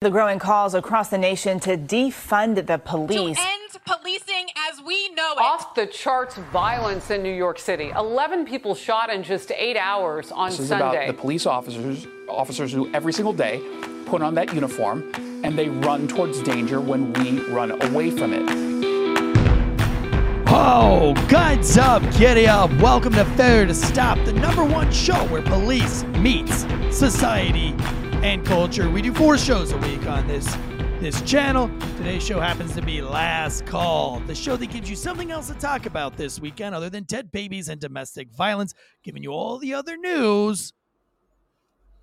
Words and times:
The 0.00 0.10
growing 0.10 0.38
calls 0.38 0.74
across 0.74 1.08
the 1.08 1.18
nation 1.18 1.58
to 1.58 1.76
defund 1.76 2.64
the 2.64 2.78
police. 2.78 3.36
To 3.36 3.42
end 3.42 3.84
policing 3.84 4.46
as 4.70 4.80
we 4.80 5.08
know 5.08 5.32
it. 5.32 5.40
Off 5.40 5.74
the 5.74 5.88
charts 5.88 6.36
violence 6.52 7.10
in 7.10 7.20
New 7.20 7.34
York 7.34 7.58
City. 7.58 7.90
11 7.96 8.46
people 8.46 8.76
shot 8.76 9.10
in 9.10 9.24
just 9.24 9.50
eight 9.50 9.76
hours 9.76 10.30
on 10.30 10.50
this 10.50 10.60
is 10.60 10.68
Sunday. 10.68 10.88
about 10.88 11.06
the 11.08 11.20
police 11.20 11.46
officers, 11.46 12.06
officers 12.28 12.72
who 12.72 12.88
every 12.94 13.12
single 13.12 13.32
day 13.32 13.60
put 14.06 14.22
on 14.22 14.36
that 14.36 14.54
uniform 14.54 15.10
and 15.42 15.58
they 15.58 15.68
run 15.68 16.06
towards 16.06 16.44
danger 16.44 16.80
when 16.80 17.12
we 17.14 17.40
run 17.46 17.72
away 17.82 18.12
from 18.12 18.32
it. 18.32 18.48
Oh, 20.46 21.12
guns 21.28 21.76
up, 21.76 22.04
giddy 22.12 22.46
up. 22.46 22.70
Welcome 22.74 23.14
to 23.14 23.24
Fair 23.24 23.66
to 23.66 23.74
Stop, 23.74 24.24
the 24.24 24.32
number 24.32 24.64
one 24.64 24.92
show 24.92 25.26
where 25.26 25.42
police 25.42 26.04
meets 26.04 26.66
society 26.96 27.74
and 28.22 28.44
culture. 28.44 28.90
We 28.90 29.00
do 29.00 29.14
four 29.14 29.38
shows 29.38 29.72
a 29.72 29.78
week 29.78 30.06
on 30.06 30.26
this 30.26 30.46
this 31.00 31.22
channel. 31.22 31.70
Today's 31.96 32.26
show 32.26 32.40
happens 32.40 32.74
to 32.74 32.82
be 32.82 33.00
Last 33.00 33.64
Call, 33.66 34.18
the 34.26 34.34
show 34.34 34.56
that 34.56 34.66
gives 34.66 34.90
you 34.90 34.96
something 34.96 35.30
else 35.30 35.46
to 35.46 35.54
talk 35.54 35.86
about 35.86 36.16
this 36.16 36.40
weekend 36.40 36.74
other 36.74 36.90
than 36.90 37.04
dead 37.04 37.30
babies 37.30 37.68
and 37.68 37.80
domestic 37.80 38.32
violence, 38.32 38.74
giving 39.04 39.22
you 39.22 39.30
all 39.30 39.58
the 39.58 39.74
other 39.74 39.96
news 39.96 40.72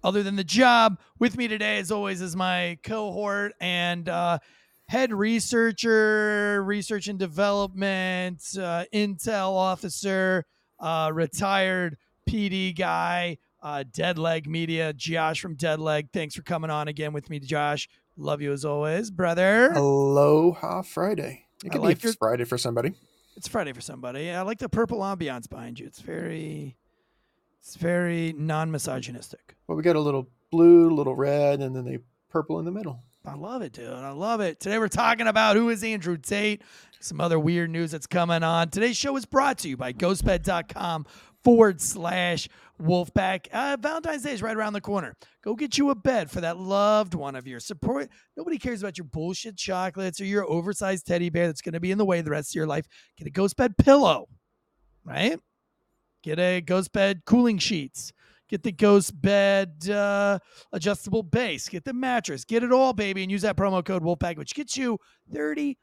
other 0.06 0.24
than 0.24 0.38
the 0.38 0.44
job. 0.46 0.98
With 1.20 1.36
me 1.36 1.50
today, 1.50 1.80
as 1.80 1.92
always, 1.92 2.22
is 2.22 2.38
my 2.38 2.78
cohort 2.84 3.54
and 3.60 4.08
uh, 4.08 4.40
head 4.88 5.12
researcher, 5.12 6.64
research 6.64 7.10
and 7.10 7.20
development, 7.20 8.42
uh, 8.58 8.86
intel 8.94 9.52
officer, 9.52 10.46
uh, 10.80 11.12
retired 11.14 11.98
PD 12.30 12.78
guy, 12.78 13.38
uh, 13.66 13.84
Dead 13.92 14.20
Leg 14.20 14.48
Media, 14.48 14.94
Josh 14.94 15.42
from 15.42 15.56
Dead 15.56 15.80
Leg. 15.80 16.10
Thanks 16.14 16.36
for 16.36 16.44
coming 16.44 16.70
on 16.70 16.88
again 16.88 17.14
with 17.14 17.32
me, 17.32 17.40
Josh. 17.40 17.90
Love 18.16 18.40
you 18.40 18.52
as 18.52 18.64
always, 18.64 19.10
brother. 19.10 19.72
Aloha 19.72 20.84
Friday. 20.84 21.46
It 21.66 21.72
could 21.72 21.82
like 21.82 22.00
be 22.00 22.10
your- 22.10 22.14
Friday 22.14 22.44
for 22.44 22.60
somebody. 22.60 22.94
It's 23.36 23.48
Friday 23.48 23.74
for 23.74 23.82
somebody. 23.82 24.30
I 24.30 24.44
like 24.44 24.60
the 24.60 24.70
purple 24.70 25.00
ambiance 25.00 25.50
behind 25.50 25.80
you. 25.80 25.88
It's 25.88 26.00
very, 26.00 26.78
it's 27.60 27.76
very 27.76 28.34
non-misogynistic. 28.38 29.56
Well, 29.68 29.76
we 29.76 29.82
got 29.84 29.96
a 29.96 30.00
little 30.00 30.30
blue, 30.52 30.90
a 30.92 30.94
little 30.94 31.16
red, 31.16 31.60
and 31.60 31.76
then 31.76 31.86
the 31.86 32.02
purple 32.30 32.60
in 32.60 32.66
the 32.66 32.72
middle. 32.72 33.02
I 33.26 33.34
love 33.34 33.64
it, 33.64 33.74
dude. 33.74 33.90
I 33.90 34.12
love 34.12 34.42
it. 34.42 34.60
Today 34.60 34.78
we're 34.78 34.88
talking 34.90 35.26
about 35.26 35.56
who 35.56 35.70
is 35.70 35.84
Andrew 35.84 36.18
Tate, 36.18 36.62
some 37.00 37.20
other 37.20 37.40
weird 37.40 37.72
news 37.72 37.90
that's 37.92 38.06
coming 38.06 38.44
on. 38.44 38.70
Today's 38.70 38.96
show 38.96 39.18
is 39.18 39.26
brought 39.26 39.58
to 39.60 39.70
you 39.70 39.76
by 39.76 39.92
ghostbed.com 39.92 41.08
forward 41.44 41.82
slash 41.82 42.48
wolfpack. 42.82 43.48
Uh, 43.52 43.78
Valentine's 43.80 44.24
Day 44.24 44.34
is 44.34 44.42
right 44.42 44.56
around 44.56 44.74
the 44.74 44.82
corner. 44.82 45.16
Go 45.44 45.56
get 45.56 45.78
you 45.78 45.90
a 45.90 45.96
bed 45.96 46.30
for 46.30 46.42
that 46.42 46.58
loved 46.58 47.14
one 47.14 47.36
of 47.36 47.48
yours. 47.48 47.66
Support. 47.66 48.10
Nobody 48.36 48.58
cares 48.58 48.82
about 48.82 48.98
your 48.98 49.06
bullshit 49.06 49.58
chocolates 49.58 50.20
or 50.20 50.26
your 50.26 50.50
oversized 50.50 51.06
teddy 51.06 51.30
bear 51.30 51.48
that's 51.48 51.62
going 51.62 51.74
to 51.74 51.80
be 51.80 51.92
in 51.92 51.98
the 51.98 52.06
way 52.06 52.22
the 52.22 52.32
rest 52.32 52.52
of 52.52 52.56
your 52.56 52.68
life. 52.68 52.86
Get 53.18 53.28
a 53.28 53.32
ghost 53.32 53.56
bed 53.56 53.78
pillow, 53.78 54.28
right? 55.04 55.40
Get 56.24 56.40
a 56.40 56.62
ghost 56.62 56.92
bed 56.92 57.22
cooling 57.26 57.58
sheets. 57.58 58.12
Get 58.48 58.62
the 58.62 58.72
ghost 58.72 59.20
bed 59.20 59.90
uh, 59.90 60.40
adjustable 60.72 61.24
base. 61.24 61.68
Get 61.68 61.84
the 61.84 61.94
mattress. 61.94 62.46
Get 62.46 62.64
it 62.64 62.72
all, 62.72 62.94
baby, 62.94 63.24
and 63.24 63.32
use 63.32 63.42
that 63.42 63.58
promo 63.58 63.84
code 63.84 64.04
Wolfpack, 64.04 64.38
which 64.38 64.54
gets 64.54 64.78
you 64.78 65.00
35% 65.34 65.76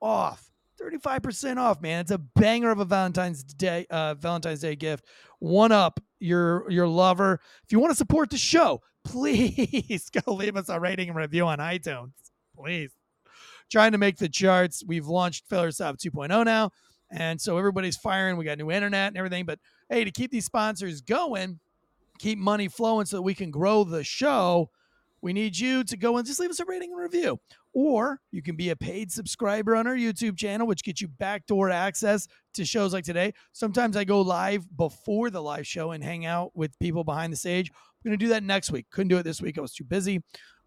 off. 0.00 0.51
35% 0.80 1.58
off, 1.58 1.80
man. 1.80 2.00
It's 2.00 2.10
a 2.10 2.18
banger 2.18 2.70
of 2.70 2.80
a 2.80 2.84
Valentine's 2.84 3.42
Day 3.42 3.86
uh, 3.90 4.14
Valentine's 4.14 4.60
Day 4.60 4.76
gift. 4.76 5.06
One 5.38 5.72
up 5.72 6.00
your 6.20 6.70
your 6.70 6.86
lover. 6.86 7.40
If 7.64 7.72
you 7.72 7.80
want 7.80 7.92
to 7.92 7.96
support 7.96 8.30
the 8.30 8.38
show, 8.38 8.80
please 9.04 10.10
go 10.10 10.34
leave 10.34 10.56
us 10.56 10.68
a 10.68 10.78
rating 10.78 11.08
and 11.08 11.16
review 11.16 11.46
on 11.46 11.58
iTunes. 11.58 12.12
Please. 12.56 12.92
Trying 13.70 13.92
to 13.92 13.98
make 13.98 14.18
the 14.18 14.28
charts. 14.28 14.84
We've 14.86 15.06
launched 15.06 15.48
Failure 15.48 15.70
Stop 15.70 15.96
2.0 15.96 16.44
now. 16.44 16.70
And 17.10 17.40
so 17.40 17.58
everybody's 17.58 17.96
firing. 17.96 18.36
We 18.36 18.44
got 18.44 18.58
new 18.58 18.70
internet 18.70 19.08
and 19.08 19.16
everything. 19.16 19.46
But 19.46 19.58
hey, 19.88 20.04
to 20.04 20.10
keep 20.10 20.30
these 20.30 20.44
sponsors 20.44 21.00
going, 21.00 21.58
keep 22.18 22.38
money 22.38 22.68
flowing 22.68 23.06
so 23.06 23.16
that 23.16 23.22
we 23.22 23.34
can 23.34 23.50
grow 23.50 23.84
the 23.84 24.04
show, 24.04 24.70
we 25.20 25.32
need 25.32 25.56
you 25.56 25.84
to 25.84 25.96
go 25.96 26.16
and 26.16 26.26
just 26.26 26.40
leave 26.40 26.50
us 26.50 26.60
a 26.60 26.64
rating 26.64 26.92
and 26.92 27.00
review. 27.00 27.38
Or 27.74 28.20
you 28.30 28.42
can 28.42 28.56
be 28.56 28.70
a 28.70 28.76
paid 28.76 29.10
subscriber 29.10 29.74
on 29.74 29.86
our 29.86 29.96
YouTube 29.96 30.36
channel, 30.36 30.66
which 30.66 30.82
gets 30.82 31.00
you 31.00 31.08
backdoor 31.08 31.70
access 31.70 32.28
to 32.54 32.64
shows 32.64 32.92
like 32.92 33.04
today. 33.04 33.32
Sometimes 33.52 33.96
I 33.96 34.04
go 34.04 34.20
live 34.20 34.64
before 34.76 35.30
the 35.30 35.42
live 35.42 35.66
show 35.66 35.92
and 35.92 36.04
hang 36.04 36.26
out 36.26 36.54
with 36.54 36.78
people 36.78 37.02
behind 37.02 37.32
the 37.32 37.36
stage. 37.36 37.70
I'm 37.70 38.10
going 38.10 38.18
to 38.18 38.22
do 38.22 38.28
that 38.30 38.42
next 38.42 38.70
week. 38.70 38.86
Couldn't 38.90 39.08
do 39.08 39.16
it 39.16 39.22
this 39.22 39.40
week. 39.40 39.56
I 39.56 39.62
was 39.62 39.72
too 39.72 39.84
busy. 39.84 40.22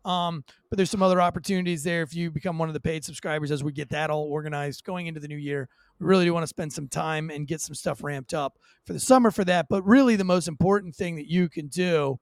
Um, 0.06 0.44
but 0.70 0.78
there's 0.78 0.92
some 0.92 1.02
other 1.02 1.20
opportunities 1.20 1.84
there 1.84 2.04
if 2.04 2.16
you 2.16 2.30
become 2.30 2.60
one 2.60 2.70
of 2.70 2.74
the 2.74 2.80
paid 2.80 3.04
subscribers 3.04 3.52
as 3.52 3.64
we 3.64 3.72
get 3.72 3.90
that 3.90 4.12
all 4.12 4.26
organized 4.32 4.84
going 4.84 5.08
into 5.08 5.20
the 5.20 5.28
new 5.28 5.38
year. 5.38 5.68
We 6.00 6.06
really 6.06 6.26
do 6.26 6.34
want 6.34 6.44
to 6.44 6.48
spend 6.48 6.72
some 6.72 6.88
time 6.88 7.32
and 7.32 7.48
get 7.48 7.62
some 7.62 7.74
stuff 7.74 8.04
ramped 8.04 8.34
up 8.34 8.58
for 8.86 8.94
the 8.94 9.00
summer 9.00 9.32
for 9.32 9.44
that. 9.46 9.66
But 9.68 9.84
really, 9.84 10.16
the 10.16 10.24
most 10.24 10.48
important 10.48 10.96
thing 10.96 11.16
that 11.16 11.28
you 11.28 11.50
can 11.50 11.68
do 11.68 12.20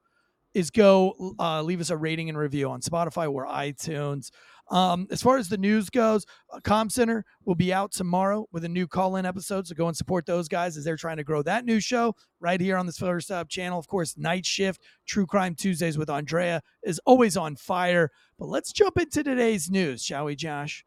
is 0.54 0.70
go 0.70 1.36
uh, 1.40 1.62
leave 1.62 1.82
us 1.82 1.90
a 1.90 1.98
rating 1.98 2.30
and 2.30 2.38
review 2.38 2.70
on 2.70 2.80
Spotify 2.80 3.30
or 3.32 3.46
iTunes. 3.48 4.30
Um, 4.72 5.08
as 5.12 5.22
far 5.22 5.38
as 5.38 5.50
the 5.50 5.58
news 5.58 5.90
goes, 5.90 6.26
uh, 6.52 6.60
Com 6.64 6.90
Center 6.90 7.26
will 7.46 7.54
be 7.56 7.74
out 7.74 7.92
tomorrow 7.92 8.48
with 8.52 8.64
a 8.64 8.70
new 8.70 8.88
call 8.88 9.18
in 9.18 9.26
episode. 9.26 9.68
So 9.68 9.76
go 9.76 9.88
and 9.88 9.96
support 9.96 10.26
those 10.26 10.48
guys 10.48 10.78
as 10.78 10.84
they're 10.86 10.96
trying 10.98 11.18
to 11.18 11.24
grow 11.24 11.42
that 11.44 11.66
new 11.66 11.80
show 11.80 12.16
right 12.40 12.60
here 12.60 12.78
on 12.78 12.86
this 12.86 12.98
First 12.98 13.30
Up 13.30 13.50
channel. 13.50 13.78
Of 13.78 13.88
course, 13.88 14.18
Night 14.18 14.46
Shift, 14.46 14.82
True 15.06 15.26
Crime 15.26 15.54
Tuesdays 15.54 15.98
with 15.98 16.10
Andrea 16.10 16.62
is 16.82 17.00
always 17.06 17.36
on 17.36 17.56
fire. 17.58 18.10
But 18.40 18.48
let's 18.48 18.72
jump 18.72 18.98
into 18.98 19.24
today's 19.24 19.70
news, 19.70 20.04
shall 20.04 20.26
we, 20.26 20.36
Josh? 20.36 20.86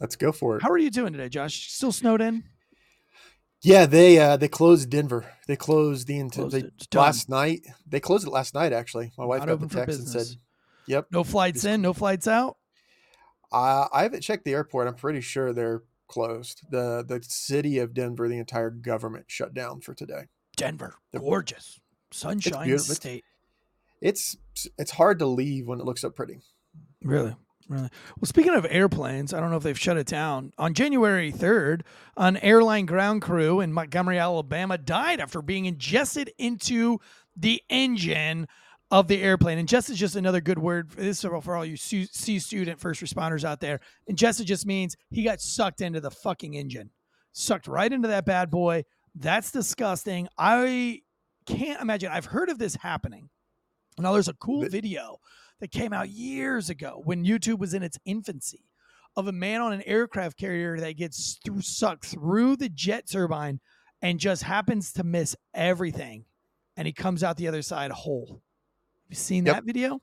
Let's 0.00 0.16
go 0.16 0.32
for 0.32 0.56
it. 0.56 0.62
How 0.62 0.70
are 0.70 0.78
you 0.78 0.90
doing 0.90 1.12
today, 1.12 1.28
Josh? 1.28 1.70
Still 1.70 1.92
snowed 1.92 2.20
in? 2.20 2.44
Yeah, 3.62 3.86
they 3.86 4.18
uh 4.18 4.36
they 4.36 4.48
closed 4.48 4.88
Denver. 4.90 5.24
They 5.46 5.56
closed 5.56 6.06
the 6.06 6.18
int- 6.18 6.32
Closed 6.34 6.54
they, 6.54 6.60
it. 6.60 6.72
It's 6.76 6.86
done. 6.86 7.02
last 7.02 7.28
night. 7.28 7.62
They 7.86 8.00
closed 8.00 8.26
it 8.26 8.30
last 8.30 8.54
night. 8.54 8.72
Actually, 8.72 9.12
my 9.18 9.24
wife 9.24 9.40
Not 9.40 9.48
got 9.48 9.60
the 9.60 9.68
text 9.74 9.98
and 9.98 10.08
said, 10.08 10.26
"Yep." 10.86 11.06
No 11.10 11.24
flights 11.24 11.62
Just- 11.62 11.66
in, 11.66 11.82
no 11.82 11.92
flights 11.92 12.28
out. 12.28 12.57
Uh, 13.52 13.88
I 13.92 14.02
haven't 14.02 14.20
checked 14.22 14.44
the 14.44 14.52
airport. 14.54 14.88
I'm 14.88 14.94
pretty 14.94 15.20
sure 15.20 15.52
they're 15.52 15.82
closed. 16.08 16.62
the 16.70 17.04
The 17.06 17.22
city 17.22 17.78
of 17.78 17.94
Denver, 17.94 18.28
the 18.28 18.38
entire 18.38 18.70
government 18.70 19.26
shut 19.28 19.54
down 19.54 19.80
for 19.80 19.94
today. 19.94 20.24
Denver, 20.56 20.94
The- 21.12 21.20
gorgeous, 21.20 21.80
sunshine. 22.10 22.68
It's- 22.68 22.94
state. 22.94 23.24
It's 24.00 24.36
it's 24.78 24.92
hard 24.92 25.18
to 25.18 25.26
leave 25.26 25.66
when 25.66 25.80
it 25.80 25.84
looks 25.84 26.02
so 26.02 26.10
pretty. 26.10 26.40
Really? 27.02 27.34
Really? 27.68 27.90
Well, 28.18 28.24
speaking 28.26 28.54
of 28.54 28.64
airplanes, 28.70 29.34
I 29.34 29.40
don't 29.40 29.50
know 29.50 29.56
if 29.56 29.62
they've 29.62 29.78
shut 29.78 29.98
it 29.98 30.06
down. 30.06 30.52
On 30.56 30.72
January 30.72 31.30
3rd, 31.32 31.82
an 32.16 32.36
airline 32.38 32.86
ground 32.86 33.20
crew 33.22 33.60
in 33.60 33.72
Montgomery, 33.72 34.18
Alabama 34.18 34.78
died 34.78 35.20
after 35.20 35.42
being 35.42 35.66
ingested 35.66 36.32
into 36.38 36.98
the 37.36 37.60
engine 37.68 38.46
of 38.90 39.08
the 39.08 39.22
airplane. 39.22 39.58
And 39.58 39.68
Ingest 39.68 39.90
is 39.90 39.98
just 39.98 40.16
another 40.16 40.40
good 40.40 40.58
word 40.58 40.90
for 40.90 41.00
this 41.00 41.22
is 41.22 41.30
for 41.42 41.56
all 41.56 41.64
you 41.64 41.76
C 41.76 42.06
student 42.38 42.80
first 42.80 43.02
responders 43.02 43.44
out 43.44 43.60
there. 43.60 43.80
And 44.06 44.14
Ingested 44.14 44.46
just 44.46 44.66
means 44.66 44.96
he 45.10 45.22
got 45.22 45.40
sucked 45.40 45.80
into 45.80 46.00
the 46.00 46.10
fucking 46.10 46.54
engine, 46.54 46.90
sucked 47.32 47.66
right 47.66 47.92
into 47.92 48.08
that 48.08 48.24
bad 48.24 48.50
boy. 48.50 48.84
That's 49.14 49.50
disgusting. 49.50 50.28
I 50.38 51.02
can't 51.46 51.80
imagine. 51.80 52.10
I've 52.12 52.26
heard 52.26 52.50
of 52.50 52.58
this 52.58 52.76
happening. 52.76 53.28
Now, 53.98 54.12
there's 54.12 54.28
a 54.28 54.34
cool 54.34 54.68
video 54.68 55.18
that 55.60 55.72
came 55.72 55.92
out 55.92 56.08
years 56.08 56.70
ago 56.70 57.02
when 57.04 57.24
YouTube 57.24 57.58
was 57.58 57.74
in 57.74 57.82
its 57.82 57.98
infancy 58.04 58.64
of 59.16 59.26
a 59.26 59.32
man 59.32 59.60
on 59.60 59.72
an 59.72 59.82
aircraft 59.82 60.38
carrier 60.38 60.78
that 60.78 60.96
gets 60.96 61.40
through, 61.44 61.62
sucked 61.62 62.06
through 62.06 62.56
the 62.56 62.68
jet 62.68 63.10
turbine 63.10 63.58
and 64.00 64.20
just 64.20 64.44
happens 64.44 64.92
to 64.92 65.02
miss 65.02 65.34
everything. 65.52 66.24
And 66.76 66.86
he 66.86 66.92
comes 66.92 67.24
out 67.24 67.36
the 67.36 67.48
other 67.48 67.62
side 67.62 67.90
whole. 67.90 68.40
Have 69.08 69.16
you 69.16 69.16
seen 69.22 69.46
Yep. 69.46 69.54
that 69.56 69.64
video? 69.64 70.02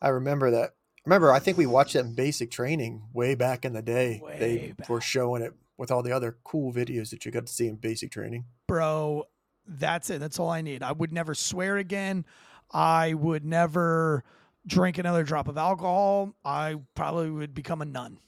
I 0.00 0.08
remember 0.08 0.50
that. 0.52 0.74
Remember, 1.04 1.32
I 1.32 1.40
think 1.40 1.58
we 1.58 1.66
watched 1.66 1.94
that 1.94 2.04
in 2.04 2.14
basic 2.14 2.50
training 2.50 3.02
way 3.12 3.34
back 3.34 3.64
in 3.64 3.72
the 3.72 3.82
day. 3.82 4.20
Way 4.22 4.36
they 4.38 4.72
back. 4.72 4.88
were 4.88 5.00
showing 5.00 5.42
it 5.42 5.52
with 5.76 5.90
all 5.90 6.02
the 6.02 6.12
other 6.12 6.38
cool 6.44 6.72
videos 6.72 7.10
that 7.10 7.24
you 7.24 7.32
got 7.32 7.46
to 7.46 7.52
see 7.52 7.66
in 7.66 7.74
basic 7.76 8.12
training. 8.12 8.44
Bro, 8.68 9.24
that's 9.66 10.10
it. 10.10 10.20
That's 10.20 10.38
all 10.38 10.48
I 10.48 10.60
need. 10.60 10.82
I 10.82 10.92
would 10.92 11.12
never 11.12 11.34
swear 11.34 11.76
again. 11.76 12.24
I 12.70 13.14
would 13.14 13.44
never 13.44 14.22
drink 14.66 14.96
another 14.96 15.24
drop 15.24 15.48
of 15.48 15.58
alcohol. 15.58 16.34
I 16.44 16.76
probably 16.94 17.30
would 17.30 17.52
become 17.54 17.82
a 17.82 17.84
nun. 17.84 18.20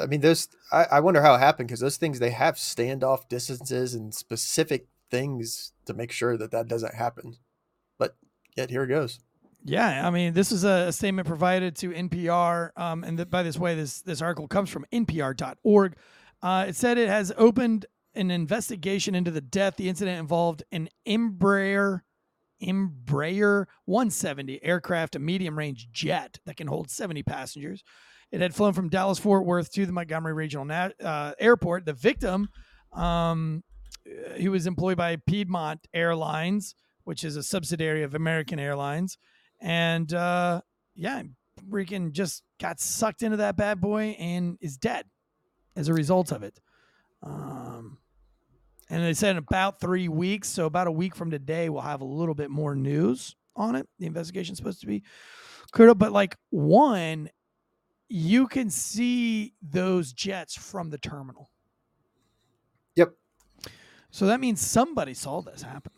I 0.00 0.06
mean, 0.06 0.22
those. 0.22 0.48
I, 0.72 0.84
I 0.92 1.00
wonder 1.00 1.20
how 1.22 1.34
it 1.34 1.38
happened 1.38 1.68
because 1.68 1.80
those 1.80 1.98
things 1.98 2.18
they 2.18 2.30
have 2.30 2.56
standoff 2.56 3.28
distances 3.28 3.94
and 3.94 4.12
specific 4.14 4.88
things 5.10 5.72
to 5.84 5.92
make 5.94 6.10
sure 6.10 6.36
that 6.38 6.50
that 6.50 6.66
doesn't 6.66 6.94
happen. 6.94 7.36
Yet 8.56 8.70
here 8.70 8.84
it 8.84 8.88
goes. 8.88 9.20
Yeah, 9.64 10.06
I 10.06 10.10
mean, 10.10 10.34
this 10.34 10.52
is 10.52 10.64
a 10.64 10.92
statement 10.92 11.26
provided 11.26 11.74
to 11.76 11.90
NPR, 11.90 12.70
um, 12.76 13.02
and 13.02 13.16
th- 13.16 13.30
by 13.30 13.42
this 13.42 13.58
way, 13.58 13.74
this 13.74 14.02
this 14.02 14.20
article 14.20 14.46
comes 14.46 14.68
from 14.68 14.84
NPR.org. 14.92 15.96
Uh, 16.42 16.66
it 16.68 16.76
said 16.76 16.98
it 16.98 17.08
has 17.08 17.32
opened 17.38 17.86
an 18.14 18.30
investigation 18.30 19.14
into 19.14 19.30
the 19.30 19.40
death. 19.40 19.76
The 19.76 19.88
incident 19.88 20.20
involved 20.20 20.64
an 20.70 20.90
Embraer 21.08 22.00
Embraer 22.62 23.66
170 23.84 24.62
aircraft, 24.62 25.16
a 25.16 25.18
medium 25.18 25.58
range 25.58 25.88
jet 25.92 26.38
that 26.46 26.56
can 26.56 26.66
hold 26.66 26.90
70 26.90 27.22
passengers. 27.22 27.82
It 28.30 28.40
had 28.40 28.54
flown 28.54 28.72
from 28.72 28.88
Dallas 28.88 29.18
Fort 29.18 29.44
Worth 29.44 29.70
to 29.72 29.86
the 29.86 29.92
Montgomery 29.92 30.32
Regional 30.32 30.64
Na- 30.64 30.90
uh, 31.02 31.32
Airport. 31.38 31.84
The 31.84 31.92
victim, 31.92 32.48
um, 32.92 33.62
he 34.36 34.48
was 34.48 34.66
employed 34.66 34.96
by 34.96 35.16
Piedmont 35.16 35.86
Airlines, 35.92 36.74
which 37.04 37.24
is 37.24 37.36
a 37.36 37.42
subsidiary 37.42 38.02
of 38.02 38.14
American 38.14 38.58
Airlines, 38.58 39.18
and 39.60 40.12
uh, 40.12 40.60
yeah, 40.94 41.22
freaking 41.70 42.12
just 42.12 42.42
got 42.60 42.80
sucked 42.80 43.22
into 43.22 43.38
that 43.38 43.56
bad 43.56 43.80
boy 43.80 44.16
and 44.18 44.58
is 44.60 44.76
dead 44.76 45.06
as 45.76 45.88
a 45.88 45.94
result 45.94 46.32
of 46.32 46.42
it. 46.42 46.60
Um, 47.22 47.98
and 48.90 49.02
they 49.02 49.14
said 49.14 49.30
in 49.32 49.38
about 49.38 49.80
three 49.80 50.08
weeks, 50.08 50.48
so 50.48 50.66
about 50.66 50.86
a 50.86 50.92
week 50.92 51.16
from 51.16 51.30
today, 51.30 51.68
we'll 51.68 51.82
have 51.82 52.00
a 52.00 52.06
little 52.06 52.34
bit 52.34 52.50
more 52.50 52.74
news 52.74 53.34
on 53.56 53.76
it. 53.76 53.88
The 53.98 54.06
investigation's 54.06 54.58
supposed 54.58 54.80
to 54.80 54.86
be 54.86 55.02
cleared 55.72 55.90
up, 55.90 55.98
but 55.98 56.12
like 56.12 56.36
one, 56.50 57.30
you 58.08 58.46
can 58.46 58.68
see 58.68 59.54
those 59.62 60.12
jets 60.12 60.54
from 60.54 60.90
the 60.90 60.98
terminal. 60.98 61.50
Yep. 62.96 63.14
So 64.10 64.26
that 64.26 64.38
means 64.38 64.60
somebody 64.60 65.14
saw 65.14 65.40
this 65.40 65.62
happen. 65.62 65.92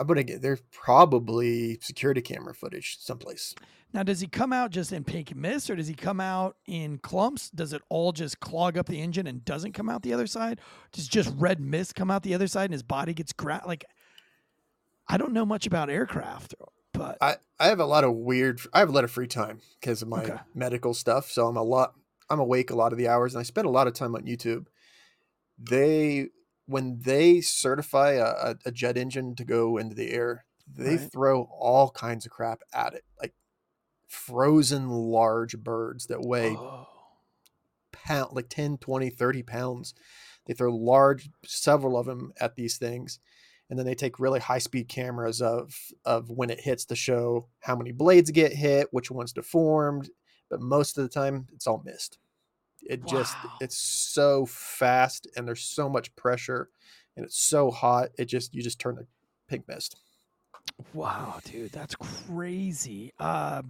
I'm 0.00 0.06
gonna 0.06 0.22
get 0.24 0.40
there's 0.42 0.62
probably 0.72 1.78
security 1.80 2.22
camera 2.22 2.54
footage 2.54 2.96
someplace. 3.00 3.54
Now, 3.92 4.02
does 4.04 4.20
he 4.20 4.28
come 4.28 4.52
out 4.52 4.70
just 4.70 4.92
in 4.92 5.02
pink 5.04 5.34
mist 5.34 5.68
or 5.68 5.74
does 5.76 5.88
he 5.88 5.94
come 5.94 6.20
out 6.20 6.56
in 6.66 6.98
clumps? 6.98 7.50
Does 7.50 7.72
it 7.72 7.82
all 7.88 8.12
just 8.12 8.38
clog 8.38 8.78
up 8.78 8.86
the 8.86 9.00
engine 9.00 9.26
and 9.26 9.44
doesn't 9.44 9.72
come 9.72 9.88
out 9.90 10.02
the 10.02 10.12
other 10.14 10.28
side? 10.28 10.60
Does 10.92 11.08
just 11.08 11.32
red 11.36 11.60
mist 11.60 11.96
come 11.96 12.10
out 12.10 12.22
the 12.22 12.34
other 12.34 12.46
side 12.46 12.64
and 12.66 12.72
his 12.72 12.84
body 12.84 13.12
gets 13.14 13.32
gra- 13.32 13.62
like 13.66 13.84
I 15.08 15.16
don't 15.16 15.32
know 15.32 15.44
much 15.44 15.66
about 15.66 15.90
aircraft, 15.90 16.54
but 16.92 17.18
I, 17.20 17.36
I 17.58 17.66
have 17.66 17.80
a 17.80 17.84
lot 17.84 18.04
of 18.04 18.14
weird 18.14 18.60
I 18.72 18.78
have 18.78 18.88
a 18.88 18.92
lot 18.92 19.04
of 19.04 19.10
free 19.10 19.26
time 19.26 19.60
because 19.80 20.02
of 20.02 20.08
my 20.08 20.22
Okay. 20.22 20.38
medical 20.54 20.94
stuff. 20.94 21.30
So 21.30 21.46
I'm 21.48 21.56
a 21.56 21.62
lot 21.62 21.94
I'm 22.30 22.38
awake 22.40 22.70
a 22.70 22.76
lot 22.76 22.92
of 22.92 22.98
the 22.98 23.08
hours 23.08 23.34
and 23.34 23.40
I 23.40 23.42
spend 23.42 23.66
a 23.66 23.70
lot 23.70 23.86
of 23.88 23.92
time 23.94 24.14
on 24.14 24.22
YouTube. 24.22 24.66
They 25.58 26.28
when 26.70 27.00
they 27.00 27.40
certify 27.40 28.12
a, 28.12 28.54
a, 28.64 28.70
jet 28.70 28.96
engine 28.96 29.34
to 29.36 29.44
go 29.44 29.76
into 29.76 29.94
the 29.94 30.10
air, 30.12 30.44
they 30.72 30.96
Right. 30.96 31.12
throw 31.12 31.42
all 31.50 31.90
kinds 31.90 32.24
of 32.24 32.32
crap 32.32 32.62
at 32.72 32.94
it. 32.94 33.04
Like 33.20 33.34
frozen 34.08 34.88
large 34.88 35.58
birds 35.58 36.06
that 36.06 36.22
weigh 36.22 36.54
Oh. 36.56 36.86
pound 37.92 38.30
like 38.32 38.48
10 38.48 38.78
20 38.78 39.10
30 39.10 39.42
pounds 39.42 39.94
they 40.46 40.54
throw 40.54 40.74
large 40.74 41.28
several 41.44 41.96
of 41.96 42.06
them 42.06 42.32
at 42.40 42.54
these 42.56 42.76
things 42.78 43.18
and 43.68 43.78
then 43.78 43.86
they 43.86 43.94
take 43.94 44.18
really 44.20 44.40
high 44.40 44.58
speed 44.58 44.88
cameras 44.88 45.40
of 45.42 45.74
of 46.04 46.30
when 46.30 46.50
it 46.50 46.60
hits 46.60 46.84
to 46.84 46.96
show 46.96 47.48
how 47.60 47.76
many 47.76 47.92
blades 47.92 48.30
get 48.30 48.52
hit 48.52 48.88
which 48.92 49.10
one's 49.10 49.32
deformed 49.32 50.10
but 50.48 50.60
most 50.60 50.98
of 50.98 51.02
the 51.04 51.10
time 51.10 51.46
it's 51.52 51.66
all 51.66 51.82
missed 51.84 52.18
it 52.82 53.06
just 53.06 53.36
it's 53.60 53.76
so 53.76 54.46
fast 54.46 55.26
and 55.36 55.46
there's 55.46 55.62
so 55.62 55.88
much 55.88 56.14
pressure 56.16 56.68
and 57.16 57.24
it's 57.24 57.38
so 57.38 57.70
hot 57.70 58.08
it 58.18 58.26
just 58.26 58.54
you 58.54 58.62
just 58.62 58.78
turn 58.78 58.96
to 58.96 59.06
pink 59.48 59.66
mist 59.68 59.96
Wow, 60.94 61.40
dude, 61.44 61.72
that's 61.72 61.94
crazy. 61.94 63.12
Uh, 63.18 63.62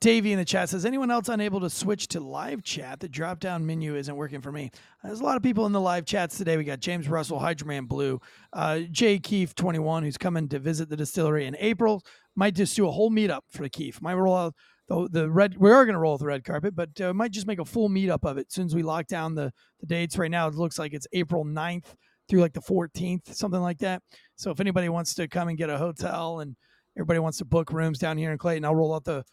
Davey 0.00 0.32
in 0.32 0.38
the 0.38 0.44
chat 0.44 0.68
says, 0.68 0.84
anyone 0.84 1.10
else 1.10 1.28
unable 1.28 1.60
to 1.60 1.70
switch 1.70 2.08
to 2.08 2.20
live 2.20 2.62
chat? 2.62 3.00
The 3.00 3.08
drop 3.08 3.38
down 3.38 3.64
menu 3.64 3.96
isn't 3.96 4.16
working 4.16 4.40
for 4.40 4.52
me. 4.52 4.70
There's 5.02 5.20
a 5.20 5.24
lot 5.24 5.36
of 5.36 5.42
people 5.42 5.66
in 5.66 5.72
the 5.72 5.80
live 5.80 6.04
chats 6.04 6.36
today. 6.36 6.56
We 6.56 6.64
got 6.64 6.80
James 6.80 7.08
Russell, 7.08 7.38
Hydroman 7.38 7.86
Blue, 7.86 8.20
uh, 8.52 8.80
Jay 8.90 9.18
Keefe, 9.18 9.54
21, 9.54 10.02
who's 10.02 10.18
coming 10.18 10.48
to 10.48 10.58
visit 10.58 10.88
the 10.88 10.96
distillery 10.96 11.46
in 11.46 11.56
April. 11.58 12.02
Might 12.34 12.54
just 12.54 12.74
do 12.76 12.88
a 12.88 12.90
whole 12.90 13.10
meetup 13.10 13.42
for 13.50 13.62
the 13.62 13.70
Keefe. 13.70 14.02
Might 14.02 14.14
roll 14.14 14.36
out 14.36 14.54
the, 14.88 15.08
the 15.10 15.30
red. 15.30 15.56
We 15.56 15.70
are 15.70 15.84
going 15.84 15.94
to 15.94 16.00
roll 16.00 16.18
the 16.18 16.26
red 16.26 16.44
carpet, 16.44 16.74
but 16.74 17.00
uh, 17.00 17.14
might 17.14 17.32
just 17.32 17.46
make 17.46 17.58
a 17.58 17.64
full 17.64 17.88
meetup 17.88 18.24
of 18.28 18.38
it 18.38 18.46
as 18.48 18.54
soon 18.54 18.66
as 18.66 18.74
we 18.74 18.82
lock 18.82 19.06
down 19.06 19.34
the, 19.34 19.52
the 19.80 19.86
dates. 19.86 20.18
Right 20.18 20.30
now, 20.30 20.46
it 20.48 20.54
looks 20.54 20.78
like 20.78 20.92
it's 20.92 21.06
April 21.12 21.44
9th 21.44 21.94
through 22.28 22.40
like 22.40 22.52
the 22.52 22.60
14th, 22.60 23.34
something 23.34 23.60
like 23.60 23.78
that. 23.78 24.02
So 24.36 24.50
if 24.50 24.60
anybody 24.60 24.88
wants 24.88 25.14
to 25.14 25.28
come 25.28 25.48
and 25.48 25.58
get 25.58 25.70
a 25.70 25.78
hotel 25.78 26.40
and 26.40 26.56
everybody 26.96 27.18
wants 27.18 27.38
to 27.38 27.44
book 27.44 27.72
rooms 27.72 27.98
down 27.98 28.18
here 28.18 28.32
in 28.32 28.38
Clayton, 28.38 28.64
I'll 28.64 28.74
roll 28.74 28.94
out 28.94 29.04
the 29.04 29.24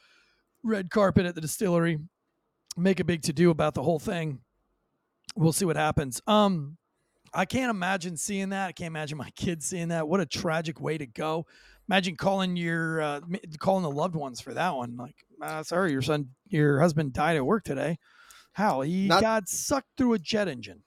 red 0.63 0.89
carpet 0.89 1.25
at 1.25 1.35
the 1.35 1.41
distillery, 1.41 1.99
make 2.77 2.99
a 2.99 3.03
big 3.03 3.23
to 3.23 3.33
do 3.33 3.49
about 3.49 3.73
the 3.73 3.83
whole 3.83 3.99
thing. 3.99 4.39
We'll 5.35 5.53
see 5.53 5.65
what 5.65 5.77
happens. 5.77 6.21
Um, 6.27 6.77
I 7.33 7.45
can't 7.45 7.69
imagine 7.69 8.17
seeing 8.17 8.49
that. 8.49 8.67
I 8.67 8.71
can't 8.73 8.87
imagine 8.87 9.17
my 9.17 9.29
kids 9.35 9.65
seeing 9.65 9.89
that. 9.89 10.07
What 10.07 10.19
a 10.19 10.25
tragic 10.25 10.81
way 10.81 10.97
to 10.97 11.05
go. 11.05 11.45
Imagine 11.87 12.15
calling 12.15 12.55
your 12.55 13.01
uh, 13.01 13.21
calling 13.59 13.83
the 13.83 13.91
loved 13.91 14.15
ones 14.15 14.39
for 14.39 14.53
that 14.53 14.75
one. 14.75 14.95
Like, 14.97 15.15
uh, 15.41 15.63
sorry, 15.63 15.91
your 15.91 16.01
son, 16.01 16.29
your 16.47 16.79
husband 16.79 17.13
died 17.13 17.35
at 17.37 17.45
work 17.45 17.63
today. 17.63 17.97
How 18.53 18.81
he 18.81 19.07
Not- 19.07 19.21
got 19.21 19.47
sucked 19.49 19.89
through 19.97 20.13
a 20.13 20.19
jet 20.19 20.47
engine. 20.47 20.83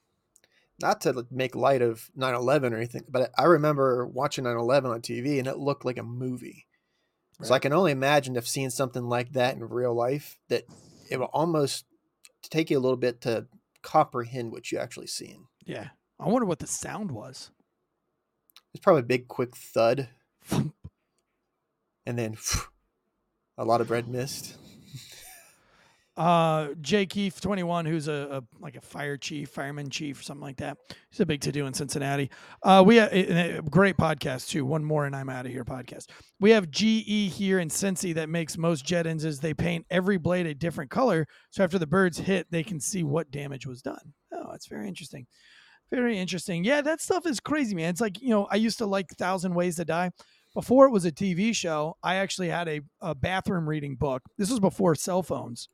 not 0.81 1.01
to 1.01 1.25
make 1.31 1.55
light 1.55 1.81
of 1.81 2.09
9-11 2.17 2.73
or 2.73 2.75
anything 2.75 3.03
but 3.07 3.31
i 3.37 3.43
remember 3.45 4.05
watching 4.05 4.43
9-11 4.43 4.85
on 4.93 5.01
tv 5.01 5.39
and 5.39 5.47
it 5.47 5.57
looked 5.57 5.85
like 5.85 5.97
a 5.97 6.03
movie 6.03 6.67
so 7.41 7.53
i 7.53 7.59
can 7.59 7.71
only 7.71 7.93
imagine 7.93 8.35
if 8.35 8.45
seeing 8.45 8.69
something 8.69 9.05
like 9.05 9.31
that 9.31 9.55
in 9.55 9.63
real 9.63 9.93
life 9.95 10.37
that 10.49 10.63
it 11.09 11.17
will 11.17 11.29
almost 11.31 11.85
take 12.43 12.69
you 12.69 12.77
a 12.77 12.81
little 12.85 12.97
bit 12.97 13.21
to 13.21 13.47
comprehend 13.83 14.51
what 14.51 14.69
you 14.69 14.77
actually 14.77 15.07
seeing 15.07 15.47
Yeah, 15.65 15.89
I 16.19 16.27
wonder 16.27 16.45
what 16.45 16.59
the 16.59 16.67
sound 16.67 17.09
was. 17.11 17.51
it's 18.73 18.83
probably 18.83 18.99
a 18.99 19.03
big 19.15 19.29
quick 19.29 19.55
thud 19.55 20.09
and 20.51 22.19
then 22.19 22.35
a 23.57 23.65
lot 23.65 23.81
of 23.81 23.89
red 23.89 24.07
mist 24.07 24.57
uh 26.17 26.69
Jay 26.79 27.05
Keefe, 27.05 27.41
21, 27.41 27.85
who's 27.85 28.07
a, 28.07 28.41
a 28.41 28.61
like 28.61 28.75
a 28.75 28.81
fire 28.81 29.17
chief, 29.17 29.49
fireman 29.49 29.89
chief, 29.89 30.19
or 30.19 30.23
something 30.23 30.43
like 30.43 30.57
that. 30.57 30.77
He's 31.09 31.19
a 31.19 31.25
big 31.25 31.41
to 31.41 31.51
do 31.51 31.65
in 31.65 31.73
Cincinnati. 31.73 32.29
Uh, 32.63 32.83
we 32.85 32.95
have 32.97 33.11
a, 33.11 33.57
a 33.57 33.61
great 33.61 33.97
podcast 33.97 34.49
too. 34.49 34.65
One 34.65 34.83
more, 34.83 35.05
and 35.05 35.15
I'm 35.15 35.29
out 35.29 35.45
of 35.45 35.51
here. 35.51 35.65
Podcast. 35.65 36.07
We 36.39 36.51
have 36.51 36.71
GE 36.71 37.33
here 37.33 37.59
in 37.59 37.69
Cincy 37.69 38.13
that 38.15 38.29
makes 38.29 38.57
most 38.57 38.85
jet 38.85 39.07
engines. 39.07 39.39
They 39.39 39.53
paint 39.53 39.85
every 39.89 40.17
blade 40.17 40.45
a 40.45 40.53
different 40.53 40.89
color, 40.89 41.27
so 41.49 41.63
after 41.63 41.77
the 41.77 41.87
birds 41.87 42.17
hit, 42.17 42.47
they 42.49 42.63
can 42.63 42.79
see 42.79 43.03
what 43.03 43.31
damage 43.31 43.67
was 43.67 43.81
done. 43.81 44.13
Oh, 44.31 44.47
that's 44.51 44.67
very 44.67 44.87
interesting. 44.87 45.27
Very 45.91 46.17
interesting. 46.17 46.63
Yeah, 46.63 46.81
that 46.81 47.01
stuff 47.01 47.25
is 47.25 47.39
crazy, 47.39 47.75
man. 47.75 47.89
It's 47.89 48.01
like 48.01 48.21
you 48.21 48.29
know, 48.29 48.47
I 48.49 48.55
used 48.55 48.77
to 48.77 48.85
like 48.85 49.09
Thousand 49.11 49.53
Ways 49.53 49.75
to 49.77 49.85
Die. 49.85 50.11
Before 50.55 50.87
it 50.87 50.91
was 50.91 51.05
a 51.05 51.11
TV 51.11 51.53
show, 51.55 51.97
I 52.01 52.15
actually 52.15 52.47
had 52.49 52.67
a, 52.67 52.81
a 53.01 53.13
bathroom 53.13 53.69
reading 53.69 53.95
book. 53.95 54.23
This 54.39 54.49
was 54.49 54.59
before 54.59 54.95
cell 54.95 55.21
phones 55.21 55.69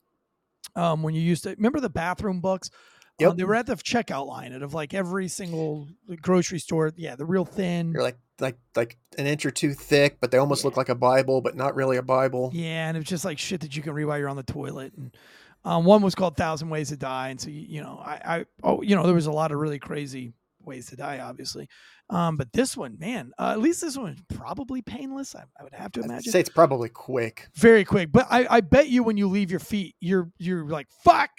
um, 0.76 1.04
when 1.04 1.14
you 1.14 1.22
used 1.22 1.44
to 1.44 1.52
remember 1.52 1.80
the 1.80 1.90
bathroom 1.90 2.42
books. 2.42 2.70
Um, 2.74 2.78
Yep. 3.20 3.36
they 3.38 3.44
were 3.44 3.56
at 3.56 3.68
the 3.68 3.76
checkout 3.76 4.26
line 4.26 4.52
of 4.54 4.74
like 4.74 4.96
every 4.96 5.28
single 5.28 5.88
grocery 6.22 6.58
store. 6.58 6.92
Yeah, 6.96 7.16
the 7.16 7.26
real 7.26 7.46
thin. 7.46 7.92
you're 7.92 8.02
like 8.02 8.18
like 8.40 8.58
like 8.76 8.98
an 9.20 9.28
inch 9.28 9.46
or 9.46 9.52
two 9.52 9.74
thick 9.74 10.18
but 10.20 10.32
they 10.32 10.40
almost 10.40 10.66
look 10.66 10.76
like 10.76 10.90
a 10.90 10.96
bible 10.96 11.42
but 11.42 11.56
not 11.56 11.76
really 11.76 11.98
a 11.98 12.02
bible 12.02 12.50
Yeah, 12.52 12.88
and 12.88 12.98
it's 12.98 13.08
just 13.08 13.24
like 13.24 13.38
shit 13.38 13.62
that 13.62 13.76
you 13.78 13.84
can 13.84 13.94
read 13.94 14.06
while 14.06 14.18
you're 14.18 14.30
on 14.30 14.38
the 14.38 14.42
toilet. 14.44 14.94
And 14.98 15.16
um, 15.64 15.86
one 15.86 16.02
was 16.02 16.16
called 16.16 16.36
Thousand 16.36 16.70
Ways 16.72 16.90
to 16.90 16.98
Die, 16.98 17.30
and 17.30 17.40
so 17.40 17.52
you, 17.52 17.62
you 17.62 17.82
know, 17.84 18.02
I, 18.04 18.22
I, 18.26 18.46
oh, 18.64 18.82
you 18.82 18.96
know, 18.96 19.04
there 19.06 19.14
was 19.14 19.28
a 19.28 19.32
lot 19.32 19.52
of 19.52 19.60
really 19.60 19.78
crazy 19.78 20.34
ways 20.66 20.88
to 20.88 20.96
die, 20.96 21.20
obviously. 21.20 21.68
Um, 22.10 22.38
but 22.38 22.52
this 22.54 22.76
one, 22.76 22.98
man, 23.00 23.32
uh, 23.40 23.52
at 23.52 23.60
least 23.60 23.82
this 23.82 23.98
one 23.98 24.14
is 24.14 24.20
probably 24.36 24.82
painless. 24.82 25.36
I, 25.36 25.44
I 25.60 25.64
would 25.64 25.74
have 25.74 25.92
to 25.94 26.02
i'd 26.02 26.06
imagine. 26.06 26.32
say 26.32 26.40
it's 26.40 26.50
probably 26.50 26.90
quick 26.90 27.48
Very 27.56 27.86
quick, 27.86 28.12
but 28.12 28.28
I, 28.30 28.48
I 28.50 28.62
bet 28.62 28.90
you 28.90 29.04
when 29.04 29.18
you 29.18 29.28
leave 29.28 29.52
your 29.52 29.60
feet, 29.60 29.96
you're 30.00 30.32
you're 30.38 30.66
like 30.66 30.88
fuck. 31.04 31.30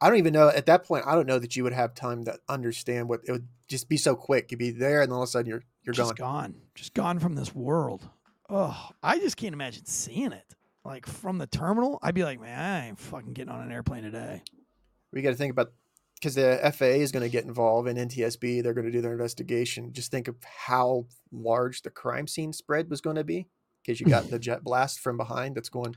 I 0.00 0.08
don't 0.08 0.18
even 0.18 0.32
know 0.32 0.48
at 0.48 0.66
that 0.66 0.84
point. 0.84 1.04
I 1.06 1.14
don't 1.14 1.26
know 1.26 1.38
that 1.38 1.54
you 1.54 1.62
would 1.64 1.72
have 1.72 1.94
time 1.94 2.24
to 2.24 2.36
understand 2.48 3.08
what 3.08 3.20
it 3.24 3.32
would 3.32 3.46
just 3.68 3.88
be 3.88 3.96
so 3.96 4.16
quick. 4.16 4.50
You'd 4.50 4.58
be 4.58 4.70
there, 4.70 5.02
and 5.02 5.10
then 5.10 5.16
all 5.16 5.22
of 5.22 5.28
a 5.28 5.30
sudden 5.30 5.48
you're 5.48 5.62
you're 5.84 5.92
just 5.94 6.16
gone. 6.16 6.52
gone, 6.52 6.54
just 6.74 6.94
gone 6.94 7.18
from 7.18 7.34
this 7.34 7.54
world. 7.54 8.08
Oh, 8.48 8.90
I 9.02 9.18
just 9.18 9.36
can't 9.36 9.54
imagine 9.54 9.86
seeing 9.86 10.32
it. 10.32 10.54
Like 10.84 11.06
from 11.06 11.38
the 11.38 11.46
terminal, 11.46 11.98
I'd 12.02 12.14
be 12.14 12.24
like, 12.24 12.40
man, 12.40 12.58
I 12.58 12.88
ain't 12.88 12.98
fucking 12.98 13.32
getting 13.32 13.52
on 13.52 13.60
an 13.60 13.70
airplane 13.72 14.02
today. 14.02 14.42
We 15.12 15.22
got 15.22 15.30
to 15.30 15.36
think 15.36 15.52
about 15.52 15.72
because 16.22 16.36
the 16.36 16.72
FAA 16.72 17.02
is 17.02 17.10
going 17.10 17.24
to 17.24 17.28
get 17.28 17.44
involved 17.44 17.88
in 17.88 17.96
NTSB. 17.96 18.62
They're 18.62 18.74
going 18.74 18.86
to 18.86 18.92
do 18.92 19.00
their 19.00 19.12
investigation. 19.12 19.92
Just 19.92 20.12
think 20.12 20.28
of 20.28 20.36
how 20.44 21.06
large 21.32 21.82
the 21.82 21.90
crime 21.90 22.28
scene 22.28 22.52
spread 22.52 22.88
was 22.88 23.00
going 23.00 23.16
to 23.16 23.24
be 23.24 23.48
because 23.82 24.00
you 24.00 24.06
got 24.06 24.30
the 24.30 24.38
jet 24.38 24.62
blast 24.62 25.00
from 25.00 25.16
behind 25.16 25.56
that's 25.56 25.68
going 25.68 25.96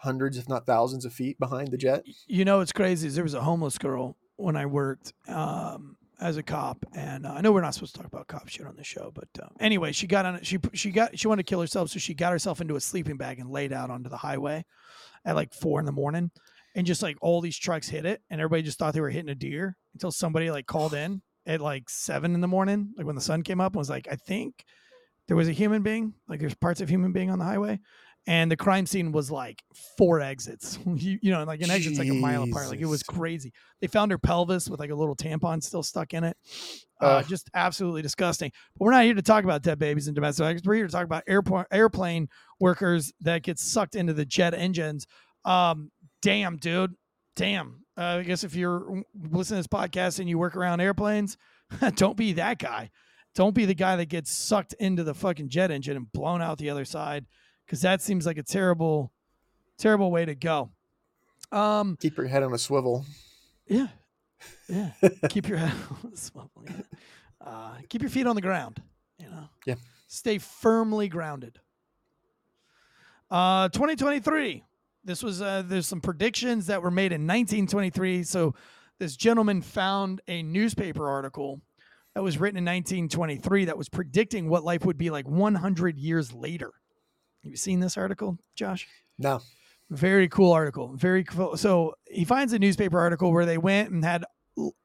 hundreds, 0.00 0.36
if 0.36 0.50
not 0.50 0.66
thousands, 0.66 1.06
of 1.06 1.14
feet 1.14 1.38
behind 1.38 1.70
the 1.70 1.78
jet. 1.78 2.04
You 2.26 2.44
know 2.44 2.58
what's 2.58 2.72
crazy 2.72 3.06
is 3.08 3.14
there 3.14 3.24
was 3.24 3.32
a 3.32 3.40
homeless 3.40 3.78
girl 3.78 4.18
when 4.36 4.54
I 4.54 4.66
worked 4.66 5.14
um, 5.28 5.96
as 6.20 6.36
a 6.36 6.42
cop, 6.42 6.84
and 6.94 7.24
uh, 7.24 7.32
I 7.32 7.40
know 7.40 7.50
we're 7.50 7.62
not 7.62 7.72
supposed 7.72 7.94
to 7.94 8.02
talk 8.02 8.06
about 8.06 8.26
cop 8.26 8.48
shit 8.48 8.66
on 8.66 8.76
the 8.76 8.84
show, 8.84 9.10
but 9.14 9.28
uh, 9.42 9.48
anyway, 9.60 9.92
she 9.92 10.06
got 10.06 10.26
on 10.26 10.34
it. 10.34 10.46
She 10.46 10.58
she 10.74 10.90
got 10.90 11.18
she 11.18 11.26
wanted 11.26 11.46
to 11.46 11.50
kill 11.50 11.62
herself, 11.62 11.88
so 11.88 11.98
she 11.98 12.12
got 12.12 12.32
herself 12.32 12.60
into 12.60 12.76
a 12.76 12.80
sleeping 12.80 13.16
bag 13.16 13.38
and 13.40 13.50
laid 13.50 13.72
out 13.72 13.88
onto 13.88 14.10
the 14.10 14.18
highway 14.18 14.66
at 15.24 15.36
like 15.36 15.54
four 15.54 15.80
in 15.80 15.86
the 15.86 15.92
morning, 15.92 16.30
and 16.78 16.86
just 16.86 17.02
like 17.02 17.16
all 17.20 17.40
these 17.40 17.58
trucks 17.58 17.88
hit 17.88 18.06
it, 18.06 18.22
and 18.30 18.40
everybody 18.40 18.62
just 18.62 18.78
thought 18.78 18.94
they 18.94 19.00
were 19.00 19.10
hitting 19.10 19.30
a 19.30 19.34
deer 19.34 19.76
until 19.94 20.12
somebody 20.12 20.48
like 20.48 20.66
called 20.66 20.94
in 20.94 21.20
at 21.44 21.60
like 21.60 21.90
seven 21.90 22.34
in 22.34 22.40
the 22.40 22.46
morning, 22.46 22.92
like 22.96 23.04
when 23.04 23.16
the 23.16 23.20
sun 23.20 23.42
came 23.42 23.60
up, 23.60 23.72
and 23.72 23.78
was 23.78 23.90
like, 23.90 24.06
I 24.08 24.14
think 24.14 24.64
there 25.26 25.36
was 25.36 25.48
a 25.48 25.52
human 25.52 25.82
being, 25.82 26.14
like 26.28 26.38
there's 26.38 26.54
parts 26.54 26.80
of 26.80 26.88
human 26.88 27.10
being 27.10 27.30
on 27.30 27.40
the 27.40 27.44
highway, 27.44 27.80
and 28.28 28.48
the 28.48 28.56
crime 28.56 28.86
scene 28.86 29.10
was 29.10 29.28
like 29.28 29.60
four 29.96 30.20
exits. 30.20 30.78
you, 30.86 31.18
you 31.20 31.32
know, 31.32 31.42
like 31.42 31.62
an 31.62 31.70
exit's 31.70 31.98
like 31.98 32.10
a 32.10 32.14
mile 32.14 32.44
apart. 32.44 32.68
Like 32.68 32.78
it 32.78 32.86
was 32.86 33.02
crazy. 33.02 33.52
They 33.80 33.88
found 33.88 34.12
her 34.12 34.18
pelvis 34.18 34.70
with 34.70 34.78
like 34.78 34.90
a 34.90 34.94
little 34.94 35.16
tampon 35.16 35.60
still 35.60 35.82
stuck 35.82 36.14
in 36.14 36.24
it. 36.24 36.36
Uh, 37.00 37.22
Ugh. 37.22 37.26
just 37.28 37.48
absolutely 37.54 38.02
disgusting. 38.02 38.50
But 38.76 38.84
we're 38.84 38.90
not 38.90 39.04
here 39.04 39.14
to 39.14 39.22
talk 39.22 39.44
about 39.44 39.62
dead 39.62 39.78
babies 39.78 40.08
and 40.08 40.16
domestic 40.16 40.42
violence. 40.42 40.62
We're 40.64 40.74
here 40.74 40.86
to 40.88 40.92
talk 40.92 41.04
about 41.04 41.22
airport 41.28 41.68
airplane 41.70 42.28
workers 42.58 43.12
that 43.20 43.44
get 43.44 43.60
sucked 43.60 43.94
into 43.94 44.12
the 44.12 44.24
jet 44.24 44.52
engines. 44.52 45.06
Um, 45.44 45.92
damn, 46.22 46.56
dude. 46.56 46.94
Damn. 47.36 47.84
Uh, 47.96 48.18
I 48.18 48.22
guess 48.22 48.44
if 48.44 48.54
you're 48.54 49.02
listening 49.30 49.62
to 49.62 49.68
this 49.68 49.80
podcast 49.80 50.18
and 50.18 50.28
you 50.28 50.38
work 50.38 50.56
around 50.56 50.80
airplanes, 50.80 51.36
don't 51.96 52.16
be 52.16 52.34
that 52.34 52.58
guy. 52.58 52.90
Don't 53.34 53.54
be 53.54 53.64
the 53.64 53.74
guy 53.74 53.96
that 53.96 54.06
gets 54.06 54.30
sucked 54.32 54.72
into 54.74 55.04
the 55.04 55.14
fucking 55.14 55.48
jet 55.48 55.70
engine 55.70 55.96
and 55.96 56.10
blown 56.12 56.42
out 56.42 56.58
the 56.58 56.70
other 56.70 56.84
side, 56.84 57.26
because 57.66 57.80
that 57.82 58.02
seems 58.02 58.26
like 58.26 58.38
a 58.38 58.42
terrible, 58.42 59.12
terrible 59.78 60.10
way 60.10 60.24
to 60.24 60.34
go. 60.34 60.70
Um, 61.52 61.96
Keep 62.00 62.16
your 62.16 62.26
head 62.26 62.42
on 62.42 62.52
a 62.52 62.58
swivel. 62.58 63.04
yeah, 63.66 63.88
yeah. 64.68 64.90
keep 65.28 65.48
your 65.48 65.58
head 65.58 65.72
on 66.04 66.10
the 66.10 66.16
swivel. 66.16 66.50
Yeah. 66.66 66.82
Uh, 67.40 67.74
keep 67.88 68.02
your 68.02 68.10
feet 68.10 68.26
on 68.26 68.34
the 68.34 68.42
ground. 68.42 68.82
You 69.18 69.30
know. 69.30 69.48
Yeah. 69.66 69.74
Stay 70.08 70.38
firmly 70.38 71.08
grounded. 71.08 71.60
Uh, 73.30 73.68
2023. 73.68 74.64
This 75.08 75.22
was 75.22 75.40
uh, 75.40 75.62
there's 75.64 75.86
some 75.86 76.02
predictions 76.02 76.66
that 76.66 76.82
were 76.82 76.90
made 76.90 77.12
in 77.12 77.22
1923. 77.22 78.24
So 78.24 78.54
this 78.98 79.16
gentleman 79.16 79.62
found 79.62 80.20
a 80.28 80.42
newspaper 80.42 81.08
article 81.08 81.62
that 82.14 82.22
was 82.22 82.36
written 82.36 82.58
in 82.58 82.66
1923 82.66 83.64
that 83.64 83.78
was 83.78 83.88
predicting 83.88 84.50
what 84.50 84.64
life 84.64 84.84
would 84.84 84.98
be 84.98 85.08
like 85.08 85.26
100 85.26 85.96
years 85.96 86.34
later. 86.34 86.72
Have 87.42 87.50
you 87.50 87.56
seen 87.56 87.80
this 87.80 87.96
article, 87.96 88.36
Josh? 88.54 88.86
No. 89.18 89.40
Very 89.88 90.28
cool 90.28 90.52
article. 90.52 90.92
Very 90.94 91.24
cool. 91.24 91.56
So 91.56 91.94
he 92.10 92.26
finds 92.26 92.52
a 92.52 92.58
newspaper 92.58 92.98
article 92.98 93.32
where 93.32 93.46
they 93.46 93.56
went 93.56 93.90
and 93.90 94.04
had 94.04 94.26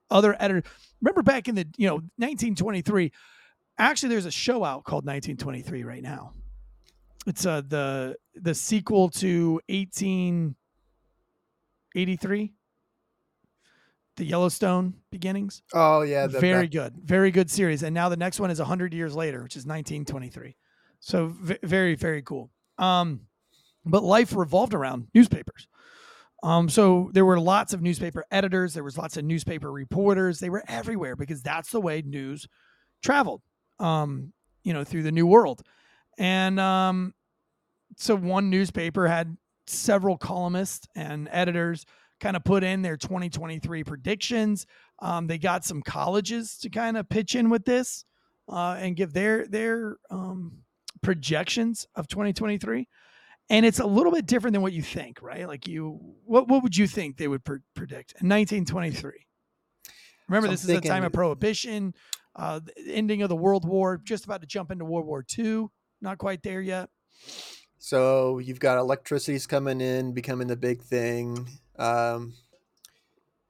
other 0.10 0.38
editors. 0.40 0.64
Remember 1.02 1.22
back 1.22 1.50
in 1.50 1.56
the 1.56 1.68
you 1.76 1.88
know 1.88 1.96
1923. 1.96 3.12
Actually, 3.78 4.08
there's 4.08 4.26
a 4.26 4.32
show 4.32 4.64
out 4.64 4.86
called 4.86 5.06
1923 5.06 5.84
right 5.84 6.02
now. 6.02 6.32
It's 7.26 7.46
uh 7.46 7.62
the 7.68 8.16
the 8.36 8.54
sequel 8.54 9.10
to 9.10 9.62
1883, 9.70 12.54
the 14.18 14.26
Yellowstone 14.26 14.94
beginnings. 15.12 15.62
Oh 15.74 16.02
yeah. 16.02 16.28
the 16.28 16.40
very 16.40 16.64
back- 16.68 16.72
good, 16.72 16.94
very 17.04 17.32
good 17.32 17.50
series. 17.50 17.84
And 17.84 17.94
now 17.94 18.10
the 18.10 18.18
next 18.18 18.40
one 18.40 18.52
is 18.52 18.60
100 18.60 18.94
years 18.94 19.16
later, 19.16 19.44
which 19.44 19.56
is 19.56 19.66
1923. 19.66 20.56
So 21.00 21.28
v- 21.40 21.58
very, 21.64 21.96
very 21.96 22.22
cool. 22.22 22.52
Um, 22.78 23.22
but 23.86 24.04
life 24.04 24.36
revolved 24.36 24.74
around 24.74 25.08
newspapers. 25.14 25.68
Um, 26.42 26.70
so 26.70 27.10
there 27.14 27.26
were 27.26 27.40
lots 27.40 27.74
of 27.74 27.82
newspaper 27.82 28.26
editors. 28.32 28.74
There 28.74 28.84
was 28.84 28.98
lots 28.98 29.16
of 29.18 29.24
newspaper 29.24 29.72
reporters. 29.72 30.40
They 30.40 30.50
were 30.50 30.64
everywhere 30.68 31.16
because 31.16 31.42
that's 31.42 31.72
the 31.72 31.80
way 31.80 32.02
news 32.06 32.48
traveled. 33.02 33.42
Um, 33.80 34.34
you 34.64 34.74
know, 34.74 34.84
through 34.84 35.04
the 35.04 35.12
new 35.12 35.28
world. 35.28 35.62
And 36.18 36.60
um, 36.60 37.14
so 37.98 38.16
one 38.16 38.50
newspaper 38.50 39.08
had 39.08 39.38
several 39.68 40.18
columnists 40.18 40.88
and 40.96 41.30
editors 41.32 41.86
kind 42.20 42.36
of 42.36 42.44
put 42.44 42.64
in 42.64 42.82
their 42.82 42.98
2023 42.98 43.84
predictions. 43.84 44.66
Um, 45.02 45.28
they 45.28 45.38
got 45.38 45.66
some 45.66 45.82
colleges 45.82 46.58
to 46.60 46.70
kind 46.70 46.98
of 46.98 47.10
pitch 47.10 47.36
in 47.36 47.50
with 47.50 47.66
this 47.66 48.06
uh, 48.50 48.78
and 48.80 48.96
give 48.96 49.14
their 49.14 49.48
their 49.48 49.98
um, 50.10 50.64
projections 51.02 51.88
of 51.96 52.08
2023. 52.08 52.88
And 53.50 53.66
it's 53.66 53.80
a 53.80 53.86
little 53.86 54.12
bit 54.12 54.26
different 54.26 54.54
than 54.54 54.62
what 54.62 54.72
you 54.72 54.82
think, 54.82 55.22
right? 55.22 55.48
Like 55.48 55.68
you, 55.68 56.00
what 56.26 56.48
what 56.48 56.64
would 56.64 56.78
you 56.78 56.88
think 56.88 57.18
they 57.18 57.28
would 57.28 57.44
pre- 57.44 57.60
predict 57.76 58.14
in 58.22 58.30
1923? 58.30 59.12
Remember, 60.30 60.48
So 60.48 60.52
this 60.52 60.62
is 60.62 60.68
the 60.68 60.82
time 60.82 61.04
of 61.04 61.12
prohibition, 61.12 61.94
uh, 62.36 62.62
the 62.64 62.94
ending 62.94 63.22
of 63.22 63.30
the 63.30 63.36
World 63.36 63.68
War, 63.68 64.00
just 64.02 64.24
about 64.24 64.42
to 64.42 64.48
jump 64.48 64.72
into 64.72 64.86
World 64.86 65.06
War 65.06 65.26
II. 65.38 65.68
Not 66.04 66.18
quite 66.20 66.44
there 66.44 66.62
yet. 66.62 66.90
So 67.80 68.38
you've 68.40 68.60
got 68.60 68.78
electricity's 68.78 69.48
coming 69.48 69.80
in, 69.82 70.12
becoming 70.14 70.48
the 70.48 70.58
big 70.58 70.82
thing. 70.82 71.48
Um, 71.80 72.34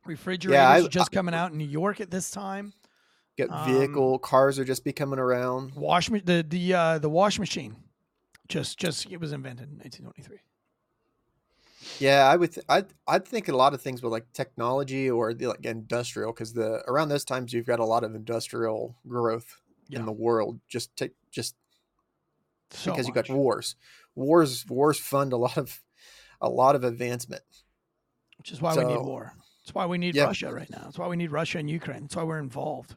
Refrigerators 0.05 0.60
I- 0.60 0.79
are 0.86 0.88
just 0.89 1.12
coming 1.12 1.33
out 1.33 1.51
in 1.51 1.57
New 1.57 1.67
York 1.67 2.00
at 2.00 2.12
this 2.12 2.29
time. 2.29 2.74
got 3.38 3.50
Um, 3.50 3.65
vehicle 3.74 4.19
cars 4.19 4.60
are 4.60 4.65
just 4.65 4.83
becoming 4.83 5.17
around. 5.17 5.74
Wash 5.75 6.10
the 6.10 6.45
the 6.48 6.74
uh, 6.74 7.00
the 7.00 7.10
wash 7.10 7.39
machine, 7.39 7.75
just 8.48 8.77
just 8.77 9.10
it 9.12 9.17
was 9.19 9.31
invented 9.33 9.69
in 9.69 9.77
1923. 9.79 10.38
Yeah, 12.00 12.27
I 12.27 12.36
would. 12.36 12.51
Th- 12.53 12.65
I'd 12.69 12.86
I'd 13.07 13.25
think 13.27 13.48
a 13.50 13.55
lot 13.57 13.74
of 13.74 13.81
things 13.81 14.03
with 14.03 14.12
like 14.12 14.31
technology 14.33 15.10
or 15.10 15.33
the 15.33 15.48
like 15.48 15.65
industrial 15.65 16.31
because 16.33 16.53
the 16.53 16.83
around 16.88 17.10
those 17.10 17.25
times 17.25 17.51
you've 17.53 17.65
got 17.65 17.79
a 17.79 17.86
lot 17.86 18.03
of 18.03 18.13
industrial 18.13 18.95
growth 19.07 19.62
Yeah. 19.89 20.00
in 20.00 20.05
the 20.05 20.12
world. 20.12 20.60
Just 20.67 20.95
take 20.95 21.13
just 21.31 21.55
So 22.74 22.92
because 22.92 23.08
you 23.08 23.13
much. 23.13 23.27
got 23.27 23.36
wars, 23.36 23.75
wars 24.15 24.65
wars 24.68 25.00
fund 25.00 25.32
a 25.34 25.38
lot 25.38 25.58
of 25.58 25.82
a 26.42 26.50
lot 26.50 26.75
of 26.75 26.84
advancement. 26.84 27.44
which 28.38 28.51
is 28.51 28.62
why 28.62 28.75
we 28.75 28.84
need 28.84 28.98
war. 29.01 29.34
That's 29.63 29.74
why 29.74 29.86
we 29.86 29.98
need 29.98 30.15
Yeah. 30.15 30.25
Russia 30.25 30.53
right 30.53 30.70
now. 30.70 30.82
That's 30.84 30.98
why 31.00 31.08
we 31.08 31.15
need 31.15 31.32
Russia 31.32 31.58
and 31.60 31.70
Ukraine. 31.70 32.01
That's 32.01 32.15
why 32.18 32.24
we're 32.24 32.39
involved 32.39 32.96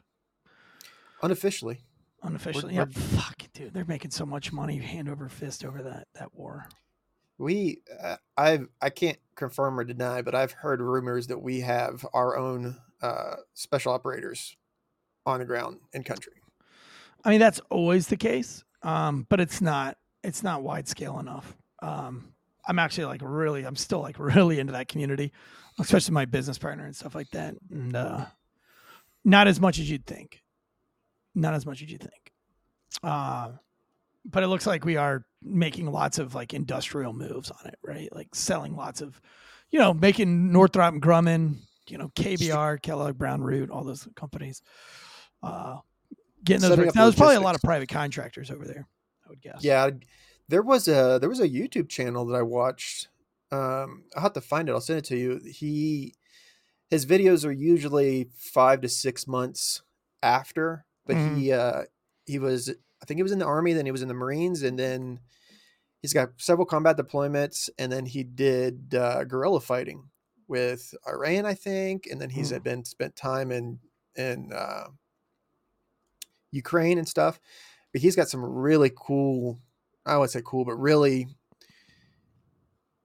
Unofficially, 1.23 1.79
unofficially. 2.21 2.75
we're- 2.75 2.85
yeah, 2.89 3.01
fuck, 3.19 3.41
dude, 3.53 3.73
they're 3.73 3.85
making 3.85 4.11
so 4.11 4.25
much 4.25 4.51
money 4.51 4.77
hand 4.77 5.09
over 5.09 5.29
fist 5.29 5.65
over 5.65 5.81
that 5.83 6.07
that 6.15 6.33
war. 6.35 6.67
we 7.39 7.81
uh, 8.01 8.17
I 8.35 8.59
I 8.81 8.89
can't 8.89 9.17
confirm 9.35 9.79
or 9.79 9.83
deny, 9.83 10.21
but 10.21 10.35
I've 10.35 10.51
heard 10.51 10.81
rumors 10.81 11.27
that 11.27 11.39
we 11.39 11.61
have 11.61 12.05
our 12.13 12.37
own 12.37 12.77
uh, 13.01 13.35
special 13.53 13.93
operators 13.93 14.55
on 15.25 15.39
the 15.39 15.45
ground 15.45 15.79
in 15.93 16.03
country. 16.03 16.33
I 17.23 17.29
mean, 17.31 17.39
that's 17.39 17.59
always 17.69 18.07
the 18.07 18.17
case, 18.17 18.63
um, 18.87 19.27
but 19.29 19.41
it's 19.41 19.59
not. 19.61 19.97
It's 20.23 20.43
not 20.43 20.63
wide 20.63 20.87
scale 20.87 21.19
enough. 21.19 21.55
Um, 21.81 22.33
I'm 22.65 22.79
actually 22.79 23.05
like 23.05 23.21
really. 23.21 23.65
I'm 23.65 23.75
still 23.75 23.99
like 23.99 24.17
really 24.19 24.59
into 24.59 24.71
that 24.73 24.87
community, 24.87 25.33
especially 25.77 26.13
my 26.13 26.25
business 26.25 26.57
partner 26.57 26.85
and 26.85 26.95
stuff 26.95 27.13
like 27.13 27.29
that. 27.31 27.55
And 27.69 27.95
uh, 27.95 28.25
not 29.25 29.47
as 29.47 29.59
much 29.59 29.77
as 29.77 29.89
you'd 29.89 30.05
think. 30.05 30.41
Not 31.35 31.53
as 31.53 31.65
much 31.65 31.81
as 31.81 31.91
you 31.91 31.97
think. 31.97 32.31
Uh, 33.03 33.51
but 34.23 34.43
it 34.43 34.47
looks 34.47 34.65
like 34.65 34.85
we 34.85 34.95
are 34.95 35.25
making 35.43 35.91
lots 35.91 36.17
of 36.17 36.33
like 36.33 36.53
industrial 36.53 37.11
moves 37.11 37.51
on 37.51 37.67
it, 37.67 37.77
right? 37.83 38.07
Like 38.15 38.33
selling 38.33 38.75
lots 38.75 39.01
of, 39.01 39.19
you 39.69 39.79
know, 39.79 39.93
making 39.93 40.51
Northrop 40.51 40.95
Grumman, 40.95 41.57
you 41.89 41.97
know, 41.97 42.09
KBR, 42.15 42.81
Kellogg 42.81 43.17
Brown 43.17 43.41
Root, 43.41 43.69
all 43.69 43.83
those 43.83 44.07
companies. 44.15 44.61
Uh, 45.43 45.77
getting 46.43 46.61
those. 46.61 46.77
Now, 46.95 47.03
there's 47.03 47.15
probably 47.15 47.35
a 47.35 47.41
lot 47.41 47.55
of 47.55 47.61
private 47.61 47.89
contractors 47.89 48.51
over 48.51 48.65
there. 48.65 48.87
I 49.25 49.29
would 49.29 49.41
guess. 49.41 49.59
Yeah, 49.61 49.89
there 50.47 50.61
was 50.61 50.87
a 50.87 51.17
there 51.19 51.29
was 51.29 51.39
a 51.39 51.49
YouTube 51.49 51.89
channel 51.89 52.25
that 52.27 52.35
I 52.35 52.41
watched. 52.41 53.09
Um, 53.51 54.03
I'll 54.15 54.23
have 54.23 54.33
to 54.33 54.41
find 54.41 54.67
it. 54.69 54.71
I'll 54.73 54.81
send 54.81 54.99
it 54.99 55.05
to 55.05 55.17
you. 55.17 55.39
He 55.45 56.13
his 56.89 57.05
videos 57.05 57.45
are 57.45 57.51
usually 57.51 58.29
five 58.37 58.81
to 58.81 58.89
six 58.89 59.27
months 59.27 59.81
after, 60.23 60.85
but 61.05 61.15
Mhm. 61.17 61.37
he 61.37 61.51
uh, 61.51 61.83
he 62.25 62.39
was 62.39 62.69
I 63.01 63.05
think 63.05 63.17
he 63.17 63.23
was 63.23 63.31
in 63.31 63.39
the 63.39 63.45
army, 63.45 63.73
then 63.73 63.85
he 63.85 63.91
was 63.91 64.01
in 64.01 64.07
the 64.07 64.13
Marines, 64.13 64.63
and 64.63 64.77
then 64.79 65.19
he's 66.01 66.13
got 66.13 66.29
several 66.37 66.65
combat 66.65 66.97
deployments, 66.97 67.69
and 67.77 67.91
then 67.91 68.05
he 68.05 68.23
did 68.23 68.95
uh, 68.95 69.23
guerrilla 69.25 69.59
fighting 69.61 70.09
with 70.47 70.93
Iran, 71.07 71.45
I 71.45 71.53
think, 71.53 72.07
and 72.07 72.21
then 72.21 72.29
he's 72.29 72.49
Mm. 72.49 72.53
had 72.53 72.63
been 72.63 72.85
spent 72.85 73.15
time 73.15 73.51
in 73.51 73.79
in 74.15 74.51
uh, 74.53 74.87
Ukraine 76.51 76.97
and 76.97 77.07
stuff. 77.07 77.39
But 77.93 78.01
he's 78.01 78.15
got 78.15 78.29
some 78.29 78.43
really 78.43 78.91
cool, 78.95 79.59
I 80.05 80.17
would 80.17 80.29
say 80.29 80.41
cool, 80.45 80.65
but 80.65 80.75
really 80.75 81.27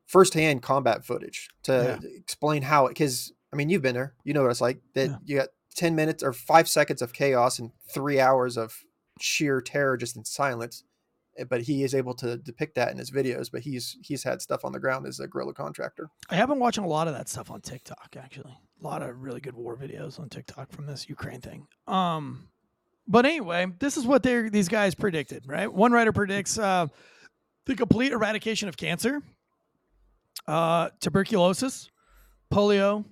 firsthand 0.06 0.62
combat 0.62 1.04
footage 1.04 1.48
to 1.64 1.98
explain 2.16 2.62
how 2.62 2.86
it. 2.86 2.90
Because 2.90 3.32
I 3.52 3.56
mean, 3.56 3.68
you've 3.68 3.82
been 3.82 3.94
there, 3.94 4.14
you 4.24 4.34
know 4.34 4.42
what 4.42 4.50
it's 4.50 4.60
like. 4.60 4.80
That 4.94 5.10
Yeah. 5.10 5.16
you 5.24 5.36
got 5.38 5.48
ten 5.74 5.94
minutes 5.94 6.22
or 6.22 6.32
five 6.32 6.68
seconds 6.68 7.02
of 7.02 7.12
chaos 7.12 7.58
and 7.58 7.70
three 7.92 8.20
hours 8.20 8.56
of 8.56 8.82
sheer 9.20 9.60
terror 9.60 9.96
just 9.96 10.16
in 10.16 10.24
silence. 10.24 10.84
Eh, 11.38 11.44
But 11.44 11.62
he 11.62 11.82
is 11.82 11.94
able 11.94 12.14
to 12.14 12.36
depict 12.36 12.74
that 12.74 12.90
in 12.92 12.98
his 12.98 13.10
videos. 13.10 13.50
But 13.50 13.62
he's 13.62 13.96
he's 14.02 14.22
had 14.24 14.42
stuff 14.42 14.64
on 14.64 14.72
the 14.72 14.80
ground 14.80 15.06
as 15.06 15.20
a 15.20 15.26
guerrilla 15.28 15.54
contractor. 15.54 16.10
I 16.28 16.36
have 16.36 16.48
been 16.48 16.58
watching 16.58 16.84
a 16.84 16.88
lot 16.88 17.08
of 17.08 17.14
that 17.14 17.28
stuff 17.28 17.50
on 17.50 17.60
TikTok, 17.60 18.16
actually. 18.18 18.52
A 18.82 18.84
lot 18.84 19.02
of 19.02 19.22
really 19.22 19.40
good 19.40 19.54
war 19.54 19.76
videos 19.76 20.18
on 20.18 20.28
TikTok 20.28 20.72
from 20.72 20.86
this 20.86 21.08
Ukraine 21.08 21.40
thing. 21.40 21.66
Um, 21.86 22.48
but 23.12 23.26
anyway, 23.26 23.66
this 23.78 23.98
is 23.98 24.06
what 24.06 24.22
they 24.22 24.48
these 24.48 24.68
guys 24.68 24.94
predicted, 24.94 25.46
right? 25.46 25.70
One 25.70 25.92
writer 25.92 26.12
predicts 26.12 26.58
uh, 26.58 26.86
the 27.66 27.74
complete 27.74 28.10
eradication 28.10 28.70
of 28.70 28.78
cancer, 28.78 29.20
uh, 30.48 30.88
tuberculosis, 30.98 31.90
polio, 32.50 33.04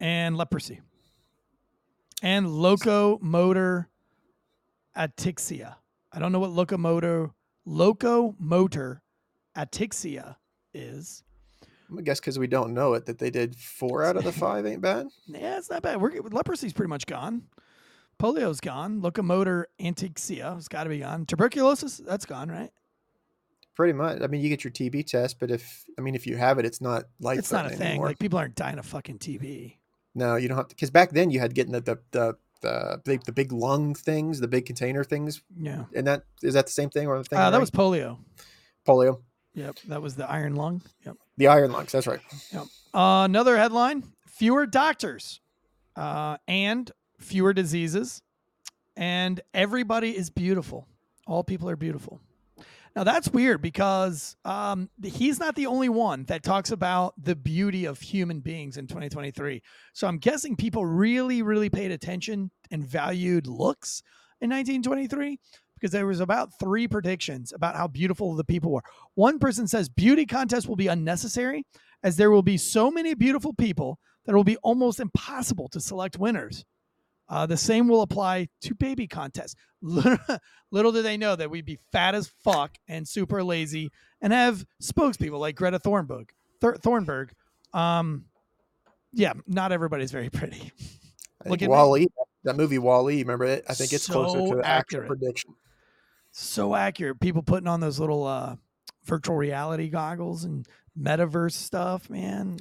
and 0.00 0.36
leprosy, 0.36 0.80
and 2.22 2.46
locomotor 2.46 3.86
ataxia. 4.94 5.76
I 6.12 6.18
don't 6.18 6.30
know 6.30 6.40
what 6.40 6.50
locomotor 6.50 7.30
locomotor 7.66 9.00
ataxia 9.56 10.36
is. 10.74 11.22
I 11.96 12.02
guess 12.02 12.20
because 12.20 12.38
we 12.38 12.48
don't 12.48 12.74
know 12.74 12.92
it, 12.92 13.06
that 13.06 13.18
they 13.18 13.30
did 13.30 13.56
four 13.56 14.04
out 14.04 14.18
of 14.18 14.24
the 14.24 14.32
five 14.44 14.66
ain't 14.66 14.82
bad. 14.82 15.06
Yeah, 15.26 15.56
it's 15.56 15.70
not 15.70 15.80
bad. 15.80 16.02
We're 16.02 16.10
leprosy's 16.10 16.74
pretty 16.74 16.90
much 16.90 17.06
gone. 17.06 17.44
Polio's 18.20 18.60
gone. 18.60 19.00
Locomotor 19.00 19.66
ataxia 19.80 20.54
has 20.54 20.68
got 20.68 20.84
to 20.84 20.90
be 20.90 20.98
gone. 21.00 21.24
Tuberculosis, 21.26 21.98
that's 21.98 22.26
gone, 22.26 22.50
right? 22.50 22.70
Pretty 23.74 23.92
much. 23.92 24.20
I 24.22 24.26
mean, 24.26 24.40
you 24.40 24.48
get 24.48 24.64
your 24.64 24.72
TB 24.72 25.06
test, 25.06 25.38
but 25.38 25.50
if 25.52 25.84
I 25.96 26.00
mean, 26.00 26.14
if 26.16 26.26
you 26.26 26.36
have 26.36 26.58
it, 26.58 26.64
it's 26.66 26.80
not 26.80 27.04
life. 27.20 27.38
It's 27.38 27.52
not 27.52 27.66
a 27.66 27.70
thing. 27.70 27.82
Anymore. 27.90 28.06
Like 28.08 28.18
people 28.18 28.38
aren't 28.38 28.56
dying 28.56 28.78
of 28.78 28.86
fucking 28.86 29.18
TB. 29.18 29.76
No, 30.16 30.34
you 30.34 30.48
don't 30.48 30.56
have 30.56 30.66
to. 30.68 30.74
Because 30.74 30.90
back 30.90 31.10
then 31.10 31.30
you 31.30 31.38
had 31.38 31.54
getting 31.54 31.72
the 31.72 31.80
the 31.80 31.98
the 32.10 32.36
the, 32.60 33.00
the, 33.04 33.20
the 33.26 33.32
big 33.32 33.52
lung 33.52 33.94
things, 33.94 34.40
the 34.40 34.48
big 34.48 34.66
container 34.66 35.04
things, 35.04 35.42
Yeah. 35.56 35.84
and 35.94 36.08
that 36.08 36.24
is 36.42 36.54
that 36.54 36.66
the 36.66 36.72
same 36.72 36.90
thing 36.90 37.06
or 37.06 37.16
the 37.18 37.22
thing? 37.22 37.38
Uh, 37.38 37.50
that 37.50 37.60
was 37.60 37.70
polio. 37.70 38.18
polio. 38.84 39.20
Yep. 39.54 39.78
That 39.86 40.02
was 40.02 40.16
the 40.16 40.28
iron 40.28 40.56
lung. 40.56 40.82
Yep. 41.06 41.16
The 41.36 41.46
iron 41.46 41.70
lungs. 41.70 41.92
That's 41.92 42.08
right. 42.08 42.18
Uh, 42.52 42.64
another 43.24 43.56
headline 43.56 44.02
fewer 44.26 44.66
doctors 44.66 45.40
uh, 45.94 46.36
and 46.48 46.90
fewer 47.18 47.52
diseases, 47.52 48.22
and 48.96 49.40
everybody 49.54 50.16
is 50.16 50.30
beautiful. 50.30 50.86
All 51.26 51.44
people 51.44 51.68
are 51.68 51.76
beautiful. 51.76 52.20
Now, 52.96 53.04
that's 53.04 53.28
weird 53.28 53.62
because 53.62 54.36
um, 54.44 54.90
he's 55.04 55.38
not 55.38 55.54
the 55.54 55.66
only 55.66 55.88
one 55.88 56.24
that 56.24 56.42
talks 56.42 56.72
about 56.72 57.14
the 57.22 57.36
beauty 57.36 57.84
of 57.84 58.00
human 58.00 58.40
beings 58.40 58.76
in 58.76 58.88
2023. 58.88 59.62
So 59.92 60.08
I'm 60.08 60.18
guessing 60.18 60.56
people 60.56 60.84
really, 60.84 61.42
really 61.42 61.70
paid 61.70 61.92
attention 61.92 62.50
and 62.70 62.84
valued 62.84 63.46
looks 63.46 64.02
in 64.40 64.50
1923 64.50 65.38
because 65.74 65.92
there 65.92 66.06
was 66.06 66.18
about 66.18 66.58
three 66.58 66.88
predictions 66.88 67.52
about 67.52 67.76
how 67.76 67.86
beautiful 67.86 68.34
the 68.34 68.42
people 68.42 68.72
were. 68.72 68.82
One 69.14 69.38
person 69.38 69.68
says 69.68 69.88
beauty 69.88 70.26
contests 70.26 70.66
will 70.66 70.74
be 70.74 70.88
unnecessary 70.88 71.64
as 72.02 72.16
there 72.16 72.30
will 72.30 72.42
be 72.42 72.56
so 72.56 72.90
many 72.90 73.14
beautiful 73.14 73.54
people 73.54 74.00
that 74.24 74.32
it 74.32 74.36
will 74.36 74.44
be 74.44 74.56
almost 74.58 74.98
impossible 74.98 75.68
to 75.68 75.80
select 75.80 76.18
winners. 76.18 76.64
Uh, 77.28 77.46
the 77.46 77.56
same 77.56 77.88
will 77.88 78.02
apply 78.02 78.48
to 78.62 78.74
baby 78.74 79.06
contests. 79.06 79.54
Little 79.82 80.92
do 80.92 81.02
they 81.02 81.16
know 81.16 81.36
that 81.36 81.50
we'd 81.50 81.64
be 81.64 81.78
fat 81.92 82.14
as 82.14 82.28
fuck 82.42 82.76
and 82.88 83.06
super 83.06 83.42
lazy 83.42 83.90
and 84.20 84.32
have 84.32 84.64
spokespeople 84.82 85.38
like 85.38 85.56
Greta 85.56 85.78
Thornburg. 85.78 86.32
Th- 86.60 86.76
Thornburg. 86.76 87.32
Um, 87.72 88.24
yeah, 89.12 89.34
not 89.46 89.72
everybody's 89.72 90.10
very 90.10 90.30
pretty. 90.30 90.72
Look 91.46 91.62
at 91.62 91.68
me. 91.68 91.68
WALL-E, 91.68 92.08
that 92.44 92.56
movie 92.56 92.78
WALL-E. 92.78 93.22
Remember 93.22 93.44
it? 93.44 93.64
I 93.68 93.74
think 93.74 93.92
it's 93.92 94.06
closer 94.06 94.56
to 94.56 94.66
accurate. 94.66 95.06
prediction. 95.06 95.54
So 96.32 96.74
accurate. 96.74 97.20
People 97.20 97.42
putting 97.42 97.68
on 97.68 97.80
those 97.80 98.00
little 98.00 98.26
uh, 98.26 98.56
virtual 99.04 99.36
reality 99.36 99.88
goggles 99.88 100.44
and 100.44 100.66
metaverse 100.98 101.52
stuff, 101.52 102.10
man. 102.10 102.58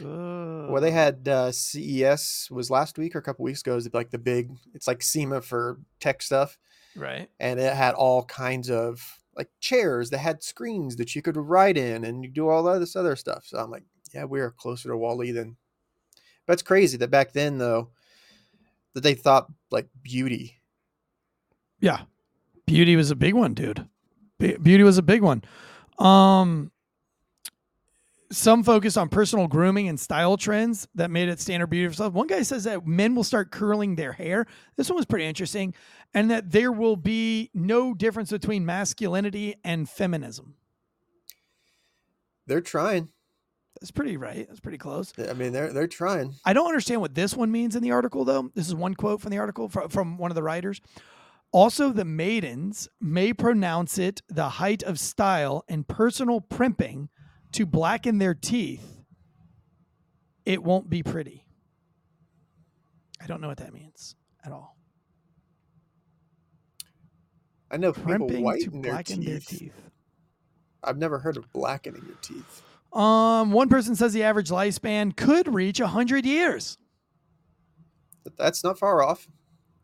Well, 0.69 0.81
they 0.81 0.91
had 0.91 1.27
uh, 1.27 1.51
CES 1.51 2.49
was 2.51 2.69
last 2.69 2.97
week 2.97 3.15
or 3.15 3.19
a 3.19 3.23
couple 3.23 3.43
weeks 3.45 3.61
ago. 3.61 3.75
Is 3.75 3.89
like 3.93 4.11
the 4.11 4.17
big. 4.17 4.51
It's 4.73 4.87
like 4.87 5.01
SEMA 5.01 5.41
for 5.41 5.79
tech 5.99 6.21
stuff, 6.21 6.57
right. 6.95 7.29
and 7.39 7.59
it 7.59 7.73
had 7.73 7.95
all 7.95 8.23
kinds 8.23 8.69
of 8.69 9.19
like 9.37 9.49
chairs 9.59 10.09
that 10.09 10.17
had 10.17 10.43
screens 10.43 10.95
that 10.97 11.15
you 11.15 11.21
could 11.21 11.37
write 11.37 11.77
in 11.77 12.03
and 12.03 12.23
you 12.23 12.29
do 12.29 12.49
all 12.49 12.63
that 12.63 12.79
this 12.79 12.95
other 12.95 13.15
stuff. 13.15 13.45
So 13.45 13.59
I'm 13.59 13.69
like, 13.69 13.83
yeah, 14.13 14.23
we're 14.23 14.51
closer 14.51 14.89
to 14.89 14.97
WALL-E 14.97 15.31
than. 15.31 15.55
But 16.45 16.53
it's 16.53 16.63
crazy 16.63 16.97
that 16.97 17.11
back 17.11 17.33
then 17.33 17.59
though, 17.59 17.91
that 18.93 19.01
they 19.01 19.13
thought 19.13 19.47
like 19.69 19.87
beauty. 20.01 20.59
Yeah. 21.79 22.01
Beauty 22.65 22.95
was 22.95 23.11
a 23.11 23.15
big 23.15 23.35
one, 23.35 23.53
dude. 23.53 23.87
Be- 24.39 24.57
beauty 24.57 24.83
was 24.83 24.97
a 24.97 25.03
big 25.03 25.21
one. 25.21 25.43
Um 25.99 26.71
some 28.31 28.63
focus 28.63 28.97
on 28.97 29.09
personal 29.09 29.47
grooming 29.47 29.87
and 29.87 29.99
style 29.99 30.37
trends 30.37 30.87
that 30.95 31.09
made 31.09 31.29
it 31.29 31.39
standard 31.39 31.67
beauty 31.67 31.87
for 31.87 31.93
stuff. 31.93 32.13
One 32.13 32.27
guy 32.27 32.41
says 32.41 32.65
that 32.65 32.85
men 32.85 33.15
will 33.15 33.23
start 33.23 33.51
curling 33.51 33.95
their 33.95 34.11
hair. 34.11 34.45
This 34.75 34.89
one 34.89 34.97
was 34.97 35.05
pretty 35.05 35.25
interesting. 35.25 35.73
And 36.13 36.31
that 36.31 36.51
there 36.51 36.71
will 36.71 36.95
be 36.95 37.49
no 37.53 37.93
difference 37.93 38.31
between 38.31 38.65
masculinity 38.65 39.55
and 39.63 39.89
feminism. 39.89 40.55
They're 42.47 42.61
trying. 42.61 43.09
That's 43.79 43.91
pretty 43.91 44.17
right. 44.17 44.47
That's 44.47 44.59
pretty 44.59 44.77
close. 44.77 45.13
I 45.29 45.33
mean, 45.33 45.51
they're 45.51 45.71
they're 45.71 45.87
trying. 45.87 46.33
I 46.45 46.53
don't 46.53 46.65
understand 46.65 47.01
what 47.01 47.13
this 47.13 47.35
one 47.35 47.51
means 47.51 47.75
in 47.75 47.83
the 47.83 47.91
article, 47.91 48.25
though. 48.25 48.49
This 48.55 48.67
is 48.67 48.73
one 48.73 48.95
quote 48.95 49.21
from 49.21 49.31
the 49.31 49.37
article 49.37 49.69
from, 49.69 49.89
from 49.89 50.17
one 50.17 50.31
of 50.31 50.35
the 50.35 50.43
writers. 50.43 50.81
Also, 51.51 51.91
the 51.91 52.05
maidens 52.05 52.89
may 52.99 53.33
pronounce 53.33 53.97
it 53.97 54.21
the 54.27 54.49
height 54.49 54.83
of 54.83 54.99
style 54.99 55.63
and 55.67 55.87
personal 55.87 56.41
primping 56.41 57.09
to 57.53 57.65
blacken 57.65 58.17
their 58.17 58.33
teeth. 58.33 59.03
It 60.45 60.63
won't 60.63 60.89
be 60.89 61.03
pretty. 61.03 61.45
I 63.21 63.27
don't 63.27 63.41
know 63.41 63.47
what 63.47 63.57
that 63.57 63.73
means 63.73 64.15
at 64.45 64.51
all. 64.51 64.77
I 67.69 67.77
know 67.77 67.91
people 67.91 68.27
whiten 68.27 68.81
their 68.81 68.93
blacken 68.93 69.23
their 69.23 69.39
teeth. 69.39 69.59
teeth. 69.59 69.81
I've 70.83 70.97
never 70.97 71.19
heard 71.19 71.35
of 71.37 71.51
blackening 71.51 72.05
your 72.05 72.15
teeth. 72.21 72.63
Um, 72.93 73.51
one 73.51 73.67
person 73.67 73.95
says 73.95 74.13
the 74.13 74.23
average 74.23 74.49
lifespan 74.49 75.15
could 75.15 75.53
reach 75.53 75.81
100 75.81 76.25
years. 76.25 76.77
That's 78.37 78.63
not 78.63 78.79
far 78.79 79.03
off. 79.03 79.27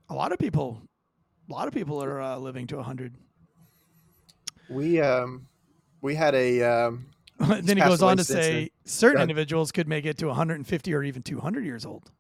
A 0.10 0.14
lot 0.14 0.32
of 0.32 0.40
people, 0.40 0.82
a 1.50 1.52
lot 1.52 1.68
of 1.68 1.74
people 1.74 2.02
are 2.02 2.22
uh, 2.22 2.38
living 2.38 2.68
to 2.68 2.78
100. 2.78 3.16
We 4.70 5.02
um 5.02 5.48
we 6.02 6.16
had 6.16 6.34
a 6.36 6.62
um 6.64 7.08
then 7.62 7.78
he 7.78 7.84
goes 7.84 8.02
on 8.02 8.18
to 8.18 8.24
say 8.24 8.52
then. 8.52 8.70
certain 8.86 9.22
individuals 9.22 9.72
could 9.72 9.88
make 9.88 10.06
it 10.06 10.18
to 10.20 10.28
150 10.28 10.94
or 10.94 11.04
even 11.04 11.22
200 11.22 11.66
years 11.66 11.86
old. 11.86 12.12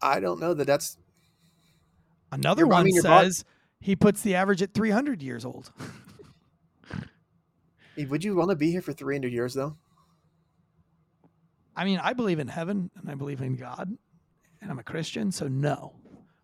I 0.00 0.20
don't 0.20 0.40
know 0.40 0.54
that 0.54 0.66
that's 0.66 0.96
Another 2.30 2.66
I 2.66 2.68
one 2.68 2.84
mean, 2.84 2.94
your 2.94 3.04
bod- 3.04 3.24
says 3.24 3.44
he 3.80 3.96
puts 3.96 4.22
the 4.22 4.34
average 4.34 4.62
at 4.62 4.74
300 4.74 5.22
years 5.22 5.44
old. 5.44 5.72
would 8.08 8.22
you 8.22 8.36
want 8.36 8.50
to 8.50 8.56
be 8.56 8.70
here 8.70 8.82
for 8.82 8.92
300 8.92 9.32
years 9.32 9.54
though? 9.54 9.74
I 11.74 11.84
mean, 11.84 12.00
I 12.02 12.12
believe 12.12 12.38
in 12.38 12.48
heaven 12.48 12.90
and 12.96 13.10
I 13.10 13.14
believe 13.14 13.40
in 13.40 13.56
God, 13.56 13.96
and 14.60 14.70
I'm 14.70 14.78
a 14.78 14.84
Christian, 14.84 15.30
so 15.30 15.48
no. 15.48 15.94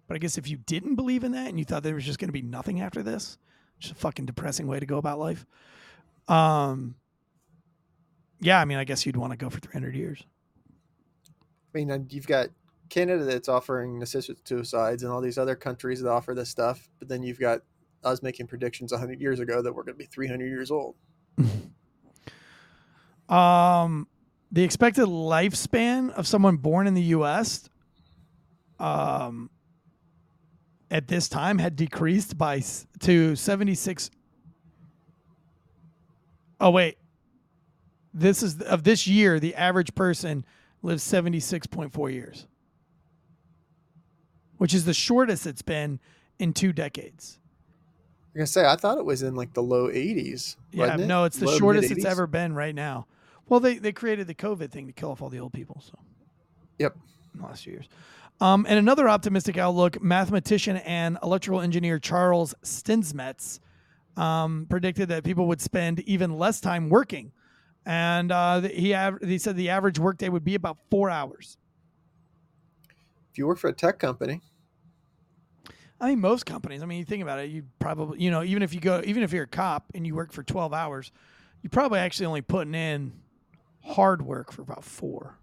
But 0.07 0.15
I 0.15 0.19
guess 0.19 0.39
if 0.39 0.49
you 0.49 0.57
didn't 0.57 0.95
believe 0.95 1.25
in 1.25 1.33
that 1.33 1.49
and 1.49 1.59
you 1.59 1.65
thought 1.65 1.83
there 1.83 1.95
was 1.95 2.05
just 2.05 2.19
going 2.19 2.29
to 2.29 2.33
be 2.33 2.43
nothing 2.43 2.81
after 2.81 3.03
this, 3.03 3.39
just 3.79 3.95
a 3.95 3.97
fucking 3.97 4.27
depressing 4.27 4.67
way 4.67 4.79
to 4.79 4.87
go 4.87 4.99
about 4.99 5.19
life. 5.19 5.47
Um, 6.29 6.95
yeah, 8.41 8.61
I 8.61 8.65
mean, 8.65 8.79
I 8.79 8.85
guess 8.85 9.07
you'd 9.07 9.17
want 9.17 9.33
to 9.33 9.37
go 9.37 9.51
for 9.51 9.61
300 9.61 9.95
years. 9.95 10.25
I 11.75 11.79
mean, 11.79 12.07
you've 12.11 12.27
got 12.27 12.49
Canada 12.89 13.25
that's 13.25 13.49
offering 13.49 14.03
assisted 14.03 14.39
suicides 14.47 15.03
and 15.03 15.13
all 15.13 15.21
these 15.21 15.39
other 15.39 15.57
countries 15.57 16.01
that 16.01 16.11
offer 16.11 16.35
this 16.35 16.49
stuff, 16.49 16.89
but 16.99 17.09
then 17.09 17.23
you've 17.23 17.41
got 17.41 17.61
us 18.05 18.23
making 18.23 18.47
predictions 18.47 18.93
100 18.93 19.21
years 19.21 19.41
ago 19.41 19.63
that 19.63 19.73
we're 19.73 19.83
going 19.83 19.95
to 19.95 19.99
be 19.99 20.07
300 20.07 20.47
years 20.47 20.71
old. 20.71 20.95
Um, 23.29 24.07
the 24.53 24.63
expected 24.63 25.07
lifespan 25.07 26.11
of 26.11 26.27
someone 26.27 26.57
born 26.57 26.87
in 26.87 26.95
the 26.95 27.03
U.S. 27.03 27.69
Um, 28.79 29.51
at 30.91 31.09
this 31.09 31.29
time 31.29 31.59
had 31.59 31.75
decreased 31.77 32.37
by 32.37 32.63
to 33.01 33.35
seventy 33.35 33.75
six. 33.75 34.11
Oh 36.61 36.71
wait, 36.71 36.99
this 38.13 38.43
is 38.43 38.61
of 38.63 38.85
this 38.85 39.07
year. 39.07 39.41
The 39.41 39.55
average 39.55 39.95
person 39.95 40.45
lives 40.83 41.03
seventy 41.03 41.41
six 41.41 41.67
point 41.67 41.93
four 41.93 42.11
years, 42.11 42.47
which 44.59 44.75
is 44.75 44.85
the 44.85 44.95
shortest 44.95 45.47
it's 45.47 45.63
been 45.63 46.01
in 46.39 46.53
two 46.53 46.73
decades. 46.73 47.39
I'm 48.35 48.39
going 48.39 48.47
to 48.47 48.53
say, 48.53 48.67
I 48.67 48.75
thought 48.75 48.99
it 48.99 49.05
was 49.05 49.23
in 49.23 49.37
like 49.37 49.53
the 49.53 49.63
low 49.63 49.89
80s. 49.89 50.57
Yeah, 50.73 50.95
it? 50.97 51.07
no, 51.07 51.23
it's 51.23 51.39
the 51.39 51.47
Low, 51.47 51.57
shortest 51.57 51.93
it's 51.93 52.03
mid-80s? 52.03 52.11
ever 52.11 52.27
been 52.27 52.53
right 52.53 52.75
now. 52.75 53.07
Well, 53.49 53.61
they 53.61 53.79
they 53.79 53.93
created 53.93 54.27
the 54.27 54.35
COVID 54.35 54.73
thing 54.73 54.89
to 54.89 54.93
kill 54.93 55.13
off 55.13 55.23
all 55.23 55.29
the 55.29 55.39
old 55.39 55.53
people. 55.53 55.81
So. 55.81 55.97
Yep. 56.81 56.97
in 57.35 57.41
the 57.41 57.47
last 57.47 57.63
few 57.63 57.75
years. 57.75 57.89
Um, 58.41 58.67
and 58.69 58.77
another 58.77 59.09
optimistic 59.09 59.57
outlook, 59.57 60.03
mathematician 60.03 60.79
and 60.79 61.17
electrical 61.23 61.61
engineer 61.61 62.01
Charles 62.01 62.53
Steinmetz 62.65 63.61
um, 64.17 64.67
predicted 64.69 65.09
that 65.09 65.25
people 65.25 65.47
would 65.49 65.61
spend 65.61 66.01
even 66.01 66.39
less 66.39 66.61
time 66.61 66.89
working. 66.89 67.33
And 67.87 68.33
uh, 68.33 68.63
he, 68.63 68.95
av- 68.95 69.23
he 69.23 69.39
said 69.39 69.57
the 69.57 69.71
average 69.71 69.99
workday 69.99 70.29
would 70.29 70.45
be 70.45 70.55
about 70.55 70.79
four 70.91 71.11
hours. 71.11 71.59
If 73.31 73.39
you 73.39 73.47
work 73.47 73.59
for 73.59 73.69
a 73.69 73.73
tech 73.73 73.99
company, 73.99 74.41
I 76.01 76.09
mean, 76.11 76.21
most 76.21 76.45
companies, 76.47 76.83
I 76.83 76.87
mean, 76.87 76.99
you 76.99 77.05
think 77.05 77.23
about 77.23 77.39
it, 77.39 77.51
you 77.51 77.65
probably, 77.79 78.21
you 78.23 78.31
know, 78.31 78.43
even 78.43 78.63
if 78.63 78.75
you 78.75 78.81
go, 78.81 79.01
even 79.05 79.23
if 79.23 79.33
you're 79.33 79.45
a 79.45 79.49
cop 79.49 79.87
and 79.95 80.07
you 80.07 80.15
work 80.15 80.33
for 80.33 80.43
12 80.43 80.73
hours, 80.73 81.13
you're 81.63 81.71
probably 81.71 81.99
actually 81.99 82.27
only 82.27 82.43
putting 82.43 82.75
in 82.75 83.13
hard 83.85 84.23
work 84.23 84.53
for 84.53 84.63
about 84.63 84.85
four. 84.85 85.39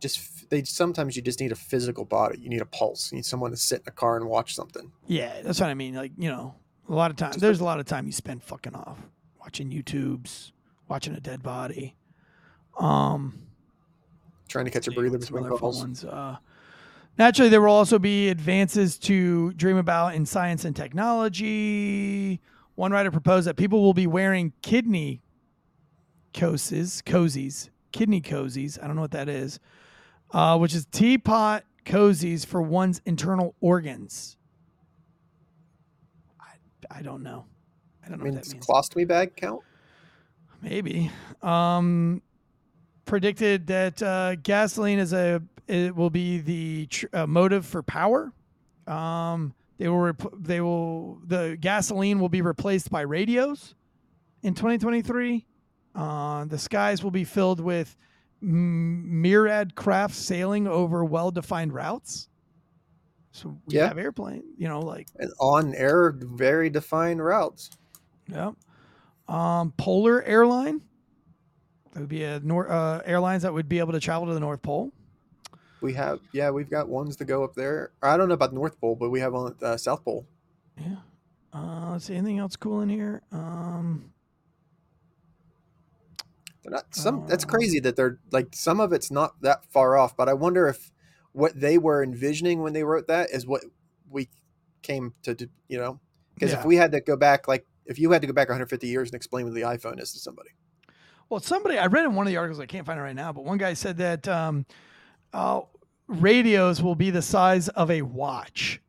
just 0.00 0.50
they 0.50 0.62
sometimes 0.64 1.16
you 1.16 1.22
just 1.22 1.40
need 1.40 1.52
a 1.52 1.56
physical 1.56 2.04
body. 2.04 2.38
You 2.38 2.48
need 2.48 2.60
a 2.60 2.66
pulse. 2.66 3.10
You 3.12 3.16
need 3.16 3.24
someone 3.24 3.50
to 3.50 3.56
sit 3.56 3.80
in 3.80 3.88
a 3.88 3.92
car 3.92 4.16
and 4.16 4.26
watch 4.26 4.54
something. 4.54 4.92
Yeah, 5.06 5.42
that's 5.42 5.60
what 5.60 5.70
I 5.70 5.74
mean. 5.74 5.94
Like, 5.94 6.12
you 6.18 6.28
know, 6.28 6.54
a 6.88 6.94
lot 6.94 7.10
of 7.10 7.16
time 7.16 7.32
there's 7.38 7.60
a 7.60 7.64
lot 7.64 7.80
of 7.80 7.86
time 7.86 8.06
you 8.06 8.12
spend 8.12 8.42
fucking 8.42 8.74
off 8.74 8.98
watching 9.40 9.70
YouTubes, 9.70 10.52
watching 10.88 11.14
a 11.14 11.20
dead 11.20 11.42
body. 11.42 11.94
Um 12.78 13.40
Trying 14.48 14.66
to 14.66 14.70
catch 14.70 14.86
a 14.88 14.92
breather 14.92 15.18
between 15.18 15.44
calls. 15.48 15.78
ones. 15.80 16.04
Uh, 16.04 16.36
naturally, 17.18 17.48
there 17.48 17.60
will 17.60 17.72
also 17.72 17.98
be 17.98 18.28
advances 18.28 18.98
to 18.98 19.52
dream 19.54 19.76
about 19.78 20.14
in 20.14 20.26
science 20.26 20.64
and 20.64 20.76
technology. 20.76 22.40
One 22.74 22.92
writer 22.92 23.10
proposed 23.10 23.46
that 23.46 23.56
people 23.56 23.82
will 23.82 23.94
be 23.94 24.06
wearing 24.06 24.52
kidney 24.62 25.22
cozies, 26.34 27.02
cozies, 27.02 27.70
kidney 27.92 28.20
cozies. 28.20 28.78
I 28.82 28.86
don't 28.86 28.96
know 28.96 29.02
what 29.02 29.12
that 29.12 29.28
is, 29.28 29.60
uh, 30.32 30.58
which 30.58 30.74
is 30.74 30.84
teapot 30.86 31.64
cozies 31.84 32.44
for 32.44 32.60
one's 32.60 33.00
internal 33.06 33.54
organs. 33.60 34.36
I, 36.94 37.02
don't 37.02 37.22
know. 37.22 37.46
I 38.04 38.08
don't 38.08 38.18
know. 38.18 38.22
I 38.22 38.24
mean, 38.26 38.34
what 38.34 38.42
does 38.44 38.54
colostomy 38.54 39.06
bag 39.06 39.36
count? 39.36 39.60
Maybe. 40.62 41.10
Um, 41.42 42.22
predicted 43.04 43.66
that 43.66 44.02
uh, 44.02 44.36
gasoline 44.36 44.98
is 44.98 45.12
a 45.12 45.42
it 45.66 45.96
will 45.96 46.10
be 46.10 46.38
the 46.38 46.86
tr- 46.86 47.06
uh, 47.12 47.26
motive 47.26 47.64
for 47.64 47.82
power. 47.82 48.32
Um, 48.86 49.54
they 49.78 49.88
will 49.88 50.00
rep- 50.00 50.32
they 50.38 50.60
will 50.60 51.18
the 51.26 51.56
gasoline 51.60 52.20
will 52.20 52.28
be 52.28 52.42
replaced 52.42 52.90
by 52.90 53.00
radios 53.02 53.74
in 54.42 54.54
2023. 54.54 55.46
Uh, 55.94 56.44
the 56.46 56.58
skies 56.58 57.02
will 57.02 57.10
be 57.10 57.24
filled 57.24 57.60
with 57.60 57.96
m- 58.42 59.22
myriad 59.22 59.74
craft 59.74 60.14
sailing 60.14 60.66
over 60.66 61.04
well-defined 61.04 61.72
routes. 61.72 62.28
So 63.34 63.58
we 63.66 63.74
Yeah. 63.74 63.88
have 63.88 63.98
airplane, 63.98 64.44
you 64.56 64.68
know, 64.68 64.78
like 64.78 65.08
And 65.16 65.32
on 65.40 65.74
air, 65.74 66.12
very 66.16 66.70
defined 66.70 67.22
routes. 67.22 67.68
Yeah. 68.28 68.52
Um, 69.26 69.72
Polar 69.76 70.22
Airline. 70.22 70.80
That 71.92 72.00
would 72.00 72.08
be 72.08 72.22
a 72.22 72.38
nor- 72.40 72.70
uh, 72.70 73.02
airlines 73.04 73.42
that 73.42 73.52
would 73.52 73.68
be 73.68 73.80
able 73.80 73.92
to 73.92 73.98
travel 74.00 74.28
to 74.28 74.34
the 74.34 74.40
North 74.40 74.62
Pole. 74.62 74.92
We 75.80 75.92
have, 75.94 76.20
yeah, 76.32 76.50
we've 76.50 76.70
got 76.70 76.88
ones 76.88 77.16
to 77.16 77.24
go 77.24 77.42
up 77.42 77.54
there. 77.54 77.90
I 78.02 78.16
don't 78.16 78.28
know 78.28 78.34
about 78.34 78.52
North 78.54 78.80
Pole, 78.80 78.94
but 78.94 79.10
we 79.10 79.18
have 79.18 79.34
on 79.34 79.56
uh, 79.62 79.76
South 79.76 80.04
Pole. 80.04 80.24
Yeah. 80.78 80.96
Uh, 81.52 81.90
let's 81.90 82.04
see 82.04 82.14
anything 82.14 82.38
else 82.38 82.54
cool 82.54 82.82
in 82.82 82.88
here. 82.88 83.22
Um, 83.32 84.12
They're 86.62 86.72
not 86.72 86.94
some. 86.94 87.26
That's 87.26 87.44
Uh, 87.44 87.48
crazy 87.48 87.80
that 87.80 87.96
they're 87.96 88.18
like 88.30 88.48
some 88.54 88.78
of 88.80 88.92
it's 88.92 89.10
not 89.10 89.40
that 89.42 89.64
far 89.66 89.96
off. 89.96 90.16
But 90.16 90.28
I 90.28 90.34
wonder 90.34 90.66
if 90.68 90.90
what 91.34 91.58
they 91.60 91.76
were 91.78 92.02
envisioning 92.02 92.62
when 92.62 92.72
they 92.72 92.82
wrote 92.82 93.06
that 93.08 93.30
is 93.30 93.46
what 93.46 93.62
we 94.08 94.28
came 94.82 95.12
to, 95.24 95.34
do, 95.34 95.46
you 95.68 95.76
know, 95.78 96.00
because 96.34 96.52
Yeah. 96.52 96.60
if 96.60 96.64
we 96.64 96.76
had 96.76 96.92
to 96.92 97.00
go 97.00 97.16
back, 97.16 97.46
like 97.46 97.66
if 97.86 97.98
you 97.98 98.10
had 98.12 98.22
to 98.22 98.26
go 98.26 98.32
back 98.32 98.48
150 98.48 98.86
years 98.86 99.08
and 99.10 99.14
explain 99.14 99.44
what 99.44 99.52
the 99.54 99.60
iPhone 99.62 100.00
is 100.00 100.12
to 100.12 100.18
somebody, 100.18 100.50
well, 101.28 101.40
somebody 101.40 101.76
I 101.78 101.86
read 101.86 102.04
in 102.06 102.14
one 102.14 102.26
of 102.26 102.30
the 102.30 102.36
articles. 102.36 102.60
I 102.60 102.66
can't 102.66 102.86
find 102.86 102.98
it 102.98 103.02
right 103.02 103.16
now, 103.16 103.32
but 103.32 103.44
one 103.44 103.58
guy 103.58 103.74
said 103.74 103.96
that 103.98 104.28
um, 104.28 104.64
uh, 105.32 105.62
radios 106.06 106.82
will 106.82 106.94
be 106.94 107.10
the 107.10 107.22
size 107.22 107.68
of 107.70 107.90
a 107.90 108.02
watch. 108.02 108.80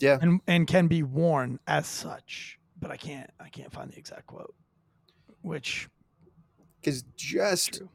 Yeah. 0.00 0.18
and 0.20 0.40
and 0.46 0.66
can 0.66 0.86
be 0.88 1.02
worn 1.02 1.58
as 1.66 1.86
such. 1.86 2.58
But 2.78 2.90
I 2.90 2.96
can't 2.96 3.30
I 3.40 3.48
can't 3.48 3.72
find 3.72 3.90
the 3.90 3.96
exact 3.96 4.26
quote. 4.26 4.54
Which 5.42 5.88
because 6.80 7.02
just 7.16 7.74
true. 7.78 7.88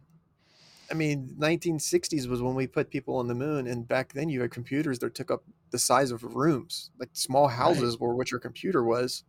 I 0.91 0.93
mean, 0.95 1.35
1960s 1.39 2.27
was 2.27 2.41
when 2.41 2.55
we 2.55 2.65
put 2.67 2.89
people 2.89 3.17
on 3.17 3.27
the 3.27 3.35
moon, 3.35 3.67
and 3.67 3.87
back 3.87 4.13
then 4.13 4.29
you 4.29 4.41
had 4.41 4.51
computers 4.51 4.99
that 4.99 5.13
took 5.13 5.29
up 5.31 5.43
the 5.71 5.77
size 5.79 6.11
of 6.11 6.23
rooms, 6.35 6.91
like 6.99 7.09
small 7.13 7.47
houses 7.47 7.99
were 7.99 8.15
what 8.15 8.31
your 8.31 8.39
computer 8.39 8.83
was. 8.83 9.23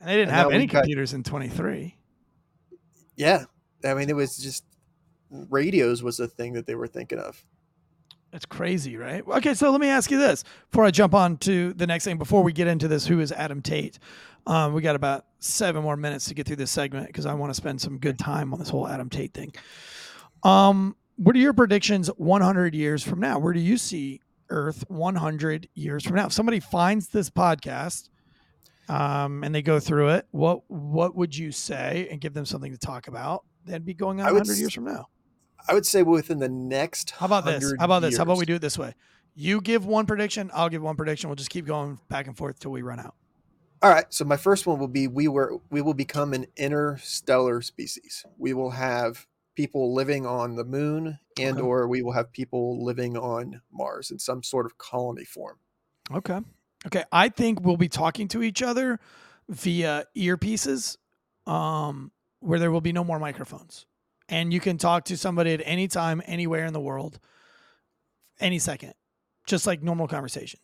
And 0.00 0.08
they 0.10 0.14
didn't 0.16 0.28
And 0.28 0.36
have 0.36 0.50
any 0.52 0.66
got- 0.66 0.82
computers 0.82 1.14
in 1.14 1.22
23. 1.22 1.96
Yeah, 3.16 3.44
I 3.84 3.94
mean, 3.94 4.10
it 4.10 4.16
was 4.16 4.36
just 4.36 4.64
radios 5.30 6.02
was 6.02 6.18
the 6.18 6.28
thing 6.28 6.52
that 6.52 6.66
they 6.66 6.74
were 6.74 6.86
thinking 6.86 7.18
of. 7.18 7.42
That's 8.32 8.44
crazy, 8.44 8.96
right? 8.98 9.26
Okay, 9.26 9.54
so 9.54 9.70
let 9.70 9.80
me 9.80 9.88
ask 9.88 10.10
you 10.10 10.18
this 10.18 10.44
before 10.70 10.84
I 10.84 10.90
jump 10.90 11.14
on 11.14 11.38
to 11.38 11.72
the 11.72 11.86
next 11.86 12.04
thing. 12.04 12.18
Before 12.18 12.42
we 12.42 12.52
get 12.52 12.66
into 12.66 12.86
this, 12.88 13.06
who 13.06 13.20
is 13.20 13.32
Adam 13.32 13.62
Tate? 13.62 13.98
Um, 14.46 14.74
we 14.74 14.82
got 14.82 14.94
about 14.96 15.24
seven 15.38 15.82
more 15.82 15.96
minutes 15.96 16.26
to 16.26 16.34
get 16.34 16.46
through 16.46 16.56
this 16.56 16.70
segment 16.70 17.06
because 17.06 17.24
I 17.24 17.32
want 17.34 17.50
to 17.50 17.54
spend 17.54 17.80
some 17.80 17.98
good 17.98 18.18
time 18.18 18.52
on 18.52 18.58
this 18.58 18.68
whole 18.68 18.86
Adam 18.86 19.08
Tate 19.08 19.32
thing. 19.32 19.52
Um, 20.42 20.96
what 21.16 21.34
are 21.34 21.38
your 21.38 21.52
predictions 21.54 22.08
100 22.08 22.74
years 22.74 23.02
from 23.02 23.20
now? 23.20 23.38
Where 23.38 23.52
do 23.52 23.60
you 23.60 23.78
see 23.78 24.20
Earth 24.50 24.84
100 24.88 25.68
years 25.74 26.04
from 26.04 26.16
now? 26.16 26.26
If 26.26 26.32
somebody 26.32 26.60
finds 26.60 27.08
this 27.08 27.30
podcast 27.30 28.08
um, 28.88 29.42
and 29.42 29.54
they 29.54 29.62
go 29.62 29.80
through 29.80 30.10
it, 30.10 30.26
what 30.30 30.62
what 30.68 31.16
would 31.16 31.36
you 31.36 31.52
say 31.52 32.08
and 32.10 32.20
give 32.20 32.34
them 32.34 32.44
something 32.44 32.72
to 32.72 32.78
talk 32.78 33.08
about? 33.08 33.44
That'd 33.64 33.84
be 33.84 33.94
going 33.94 34.20
on 34.20 34.26
I 34.28 34.32
would 34.32 34.40
100 34.40 34.52
s- 34.52 34.60
years 34.60 34.74
from 34.74 34.84
now. 34.84 35.08
I 35.68 35.74
would 35.74 35.86
say 35.86 36.02
within 36.02 36.38
the 36.38 36.48
next. 36.48 37.10
How 37.10 37.26
about 37.26 37.44
this? 37.44 37.74
How 37.78 37.86
about 37.86 38.00
this? 38.02 38.16
How 38.16 38.22
about 38.22 38.38
we 38.38 38.46
do 38.46 38.54
it 38.54 38.60
this 38.60 38.78
way? 38.78 38.94
You 39.34 39.60
give 39.60 39.84
one 39.84 40.06
prediction, 40.06 40.50
I'll 40.54 40.68
give 40.68 40.82
one 40.82 40.96
prediction. 40.96 41.28
We'll 41.28 41.36
just 41.36 41.50
keep 41.50 41.66
going 41.66 41.98
back 42.08 42.26
and 42.26 42.36
forth 42.36 42.58
till 42.58 42.70
we 42.70 42.82
run 42.82 43.00
out. 43.00 43.14
All 43.82 43.90
right. 43.90 44.06
So 44.08 44.24
my 44.24 44.36
first 44.36 44.66
one 44.66 44.78
will 44.78 44.88
be 44.88 45.08
we 45.08 45.28
were 45.28 45.58
we 45.70 45.82
will 45.82 45.94
become 45.94 46.32
an 46.32 46.46
interstellar 46.56 47.60
species. 47.62 48.24
We 48.38 48.54
will 48.54 48.70
have 48.70 49.26
people 49.56 49.92
living 49.94 50.24
on 50.26 50.54
the 50.54 50.64
moon 50.64 51.18
and 51.40 51.56
Okay. 51.58 51.66
or 51.66 51.88
we 51.88 52.02
will 52.02 52.12
have 52.12 52.30
people 52.30 52.84
living 52.84 53.16
on 53.16 53.60
Mars 53.72 54.10
in 54.10 54.18
some 54.18 54.42
sort 54.42 54.66
of 54.66 54.78
colony 54.78 55.24
form. 55.24 55.58
Okay. 56.12 56.40
Okay. 56.86 57.04
I 57.10 57.28
think 57.28 57.62
we'll 57.62 57.76
be 57.76 57.88
talking 57.88 58.28
to 58.28 58.42
each 58.42 58.62
other 58.62 59.00
via 59.48 60.04
earpieces, 60.16 60.96
um, 61.46 62.12
where 62.40 62.58
there 62.58 62.70
will 62.70 62.80
be 62.80 62.92
no 62.92 63.02
more 63.02 63.18
microphones. 63.18 63.86
And 64.28 64.52
you 64.52 64.60
can 64.60 64.76
talk 64.78 65.04
to 65.06 65.16
somebody 65.16 65.52
at 65.52 65.62
any 65.64 65.88
time, 65.88 66.22
anywhere 66.26 66.66
in 66.66 66.72
the 66.72 66.80
world, 66.80 67.18
any 68.40 68.58
second, 68.58 68.94
just 69.46 69.66
like 69.66 69.82
normal 69.82 70.06
conversation. 70.06 70.60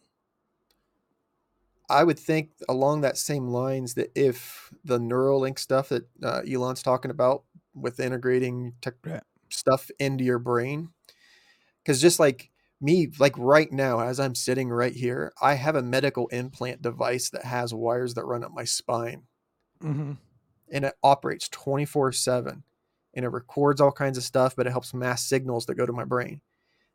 I 1.89 2.05
would 2.05 2.19
think 2.19 2.51
along 2.69 3.03
that 3.03 3.19
same 3.19 3.49
lines 3.49 3.95
that 3.95 4.11
if 4.15 4.73
the 4.85 4.99
Neuralink 4.99 5.59
stuff 5.59 5.91
that 5.91 6.07
uh, 6.23 6.43
Elon's 6.51 6.83
talking 6.83 7.11
about 7.11 7.45
with 7.75 8.01
integrating 8.01 8.75
tech 8.81 8.95
Right. 9.05 9.23
stuff 9.51 9.91
into 9.99 10.25
your 10.25 10.39
brain, 10.39 10.91
because 11.83 12.01
just 12.01 12.19
like 12.21 12.51
me, 12.81 13.09
like 13.19 13.37
right 13.39 13.71
now, 13.71 14.01
as 14.01 14.19
I'm 14.19 14.35
sitting 14.35 14.69
right 14.69 14.93
here, 14.95 15.33
I 15.41 15.55
have 15.55 15.77
a 15.77 15.83
medical 15.83 16.27
implant 16.29 16.83
device 16.83 17.31
that 17.31 17.45
has 17.45 17.73
wires 17.73 18.15
that 18.15 18.25
run 18.25 18.45
up 18.45 18.53
my 18.53 18.65
spine 18.65 19.27
Mm-hmm. 19.83 20.13
and 20.71 20.85
it 20.85 20.95
operates 21.03 21.49
24 21.49 22.13
7 22.13 22.63
and 23.15 23.25
it 23.25 23.29
records 23.29 23.81
all 23.81 23.93
kinds 23.93 24.17
of 24.17 24.25
stuff, 24.25 24.55
but 24.57 24.67
it 24.67 24.71
helps 24.71 24.95
mass 24.95 25.25
signals 25.25 25.67
that 25.67 25.75
go 25.75 25.85
to 25.87 25.93
my 25.93 26.05
brain. 26.05 26.41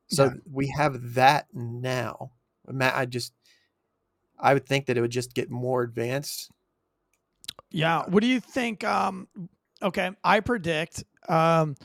So 0.08 0.26
Yeah. 0.26 0.34
we 0.52 0.68
have 0.78 1.14
that 1.16 1.48
now. 1.54 2.32
Matt, 2.68 2.96
I 2.96 3.06
just, 3.06 3.34
I 4.40 4.54
would 4.54 4.66
think 4.66 4.86
that 4.88 4.98
it 4.98 5.02
would 5.02 5.12
just 5.12 5.34
get 5.34 5.50
more 5.52 5.84
advanced. 5.84 6.50
Yeah. 7.72 8.04
What 8.08 8.22
do 8.22 8.28
you 8.28 8.40
think? 8.40 8.84
Um, 8.84 9.28
okay, 9.82 10.12
I 10.24 10.40
predict 10.40 11.04
um, 11.28 11.76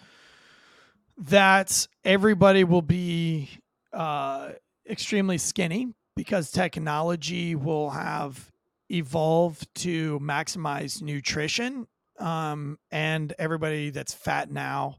that 1.18 1.86
everybody 2.04 2.64
will 2.64 2.82
be 2.82 3.50
uh, 3.92 4.50
extremely 4.88 5.38
skinny 5.38 5.94
because 6.16 6.50
technology 6.50 7.54
will 7.54 7.90
have 7.90 8.50
evolved 8.90 9.66
to 9.74 10.18
maximize 10.20 11.02
nutrition, 11.02 11.86
um, 12.18 12.78
and 12.90 13.32
everybody 13.38 13.90
that's 13.90 14.12
fat 14.12 14.50
now 14.50 14.96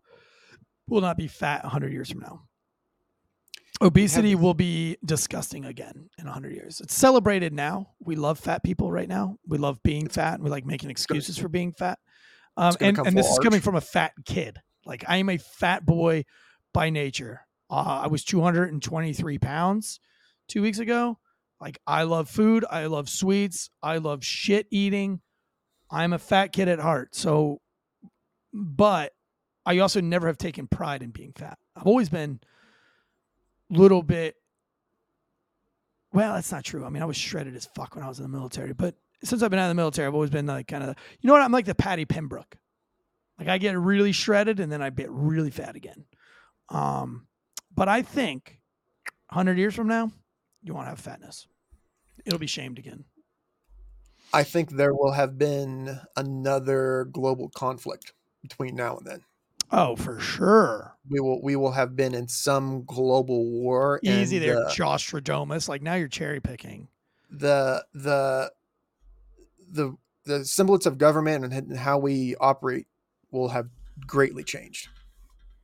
will 0.88 1.02
not 1.02 1.18
be 1.18 1.28
fat 1.28 1.64
100 1.64 1.94
years 1.94 2.12
from 2.12 2.22
now. 2.22 2.42
Obesity 3.82 4.36
will 4.36 4.54
be 4.54 4.98
disgusting 5.04 5.66
again 5.66 6.10
in 6.18 6.26
100 6.26 6.54
years. 6.54 6.80
It's 6.80 6.94
celebrated 6.94 7.54
now. 7.54 7.90
We 8.00 8.16
love 8.16 8.40
fat 8.40 8.64
people 8.64 8.92
right 8.92 9.10
now. 9.10 9.38
We 9.48 9.58
love 9.58 9.82
being 9.84 10.08
fat. 10.08 10.36
And 10.36 10.44
we 10.44 10.50
like 10.50 10.66
making 10.66 10.90
excuses 10.90 11.38
for 11.38 11.50
being 11.50 11.74
fat. 11.74 12.00
Um, 12.56 12.76
and 12.80 12.98
and 13.00 13.18
this 13.18 13.28
is 13.28 13.40
coming 13.40 13.62
from 13.62 13.76
a 13.76 13.82
fat 13.82 14.14
kid. 14.26 14.60
Like 14.86 15.04
I 15.08 15.18
am 15.18 15.30
a 15.30 15.38
fat 15.38 15.86
boy 15.86 16.26
by 16.74 16.90
nature. 16.90 17.42
Uh, 17.70 18.02
I 18.04 18.08
was 18.08 18.24
223 18.24 19.38
pounds 19.40 20.00
two 20.48 20.62
weeks 20.62 20.80
ago. 20.80 21.18
Like 21.60 21.80
I 21.88 22.04
love 22.04 22.30
food. 22.30 22.66
I 22.70 22.86
love 22.86 23.10
sweets. 23.10 23.70
I 23.82 23.98
love 23.98 24.24
shit 24.24 24.68
eating. 24.70 25.22
I'm 25.90 26.14
a 26.14 26.20
fat 26.20 26.52
kid 26.52 26.68
at 26.68 26.80
heart. 26.80 27.16
So, 27.16 27.62
but 28.52 29.14
I 29.66 29.80
also 29.80 30.02
never 30.02 30.28
have 30.28 30.38
taken 30.38 30.68
pride 30.68 31.02
in 31.02 31.12
being 31.12 31.34
fat. 31.34 31.58
I've 31.76 31.88
always 31.88 32.10
been 32.10 32.40
a 33.72 33.78
little 33.78 34.04
bit 34.04 34.36
well 36.12 36.36
that's 36.36 36.52
not 36.52 36.64
true 36.64 36.86
i 36.86 36.90
mean 36.90 37.02
i 37.02 37.06
was 37.06 37.18
shredded 37.18 37.56
as 37.56 37.68
fuck 37.76 37.96
when 37.96 38.04
i 38.04 38.08
was 38.08 38.20
in 38.20 38.24
the 38.24 38.30
military 38.30 38.74
but 38.74 38.96
since 39.24 39.42
i've 39.42 39.50
been 39.50 39.60
out 39.60 39.66
of 39.66 39.70
the 39.70 39.76
military 39.76 40.08
i've 40.08 40.14
always 40.14 40.30
been 40.30 40.46
like 40.46 40.68
kind 40.68 40.84
of 40.84 40.96
you 41.20 41.28
know 41.28 41.34
what 41.34 41.42
i'm 41.42 41.52
like 41.52 41.66
the 41.66 41.76
patty 41.76 42.06
pembroke 42.06 42.58
like 43.40 43.48
i 43.48 43.58
get 43.58 43.78
really 43.78 44.12
shredded 44.12 44.60
and 44.60 44.72
then 44.72 44.82
i 44.82 44.90
get 44.90 45.10
really 45.10 45.52
fat 45.52 45.76
again 45.76 46.06
Um, 46.70 47.28
but 47.76 47.88
I 47.88 48.02
think 48.04 48.60
100 49.30 49.58
years 49.58 49.74
from 49.76 49.88
now, 49.88 50.12
you 50.62 50.74
want 50.74 50.86
to 50.86 50.90
have 50.90 51.00
fatness. 51.00 51.48
It'll 52.26 52.40
be 52.40 52.48
shamed 52.48 52.78
again. 52.80 53.04
I 54.32 54.44
think 54.44 54.70
there 54.72 54.94
will 54.94 55.12
have 55.12 55.38
been 55.38 56.00
another 56.16 57.08
global 57.12 57.50
conflict 57.50 58.14
between 58.42 58.76
now 58.76 58.98
and 58.98 59.06
then. 59.06 59.22
Oh, 59.72 59.96
for 59.96 60.20
sure. 60.20 60.96
We 61.10 61.20
will 61.20 61.42
we 61.42 61.56
will 61.56 61.72
have 61.72 61.96
been 61.96 62.14
in 62.14 62.28
some 62.28 62.84
global 62.86 63.46
war. 63.50 64.00
Easy 64.04 64.38
and, 64.38 64.46
there, 64.46 64.66
uh, 64.68 64.72
Josh 64.74 65.12
Radomus. 65.12 65.68
Like 65.68 65.82
now 65.82 65.96
you're 65.96 66.08
cherry 66.08 66.40
picking. 66.40 66.88
the 67.30 67.84
the 67.94 68.52
the 69.74 69.96
the 70.26 70.46
semblance 70.46 70.86
of 70.86 70.98
government 70.98 71.54
and 71.54 71.78
how 71.78 71.98
we 71.98 72.36
operate 72.40 72.88
will 73.32 73.50
have 73.50 73.68
greatly 74.08 74.44
changed. 74.44 74.88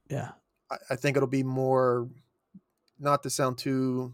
Yeah. 0.09 0.31
I, 0.69 0.75
I 0.91 0.95
think 0.95 1.15
it'll 1.15 1.29
be 1.29 1.43
more, 1.43 2.09
not 2.99 3.23
to 3.23 3.29
sound 3.29 3.57
too 3.57 4.13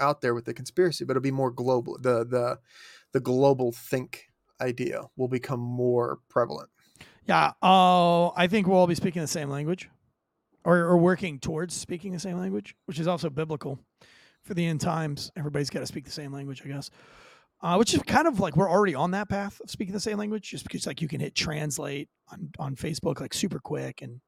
out 0.00 0.20
there 0.20 0.34
with 0.34 0.44
the 0.44 0.54
conspiracy, 0.54 1.04
but 1.04 1.12
it'll 1.12 1.22
be 1.22 1.30
more 1.30 1.50
global. 1.50 1.96
The 2.00 2.24
the 2.24 2.58
the 3.12 3.20
global 3.20 3.70
think 3.70 4.28
idea 4.60 5.04
will 5.16 5.28
become 5.28 5.60
more 5.60 6.18
prevalent. 6.28 6.70
Yeah. 7.26 7.52
Oh, 7.62 8.32
I 8.36 8.48
think 8.48 8.66
we'll 8.66 8.78
all 8.78 8.86
be 8.86 8.94
speaking 8.94 9.22
the 9.22 9.28
same 9.28 9.50
language 9.50 9.88
or, 10.64 10.78
or 10.78 10.96
working 10.96 11.38
towards 11.38 11.74
speaking 11.74 12.12
the 12.12 12.18
same 12.18 12.38
language, 12.38 12.74
which 12.86 12.98
is 12.98 13.06
also 13.06 13.30
biblical 13.30 13.78
for 14.42 14.54
the 14.54 14.66
end 14.66 14.80
times. 14.80 15.30
Everybody's 15.36 15.70
got 15.70 15.80
to 15.80 15.86
speak 15.86 16.04
the 16.04 16.10
same 16.10 16.32
language, 16.32 16.62
I 16.64 16.68
guess. 16.68 16.90
Uh, 17.64 17.76
which 17.78 17.94
is 17.94 18.02
kind 18.02 18.28
of 18.28 18.40
like 18.40 18.56
we're 18.56 18.70
already 18.70 18.94
on 18.94 19.12
that 19.12 19.26
path 19.26 19.58
of 19.62 19.70
speaking 19.70 19.94
the 19.94 19.98
same 20.00 20.18
language, 20.18 20.50
just 20.50 20.64
because 20.64 20.86
like 20.86 21.00
you 21.00 21.08
can 21.08 21.18
hit 21.18 21.34
translate 21.34 22.10
on, 22.30 22.50
on 22.58 22.76
Facebook 22.76 23.20
like 23.20 23.32
super 23.32 23.58
quick. 23.58 24.02
And 24.02 24.20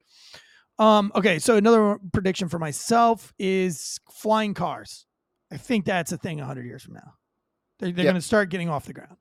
um, 0.79 1.13
okay, 1.15 1.39
so 1.39 1.57
another 1.57 1.99
prediction 2.15 2.49
for 2.49 2.59
myself 2.59 3.35
is 3.39 4.01
flying 4.11 4.55
cars. 4.55 5.05
I 5.53 5.59
think 5.59 5.85
that's 5.85 6.13
a 6.13 6.17
thing 6.17 6.39
100 6.39 6.65
years 6.65 6.83
from 6.83 6.95
now. 6.95 7.13
They're, 7.79 7.93
they're 7.93 8.05
Yep. 8.07 8.13
going 8.15 8.21
to 8.23 8.27
start 8.27 8.49
getting 8.49 8.71
off 8.71 8.87
the 8.87 8.95
ground. 8.95 9.19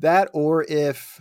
That 0.00 0.28
or 0.32 0.64
if 0.68 1.20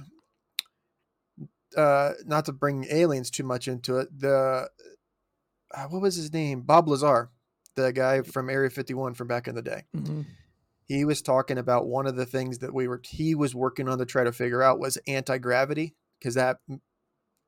uh 1.78 2.14
not 2.26 2.46
to 2.46 2.54
bring 2.54 2.86
aliens 2.90 3.30
too 3.30 3.44
much 3.44 3.68
into 3.68 4.00
it, 4.00 4.08
the 4.20 4.68
uh, 5.76 5.86
what 5.90 6.02
was 6.02 6.16
his 6.16 6.34
name? 6.34 6.62
Bob 6.62 6.88
Lazar, 6.88 7.30
the 7.76 7.94
guy 7.94 8.22
from 8.24 8.50
Area 8.50 8.72
51 8.72 9.14
from 9.14 9.28
back 9.28 9.48
in 9.48 9.54
the 9.54 9.62
day. 9.62 9.84
Mhm. 9.96 10.26
He 10.86 11.04
was 11.04 11.22
talking 11.22 11.58
about 11.58 11.88
one 11.88 12.06
of 12.06 12.16
the 12.16 12.26
things 12.26 12.60
that 12.60 12.74
we 12.74 12.88
were 12.88 13.02
he 13.04 13.36
was 13.36 13.56
working 13.56 13.90
on 13.90 13.98
to 13.98 14.06
try 14.06 14.24
to 14.24 14.32
figure 14.32 14.62
out 14.62 14.80
was 14.80 14.98
anti-gravity 15.08 15.96
because 16.20 16.36
that 16.36 16.58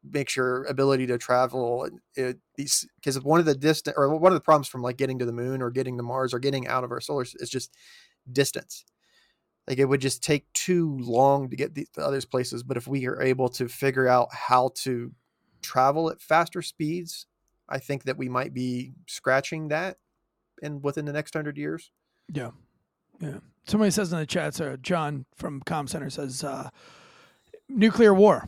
makes 0.04 0.36
your 0.36 0.64
ability 0.66 1.08
to 1.08 1.18
travel 1.18 1.84
and 1.84 2.00
it, 2.16 2.40
these 2.56 2.88
because 2.96 3.22
one 3.22 3.40
of 3.40 3.46
the 3.46 3.56
distant 3.56 3.96
or 3.98 4.16
one 4.16 4.32
of 4.32 4.36
the 4.36 4.44
problems 4.44 4.68
from 4.68 4.82
like 4.82 4.98
getting 4.98 5.20
to 5.20 5.26
the 5.26 5.32
moon 5.32 5.62
or 5.62 5.70
getting 5.70 5.98
to 5.98 6.04
Mars 6.04 6.34
or 6.34 6.40
getting 6.40 6.68
out 6.68 6.84
of 6.84 6.92
our 6.92 7.02
solar 7.02 7.24
is 7.24 7.50
just 7.50 7.72
distance. 8.32 8.86
Like 9.68 9.80
it 9.80 9.86
would 9.86 10.02
just 10.02 10.24
take 10.24 10.52
too 10.54 10.98
long 11.02 11.50
to 11.50 11.56
get 11.56 11.76
the, 11.76 11.88
to 11.94 12.06
others 12.06 12.26
places. 12.26 12.64
But 12.64 12.78
if 12.78 12.88
we 12.88 13.06
are 13.08 13.22
able 13.22 13.50
to 13.50 13.68
figure 13.68 14.08
out 14.08 14.30
how 14.32 14.72
to 14.76 15.12
travel 15.62 16.10
at 16.10 16.22
faster 16.22 16.62
speeds, 16.62 17.26
I 17.68 17.80
think 17.80 18.04
that 18.04 18.18
we 18.18 18.30
might 18.30 18.54
be 18.54 18.94
scratching 19.08 19.68
that 19.68 19.98
in 20.62 20.82
within 20.82 21.06
the 21.06 21.14
next 21.14 21.34
hundred 21.34 21.58
years. 21.58 21.92
Yeah. 22.34 22.52
Yeah. 23.20 23.38
Somebody 23.68 23.92
says 23.92 24.14
in 24.14 24.20
the 24.20 24.26
chat, 24.26 24.54
so 24.54 24.78
John 24.78 25.26
from 25.36 25.62
Com 25.62 25.88
Center 25.88 26.10
says 26.10 26.44
uh, 26.44 26.70
nuclear 27.68 28.14
war. 28.14 28.48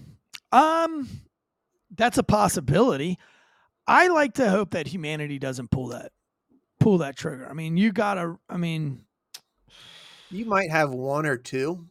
Um, 0.51 1.09
that's 1.95 2.17
a 2.17 2.23
possibility. 2.23 3.17
I 3.87 4.07
like 4.07 4.33
to 4.35 4.49
hope 4.49 4.71
that 4.71 4.87
humanity 4.87 5.39
doesn't 5.39 5.71
pull 5.71 5.87
that 5.87 6.11
pull 6.79 6.99
that 6.99 7.17
trigger. 7.17 7.47
I 7.49 7.53
mean, 7.53 7.75
you 7.75 7.91
gotta. 7.91 8.37
I 8.49 8.57
mean, 8.57 9.03
You 10.29 10.45
might 10.45 10.71
have 10.71 10.91
one 10.91 11.25
or 11.25 11.35
two, 11.37 11.87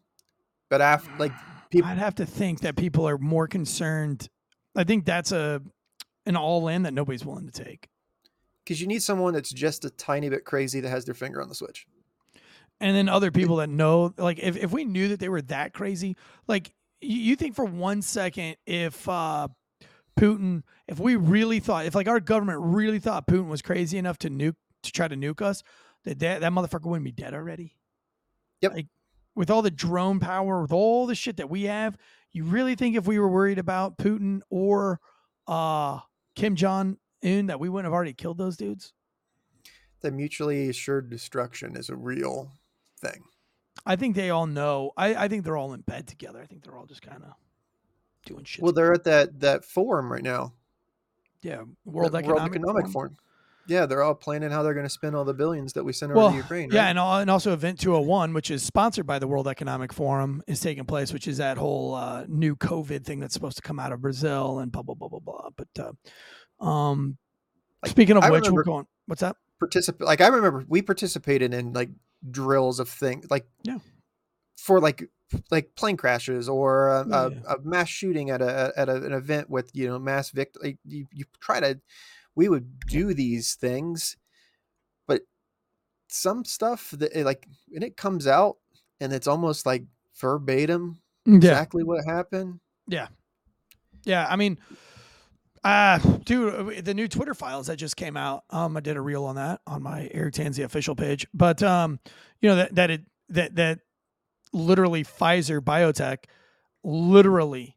but 0.70 0.80
after 0.80 1.10
like 1.18 1.32
people, 1.70 1.90
I'd 1.90 1.98
have 1.98 2.14
to 2.16 2.26
think 2.26 2.60
that 2.60 2.76
people 2.76 3.06
are 3.06 3.18
more 3.18 3.46
concerned. 3.48 4.28
I 4.76 4.84
think 4.84 5.04
that's 5.04 5.32
a 5.32 5.60
an 6.24 6.36
all 6.36 6.68
in 6.68 6.84
that 6.84 6.94
nobody's 6.94 7.24
willing 7.24 7.50
to 7.50 7.64
take. 7.64 7.88
because 8.64 8.80
you 8.80 8.86
need 8.86 9.02
someone 9.02 9.34
that's 9.34 9.50
just 9.52 9.84
a 9.84 9.90
tiny 9.90 10.28
bit 10.30 10.44
crazy 10.44 10.80
that 10.80 10.88
has 10.90 11.04
their 11.04 11.14
finger 11.14 11.42
on 11.42 11.48
the 11.48 11.54
switch. 11.54 11.86
And 12.80 12.94
then 12.96 13.08
other 13.08 13.30
people 13.30 13.56
that 13.56 13.68
know 13.68 14.12
like 14.18 14.38
if, 14.38 14.56
if 14.56 14.72
we 14.72 14.84
knew 14.84 15.08
that 15.08 15.20
they 15.20 15.28
were 15.28 15.42
that 15.42 15.72
crazy 15.72 16.16
like 16.46 16.72
you, 17.00 17.16
you 17.18 17.36
think 17.36 17.54
for 17.54 17.64
one 17.64 18.02
second 18.02 18.56
if 18.66 19.08
uh 19.08 19.48
putin 20.18 20.62
if 20.86 20.98
we 20.98 21.16
really 21.16 21.60
thought 21.60 21.86
if 21.86 21.94
like 21.94 22.08
our 22.08 22.20
government 22.20 22.58
really 22.60 22.98
thought 22.98 23.26
putin 23.26 23.48
was 23.48 23.62
crazy 23.62 23.98
enough 23.98 24.18
to 24.18 24.28
nuke 24.30 24.56
to 24.82 24.92
try 24.92 25.06
to 25.08 25.16
nuke 25.16 25.42
us 25.42 25.62
that 26.04 26.18
that, 26.18 26.40
that 26.40 26.52
motherfucker 26.52 26.86
wouldn't 26.86 27.04
be 27.04 27.12
dead 27.12 27.34
already 27.34 27.74
Yep. 28.60 28.72
like 28.74 28.86
with 29.36 29.50
all 29.50 29.62
the 29.62 29.70
drone 29.70 30.18
power 30.18 30.62
with 30.62 30.72
all 30.72 31.06
the 31.06 31.14
shit 31.14 31.36
that 31.36 31.48
we 31.50 31.64
have 31.64 31.96
you 32.32 32.44
really 32.44 32.74
think 32.74 32.96
if 32.96 33.06
we 33.06 33.18
were 33.18 33.28
worried 33.28 33.58
about 33.58 33.96
putin 33.96 34.40
or 34.50 34.98
uh 35.46 36.00
kim 36.34 36.56
jong-un 36.56 37.46
that 37.46 37.60
we 37.60 37.68
wouldn't 37.68 37.86
have 37.86 37.92
already 37.94 38.12
killed 38.12 38.38
those 38.38 38.56
dudes 38.56 38.92
The 40.00 40.10
mutually 40.10 40.68
assured 40.68 41.10
destruction 41.10 41.76
is 41.76 41.88
a 41.88 41.96
real 41.96 42.52
thing. 42.98 43.22
I 43.86 43.96
think 43.96 44.16
they 44.16 44.30
all 44.30 44.46
know. 44.46 44.92
I, 44.96 45.14
I 45.14 45.28
think 45.28 45.44
they're 45.44 45.56
all 45.56 45.72
in 45.72 45.80
bed 45.80 46.06
together. 46.06 46.40
I 46.42 46.46
think 46.46 46.64
they're 46.64 46.76
all 46.76 46.86
just 46.86 47.02
kind 47.02 47.22
of 47.22 47.32
doing 48.26 48.44
shit. 48.44 48.62
Well, 48.62 48.72
they're 48.72 48.92
at 48.92 49.04
that 49.04 49.40
that 49.40 49.64
forum 49.64 50.10
right 50.12 50.22
now. 50.22 50.52
yeah, 51.42 51.62
World 51.84 52.12
that 52.12 52.24
Economic, 52.24 52.60
Forum. 52.62 52.90
Forum. 52.92 53.16
Yeah, 53.68 53.84
they're 53.84 54.02
all 54.02 54.14
planning 54.14 54.50
how 54.50 54.62
they're 54.62 54.72
going 54.72 54.86
to 54.86 54.90
spend 54.90 55.14
all 55.14 55.26
the 55.26 55.34
billions 55.34 55.74
that 55.74 55.84
we 55.84 55.92
send 55.92 56.12
over 56.12 56.30
to 56.30 56.36
Ukraine. 56.36 56.70
yeah, 56.72 56.84
right? 56.84 56.88
and, 56.88 56.98
al- 56.98 57.18
and 57.18 57.30
also 57.30 57.52
Event 57.52 57.78
201, 57.78 58.32
which 58.32 58.50
is 58.50 58.62
sponsored 58.62 59.06
by 59.06 59.18
the 59.18 59.28
World 59.28 59.46
Economic 59.46 59.92
Forum, 59.92 60.42
is 60.46 60.58
taking 60.58 60.86
place, 60.86 61.12
which 61.12 61.28
is 61.28 61.36
that 61.36 61.58
whole 61.58 61.94
uh, 61.94 62.24
new 62.28 62.56
COVID 62.56 63.04
thing 63.04 63.20
that's 63.20 63.34
supposed 63.34 63.56
to 63.56 63.62
come 63.62 63.78
out 63.78 63.92
of 63.92 64.00
Brazil 64.00 64.58
and 64.60 64.72
blah 64.72 64.82
blah 64.82 64.94
blah 64.94 65.08
blah 65.08 65.20
blah. 65.20 65.48
But 65.54 65.68
uh, 66.62 66.64
um, 66.64 67.18
Like, 67.82 67.90
speaking 67.90 68.16
of 68.16 68.24
I 68.24 68.30
which, 68.30 68.48
we're 68.50 68.64
going. 68.64 68.86
What's 69.06 69.20
that? 69.20 69.36
participate 69.60 70.06
like 70.06 70.20
I 70.20 70.28
remember 70.28 70.64
we 70.68 70.82
participated 70.82 71.52
in 71.52 71.72
like 71.72 71.90
drills 72.30 72.80
of 72.80 72.88
things 72.88 73.30
like 73.30 73.46
Yeah. 73.62 73.78
for 74.56 74.80
like 74.80 75.10
like 75.50 75.74
plane 75.76 75.96
crashes 75.96 76.48
or 76.48 76.88
a, 76.88 77.06
Yeah, 77.06 77.26
a, 77.26 77.30
yeah. 77.30 77.40
a 77.48 77.58
mass 77.62 77.88
shooting 77.88 78.30
at 78.30 78.42
a 78.42 78.72
at 78.76 78.88
a, 78.88 78.96
an 78.96 79.12
event 79.12 79.50
with 79.50 79.70
you 79.74 79.86
know 79.86 79.98
mass 79.98 80.30
victim 80.30 80.62
like 80.64 80.78
you, 80.84 81.06
you 81.12 81.24
try 81.40 81.60
to 81.60 81.80
we 82.34 82.48
would 82.48 82.80
do 82.86 83.14
these 83.14 83.54
things 83.54 84.16
but 85.06 85.22
some 86.08 86.44
stuff 86.44 86.90
that 86.92 87.14
eh, 87.16 87.24
like 87.24 87.46
and 87.74 87.84
it 87.84 87.96
comes 87.96 88.26
out 88.26 88.58
and 89.00 89.12
it's 89.12 89.26
almost 89.26 89.66
like 89.66 89.84
verbatim 90.20 91.02
exactly 91.26 91.84
what 91.84 92.04
happened 92.06 92.60
Yeah, 92.88 93.08
yeah. 94.04 94.26
I 94.28 94.36
mean, 94.36 94.58
uh, 95.64 95.98
dude, 96.24 96.84
the 96.84 96.94
new 96.94 97.08
Twitter 97.08 97.34
files 97.34 97.66
that 97.66 97.76
just 97.76 97.96
came 97.96 98.16
out. 98.16 98.44
Um, 98.50 98.76
I 98.76 98.80
did 98.80 98.96
a 98.96 99.00
reel 99.00 99.24
on 99.24 99.36
that 99.36 99.60
on 99.66 99.82
my 99.82 100.08
Eric 100.12 100.34
Tanzi 100.34 100.64
official 100.64 100.94
page. 100.94 101.26
But 101.34 101.62
um, 101.62 102.00
you 102.40 102.48
know 102.48 102.56
that 102.56 102.74
that 102.74 102.90
it 102.90 103.02
that 103.30 103.56
that 103.56 103.80
literally 104.52 105.04
Pfizer 105.04 105.60
BioNTech 105.60 106.24
literally 106.84 107.76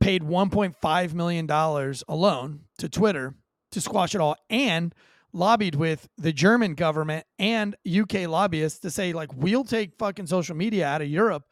paid 0.00 0.22
1.5 0.22 1.14
million 1.14 1.46
dollars 1.46 2.04
alone 2.08 2.60
to 2.78 2.88
Twitter 2.88 3.34
to 3.72 3.80
squash 3.80 4.14
it 4.14 4.20
all 4.20 4.36
and 4.48 4.94
lobbied 5.32 5.74
with 5.74 6.08
the 6.16 6.32
German 6.32 6.74
government 6.74 7.26
and 7.38 7.76
UK 7.86 8.26
lobbyists 8.28 8.78
to 8.80 8.90
say 8.90 9.12
like 9.12 9.30
we'll 9.34 9.64
take 9.64 9.94
fucking 9.98 10.26
social 10.26 10.56
media 10.56 10.86
out 10.86 11.02
of 11.02 11.08
Europe 11.08 11.44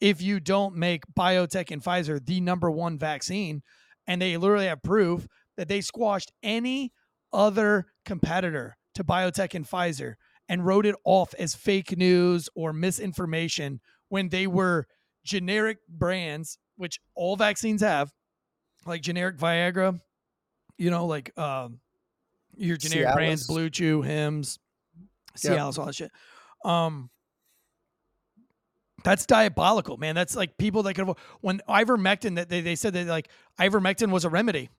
if 0.00 0.22
you 0.22 0.38
don't 0.38 0.76
make 0.76 1.02
BioNTech 1.18 1.70
and 1.70 1.82
Pfizer 1.82 2.24
the 2.24 2.40
number 2.40 2.70
one 2.70 2.98
vaccine 2.98 3.62
and 4.06 4.20
they 4.20 4.36
literally 4.36 4.66
have 4.66 4.82
proof 4.82 5.26
that 5.56 5.68
they 5.68 5.80
squashed 5.80 6.32
any 6.42 6.92
other 7.32 7.86
competitor 8.04 8.76
to 8.94 9.04
BioNTech 9.04 9.54
and 9.54 9.68
Pfizer 9.68 10.14
and 10.48 10.64
wrote 10.64 10.86
it 10.86 10.94
off 11.04 11.34
as 11.38 11.54
fake 11.54 11.96
news 11.96 12.48
or 12.54 12.72
misinformation 12.72 13.80
when 14.08 14.28
they 14.28 14.46
were 14.46 14.86
generic 15.24 15.78
brands 15.88 16.58
which 16.76 17.00
all 17.14 17.34
vaccines 17.36 17.80
have 17.80 18.12
like 18.86 19.00
generic 19.00 19.38
Viagra 19.38 19.98
you 20.76 20.90
know 20.90 21.06
like 21.06 21.36
um 21.38 21.80
your 22.56 22.76
generic 22.76 23.14
brands 23.14 23.46
Blue 23.46 23.70
Chew 23.70 24.02
Hims 24.02 24.58
Yep. 25.42 25.58
Cialis 25.58 25.78
all 25.78 25.86
that 25.86 25.94
shit 25.94 26.12
um 26.64 27.10
that's 29.04 29.26
diabolical, 29.26 29.96
man. 29.98 30.14
That's 30.14 30.34
like 30.34 30.56
people 30.58 30.82
that 30.84 30.94
could 30.94 31.06
have 31.06 31.16
when 31.42 31.60
ivermectin 31.68 32.36
that 32.36 32.48
they, 32.48 32.60
they 32.62 32.74
said 32.74 32.94
that 32.94 33.06
like 33.06 33.28
ivermectin 33.60 34.10
was 34.10 34.24
a 34.24 34.30
remedy 34.30 34.70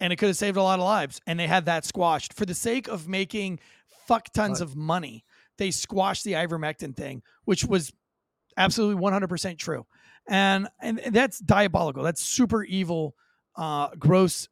and 0.00 0.12
it 0.12 0.16
could 0.16 0.28
have 0.28 0.36
saved 0.36 0.56
a 0.56 0.62
lot 0.62 0.78
of 0.78 0.84
lives 0.84 1.20
and 1.26 1.40
they 1.40 1.46
had 1.46 1.64
that 1.64 1.84
squashed 1.84 2.34
for 2.34 2.46
the 2.46 2.54
sake 2.54 2.86
of 2.88 3.08
making 3.08 3.58
fuck 4.06 4.32
tons 4.32 4.60
Right. 4.60 4.68
of 4.68 4.76
money. 4.76 5.24
They 5.58 5.70
squashed 5.70 6.24
the 6.24 6.32
ivermectin 6.34 6.94
thing, 6.96 7.22
which 7.44 7.64
was 7.64 7.92
absolutely 8.56 9.02
100% 9.02 9.58
true. 9.58 9.86
And 10.28 10.68
and 10.80 11.00
that's 11.12 11.38
diabolical. 11.40 12.02
That's 12.02 12.22
super 12.22 12.62
evil 12.62 13.14
uh 13.56 13.88
gross 13.98 14.48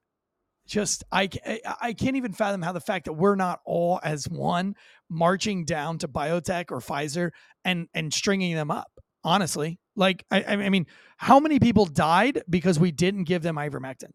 just 0.66 1.04
I, 1.12 1.28
I 1.46 1.60
I 1.80 1.92
can't 1.92 2.16
even 2.16 2.32
fathom 2.32 2.62
how 2.62 2.72
the 2.72 2.80
fact 2.80 3.04
that 3.06 3.14
we're 3.14 3.36
not 3.36 3.60
all 3.64 4.00
as 4.02 4.28
one 4.28 4.74
marching 5.08 5.64
down 5.64 5.98
to 5.98 6.08
BioNTech 6.08 6.70
or 6.70 6.80
Pfizer 6.80 7.30
and 7.64 7.88
and 7.94 8.12
stringing 8.12 8.54
them 8.54 8.70
up. 8.70 8.90
Honestly, 9.28 9.78
like 9.94 10.24
I 10.30 10.42
I 10.42 10.68
mean, 10.70 10.86
how 11.18 11.38
many 11.38 11.58
people 11.58 11.84
died 11.84 12.42
because 12.48 12.78
we 12.78 12.92
didn't 12.92 13.24
give 13.24 13.42
them 13.42 13.56
ivermectin? 13.56 14.12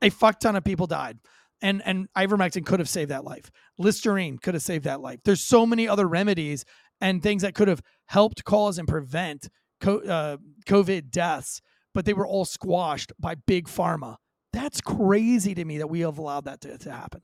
A 0.00 0.08
fuck 0.08 0.40
ton 0.40 0.56
of 0.56 0.64
people 0.64 0.86
died. 0.86 1.18
And 1.60 1.82
and 1.84 2.08
ivermectin 2.16 2.64
could 2.64 2.80
have 2.80 2.88
saved 2.88 3.10
that 3.10 3.22
life. 3.22 3.50
Listerine 3.78 4.38
could 4.38 4.54
have 4.54 4.62
saved 4.62 4.84
that 4.84 5.02
life. 5.02 5.20
There's 5.26 5.44
so 5.44 5.66
many 5.66 5.86
other 5.86 6.08
remedies 6.08 6.64
and 7.02 7.22
things 7.22 7.42
that 7.42 7.54
could 7.54 7.68
have 7.68 7.82
helped 8.06 8.44
cause 8.44 8.78
and 8.78 8.88
prevent 8.88 9.50
co- 9.82 10.00
uh, 10.00 10.38
COVID 10.66 11.10
deaths, 11.10 11.60
but 11.92 12.06
they 12.06 12.14
were 12.14 12.26
all 12.26 12.46
squashed 12.46 13.12
by 13.20 13.34
big 13.34 13.68
pharma. 13.68 14.16
That's 14.54 14.80
crazy 14.80 15.54
to 15.54 15.64
me 15.66 15.78
that 15.78 15.90
we 15.90 16.00
have 16.00 16.16
allowed 16.16 16.46
that 16.46 16.62
to, 16.62 16.78
to 16.78 16.90
happen. 16.90 17.20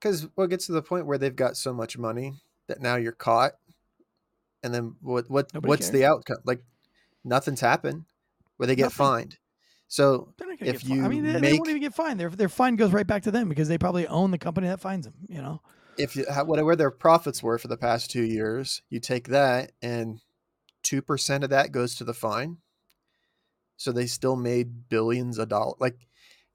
Because 0.00 0.28
what 0.34 0.48
gets 0.48 0.64
to 0.66 0.72
the 0.72 0.82
point 0.82 1.04
where 1.04 1.18
they've 1.18 1.36
got 1.36 1.58
so 1.58 1.74
much 1.74 1.98
money 1.98 2.32
that 2.68 2.80
now 2.80 2.96
you're 2.96 3.12
caught, 3.12 3.52
and 4.66 4.74
then 4.74 4.96
what? 5.00 5.30
What? 5.30 5.54
Nobody 5.54 5.70
what's 5.70 5.88
the 5.90 6.04
outcome? 6.04 6.38
Like 6.44 6.60
nothing's 7.24 7.60
happened, 7.60 8.04
where 8.56 8.66
they 8.66 8.76
get 8.76 8.84
Nothing. 8.84 8.96
fined. 9.06 9.38
So 9.88 10.34
They're 10.36 10.48
not 10.48 10.58
gonna 10.58 10.72
If 10.72 10.84
you. 10.84 11.04
I 11.04 11.08
mean, 11.08 11.24
they, 11.24 11.40
they 11.40 11.52
won't 11.54 11.70
even 11.70 11.80
get 11.80 11.94
fined. 11.94 12.18
Their 12.20 12.30
their 12.30 12.48
fine 12.48 12.76
goes 12.76 12.92
right 12.92 13.06
back 13.06 13.22
to 13.22 13.30
them 13.30 13.48
because 13.48 13.68
they 13.68 13.78
probably 13.78 14.06
own 14.06 14.30
the 14.32 14.38
company 14.38 14.66
that 14.68 14.80
finds 14.80 15.06
them. 15.06 15.14
You 15.28 15.40
know, 15.40 15.62
if 15.96 16.16
you, 16.16 16.26
how- 16.30 16.44
whatever 16.44 16.76
their 16.76 16.90
profits 16.90 17.42
were 17.42 17.58
for 17.58 17.68
the 17.68 17.76
past 17.76 18.10
two 18.10 18.24
years, 18.24 18.82
you 18.90 19.00
take 19.00 19.28
that 19.28 19.72
and 19.80 20.20
two 20.82 21.00
percent 21.02 21.44
of 21.44 21.50
that 21.50 21.72
goes 21.72 21.94
to 21.96 22.04
the 22.04 22.14
fine. 22.14 22.58
So 23.76 23.92
they 23.92 24.06
still 24.06 24.36
made 24.36 24.88
billions 24.88 25.38
of 25.38 25.48
dollars. 25.48 25.76
Like 25.78 26.06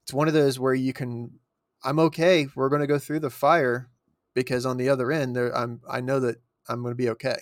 it's 0.02 0.12
one 0.12 0.28
of 0.28 0.34
those 0.34 0.58
where 0.58 0.74
you 0.74 0.92
can. 0.92 1.38
I'm 1.84 1.98
okay. 1.98 2.46
We're 2.54 2.68
going 2.68 2.80
to 2.82 2.86
go 2.86 2.98
through 2.98 3.20
the 3.20 3.30
fire 3.30 3.88
because 4.34 4.64
on 4.66 4.76
the 4.76 4.88
other 4.88 5.10
end, 5.10 5.34
there 5.34 5.56
I'm. 5.56 5.80
I 5.88 6.00
know 6.00 6.20
that 6.20 6.36
I'm 6.68 6.82
going 6.82 6.92
to 6.92 6.96
be 6.96 7.08
okay. 7.10 7.36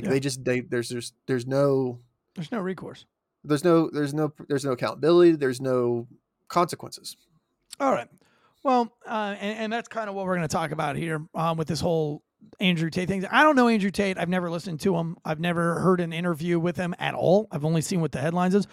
Like 0.00 0.04
Yeah. 0.04 0.10
they 0.10 0.20
just 0.20 0.44
they 0.44 0.60
there's 0.60 0.88
there's 0.88 1.12
there's 1.26 1.46
no 1.46 1.98
there's 2.34 2.50
no 2.52 2.60
recourse. 2.60 3.04
there's 3.44 3.64
no 3.64 3.90
there's 3.90 4.14
no 4.14 4.32
there's 4.48 4.64
no 4.64 4.72
accountability. 4.72 5.32
There's 5.32 5.60
no 5.60 6.06
consequences. 6.48 7.16
All 7.78 7.92
right. 7.92 8.08
Well, 8.62 8.92
uh, 9.06 9.36
and, 9.40 9.58
and 9.58 9.72
that's 9.72 9.88
kind 9.88 10.08
of 10.10 10.14
what 10.14 10.26
we're 10.26 10.36
going 10.36 10.46
to 10.48 10.52
talk 10.52 10.70
about 10.70 10.96
here 10.96 11.24
um, 11.34 11.56
with 11.56 11.66
this 11.68 11.80
whole 11.80 12.22
Andrew 12.58 12.90
Tate 12.90 13.08
thing. 13.08 13.24
I 13.26 13.42
don't 13.42 13.56
know 13.56 13.68
Andrew 13.68 13.90
Tate. 13.90 14.18
I've 14.18 14.28
never 14.28 14.50
listened 14.50 14.80
to 14.80 14.96
him. 14.96 15.16
I've 15.24 15.40
never 15.40 15.80
heard 15.80 16.00
an 16.00 16.12
interview 16.12 16.58
with 16.58 16.76
him 16.76 16.94
at 16.98 17.14
all. 17.14 17.48
I've 17.50 17.64
only 17.64 17.80
seen 17.80 18.00
what 18.00 18.12
the 18.12 18.20
headlines 18.20 18.54
is. 18.54 18.66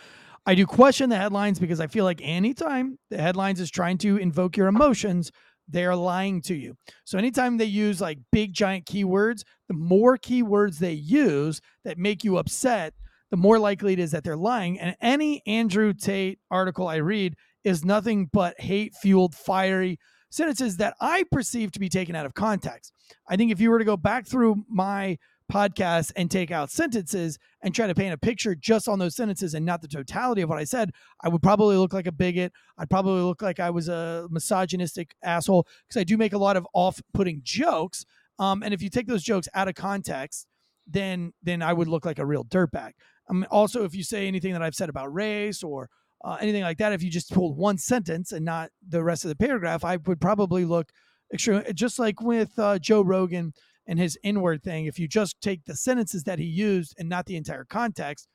I 0.46 0.56
do 0.56 0.66
question 0.66 1.10
the 1.10 1.18
headlines 1.18 1.60
because 1.60 1.80
I 1.80 1.88
feel 1.88 2.04
like 2.06 2.20
anytime 2.24 2.98
the 3.10 3.18
headlines 3.18 3.60
is 3.60 3.70
trying 3.70 3.98
to 4.00 4.18
invoke 4.18 4.56
your 4.58 4.68
emotions, 4.68 5.32
they 5.67 5.86
are 5.86 5.95
lying 5.95 6.41
to 6.43 6.56
you. 6.56 6.75
So 7.03 7.17
anytime 7.17 7.58
they 7.58 7.65
use 7.65 8.01
like 8.01 8.19
big 8.32 8.53
giant 8.53 8.86
keywords, 8.86 9.43
the 9.67 9.73
more 9.73 10.17
keywords 10.17 10.77
they 10.77 10.93
use 10.93 11.62
that 11.84 11.97
make 11.97 12.23
you 12.23 12.38
upset, 12.38 12.93
the 13.32 13.38
more 13.38 13.60
likely 13.60 13.93
it 13.93 13.99
is 13.99 14.12
that 14.12 14.23
they're 14.23 14.38
lying. 14.38 14.80
And 14.80 14.95
any 15.01 15.41
Andrew 15.45 15.93
Tate 15.93 16.39
article 16.49 16.88
I 16.88 16.95
read 16.97 17.36
is 17.63 17.84
nothing 17.84 18.30
but 18.32 18.60
hate 18.60 18.95
fueled, 18.95 19.36
fiery 19.36 19.99
sentences 20.30 20.77
that 20.77 20.95
I 21.01 21.23
perceive 21.32 21.71
to 21.71 21.80
be 21.80 21.89
taken 21.89 22.15
out 22.15 22.25
of 22.25 22.34
context. 22.34 22.93
I 23.27 23.36
think 23.36 23.51
if 23.51 23.60
you 23.60 23.69
were 23.69 23.80
to 23.80 23.86
go 23.86 23.97
back 23.97 24.27
through 24.27 24.63
my 24.69 25.17
podcast 25.52 26.12
and 26.16 26.30
take 26.30 26.52
out 26.52 26.70
sentences 26.70 27.38
and 27.62 27.74
try 27.74 27.88
to 27.88 27.96
paint 27.96 28.14
a 28.14 28.18
picture 28.18 28.56
just 28.56 28.88
on 28.88 29.00
those 29.00 29.16
sentences 29.16 29.54
and 29.54 29.66
not 29.66 29.82
the 29.82 29.88
totality 29.88 30.42
of 30.42 30.50
what 30.50 30.60
I 30.60 30.64
said, 30.64 30.92
I 31.24 31.30
would 31.30 31.42
probably 31.42 31.78
look 31.78 31.94
like 31.94 32.08
a 32.08 32.12
bigot. 32.12 32.52
I'd 32.78 32.90
probably 32.90 33.22
look 33.22 33.42
like 33.42 33.60
I 33.60 33.70
was 33.70 33.88
a 33.88 34.28
misogynistic 34.30 35.16
asshole 35.24 35.68
because 35.88 36.00
I 36.00 36.04
do 36.04 36.18
make 36.18 36.34
a 36.34 36.38
lot 36.38 36.58
of 36.58 36.68
off 36.74 37.02
putting 37.14 37.42
jokes. 37.44 38.06
Um, 38.40 38.62
and 38.64 38.74
if 38.74 38.82
you 38.82 38.90
take 38.90 39.08
those 39.08 39.24
jokes 39.24 39.48
out 39.54 39.68
of 39.68 39.76
context, 39.76 40.48
then 40.86 41.34
then 41.44 41.62
I 41.62 41.74
would 41.74 41.88
look 41.88 42.06
like 42.06 42.20
a 42.20 42.26
real 42.26 42.46
dirtbag. 42.46 42.92
Um, 43.30 43.46
also, 43.52 43.84
if 43.84 43.94
you 43.94 44.04
say 44.04 44.28
anything 44.28 44.54
that 44.54 44.62
I've 44.62 44.76
said 44.76 44.90
about 44.90 45.14
race 45.14 45.64
or 45.64 45.90
uh, 46.24 46.38
anything 46.40 46.64
like 46.64 46.78
that, 46.78 46.94
if 46.94 47.04
you 47.04 47.10
just 47.10 47.32
pulled 47.32 47.58
one 47.58 47.78
sentence 47.78 48.32
and 48.32 48.46
not 48.46 48.70
the 48.88 49.04
rest 49.04 49.26
of 49.26 49.30
the 49.30 49.36
paragraph, 49.36 49.84
I 49.84 49.98
would 49.98 50.22
probably 50.22 50.66
look 50.66 50.92
extreme. 51.34 51.64
Just 51.74 52.00
like 52.00 52.22
with 52.22 52.58
uh, 52.58 52.80
Joe 52.80 53.02
Rogan 53.02 53.54
and 53.88 53.97
his 53.97 54.17
inward 54.23 54.63
thing, 54.63 54.86
if 54.86 55.00
you 55.00 55.08
just 55.08 55.39
take 55.41 55.65
the 55.65 55.76
sentences 55.76 56.23
that 56.26 56.39
he 56.39 56.45
used 56.45 56.93
and 57.00 57.08
not 57.08 57.26
the 57.26 57.38
entire 57.38 57.63
context, 57.63 58.28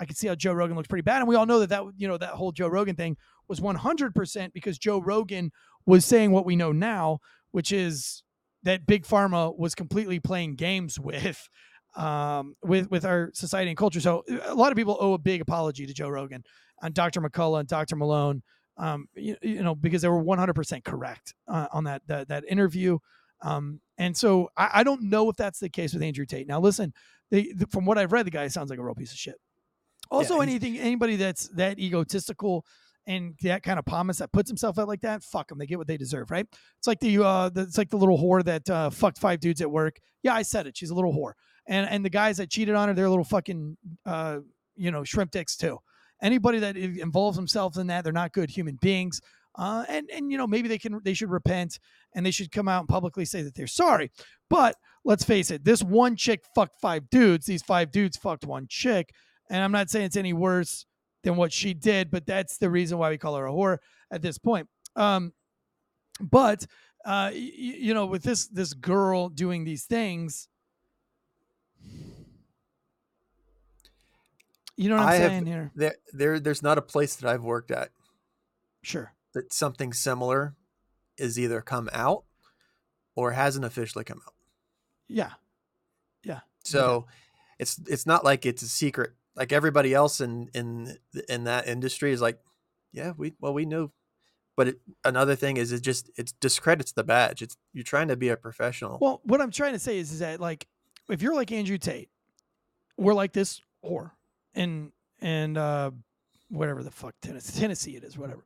I 0.00 0.04
can 0.04 0.14
see 0.14 0.28
how 0.28 0.34
Joe 0.34 0.52
Rogan 0.52 0.76
looks 0.76 0.88
pretty 0.88 1.02
bad. 1.02 1.18
And 1.18 1.28
we 1.28 1.34
all 1.34 1.46
know 1.46 1.60
that 1.60 1.70
that 1.70 1.82
you 1.96 2.06
know 2.06 2.18
that 2.18 2.30
whole 2.30 2.52
Joe 2.52 2.68
Rogan 2.68 2.94
thing 2.94 3.16
was 3.48 3.60
100% 3.60 4.52
because 4.52 4.78
Joe 4.78 5.00
Rogan 5.00 5.50
was 5.86 6.04
saying 6.04 6.30
what 6.30 6.46
we 6.46 6.54
know 6.54 6.70
now, 6.70 7.18
which 7.50 7.72
is 7.72 8.22
that 8.62 8.86
big 8.86 9.04
pharma 9.04 9.56
was 9.58 9.74
completely 9.74 10.20
playing 10.20 10.56
games 10.56 11.00
with 11.00 11.48
um, 11.96 12.54
with 12.62 12.90
with 12.90 13.04
our 13.04 13.30
society 13.34 13.70
and 13.70 13.78
culture. 13.78 14.00
So 14.00 14.24
a 14.44 14.54
lot 14.54 14.70
of 14.70 14.76
people 14.76 14.96
owe 15.00 15.14
a 15.14 15.18
big 15.18 15.40
apology 15.40 15.86
to 15.86 15.94
Joe 15.94 16.08
Rogan 16.08 16.44
and 16.82 16.94
Dr. 16.94 17.20
McCullough 17.20 17.60
and 17.60 17.68
Dr. 17.68 17.96
Malone, 17.96 18.42
um, 18.76 19.08
you, 19.14 19.36
you 19.42 19.62
know, 19.62 19.74
because 19.74 20.02
they 20.02 20.08
were 20.08 20.22
100% 20.22 20.84
correct 20.84 21.34
uh, 21.48 21.66
on 21.72 21.84
that, 21.84 22.02
that 22.06 22.28
that 22.28 22.44
interview. 22.48 22.98
Um, 23.42 23.80
and 23.98 24.16
so 24.16 24.48
I, 24.56 24.70
I 24.74 24.82
don't 24.84 25.02
know 25.04 25.28
if 25.30 25.36
that's 25.36 25.58
the 25.58 25.68
case 25.68 25.92
with 25.92 26.02
Andrew 26.02 26.26
Tate. 26.26 26.46
Now, 26.48 26.60
listen, 26.60 26.92
they, 27.30 27.52
the, 27.54 27.66
from 27.66 27.84
what 27.84 27.98
I've 27.98 28.12
read, 28.12 28.26
the 28.26 28.30
guy 28.30 28.48
sounds 28.48 28.70
like 28.70 28.78
a 28.78 28.84
real 28.84 28.94
piece 28.94 29.12
of 29.12 29.18
shit. 29.18 29.36
Also, 30.10 30.34
he's- 30.34 30.42
anything 30.48 30.78
anybody 30.78 31.16
that's 31.16 31.48
that 31.50 31.78
egotistical 31.78 32.64
and 33.06 33.34
that 33.42 33.62
kind 33.62 33.78
of 33.78 33.86
pompous 33.86 34.18
that 34.18 34.32
puts 34.32 34.50
himself 34.50 34.78
out 34.78 34.86
like 34.86 35.00
that, 35.00 35.22
fuck 35.22 35.48
them. 35.48 35.58
They 35.58 35.66
get 35.66 35.78
what 35.78 35.86
they 35.86 35.96
deserve, 35.96 36.30
right? 36.30 36.46
It's 36.78 36.86
like 36.86 37.00
the 37.00 37.24
uh, 37.24 37.48
the, 37.48 37.62
it's 37.62 37.78
like 37.78 37.90
the 37.90 37.96
little 37.96 38.18
whore 38.18 38.44
that 38.44 38.68
uh, 38.68 38.90
fucked 38.90 39.18
five 39.18 39.40
dudes 39.40 39.60
at 39.60 39.70
work. 39.70 39.98
Yeah, 40.22 40.34
I 40.34 40.42
said 40.42 40.66
it. 40.66 40.76
She's 40.76 40.90
a 40.90 40.94
little 40.94 41.12
whore, 41.12 41.32
and 41.66 41.88
and 41.88 42.04
the 42.04 42.10
guys 42.10 42.36
that 42.36 42.50
cheated 42.50 42.74
on 42.74 42.88
her, 42.88 42.94
they're 42.94 43.08
little 43.08 43.24
fucking 43.24 43.76
uh, 44.06 44.38
you 44.76 44.90
know 44.90 45.04
shrimp 45.04 45.30
dicks 45.30 45.56
too. 45.56 45.78
Anybody 46.20 46.58
that 46.58 46.76
involves 46.76 47.36
themselves 47.36 47.78
in 47.78 47.86
that, 47.86 48.02
they're 48.04 48.12
not 48.12 48.32
good 48.32 48.50
human 48.50 48.76
beings. 48.80 49.20
Uh, 49.58 49.84
and 49.88 50.08
and 50.14 50.30
you 50.30 50.38
know 50.38 50.46
maybe 50.46 50.68
they 50.68 50.78
can 50.78 51.00
they 51.02 51.12
should 51.14 51.30
repent 51.30 51.80
and 52.14 52.24
they 52.24 52.30
should 52.30 52.52
come 52.52 52.68
out 52.68 52.78
and 52.78 52.88
publicly 52.88 53.24
say 53.24 53.42
that 53.42 53.54
they're 53.56 53.66
sorry. 53.66 54.10
But 54.48 54.76
let's 55.04 55.24
face 55.24 55.50
it, 55.50 55.64
this 55.64 55.82
one 55.82 56.14
chick 56.14 56.44
fucked 56.54 56.80
five 56.80 57.10
dudes. 57.10 57.44
These 57.46 57.62
five 57.62 57.90
dudes 57.90 58.16
fucked 58.16 58.46
one 58.46 58.66
chick, 58.68 59.10
and 59.50 59.62
I'm 59.62 59.72
not 59.72 59.90
saying 59.90 60.06
it's 60.06 60.16
any 60.16 60.32
worse 60.32 60.86
than 61.24 61.34
what 61.36 61.52
she 61.52 61.74
did, 61.74 62.08
but 62.10 62.24
that's 62.24 62.58
the 62.58 62.70
reason 62.70 62.98
why 62.98 63.10
we 63.10 63.18
call 63.18 63.34
her 63.34 63.46
a 63.46 63.50
whore 63.50 63.78
at 64.12 64.22
this 64.22 64.38
point. 64.38 64.68
Um, 64.94 65.32
but 66.20 66.62
uh, 67.04 67.30
y- 67.32 67.52
y- 67.58 67.76
you 67.80 67.94
know, 67.94 68.06
with 68.06 68.22
this 68.22 68.46
this 68.46 68.74
girl 68.74 69.28
doing 69.28 69.64
these 69.64 69.84
things, 69.86 70.48
you 74.76 74.88
know 74.88 74.96
what 74.96 75.02
I'm 75.02 75.08
I 75.08 75.14
have- 75.16 75.30
saying 75.30 75.46
here? 75.46 75.72
There, 75.74 75.94
there, 76.12 76.38
there's 76.40 76.62
not 76.62 76.78
a 76.78 76.82
place 76.82 77.16
that 77.16 77.28
I've 77.28 77.42
worked 77.42 77.70
at 77.72 77.90
Sure. 78.82 79.12
That 79.34 79.52
something 79.52 79.92
similar 79.92 80.54
is 81.16 81.38
either 81.38 81.60
come 81.60 81.88
out 81.92 82.24
or 83.14 83.32
hasn't 83.32 83.64
officially 83.64 84.04
come 84.04 84.20
out. 84.26 84.34
Yeah. 85.08 85.32
Yeah. 86.22 86.40
So 86.64 87.06
it's 87.58 87.80
it's 87.88 88.06
not 88.06 88.24
like 88.24 88.46
it's 88.46 88.62
a 88.62 88.68
secret. 88.68 89.12
Like 89.34 89.52
everybody 89.52 89.94
else 89.94 90.20
in 90.20 90.48
in 90.54 90.96
in 91.28 91.44
that 91.44 91.66
industry 91.66 92.12
is 92.12 92.20
like, 92.20 92.38
yeah, 92.92 93.12
we 93.16 93.34
well 93.40 93.54
we 93.54 93.64
know. 93.64 93.92
But 94.56 94.68
it, 94.68 94.80
another 95.04 95.36
thing 95.36 95.56
is 95.56 95.70
it 95.72 95.82
just 95.82 96.10
it 96.16 96.32
discredits 96.40 96.92
the 96.92 97.04
badge. 97.04 97.42
It's 97.42 97.56
you're 97.72 97.84
trying 97.84 98.08
to 98.08 98.16
be 98.16 98.28
a 98.28 98.36
professional. 98.36 98.98
Well, 99.00 99.20
what 99.24 99.40
I'm 99.40 99.52
trying 99.52 99.74
to 99.74 99.78
say 99.78 99.98
is, 99.98 100.12
is 100.12 100.18
that 100.18 100.40
like, 100.40 100.66
if 101.08 101.22
you're 101.22 101.34
like 101.34 101.52
Andrew 101.52 101.78
Tate, 101.78 102.10
we're 102.96 103.14
like 103.14 103.32
this 103.32 103.60
whore, 103.84 104.10
and 104.54 104.90
and 105.20 105.56
uh, 105.56 105.92
whatever 106.48 106.82
the 106.82 106.90
fuck 106.90 107.14
Tennessee, 107.22 107.60
Tennessee 107.60 107.96
it 107.96 108.02
is, 108.02 108.18
whatever. 108.18 108.44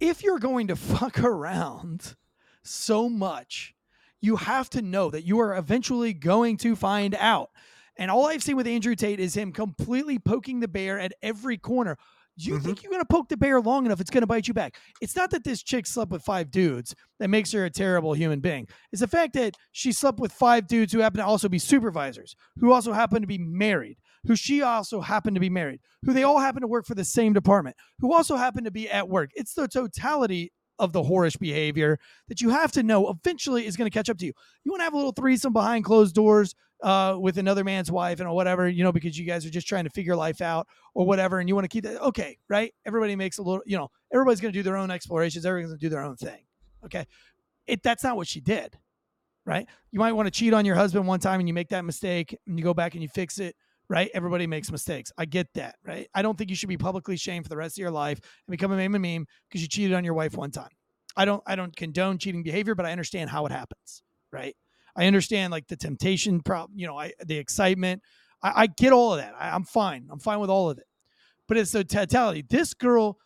If 0.00 0.22
you're 0.22 0.38
going 0.38 0.68
to 0.68 0.76
fuck 0.76 1.20
around 1.20 2.16
so 2.64 3.08
much, 3.08 3.74
you 4.20 4.36
have 4.36 4.68
to 4.70 4.82
know 4.82 5.10
that 5.10 5.24
you 5.24 5.38
are 5.40 5.56
eventually 5.56 6.12
going 6.12 6.56
to 6.58 6.76
find 6.76 7.14
out. 7.14 7.50
And 7.96 8.10
all 8.10 8.26
I've 8.26 8.42
seen 8.42 8.56
with 8.56 8.66
Andrew 8.66 8.94
Tate 8.94 9.20
is 9.20 9.34
him 9.34 9.52
completely 9.52 10.18
poking 10.18 10.60
the 10.60 10.68
bear 10.68 10.98
at 10.98 11.12
every 11.22 11.58
corner. 11.58 11.96
You 12.36 12.54
Mhm. 12.58 12.62
think 12.64 12.82
you're 12.82 12.90
going 12.92 13.02
to 13.02 13.06
poke 13.06 13.28
the 13.28 13.36
bear 13.36 13.60
long 13.60 13.84
enough, 13.84 14.00
it's 14.00 14.08
going 14.08 14.22
to 14.22 14.26
bite 14.26 14.48
you 14.48 14.54
back. 14.54 14.78
It's 15.02 15.14
not 15.16 15.30
that 15.30 15.44
this 15.44 15.62
chick 15.62 15.86
slept 15.86 16.10
with 16.10 16.22
five 16.22 16.50
dudes 16.50 16.94
that 17.18 17.28
makes 17.28 17.52
her 17.52 17.66
a 17.66 17.70
terrible 17.70 18.14
human 18.14 18.40
being. 18.40 18.66
It's 18.92 19.00
the 19.00 19.08
fact 19.08 19.34
that 19.34 19.54
she 19.72 19.92
slept 19.92 20.18
with 20.20 20.32
five 20.32 20.66
dudes 20.66 20.92
who 20.92 21.00
happen 21.00 21.18
to 21.18 21.26
also 21.26 21.50
be 21.50 21.58
supervisors, 21.58 22.34
who 22.56 22.72
also 22.72 22.92
happen 22.94 23.20
to 23.20 23.26
be 23.26 23.36
married, 23.36 23.98
who 24.26 24.36
she 24.36 24.62
also 24.62 25.00
happened 25.00 25.36
to 25.36 25.40
be 25.40 25.50
married, 25.50 25.80
who 26.04 26.12
they 26.12 26.22
all 26.22 26.38
happen 26.38 26.62
to 26.62 26.68
work 26.68 26.86
for 26.86 26.94
the 26.94 27.04
same 27.04 27.32
department, 27.32 27.76
who 27.98 28.12
also 28.12 28.36
happen 28.36 28.64
to 28.64 28.70
be 28.70 28.88
at 28.90 29.08
work. 29.08 29.30
It's 29.34 29.54
the 29.54 29.68
totality 29.68 30.52
of 30.78 30.92
the 30.92 31.02
whorish 31.02 31.38
behavior 31.38 31.98
that 32.28 32.40
you 32.40 32.48
have 32.48 32.72
to 32.72 32.82
know 32.82 33.10
eventually 33.10 33.66
is 33.66 33.76
going 33.76 33.88
to 33.88 33.94
catch 33.94 34.08
up 34.08 34.18
to 34.18 34.26
you. 34.26 34.32
You 34.64 34.72
want 34.72 34.80
to 34.80 34.84
have 34.84 34.94
a 34.94 34.96
little 34.96 35.12
threesome 35.12 35.52
behind 35.52 35.84
closed 35.84 36.14
doors 36.14 36.54
uh, 36.82 37.16
with 37.20 37.36
another 37.36 37.62
man's 37.62 37.92
wife 37.92 38.20
and 38.20 38.28
or 38.28 38.34
whatever, 38.34 38.66
you 38.66 38.82
know, 38.82 38.92
because 38.92 39.18
you 39.18 39.26
guys 39.26 39.44
are 39.44 39.50
just 39.50 39.68
trying 39.68 39.84
to 39.84 39.90
figure 39.90 40.16
life 40.16 40.40
out 40.40 40.66
or 40.94 41.06
whatever, 41.06 41.38
and 41.38 41.48
you 41.48 41.54
want 41.54 41.64
to 41.64 41.68
keep 41.68 41.84
that. 41.84 42.00
Okay, 42.00 42.38
right? 42.48 42.72
Everybody 42.86 43.14
makes 43.14 43.38
a 43.38 43.42
little, 43.42 43.62
you 43.66 43.76
know, 43.76 43.90
everybody's 44.12 44.40
going 44.40 44.52
to 44.52 44.58
do 44.58 44.62
their 44.62 44.76
own 44.76 44.90
explorations. 44.90 45.44
Everybody's 45.44 45.70
going 45.70 45.78
to 45.78 45.86
do 45.86 45.90
their 45.90 46.02
own 46.02 46.16
thing. 46.16 46.44
Okay, 46.84 47.06
it 47.66 47.82
that's 47.82 48.02
not 48.02 48.16
what 48.16 48.26
she 48.26 48.40
did, 48.40 48.78
right? 49.44 49.66
You 49.90 50.00
might 50.00 50.12
want 50.12 50.26
to 50.26 50.30
cheat 50.30 50.54
on 50.54 50.64
your 50.64 50.76
husband 50.76 51.06
one 51.06 51.20
time 51.20 51.40
and 51.40 51.48
you 51.48 51.54
make 51.54 51.68
that 51.68 51.84
mistake 51.84 52.36
and 52.46 52.58
you 52.58 52.64
go 52.64 52.72
back 52.72 52.94
and 52.94 53.02
you 53.02 53.08
fix 53.08 53.38
it 53.38 53.54
right? 53.90 54.08
Everybody 54.14 54.46
makes 54.46 54.70
mistakes. 54.70 55.10
I 55.18 55.24
get 55.24 55.48
that, 55.54 55.74
right? 55.84 56.08
I 56.14 56.22
don't 56.22 56.38
think 56.38 56.48
you 56.48 56.54
should 56.56 56.68
be 56.68 56.78
publicly 56.78 57.16
shamed 57.16 57.44
for 57.44 57.48
the 57.48 57.56
rest 57.56 57.76
of 57.76 57.82
your 57.82 57.90
life 57.90 58.20
and 58.46 58.52
become 58.52 58.70
a 58.70 58.76
meme 58.76 58.94
and 58.94 59.02
meme 59.02 59.26
because 59.48 59.60
you 59.60 59.68
cheated 59.68 59.94
on 59.94 60.04
your 60.04 60.14
wife 60.14 60.34
one 60.34 60.52
time. 60.52 60.70
I 61.16 61.24
don't 61.24 61.42
I 61.44 61.56
don't 61.56 61.74
condone 61.74 62.18
cheating 62.18 62.44
behavior, 62.44 62.76
but 62.76 62.86
I 62.86 62.92
understand 62.92 63.30
how 63.30 63.44
it 63.46 63.52
happens, 63.52 64.02
right? 64.32 64.54
I 64.96 65.06
understand 65.06 65.50
like 65.50 65.66
the 65.66 65.76
temptation 65.76 66.40
problem, 66.40 66.78
you 66.78 66.86
know, 66.86 66.96
I 66.96 67.12
the 67.26 67.36
excitement. 67.36 68.00
I, 68.42 68.62
I 68.62 68.66
get 68.68 68.92
all 68.92 69.12
of 69.12 69.18
that. 69.18 69.34
I, 69.38 69.50
I'm 69.50 69.64
fine. 69.64 70.06
I'm 70.10 70.20
fine 70.20 70.38
with 70.38 70.50
all 70.50 70.70
of 70.70 70.78
it. 70.78 70.84
But 71.48 71.56
it's 71.56 71.72
the 71.72 71.82
totality. 71.82 72.44
This 72.48 72.74
girl 72.74 73.18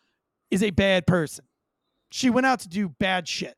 is 0.49 0.63
a 0.63 0.71
bad 0.71 1.05
person. 1.05 1.45
She 2.09 2.31
went 2.31 2.47
out 2.47 2.61
to 2.61 2.67
do 2.67 2.89
bad 2.89 3.27
shit 3.27 3.55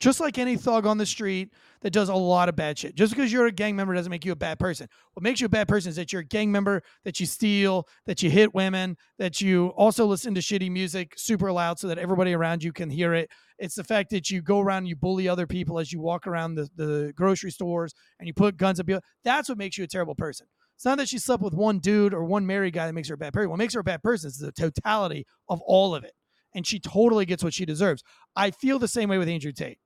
just 0.00 0.20
like 0.20 0.38
any 0.38 0.56
thug 0.56 0.86
on 0.86 0.98
the 0.98 1.06
street 1.06 1.52
that 1.82 1.92
does 1.92 2.08
a 2.08 2.14
lot 2.14 2.48
of 2.48 2.56
bad 2.56 2.78
shit. 2.78 2.94
Just 2.94 3.14
because 3.14 3.32
you're 3.32 3.46
a 3.46 3.52
gang 3.52 3.76
member 3.76 3.94
doesn't 3.94 4.10
make 4.10 4.24
you 4.24 4.32
a 4.32 4.36
bad 4.36 4.58
person. 4.58 4.88
What 5.14 5.22
makes 5.22 5.40
you 5.40 5.46
a 5.46 5.50
bad 5.50 5.68
person 5.68 5.90
is 5.90 5.96
that 5.96 6.12
you're 6.12 6.22
a 6.22 6.26
gang 6.26 6.50
member, 6.52 6.82
that 7.04 7.20
you 7.20 7.26
steal, 7.26 7.86
that 8.06 8.22
you 8.22 8.30
hit 8.30 8.54
women, 8.54 8.96
that 9.18 9.40
you 9.40 9.68
also 9.76 10.06
listen 10.06 10.34
to 10.34 10.40
shitty 10.40 10.70
music 10.70 11.14
super 11.16 11.50
loud 11.50 11.78
so 11.78 11.88
that 11.88 11.98
everybody 11.98 12.32
around 12.32 12.62
you 12.62 12.72
can 12.72 12.90
hear 12.90 13.14
it. 13.14 13.30
It's 13.58 13.74
the 13.74 13.84
fact 13.84 14.10
that 14.10 14.30
you 14.30 14.40
go 14.42 14.60
around 14.60 14.78
and 14.78 14.88
you 14.88 14.96
bully 14.96 15.28
other 15.28 15.46
people 15.46 15.78
as 15.78 15.92
you 15.92 16.00
walk 16.00 16.26
around 16.26 16.54
the, 16.54 16.68
the 16.76 17.12
grocery 17.16 17.50
stores 17.50 17.92
and 18.18 18.26
you 18.26 18.34
put 18.34 18.56
guns 18.56 18.80
up. 18.80 18.86
That's 19.24 19.48
what 19.48 19.58
makes 19.58 19.78
you 19.78 19.84
a 19.84 19.88
terrible 19.88 20.14
person. 20.14 20.46
It's 20.76 20.84
not 20.84 20.98
that 20.98 21.08
she 21.08 21.18
slept 21.18 21.42
with 21.42 21.54
one 21.54 21.80
dude 21.80 22.14
or 22.14 22.24
one 22.24 22.46
married 22.46 22.74
guy 22.74 22.86
that 22.86 22.92
makes 22.92 23.08
her 23.08 23.16
a 23.16 23.18
bad 23.18 23.32
person. 23.32 23.50
What 23.50 23.58
makes 23.58 23.74
her 23.74 23.80
a 23.80 23.84
bad 23.84 24.00
person 24.00 24.28
is 24.28 24.38
the 24.38 24.52
totality 24.52 25.26
of 25.48 25.60
all 25.62 25.92
of 25.92 26.04
it. 26.04 26.12
And 26.54 26.64
she 26.64 26.78
totally 26.78 27.26
gets 27.26 27.42
what 27.42 27.52
she 27.52 27.66
deserves. 27.66 28.04
I 28.36 28.52
feel 28.52 28.78
the 28.78 28.86
same 28.86 29.08
way 29.08 29.18
with 29.18 29.28
Andrew 29.28 29.50
Tate. 29.50 29.78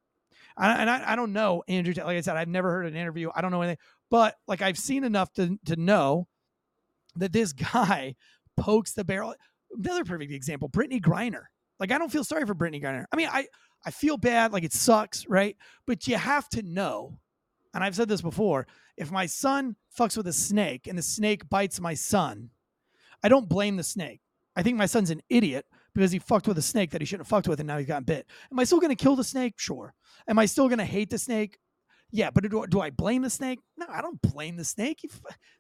And 0.58 0.90
I, 0.90 1.12
I 1.12 1.16
don't 1.16 1.32
know 1.32 1.62
Andrew. 1.68 1.94
Like 1.96 2.16
I 2.16 2.20
said, 2.20 2.36
I've 2.36 2.48
never 2.48 2.70
heard 2.70 2.86
an 2.86 2.96
interview. 2.96 3.30
I 3.34 3.40
don't 3.40 3.50
know 3.50 3.62
anything, 3.62 3.78
but 4.10 4.36
like 4.46 4.62
I've 4.62 4.78
seen 4.78 5.04
enough 5.04 5.32
to 5.34 5.58
to 5.66 5.76
know 5.76 6.28
that 7.16 7.32
this 7.32 7.52
guy 7.72 8.14
pokes 8.56 8.92
the 8.92 9.04
barrel. 9.04 9.34
Another 9.72 10.04
perfect 10.04 10.32
example, 10.32 10.68
Brittney 10.68 11.00
Griner. 11.00 11.44
Like 11.80 11.90
I 11.90 11.98
don't 11.98 12.12
feel 12.12 12.24
sorry 12.24 12.46
for 12.46 12.54
Brittney 12.54 12.82
Griner. 12.82 13.04
I 13.12 13.16
mean, 13.16 13.28
I 13.30 13.46
I 13.84 13.90
feel 13.90 14.16
bad. 14.16 14.52
Like 14.52 14.64
it 14.64 14.72
sucks, 14.72 15.26
right? 15.28 15.56
But 15.86 16.06
you 16.06 16.16
have 16.16 16.48
to 16.50 16.62
know. 16.62 17.18
And 17.74 17.82
I've 17.82 17.96
said 17.96 18.08
this 18.08 18.20
before. 18.20 18.66
If 18.96 19.10
my 19.10 19.26
son 19.26 19.76
fucks 19.98 20.16
with 20.16 20.26
a 20.26 20.32
snake 20.32 20.86
and 20.86 20.98
the 20.98 21.02
snake 21.02 21.48
bites 21.48 21.80
my 21.80 21.94
son, 21.94 22.50
I 23.24 23.28
don't 23.28 23.48
blame 23.48 23.76
the 23.76 23.82
snake. 23.82 24.20
I 24.54 24.62
think 24.62 24.76
my 24.76 24.86
son's 24.86 25.10
an 25.10 25.22
idiot 25.30 25.64
because 25.94 26.12
he 26.12 26.18
fucked 26.18 26.48
with 26.48 26.58
a 26.58 26.62
snake 26.62 26.90
that 26.90 27.00
he 27.00 27.04
shouldn't 27.04 27.26
have 27.26 27.30
fucked 27.30 27.48
with 27.48 27.60
and 27.60 27.66
now 27.66 27.78
he's 27.78 27.86
gotten 27.86 28.04
bit. 28.04 28.26
Am 28.50 28.58
I 28.58 28.64
still 28.64 28.80
going 28.80 28.94
to 28.94 29.02
kill 29.02 29.16
the 29.16 29.24
snake? 29.24 29.54
Sure. 29.56 29.94
Am 30.28 30.38
I 30.38 30.46
still 30.46 30.68
going 30.68 30.78
to 30.78 30.84
hate 30.84 31.10
the 31.10 31.18
snake? 31.18 31.58
Yeah, 32.10 32.30
but 32.30 32.48
do, 32.48 32.66
do 32.68 32.80
I 32.80 32.90
blame 32.90 33.22
the 33.22 33.30
snake? 33.30 33.58
No, 33.76 33.86
I 33.88 34.02
don't 34.02 34.20
blame 34.20 34.56
the 34.56 34.64
snake. 34.64 35.00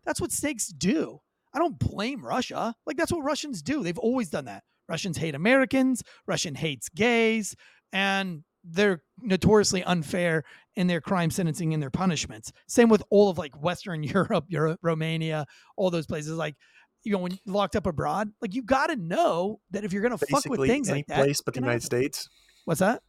That's 0.04 0.20
what 0.20 0.32
snakes 0.32 0.68
do. 0.68 1.20
I 1.54 1.58
don't 1.58 1.78
blame 1.78 2.24
Russia. 2.24 2.74
Like 2.86 2.96
that's 2.96 3.12
what 3.12 3.24
Russians 3.24 3.62
do. 3.62 3.82
They've 3.82 3.98
always 3.98 4.28
done 4.28 4.46
that. 4.46 4.62
Russians 4.88 5.16
hate 5.16 5.34
Americans, 5.34 6.02
Russian 6.26 6.54
hates 6.54 6.88
gays, 6.88 7.54
and 7.92 8.42
they're 8.64 9.02
notoriously 9.20 9.82
unfair 9.84 10.44
in 10.76 10.86
their 10.86 11.00
crime 11.00 11.30
sentencing 11.30 11.74
and 11.74 11.82
their 11.82 11.90
punishments. 11.90 12.52
Same 12.68 12.88
with 12.88 13.02
all 13.10 13.28
of 13.28 13.38
like 13.38 13.60
Western 13.60 14.02
Europe, 14.02 14.44
Europe, 14.48 14.80
Romania, 14.82 15.46
all 15.76 15.90
those 15.90 16.06
places. 16.06 16.36
Like 16.36 16.56
you 17.04 17.12
know, 17.12 17.18
when 17.18 17.38
locked 17.46 17.76
up 17.76 17.86
abroad, 17.86 18.30
like 18.40 18.54
you 18.54 18.62
got 18.62 18.88
to 18.88 18.96
know 18.96 19.60
that 19.70 19.84
if 19.84 19.92
you're 19.92 20.02
going 20.02 20.16
to 20.16 20.26
fuck 20.26 20.44
with 20.46 20.68
things 20.68 20.88
any 20.88 20.98
like 20.98 21.06
that, 21.08 21.18
place 21.18 21.40
but 21.40 21.54
the 21.54 21.60
United 21.60 21.82
States. 21.82 22.28
What's 22.64 22.80
that? 22.80 23.02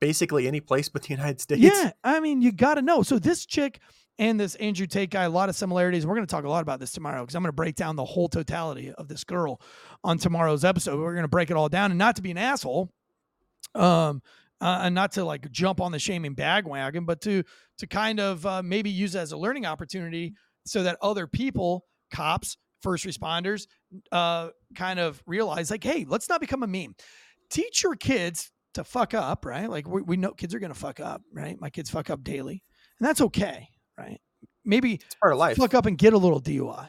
Basically, 0.00 0.46
any 0.46 0.60
place 0.60 0.88
but 0.88 1.02
the 1.02 1.10
United 1.10 1.40
States. 1.40 1.62
Yeah, 1.62 1.92
I 2.04 2.20
mean, 2.20 2.42
you 2.42 2.52
got 2.52 2.74
to 2.74 2.82
know. 2.82 3.02
So 3.02 3.18
this 3.18 3.46
chick 3.46 3.80
and 4.18 4.38
this 4.38 4.54
Andrew 4.56 4.86
Tate 4.86 5.10
guy, 5.10 5.24
a 5.24 5.30
lot 5.30 5.48
of 5.48 5.56
similarities. 5.56 6.06
We're 6.06 6.14
going 6.14 6.26
to 6.26 6.30
talk 6.30 6.44
a 6.44 6.48
lot 6.48 6.62
about 6.62 6.78
this 6.78 6.92
tomorrow 6.92 7.22
because 7.22 7.34
I'm 7.34 7.42
going 7.42 7.48
to 7.48 7.54
break 7.54 7.74
down 7.74 7.96
the 7.96 8.04
whole 8.04 8.28
totality 8.28 8.92
of 8.92 9.08
this 9.08 9.24
girl 9.24 9.60
on 10.04 10.18
tomorrow's 10.18 10.64
episode. 10.64 11.00
We're 11.00 11.14
going 11.14 11.24
to 11.24 11.28
break 11.28 11.50
it 11.50 11.56
all 11.56 11.68
down, 11.68 11.90
and 11.90 11.98
not 11.98 12.16
to 12.16 12.22
be 12.22 12.30
an 12.30 12.38
asshole, 12.38 12.90
um, 13.74 14.22
uh, 14.60 14.80
and 14.82 14.94
not 14.94 15.12
to 15.12 15.24
like 15.24 15.50
jump 15.50 15.80
on 15.80 15.90
the 15.90 15.98
shaming 15.98 16.34
bagwagon, 16.34 17.04
but 17.04 17.20
to 17.22 17.42
to 17.78 17.86
kind 17.86 18.20
of 18.20 18.44
uh, 18.46 18.62
maybe 18.62 18.90
use 18.90 19.14
it 19.14 19.20
as 19.20 19.32
a 19.32 19.36
learning 19.36 19.66
opportunity 19.66 20.34
so 20.66 20.82
that 20.82 20.98
other 21.00 21.26
people, 21.26 21.86
cops, 22.12 22.58
first 22.82 23.04
responders 23.04 23.66
uh, 24.12 24.50
kind 24.74 24.98
of 24.98 25.22
realize 25.26 25.70
like, 25.70 25.84
hey, 25.84 26.06
let's 26.08 26.28
not 26.28 26.40
become 26.40 26.62
a 26.62 26.66
meme. 26.66 26.94
Teach 27.50 27.82
your 27.82 27.96
kids 27.96 28.50
to 28.74 28.84
fuck 28.84 29.14
up, 29.14 29.44
right? 29.44 29.68
Like 29.68 29.88
we, 29.88 30.02
we 30.02 30.16
know 30.16 30.32
kids 30.32 30.54
are 30.54 30.60
going 30.60 30.72
to 30.72 30.78
fuck 30.78 31.00
up, 31.00 31.22
right? 31.32 31.60
My 31.60 31.70
kids 31.70 31.90
fuck 31.90 32.10
up 32.10 32.22
daily, 32.22 32.62
and 32.98 33.08
that's 33.08 33.20
okay, 33.20 33.68
right? 33.98 34.20
Maybe 34.64 34.94
it's 34.94 35.14
part 35.16 35.32
of 35.32 35.38
life. 35.38 35.56
Fuck 35.56 35.74
up 35.74 35.86
and 35.86 35.98
get 35.98 36.12
a 36.12 36.18
little 36.18 36.40
DUI, 36.40 36.88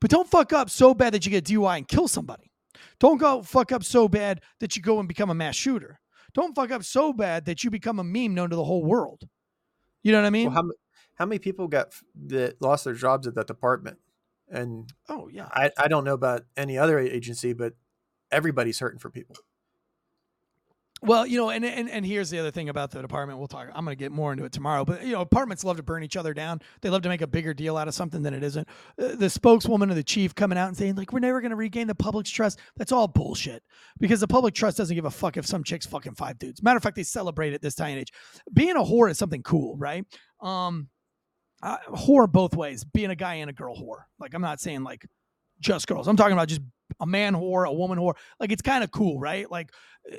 but 0.00 0.10
don't 0.10 0.28
fuck 0.28 0.52
up 0.52 0.70
so 0.70 0.94
bad 0.94 1.14
that 1.14 1.26
you 1.26 1.30
get 1.30 1.44
DUI 1.44 1.78
and 1.78 1.88
kill 1.88 2.08
somebody. 2.08 2.50
Don't 2.98 3.18
go 3.18 3.42
fuck 3.42 3.72
up 3.72 3.84
so 3.84 4.08
bad 4.08 4.40
that 4.60 4.76
you 4.76 4.82
go 4.82 4.98
and 4.98 5.08
become 5.08 5.30
a 5.30 5.34
mass 5.34 5.56
shooter. 5.56 6.00
Don't 6.32 6.54
fuck 6.54 6.70
up 6.70 6.84
so 6.84 7.12
bad 7.12 7.46
that 7.46 7.64
you 7.64 7.70
become 7.70 7.98
a 7.98 8.04
meme 8.04 8.34
known 8.34 8.50
to 8.50 8.56
the 8.56 8.64
whole 8.64 8.84
world. 8.84 9.22
You 10.02 10.12
know 10.12 10.18
what 10.18 10.26
I 10.26 10.30
mean? 10.30 10.46
Well, 10.52 10.62
how, 10.62 10.70
how 11.16 11.26
many 11.26 11.38
people 11.38 11.68
got 11.68 11.92
that 12.26 12.60
lost 12.62 12.84
their 12.84 12.94
jobs 12.94 13.26
at 13.26 13.34
that 13.34 13.46
department? 13.46 13.98
And 14.50 14.92
oh 15.08 15.28
yeah, 15.28 15.48
I, 15.52 15.70
I 15.78 15.88
don't 15.88 16.04
know 16.04 16.14
about 16.14 16.42
any 16.56 16.76
other 16.76 16.98
agency, 16.98 17.52
but 17.52 17.74
everybody's 18.32 18.78
hurting 18.78 18.98
for 18.98 19.10
people. 19.10 19.36
Well, 21.02 21.26
you 21.26 21.38
know, 21.38 21.48
and, 21.48 21.64
and 21.64 21.88
and 21.88 22.04
here's 22.04 22.28
the 22.28 22.38
other 22.38 22.50
thing 22.50 22.68
about 22.68 22.90
the 22.90 23.00
department. 23.00 23.38
We'll 23.38 23.48
talk. 23.48 23.68
I'm 23.74 23.86
going 23.86 23.96
to 23.96 23.98
get 23.98 24.12
more 24.12 24.32
into 24.32 24.44
it 24.44 24.52
tomorrow. 24.52 24.84
But 24.84 25.02
you 25.02 25.12
know, 25.12 25.22
apartments 25.22 25.64
love 25.64 25.78
to 25.78 25.82
burn 25.82 26.02
each 26.02 26.16
other 26.16 26.34
down. 26.34 26.60
They 26.82 26.90
love 26.90 27.00
to 27.02 27.08
make 27.08 27.22
a 27.22 27.26
bigger 27.26 27.54
deal 27.54 27.78
out 27.78 27.88
of 27.88 27.94
something 27.94 28.22
than 28.22 28.34
it 28.34 28.42
isn't. 28.42 28.68
Uh, 29.00 29.14
the 29.14 29.30
spokeswoman 29.30 29.88
of 29.88 29.96
the 29.96 30.02
chief 30.02 30.34
coming 30.34 30.58
out 30.58 30.68
and 30.68 30.76
saying 30.76 30.96
like, 30.96 31.10
"We're 31.10 31.20
never 31.20 31.40
going 31.40 31.52
to 31.52 31.56
regain 31.56 31.86
the 31.86 31.94
public's 31.94 32.30
trust." 32.30 32.58
That's 32.76 32.92
all 32.92 33.08
bullshit. 33.08 33.62
Because 33.98 34.20
the 34.20 34.28
public 34.28 34.52
trust 34.52 34.76
doesn't 34.76 34.94
give 34.94 35.06
a 35.06 35.10
fuck 35.10 35.38
if 35.38 35.46
some 35.46 35.64
chicks 35.64 35.86
fucking 35.86 36.16
five 36.16 36.38
dudes. 36.38 36.62
Matter 36.62 36.76
of 36.76 36.82
fact, 36.82 36.96
they 36.96 37.02
celebrate 37.02 37.54
it 37.54 37.62
this 37.62 37.74
time 37.74 37.92
and 37.92 38.00
age. 38.00 38.12
Being 38.52 38.76
a 38.76 38.80
whore 38.80 39.10
is 39.10 39.16
something 39.16 39.42
cool, 39.42 39.78
right? 39.78 40.04
Um, 40.42 40.88
uh, 41.62 41.78
whore 41.88 42.30
both 42.30 42.54
ways, 42.54 42.84
being 42.84 43.10
a 43.10 43.16
guy 43.16 43.34
and 43.34 43.50
a 43.50 43.52
girl 43.52 43.76
whore. 43.76 44.04
Like 44.18 44.34
I'm 44.34 44.42
not 44.42 44.60
saying 44.60 44.82
like 44.82 45.06
just 45.60 45.86
girls. 45.86 46.08
I'm 46.08 46.16
talking 46.16 46.32
about 46.32 46.48
just 46.48 46.62
a 47.00 47.06
man 47.06 47.34
whore, 47.34 47.68
a 47.68 47.72
woman 47.72 47.98
whore. 47.98 48.14
Like 48.38 48.52
it's 48.52 48.62
kind 48.62 48.82
of 48.82 48.90
cool, 48.90 49.18
right? 49.18 49.50
Like 49.50 49.70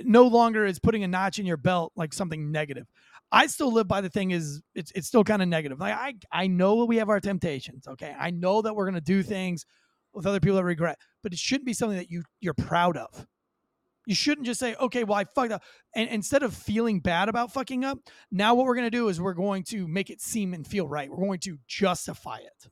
no 0.03 0.27
longer 0.27 0.65
is 0.65 0.79
putting 0.79 1.03
a 1.03 1.07
notch 1.07 1.39
in 1.39 1.45
your 1.45 1.57
belt 1.57 1.91
like 1.95 2.13
something 2.13 2.51
negative. 2.51 2.87
I 3.31 3.47
still 3.47 3.71
live 3.71 3.87
by 3.87 4.01
the 4.01 4.09
thing 4.09 4.31
is 4.31 4.61
it's 4.75 4.91
it's 4.91 5.07
still 5.07 5.23
kind 5.23 5.41
of 5.41 5.47
negative. 5.47 5.79
Like 5.79 5.93
I 5.93 6.13
I 6.31 6.47
know 6.47 6.85
we 6.85 6.97
have 6.97 7.09
our 7.09 7.19
temptations, 7.19 7.87
okay? 7.87 8.15
I 8.17 8.29
know 8.29 8.61
that 8.61 8.75
we're 8.75 8.85
gonna 8.85 9.01
do 9.01 9.23
things 9.23 9.65
with 10.13 10.25
other 10.25 10.39
people 10.39 10.57
that 10.57 10.65
regret, 10.65 10.99
but 11.23 11.33
it 11.33 11.39
shouldn't 11.39 11.65
be 11.65 11.73
something 11.73 11.97
that 11.97 12.11
you 12.11 12.23
you're 12.39 12.53
proud 12.53 12.97
of. 12.97 13.25
You 14.05 14.15
shouldn't 14.15 14.47
just 14.47 14.59
say, 14.59 14.75
okay, 14.75 15.03
well, 15.03 15.17
I 15.17 15.25
fucked 15.25 15.51
up. 15.51 15.63
And 15.95 16.09
instead 16.09 16.41
of 16.43 16.55
feeling 16.55 16.99
bad 16.99 17.29
about 17.29 17.53
fucking 17.53 17.85
up, 17.85 17.99
now 18.31 18.55
what 18.55 18.65
we're 18.65 18.75
going 18.75 18.87
to 18.87 18.97
do 18.97 19.09
is 19.09 19.21
we're 19.21 19.33
going 19.33 19.63
to 19.65 19.87
make 19.87 20.09
it 20.09 20.21
seem 20.21 20.53
and 20.53 20.65
feel 20.65 20.87
right. 20.87 21.09
We're 21.09 21.23
going 21.23 21.39
to 21.41 21.59
justify 21.67 22.37
it. 22.37 22.69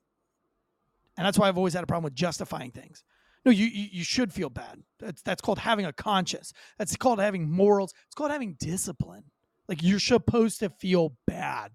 And 1.18 1.26
that's 1.26 1.38
why 1.38 1.48
I've 1.48 1.58
always 1.58 1.74
had 1.74 1.84
a 1.84 1.88
problem 1.88 2.06
with 2.06 2.16
justifying 2.16 2.72
things. 2.72 3.04
No, 3.46 3.52
you, 3.52 3.66
you, 3.66 3.88
you 3.92 4.04
should 4.04 4.34
feel 4.34 4.50
bad. 4.50 4.82
That's, 5.00 5.22
that's 5.22 5.42
called 5.42 5.60
having 5.60 5.86
a 5.86 5.94
conscience. 5.94 6.52
That's 6.78 6.96
called 6.96 7.20
having 7.20 7.50
morals. 7.50 7.94
It's 8.08 8.16
called 8.16 8.32
having 8.32 8.56
discipline. 8.60 9.24
Like 9.68 9.84
you're 9.84 10.00
supposed 10.00 10.60
to 10.60 10.70
feel 10.70 11.16
bad 11.28 11.72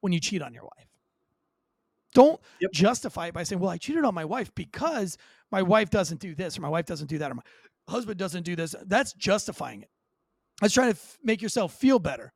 when 0.00 0.12
you 0.12 0.20
cheat 0.20 0.42
on 0.42 0.52
your 0.52 0.64
wife. 0.64 0.88
Don't 2.14 2.40
yep. 2.60 2.72
justify 2.72 3.28
it 3.28 3.34
by 3.34 3.42
saying, 3.42 3.60
well, 3.60 3.70
I 3.70 3.78
cheated 3.78 4.04
on 4.04 4.14
my 4.14 4.24
wife 4.24 4.54
because 4.54 5.18
my 5.50 5.62
wife 5.62 5.90
doesn't 5.90 6.20
do 6.20 6.34
this 6.34 6.58
or 6.58 6.62
my 6.62 6.68
wife 6.68 6.86
doesn't 6.86 7.08
do 7.08 7.18
that 7.18 7.30
or 7.30 7.34
my 7.34 7.42
husband 7.88 8.18
doesn't 8.18 8.44
do 8.44 8.54
this. 8.54 8.74
That's 8.86 9.12
justifying 9.14 9.82
it. 9.82 9.90
That's 10.60 10.74
trying 10.74 10.92
to 10.92 10.98
f- 10.98 11.18
make 11.22 11.42
yourself 11.42 11.74
feel 11.74 11.98
better. 11.98 12.32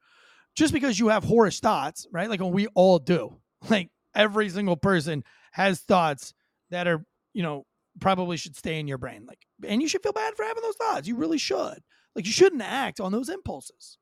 Just 0.55 0.73
because 0.73 0.99
you 0.99 1.09
have 1.09 1.25
whorish 1.25 1.61
thoughts, 1.61 2.07
right? 2.13 2.29
Like 2.29 2.41
we 2.41 2.67
all 2.75 2.99
do. 2.99 3.39
Like 3.71 3.91
every 4.13 4.49
single 4.49 4.77
person 4.77 5.23
has 5.53 5.79
thoughts 5.79 6.35
that 6.71 6.89
are, 6.89 7.05
you 7.33 7.45
know, 7.45 7.65
probably 8.01 8.37
should 8.37 8.57
stay 8.57 8.81
in 8.81 8.89
your 8.89 8.99
brain. 8.99 9.25
Like, 9.25 9.39
and 9.65 9.81
you 9.81 9.87
should 9.87 10.03
feel 10.03 10.13
bad 10.13 10.35
for 10.35 10.43
having 10.43 10.65
those 10.65 10.75
thoughts. 10.75 11.07
You 11.07 11.15
really 11.15 11.39
should. 11.39 11.79
Like, 12.17 12.27
you 12.27 12.33
shouldn't 12.33 12.63
act 12.63 12.99
on 12.99 13.13
those 13.13 13.29
impulses. 13.29 13.99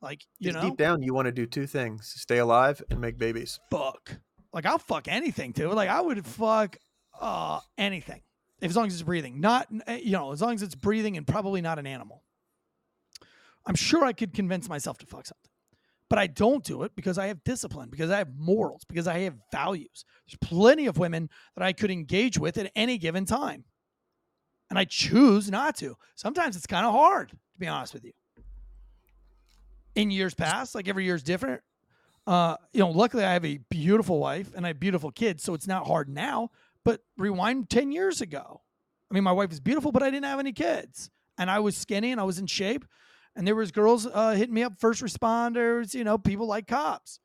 Like, 0.00 0.22
you 0.38 0.52
know, 0.52 0.62
deep 0.62 0.78
down, 0.78 1.02
you 1.02 1.12
want 1.12 1.26
to 1.26 1.32
do 1.32 1.44
two 1.44 1.66
things: 1.66 2.14
stay 2.16 2.38
alive 2.38 2.82
and 2.90 2.98
make 2.98 3.18
babies. 3.18 3.60
Fuck. 3.70 4.16
Like, 4.54 4.64
I'll 4.64 4.78
fuck 4.78 5.06
anything 5.06 5.52
too. 5.52 5.68
Like, 5.70 5.90
I 5.90 6.00
would 6.00 6.24
fuck 6.24 6.78
uh 7.20 7.60
anything 7.78 8.22
as 8.62 8.76
long 8.76 8.86
as 8.86 8.94
it's 8.94 9.02
breathing. 9.02 9.40
Not 9.40 9.68
eh, 9.86 10.00
you 10.02 10.12
know, 10.12 10.32
as 10.32 10.40
long 10.40 10.54
as 10.54 10.62
it's 10.62 10.74
breathing 10.74 11.16
and 11.16 11.26
probably 11.26 11.60
not 11.60 11.78
an 11.78 11.86
animal. 11.86 12.22
I'm 13.66 13.74
sure 13.74 14.04
I 14.04 14.12
could 14.12 14.34
convince 14.34 14.68
myself 14.68 14.98
to 14.98 15.06
fuck 15.06 15.26
something. 15.26 15.50
But 16.10 16.18
I 16.18 16.26
don't 16.26 16.62
do 16.62 16.82
it 16.82 16.92
because 16.94 17.18
I 17.18 17.28
have 17.28 17.42
discipline, 17.44 17.88
because 17.90 18.10
I 18.10 18.18
have 18.18 18.28
morals, 18.36 18.84
because 18.86 19.08
I 19.08 19.20
have 19.20 19.34
values. 19.50 20.04
There's 20.26 20.38
plenty 20.40 20.86
of 20.86 20.98
women 20.98 21.30
that 21.56 21.64
I 21.64 21.72
could 21.72 21.90
engage 21.90 22.38
with 22.38 22.58
at 22.58 22.70
any 22.76 22.98
given 22.98 23.24
time. 23.24 23.64
And 24.70 24.78
I 24.78 24.84
choose 24.84 25.50
not 25.50 25.76
to. 25.76 25.96
Sometimes 26.14 26.56
it's 26.56 26.66
kind 26.66 26.86
of 26.86 26.92
hard, 26.92 27.30
to 27.30 27.36
be 27.58 27.66
honest 27.66 27.94
with 27.94 28.04
you. 28.04 28.12
In 29.94 30.10
years 30.10 30.34
past, 30.34 30.74
like 30.74 30.88
every 30.88 31.04
year 31.04 31.14
is 31.14 31.22
different. 31.22 31.62
Uh, 32.26 32.56
you 32.72 32.80
know, 32.80 32.90
luckily 32.90 33.24
I 33.24 33.32
have 33.32 33.44
a 33.44 33.58
beautiful 33.70 34.18
wife 34.18 34.50
and 34.54 34.64
I 34.64 34.68
have 34.68 34.80
beautiful 34.80 35.10
kids, 35.10 35.42
so 35.42 35.54
it's 35.54 35.66
not 35.66 35.86
hard 35.86 36.08
now. 36.08 36.50
But 36.84 37.00
rewind 37.16 37.70
10 37.70 37.92
years 37.92 38.20
ago. 38.20 38.62
I 39.10 39.14
mean, 39.14 39.24
my 39.24 39.32
wife 39.32 39.52
is 39.52 39.60
beautiful, 39.60 39.92
but 39.92 40.02
I 40.02 40.10
didn't 40.10 40.24
have 40.24 40.40
any 40.40 40.52
kids. 40.52 41.10
And 41.38 41.50
I 41.50 41.60
was 41.60 41.76
skinny 41.76 42.12
and 42.12 42.20
I 42.20 42.24
was 42.24 42.38
in 42.38 42.46
shape 42.46 42.84
and 43.36 43.46
there 43.46 43.54
was 43.54 43.72
girls 43.72 44.06
uh, 44.06 44.32
hitting 44.32 44.54
me 44.54 44.62
up, 44.62 44.78
first 44.78 45.02
responders, 45.02 45.94
you 45.94 46.04
know, 46.04 46.18
people 46.18 46.46
like 46.46 46.66
cops. 46.66 47.18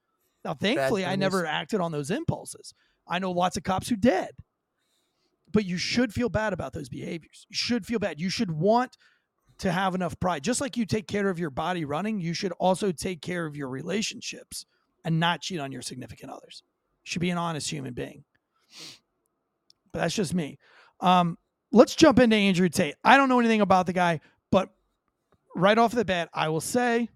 Now, 0.43 0.53
thankfully, 0.53 1.05
I 1.05 1.16
never 1.16 1.45
acted 1.45 1.82
on 1.82 1.91
those 1.91 2.10
impulses. 2.10 2.74
I 3.07 3.20
know 3.20 3.32
lots 3.32 3.57
of 3.57 3.64
cops 3.64 3.89
who 3.89 3.95
did, 3.95 4.30
but 5.51 5.66
you 5.66 5.78
should 5.78 6.14
feel 6.14 6.30
bad 6.30 6.53
about 6.53 6.74
those 6.74 6.89
behaviors. 6.89 7.45
You 7.49 7.55
should 7.55 7.86
feel 7.86 7.99
bad. 7.99 8.20
You 8.20 8.30
should 8.30 8.51
want 8.51 8.97
to 9.60 9.72
have 9.72 9.93
enough 9.93 10.20
pride. 10.20 10.43
Just 10.43 10.62
like 10.62 10.78
you 10.78 10.86
take 10.86 11.07
care 11.07 11.30
of 11.30 11.38
your 11.38 11.49
body 11.49 11.86
running, 11.86 12.20
you 12.20 12.34
should 12.34 12.53
also 12.53 12.91
take 12.91 13.22
care 13.22 13.45
of 13.45 13.55
your 13.55 13.68
relationships 13.68 14.66
and 15.03 15.20
not 15.20 15.41
cheat 15.41 15.60
on 15.60 15.72
your 15.72 15.82
significant 15.82 16.32
others. 16.32 16.64
You 17.03 17.12
should 17.12 17.22
be 17.22 17.30
an 17.30 17.38
honest 17.38 17.70
human 17.70 17.93
being. 17.93 18.24
But 19.92 20.00
that's 20.00 20.16
just 20.16 20.34
me. 20.34 20.58
Um, 21.00 21.38
let's 21.72 21.96
jump 21.96 22.20
into 22.20 22.36
Andrew 22.36 22.70
Tate. 22.70 22.96
I 23.04 23.18
don't 23.18 23.30
know 23.30 23.40
anything 23.40 23.62
about 23.62 23.86
the 23.86 23.94
guy, 23.94 24.20
but 24.52 24.70
right 25.56 25.78
off 25.78 25.92
the 25.92 26.06
bat, 26.06 26.30
I 26.34 26.50
will 26.50 26.62
say 26.62 27.10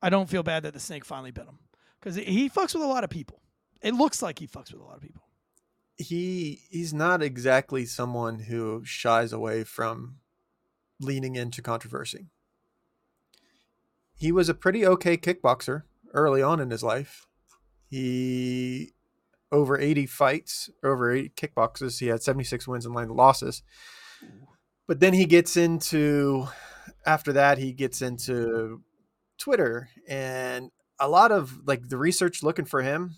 I 0.00 0.10
don't 0.10 0.28
feel 0.28 0.42
bad 0.42 0.62
that 0.62 0.74
the 0.74 0.80
snake 0.80 1.04
finally 1.04 1.30
bit 1.30 1.46
him 1.46 1.58
because 2.00 2.16
he 2.16 2.48
fucks 2.48 2.74
with 2.74 2.82
a 2.82 2.86
lot 2.86 3.04
of 3.04 3.10
people. 3.10 3.42
It 3.82 3.94
looks 3.94 4.22
like 4.22 4.38
he 4.38 4.46
fucks 4.46 4.72
with 4.72 4.80
a 4.80 4.84
lot 4.84 4.96
of 4.96 5.02
people. 5.02 5.22
He 5.96 6.62
he's 6.70 6.94
not 6.94 7.22
exactly 7.22 7.84
someone 7.84 8.40
who 8.40 8.82
shies 8.84 9.32
away 9.32 9.64
from 9.64 10.16
leaning 11.00 11.34
into 11.34 11.62
controversy. 11.62 12.26
He 14.16 14.30
was 14.30 14.48
a 14.48 14.54
pretty 14.54 14.86
okay 14.86 15.16
kickboxer 15.16 15.82
early 16.14 16.42
on 16.42 16.60
in 16.60 16.70
his 16.70 16.82
life. 16.82 17.26
He 17.88 18.92
over 19.50 19.78
80 19.78 20.06
fights, 20.06 20.70
over 20.84 21.12
80 21.12 21.30
kickboxes. 21.30 22.00
He 22.00 22.06
had 22.06 22.22
76 22.22 22.68
wins 22.68 22.86
and 22.86 22.94
9 22.94 23.08
losses 23.08 23.62
but 24.88 25.00
then 25.00 25.12
he 25.12 25.26
gets 25.26 25.56
into 25.56 26.48
after 27.06 27.34
that 27.34 27.58
he 27.58 27.72
gets 27.72 28.02
into 28.02 28.82
Twitter 29.38 29.88
and 30.08 30.70
a 30.98 31.06
lot 31.06 31.30
of 31.30 31.66
like 31.66 31.88
the 31.88 31.98
research 31.98 32.42
looking 32.42 32.64
for 32.64 32.82
him. 32.82 33.14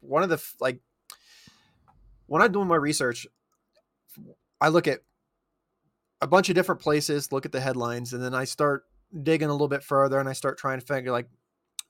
One 0.00 0.22
of 0.22 0.28
the 0.28 0.40
like 0.60 0.80
when 2.26 2.42
I'm 2.42 2.52
doing 2.52 2.68
my 2.68 2.76
research, 2.76 3.26
I 4.60 4.68
look 4.68 4.86
at 4.86 5.00
a 6.20 6.26
bunch 6.26 6.48
of 6.48 6.54
different 6.54 6.80
places, 6.80 7.32
look 7.32 7.46
at 7.46 7.52
the 7.52 7.60
headlines, 7.60 8.12
and 8.12 8.22
then 8.22 8.34
I 8.34 8.44
start 8.44 8.84
digging 9.22 9.48
a 9.48 9.52
little 9.52 9.68
bit 9.68 9.82
further 9.82 10.20
and 10.20 10.28
I 10.28 10.32
start 10.32 10.58
trying 10.58 10.80
to 10.80 10.86
figure 10.86 11.12
like 11.12 11.28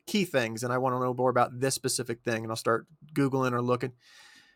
key 0.07 0.25
things 0.25 0.63
and 0.63 0.73
I 0.73 0.79
want 0.79 0.95
to 0.95 1.01
know 1.01 1.15
more 1.15 1.31
about 1.31 1.61
this 1.61 1.75
specific 1.75 2.23
thing 2.23 2.43
and 2.43 2.53
I'll 2.53 2.57
start 2.57 2.87
Googling 3.15 3.53
or 3.53 3.63
looking. 3.63 3.93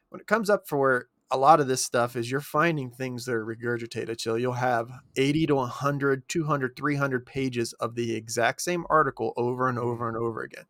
When 0.09 0.21
it 0.21 0.27
comes 0.27 0.51
up 0.51 0.69
for 0.69 1.09
a 1.31 1.39
lot 1.39 1.61
of 1.61 1.69
this 1.69 1.85
stuff 1.85 2.17
is 2.17 2.31
you're 2.31 2.41
finding 2.41 2.91
things 2.91 3.25
that 3.25 3.35
are 3.35 3.47
regurgitated. 3.47 4.21
So 4.21 4.35
you'll 4.35 4.53
have 4.55 4.91
80 5.17 5.47
to 5.47 5.55
100, 5.55 6.29
200, 6.29 6.77
300 6.77 7.27
pages 7.27 7.73
of 7.75 7.95
the 7.95 8.17
exact 8.17 8.63
same 8.63 8.85
article 8.91 9.33
over 9.37 9.69
and 9.69 9.79
over 9.79 10.09
and 10.09 10.17
over 10.17 10.43
again. 10.43 10.65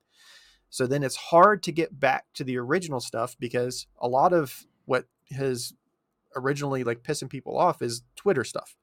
So 0.68 0.86
then 0.86 1.02
it's 1.02 1.16
hard 1.16 1.62
to 1.64 1.72
get 1.72 1.98
back 1.98 2.26
to 2.34 2.44
the 2.44 2.58
original 2.58 3.00
stuff 3.00 3.36
because 3.40 3.86
a 3.98 4.08
lot 4.08 4.32
of 4.32 4.66
what 4.84 5.06
has 5.30 5.72
originally 6.36 6.84
like 6.84 7.02
pissing 7.02 7.30
people 7.30 7.56
off 7.56 7.82
is 7.82 8.02
Twitter 8.14 8.44
stuff. 8.44 8.76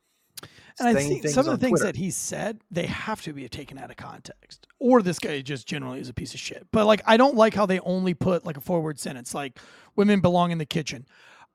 And 0.79 0.87
I 0.87 0.93
think 0.93 1.27
some 1.27 1.47
of 1.47 1.59
the 1.59 1.65
things 1.65 1.79
Twitter. 1.79 1.91
that 1.91 1.95
he 1.95 2.11
said, 2.11 2.61
they 2.69 2.85
have 2.85 3.21
to 3.23 3.33
be 3.33 3.47
taken 3.49 3.79
out 3.79 3.89
of 3.89 3.97
context. 3.97 4.67
Or 4.79 5.01
this 5.01 5.17
guy 5.17 5.41
just 5.41 5.67
generally 5.67 5.99
is 5.99 6.07
a 6.07 6.13
piece 6.13 6.35
of 6.35 6.39
shit. 6.39 6.67
But 6.71 6.85
like 6.85 7.01
I 7.05 7.17
don't 7.17 7.35
like 7.35 7.55
how 7.55 7.65
they 7.65 7.79
only 7.79 8.13
put 8.13 8.45
like 8.45 8.57
a 8.57 8.61
forward 8.61 8.99
sentence 8.99 9.33
like 9.33 9.59
women 9.95 10.19
belong 10.19 10.51
in 10.51 10.59
the 10.59 10.65
kitchen 10.65 11.07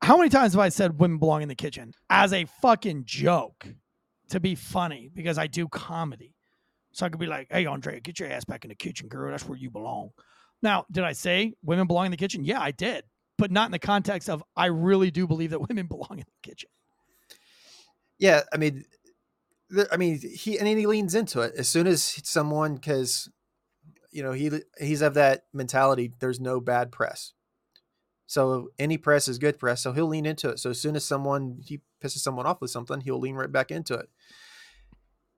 how 0.03 0.17
many 0.17 0.29
times 0.29 0.53
have 0.53 0.61
I 0.61 0.69
said 0.69 0.99
women 0.99 1.19
belong 1.19 1.43
in 1.43 1.49
the 1.49 1.55
kitchen 1.55 1.95
as 2.11 2.33
a 2.33 2.45
fucking 2.61 3.05
joke 3.05 3.67
to 4.31 4.41
be 4.41 4.55
funny 4.55 5.11
because 5.15 5.39
I 5.39 5.47
do 5.47 5.69
comedy? 5.69 6.35
So 6.93 7.07
I 7.07 7.09
could 7.09 7.21
be 7.21 7.27
like, 7.27 7.47
hey, 7.51 7.67
Andre, 7.67 8.01
get 8.01 8.19
your 8.19 8.29
ass 8.29 8.45
back 8.45 8.65
in 8.65 8.69
the 8.69 8.75
kitchen, 8.75 9.09
girl. 9.09 9.31
That's 9.31 9.47
where 9.49 9.57
you 9.57 9.71
belong. 9.71 10.11
Now, 10.61 10.85
did 10.91 11.05
I 11.05 11.13
say 11.13 11.55
women 11.63 11.87
belong 11.87 12.07
in 12.07 12.11
the 12.11 12.17
kitchen? 12.17 12.45
Yeah, 12.45 12.61
I 12.61 12.73
did, 12.73 13.05
but 13.39 13.51
not 13.51 13.67
in 13.67 13.73
the 13.73 13.79
context 13.79 14.29
of 14.29 14.43
I 14.57 14.67
really 14.67 15.11
do 15.11 15.27
believe 15.27 15.51
that 15.51 15.69
women 15.69 15.87
belong 15.89 16.19
in 16.19 16.25
the 16.27 16.49
kitchen. 16.49 16.69
Yeah, 18.23 18.43
I 18.53 18.57
mean, 18.57 18.85
I 19.91 19.97
mean, 19.97 20.21
he 20.21 20.57
and 20.57 20.69
he 20.69 20.87
leans 20.87 21.17
into 21.17 21.41
it 21.41 21.55
as 21.59 21.69
soon 21.69 21.89
as 21.89 22.21
someone 22.23 22.77
because 22.77 23.29
you 24.13 24.23
know 24.23 24.31
he 24.31 24.49
he's 24.79 25.03
of 25.03 25.15
that 25.15 25.47
mentality. 25.53 26.13
There's 26.21 26.39
no 26.39 26.61
bad 26.61 26.93
press. 26.93 27.33
So 28.29 28.69
any 28.79 28.97
press 28.97 29.27
is 29.27 29.39
good 29.39 29.59
press. 29.59 29.83
So 29.83 29.93
he'll 29.93 30.07
lean 30.07 30.25
into 30.25 30.51
it. 30.51 30.61
So 30.61 30.71
as 30.71 30.81
soon 30.81 30.95
as 30.95 31.05
someone 31.05 31.59
he 31.67 31.81
pisses 32.01 32.19
someone 32.19 32.47
off 32.47 32.61
with 32.61 32.71
something, 32.71 33.01
he'll 33.01 33.19
lean 33.19 33.35
right 33.35 33.51
back 33.51 33.73
into 33.73 33.95
it. 33.95 34.09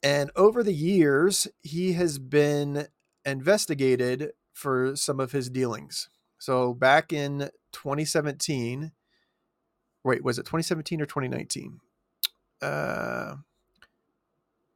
And 0.02 0.30
over 0.36 0.62
the 0.62 0.74
years, 0.74 1.48
he 1.62 1.94
has 1.94 2.18
been 2.18 2.88
investigated 3.24 4.32
for 4.52 4.94
some 4.94 5.20
of 5.20 5.32
his 5.32 5.48
dealings. 5.48 6.10
So 6.38 6.74
back 6.74 7.14
in 7.14 7.48
2017, 7.72 8.92
wait, 10.04 10.22
was 10.22 10.38
it 10.38 10.42
2017 10.42 11.00
or 11.00 11.06
2019? 11.06 11.80
Uh, 12.62 13.36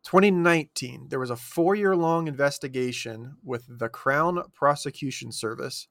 2019, 0.04 1.08
there 1.10 1.18
was 1.18 1.30
a 1.30 1.36
four 1.36 1.74
year 1.74 1.94
long 1.94 2.28
investigation 2.28 3.36
with 3.44 3.64
the 3.68 3.88
Crown 3.88 4.42
Prosecution 4.54 5.32
Service 5.32 5.88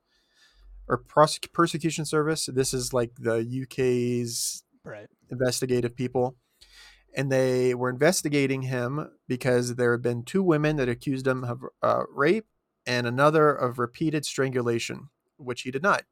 or 0.87 0.97
prosec- 0.97 1.51
persecution 1.53 2.05
service. 2.05 2.47
This 2.51 2.73
is 2.73 2.93
like 2.93 3.11
the 3.19 3.45
UK's 3.63 4.63
right. 4.83 5.07
investigative 5.29 5.95
people. 5.95 6.35
And 7.15 7.31
they 7.31 7.73
were 7.73 7.89
investigating 7.89 8.63
him 8.63 9.09
because 9.27 9.75
there 9.75 9.91
had 9.91 10.01
been 10.01 10.23
two 10.23 10.43
women 10.43 10.75
that 10.75 10.89
accused 10.89 11.27
him 11.27 11.43
of 11.43 11.61
uh, 11.81 12.03
rape 12.11 12.45
and 12.85 13.07
another 13.07 13.51
of 13.51 13.79
repeated 13.79 14.25
strangulation, 14.25 15.09
which 15.37 15.61
he 15.61 15.71
denied. 15.71 16.05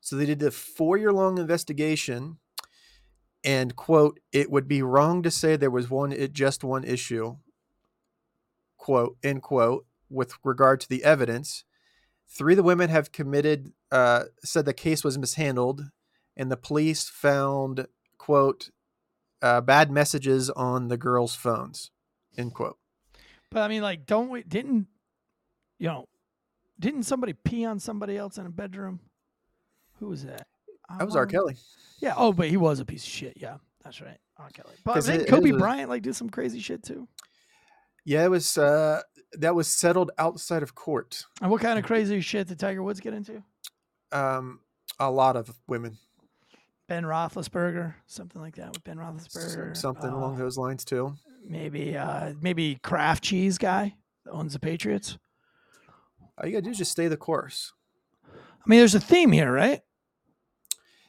So 0.00 0.16
they 0.16 0.26
did 0.26 0.42
a 0.42 0.50
four 0.50 0.96
year 0.96 1.12
long 1.12 1.38
investigation 1.38 2.38
and 3.44 3.76
quote, 3.76 4.18
it 4.32 4.50
would 4.50 4.66
be 4.66 4.82
wrong 4.82 5.22
to 5.22 5.30
say 5.30 5.56
there 5.56 5.70
was 5.70 5.90
one, 5.90 6.12
it 6.12 6.32
just 6.32 6.64
one 6.64 6.84
issue, 6.84 7.36
quote, 8.76 9.16
end 9.22 9.42
quote, 9.42 9.86
with 10.08 10.34
regard 10.42 10.80
to 10.80 10.88
the 10.88 11.04
evidence 11.04 11.64
Three 12.28 12.54
of 12.54 12.56
the 12.56 12.62
women 12.62 12.90
have 12.90 13.12
committed, 13.12 13.72
uh, 13.92 14.24
said 14.42 14.64
the 14.64 14.72
case 14.72 15.04
was 15.04 15.18
mishandled, 15.18 15.90
and 16.36 16.50
the 16.50 16.56
police 16.56 17.08
found, 17.08 17.86
quote, 18.18 18.70
uh, 19.42 19.60
bad 19.60 19.90
messages 19.90 20.50
on 20.50 20.88
the 20.88 20.96
girls' 20.96 21.36
phones, 21.36 21.90
end 22.36 22.54
quote. 22.54 22.78
But 23.50 23.62
I 23.62 23.68
mean, 23.68 23.82
like, 23.82 24.06
don't 24.06 24.30
we, 24.30 24.42
didn't, 24.42 24.88
you 25.78 25.88
know, 25.88 26.08
didn't 26.80 27.04
somebody 27.04 27.34
pee 27.34 27.64
on 27.64 27.78
somebody 27.78 28.16
else 28.16 28.36
in 28.36 28.46
a 28.46 28.50
bedroom? 28.50 29.00
Who 30.00 30.08
was 30.08 30.24
that? 30.24 30.48
That 30.98 31.04
was 31.04 31.16
R. 31.16 31.26
Kelly. 31.26 31.56
Yeah. 32.00 32.14
Oh, 32.16 32.32
but 32.32 32.48
he 32.48 32.56
was 32.56 32.80
a 32.80 32.84
piece 32.84 33.04
of 33.04 33.10
shit. 33.10 33.36
Yeah, 33.36 33.56
that's 33.82 34.00
right. 34.00 34.18
R. 34.38 34.50
Kelly. 34.50 34.74
But 34.84 35.04
didn't 35.04 35.26
Kobe 35.26 35.52
Bryant 35.52 35.88
like 35.88 36.02
do 36.02 36.12
some 36.12 36.28
crazy 36.28 36.60
shit 36.60 36.82
too? 36.82 37.08
Yeah, 38.04 38.24
it 38.24 38.30
was. 38.30 38.58
Uh, 38.58 39.00
that 39.38 39.54
was 39.54 39.68
settled 39.68 40.10
outside 40.18 40.62
of 40.62 40.74
court. 40.74 41.24
And 41.40 41.50
what 41.50 41.60
kind 41.60 41.78
of 41.78 41.84
crazy 41.84 42.20
shit 42.20 42.48
did 42.48 42.58
Tiger 42.58 42.82
Woods 42.82 43.00
get 43.00 43.14
into? 43.14 43.42
Um, 44.12 44.60
a 44.98 45.10
lot 45.10 45.36
of 45.36 45.58
women. 45.66 45.98
Ben 46.86 47.04
Roethlisberger, 47.04 47.94
something 48.06 48.40
like 48.40 48.56
that 48.56 48.68
with 48.72 48.84
Ben 48.84 48.98
Roethlisberger. 48.98 49.76
Something 49.76 50.10
uh, 50.10 50.16
along 50.16 50.36
those 50.36 50.58
lines 50.58 50.84
too. 50.84 51.14
Maybe, 51.46 51.96
uh, 51.96 52.34
maybe 52.40 52.78
Kraft 52.82 53.24
cheese 53.24 53.58
guy 53.58 53.94
that 54.24 54.32
owns 54.32 54.52
the 54.52 54.58
Patriots. 54.58 55.18
All 56.38 56.46
you 56.46 56.52
gotta 56.52 56.62
do 56.62 56.70
is 56.70 56.78
just 56.78 56.92
stay 56.92 57.08
the 57.08 57.16
course. 57.16 57.72
I 58.26 58.68
mean, 58.68 58.78
there's 58.78 58.94
a 58.94 59.00
theme 59.00 59.32
here, 59.32 59.52
right? 59.52 59.80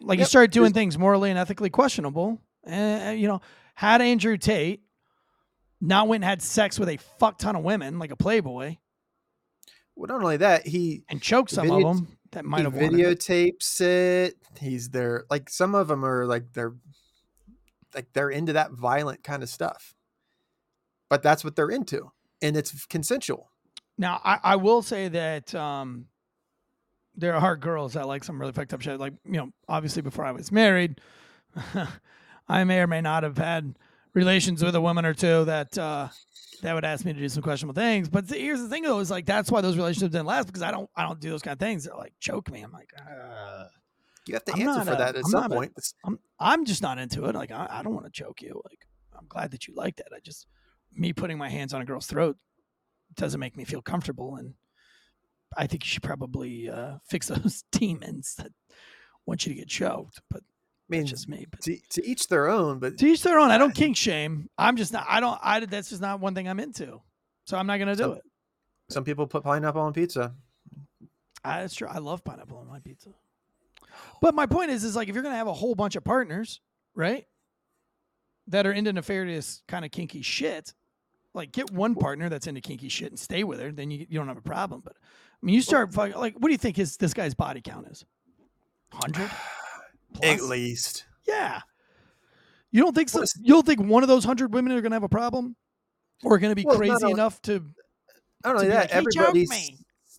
Like 0.05 0.19
yep, 0.19 0.25
you 0.25 0.29
start 0.29 0.51
doing 0.51 0.71
things 0.71 0.99
morally 0.99 1.31
and 1.31 1.39
ethically 1.39 1.71
questionable, 1.71 2.39
and 2.63 3.19
you 3.19 3.27
know, 3.27 3.41
had 3.73 4.01
Andrew 4.01 4.37
Tate 4.37 4.83
not 5.81 6.07
went 6.07 6.23
and 6.23 6.29
had 6.29 6.43
sex 6.43 6.77
with 6.77 6.89
a 6.89 6.97
fuck 6.97 7.39
ton 7.39 7.55
of 7.55 7.63
women 7.63 7.97
like 7.97 8.11
a 8.11 8.15
playboy. 8.15 8.77
Well, 9.95 10.07
not 10.07 10.21
only 10.21 10.37
that, 10.37 10.67
he 10.67 11.03
and 11.09 11.19
choked 11.19 11.49
some 11.49 11.67
video, 11.67 11.89
of 11.89 11.97
them 11.97 12.07
that 12.33 12.45
might 12.45 12.65
have 12.65 12.73
videotapes 12.73 13.81
it. 13.81 14.35
it. 14.35 14.59
He's 14.59 14.89
there, 14.89 15.25
like 15.31 15.49
some 15.49 15.73
of 15.73 15.87
them 15.87 16.05
are 16.05 16.27
like 16.27 16.53
they're 16.53 16.75
like 17.95 18.13
they're 18.13 18.29
into 18.29 18.53
that 18.53 18.73
violent 18.73 19.23
kind 19.23 19.41
of 19.41 19.49
stuff. 19.49 19.95
But 21.09 21.23
that's 21.23 21.43
what 21.43 21.55
they're 21.55 21.71
into, 21.71 22.11
and 22.43 22.55
it's 22.55 22.85
consensual. 22.85 23.49
Now, 23.97 24.21
I, 24.23 24.39
I 24.43 24.55
will 24.57 24.83
say 24.83 25.07
that 25.07 25.55
um, 25.55 26.07
there 27.17 27.35
are 27.35 27.55
girls 27.55 27.93
that 27.93 28.07
like 28.07 28.23
some 28.23 28.39
really 28.39 28.51
fucked 28.53 28.73
up 28.73 28.81
shit. 28.81 28.99
Like, 28.99 29.13
you 29.25 29.33
know, 29.37 29.51
obviously 29.67 30.01
before 30.01 30.25
I 30.25 30.31
was 30.31 30.51
married, 30.51 30.99
I 32.47 32.63
may 32.63 32.79
or 32.79 32.87
may 32.87 33.01
not 33.01 33.23
have 33.23 33.37
had 33.37 33.77
relations 34.13 34.63
with 34.63 34.75
a 34.75 34.81
woman 34.81 35.05
or 35.05 35.13
two 35.13 35.45
that 35.45 35.77
uh, 35.77 36.09
that 36.61 36.73
would 36.73 36.85
ask 36.85 37.05
me 37.05 37.13
to 37.13 37.19
do 37.19 37.29
some 37.29 37.43
questionable 37.43 37.73
things. 37.79 38.09
But 38.09 38.29
here's 38.29 38.61
the 38.61 38.69
thing, 38.69 38.83
though, 38.83 38.99
is 38.99 39.09
like 39.11 39.25
that's 39.25 39.51
why 39.51 39.61
those 39.61 39.77
relationships 39.77 40.11
didn't 40.11 40.27
last 40.27 40.47
because 40.47 40.61
I 40.61 40.71
don't 40.71 40.89
I 40.95 41.03
don't 41.03 41.19
do 41.19 41.29
those 41.29 41.41
kind 41.41 41.53
of 41.53 41.59
things. 41.59 41.85
They're 41.85 41.95
like 41.95 42.13
choke 42.19 42.51
me. 42.51 42.61
I'm 42.61 42.71
like, 42.71 42.91
uh, 42.99 43.65
You 44.27 44.35
have 44.35 44.45
to 44.45 44.53
I'm 44.53 44.61
answer 44.61 44.85
for 44.85 44.93
a- 44.93 44.97
that 44.97 45.15
at 45.15 45.23
I'm 45.25 45.31
some 45.31 45.49
point. 45.51 45.71
It's- 45.71 45.93
I'm 46.05 46.19
I'm 46.39 46.65
just 46.65 46.81
not 46.81 46.97
into 46.99 47.25
it. 47.25 47.35
Like 47.35 47.51
I, 47.51 47.67
I 47.69 47.83
don't 47.83 47.93
want 47.93 48.05
to 48.05 48.11
choke 48.11 48.41
you. 48.41 48.61
Like 48.69 48.87
I'm 49.17 49.25
glad 49.27 49.51
that 49.51 49.67
you 49.67 49.73
like 49.75 49.95
that. 49.97 50.07
I 50.15 50.19
just 50.19 50.47
me 50.93 51.13
putting 51.13 51.37
my 51.37 51.49
hands 51.49 51.73
on 51.73 51.81
a 51.81 51.85
girl's 51.85 52.07
throat 52.07 52.37
doesn't 53.15 53.39
make 53.39 53.55
me 53.57 53.63
feel 53.65 53.81
comfortable, 53.81 54.35
and 54.35 54.53
I 55.55 55.67
think 55.67 55.83
you 55.83 55.89
should 55.89 56.03
probably 56.03 56.69
uh, 56.69 56.95
fix 57.07 57.27
those 57.29 57.63
demons 57.71 58.35
that 58.37 58.51
want 59.25 59.45
you 59.45 59.53
to 59.53 59.59
get 59.59 59.67
choked. 59.67 60.21
But 60.29 60.41
I 60.41 60.87
mean, 60.89 61.05
just 61.05 61.27
me. 61.27 61.45
But 61.49 61.61
to, 61.61 61.77
to 61.91 62.05
each 62.05 62.27
their 62.27 62.47
own. 62.47 62.79
But 62.79 62.97
to 62.99 63.05
each 63.07 63.23
their 63.23 63.39
own. 63.39 63.51
I 63.51 63.57
don't 63.57 63.73
kink 63.73 63.97
shame. 63.97 64.49
I'm 64.57 64.77
just 64.77 64.93
not. 64.93 65.05
I 65.09 65.19
don't. 65.19 65.39
I 65.41 65.59
that's 65.61 65.89
just 65.89 66.01
not 66.01 66.19
one 66.19 66.35
thing 66.35 66.47
I'm 66.47 66.59
into. 66.59 67.01
So 67.47 67.57
I'm 67.57 67.67
not 67.67 67.77
gonna 67.77 67.95
do 67.95 68.03
Some- 68.03 68.13
it. 68.13 68.21
some 68.89 69.03
people 69.03 69.27
put 69.27 69.43
pineapple 69.43 69.81
on 69.81 69.93
pizza. 69.93 70.33
I, 71.43 71.61
that's 71.61 71.75
true. 71.75 71.87
I 71.87 71.99
love 71.99 72.23
pineapple 72.23 72.57
on 72.57 72.67
my 72.67 72.79
pizza. 72.79 73.09
But 74.21 74.33
my 74.33 74.45
point 74.47 74.71
is, 74.71 74.83
is 74.83 74.95
like 74.95 75.07
if 75.09 75.15
you're 75.15 75.23
gonna 75.23 75.35
have 75.35 75.47
a 75.47 75.53
whole 75.53 75.75
bunch 75.75 75.95
of 75.95 76.03
partners, 76.03 76.59
right, 76.95 77.25
that 78.47 78.65
are 78.67 78.71
into 78.71 78.91
nefarious 78.93 79.61
kind 79.67 79.85
of 79.85 79.91
kinky 79.91 80.21
shit, 80.21 80.73
like 81.35 81.51
get 81.51 81.69
one 81.71 81.93
partner 81.95 82.29
that's 82.29 82.47
into 82.47 82.61
kinky 82.61 82.89
shit 82.89 83.09
and 83.09 83.19
stay 83.19 83.43
with 83.43 83.59
her, 83.59 83.71
then 83.71 83.91
you 83.91 84.05
you 84.09 84.17
don't 84.17 84.27
have 84.27 84.37
a 84.37 84.41
problem. 84.41 84.81
But 84.83 84.93
I 84.97 85.45
mean, 85.45 85.53
you 85.55 85.61
start 85.61 85.93
fuck- 85.93 86.15
like, 86.15 86.33
what 86.35 86.47
do 86.47 86.51
you 86.51 86.57
think 86.57 86.77
his 86.77 86.97
this 86.97 87.13
guy's 87.13 87.33
body 87.35 87.61
count 87.61 87.87
is? 87.89 88.05
Hundred. 88.91 89.29
At 90.23 90.41
least. 90.41 91.05
Yeah. 91.27 91.61
You 92.71 92.81
don't 92.81 92.93
think 92.95 93.09
so? 93.09 93.23
You 93.41 93.53
don't 93.53 93.65
think 93.65 93.81
one 93.81 94.03
of 94.03 94.09
those 94.09 94.23
hundred 94.23 94.53
women 94.53 94.71
are 94.73 94.81
gonna 94.81 94.95
have 94.95 95.03
a 95.03 95.09
problem, 95.09 95.55
or 96.23 96.39
going 96.39 96.51
to 96.51 96.55
be 96.55 96.65
Well, 96.65 96.77
crazy 96.77 97.09
enough 97.09 97.41
to? 97.43 97.61
Not 98.43 98.51
to 98.51 98.55
only 98.55 98.65
be 98.65 98.69
that, 98.71 98.79
like, 98.81 98.91
"Hey, 98.91 98.97
everybody 98.97 99.45
me." 99.47 99.77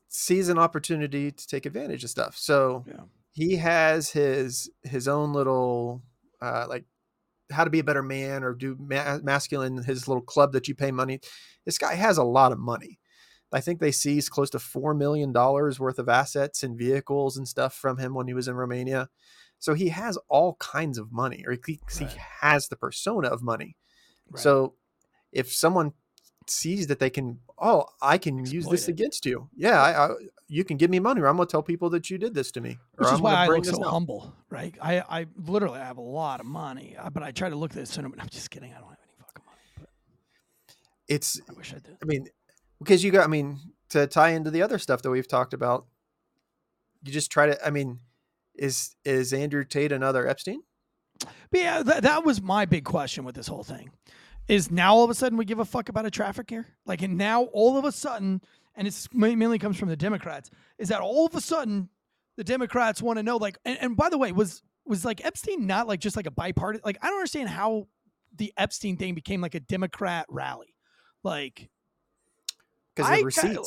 sees 0.08 0.48
an 0.48 0.58
opportunity 0.58 1.30
to 1.30 1.46
take 1.46 1.66
advantage 1.66 2.02
of 2.04 2.10
stuff. 2.10 2.36
So 2.38 2.84
Yeah. 2.88 3.02
he 3.32 3.56
has 3.56 4.10
his 4.10 4.70
his 4.84 5.06
own 5.08 5.32
little 5.34 6.02
uh, 6.40 6.66
like 6.68 6.84
how 7.50 7.64
to 7.64 7.70
be 7.70 7.78
a 7.78 7.84
better 7.84 8.02
man 8.02 8.42
or 8.44 8.54
do 8.54 8.76
ma- 8.78 9.18
masculine 9.22 9.82
his 9.82 10.08
little 10.08 10.22
club 10.22 10.52
that 10.52 10.68
you 10.68 10.74
pay 10.74 10.90
money. 10.90 11.20
This 11.64 11.78
guy 11.78 11.94
has 11.94 12.18
a 12.18 12.24
lot 12.24 12.52
of 12.52 12.58
money. 12.58 12.98
I 13.52 13.60
think 13.60 13.80
they 13.80 13.92
seized 13.92 14.30
close 14.30 14.50
to 14.50 14.58
four 14.58 14.92
million 14.94 15.32
dollars 15.32 15.78
worth 15.80 15.98
of 15.98 16.08
assets 16.08 16.62
and 16.62 16.76
vehicles 16.76 17.36
and 17.36 17.46
stuff 17.46 17.74
from 17.74 17.98
him 17.98 18.12
when 18.14 18.26
he 18.26 18.34
was 18.34 18.48
in 18.48 18.54
Romania. 18.56 19.08
So 19.58 19.72
he 19.74 19.88
has 19.88 20.18
all 20.28 20.54
kinds 20.56 20.98
of 20.98 21.12
money, 21.12 21.44
or 21.46 21.52
he, 21.52 21.80
he 21.90 22.04
Right. 22.04 22.16
has 22.40 22.68
the 22.68 22.76
persona 22.76 23.28
of 23.28 23.42
money. 23.42 23.76
Right. 24.30 24.42
So 24.42 24.74
if 25.32 25.52
someone 25.52 25.92
sees 26.48 26.88
that 26.88 26.98
they 26.98 27.08
can, 27.10 27.40
oh, 27.58 27.86
I 28.02 28.18
can 28.18 28.44
use 28.44 28.66
this 28.66 28.88
it. 28.88 28.90
against 28.90 29.24
you. 29.24 29.48
Yeah, 29.56 29.80
I, 29.80 30.06
I, 30.06 30.14
you 30.48 30.64
can 30.64 30.76
give 30.76 30.90
me 30.90 30.98
money, 31.00 31.20
or 31.20 31.26
I'm 31.26 31.36
gonna 31.36 31.46
tell 31.46 31.62
people 31.62 31.90
that 31.90 32.08
you 32.10 32.18
did 32.18 32.34
this 32.34 32.50
to 32.52 32.60
me, 32.60 32.78
Which 32.96 33.08
I'm 33.08 33.14
is 33.14 33.20
why 33.20 33.34
I 33.34 33.46
look 33.48 33.64
so 33.64 33.84
out. 33.84 33.90
humble, 33.90 34.34
right? 34.50 34.74
I, 34.80 35.00
I 35.00 35.26
literally 35.36 35.78
have 35.80 35.98
a 35.98 36.02
lot 36.02 36.40
of 36.40 36.46
money, 36.46 36.96
uh, 36.98 37.10
but 37.10 37.22
I 37.22 37.32
try 37.32 37.48
to 37.48 37.56
look 37.56 37.72
at 37.72 37.76
this 37.76 37.96
and 37.96 38.06
I'm 38.06 38.28
just 38.30 38.50
kidding. 38.50 38.72
I 38.72 38.78
don't 38.78 38.88
have 38.90 38.98
any 39.02 39.16
fucking 39.18 39.42
money, 39.44 39.60
but 39.80 39.88
It's, 41.08 41.40
I 41.48 41.52
wish 41.54 41.72
I 41.72 41.78
did. 41.78 41.96
I 42.02 42.04
mean, 42.06 42.26
because 42.78 43.02
you 43.02 43.10
got, 43.10 43.24
I 43.24 43.28
mean, 43.28 43.58
to 43.90 44.06
tie 44.06 44.30
into 44.30 44.50
the 44.50 44.62
other 44.62 44.78
stuff 44.78 45.02
that 45.02 45.10
we've 45.10 45.28
talked 45.28 45.54
about, 45.54 45.86
you 47.02 47.12
just 47.12 47.30
try 47.30 47.46
to. 47.46 47.66
I 47.66 47.70
mean, 47.70 48.00
is 48.54 48.96
is 49.04 49.32
Andrew 49.32 49.64
Tate 49.64 49.92
another 49.92 50.26
Epstein? 50.26 50.60
But 51.50 51.60
yeah, 51.60 51.82
that, 51.82 52.02
that 52.02 52.24
was 52.24 52.42
my 52.42 52.66
big 52.66 52.84
question 52.84 53.24
with 53.24 53.34
this 53.34 53.46
whole 53.46 53.62
thing. 53.64 53.90
Is 54.48 54.70
now 54.70 54.94
all 54.94 55.04
of 55.04 55.10
a 55.10 55.14
sudden 55.14 55.38
we 55.38 55.44
give 55.44 55.58
a 55.58 55.64
fuck 55.64 55.88
about 55.88 56.06
a 56.06 56.10
traffic 56.10 56.50
here? 56.50 56.66
Like, 56.84 57.02
and 57.02 57.16
now 57.16 57.44
all 57.44 57.78
of 57.78 57.84
a 57.84 57.92
sudden, 57.92 58.42
and 58.76 58.86
it's 58.86 59.08
mainly 59.12 59.58
comes 59.58 59.76
from 59.76 59.88
the 59.88 59.96
Democrats, 59.96 60.50
is 60.78 60.88
that 60.88 61.00
all 61.00 61.26
of 61.26 61.34
a 61.34 61.40
sudden 61.40 61.88
the 62.36 62.44
Democrats 62.44 63.02
want 63.02 63.18
to 63.18 63.22
know, 63.22 63.36
like, 63.38 63.58
and, 63.64 63.78
and 63.80 63.96
by 63.96 64.08
the 64.08 64.18
way, 64.18 64.32
was 64.32 64.62
was 64.84 65.04
like 65.04 65.24
Epstein 65.24 65.66
not 65.66 65.88
like 65.88 66.00
just 66.00 66.16
like 66.16 66.26
a 66.26 66.30
bipartisan? 66.30 66.82
Like, 66.84 66.98
I 67.02 67.08
don't 67.08 67.16
understand 67.16 67.48
how 67.48 67.88
the 68.36 68.52
Epstein 68.56 68.96
thing 68.96 69.14
became 69.14 69.40
like 69.40 69.54
a 69.54 69.60
Democrat 69.60 70.26
rally. 70.28 70.74
Like, 71.24 71.68
Because 72.94 73.10
I 73.10 73.16
of 73.16 73.34
kinda- 73.34 73.62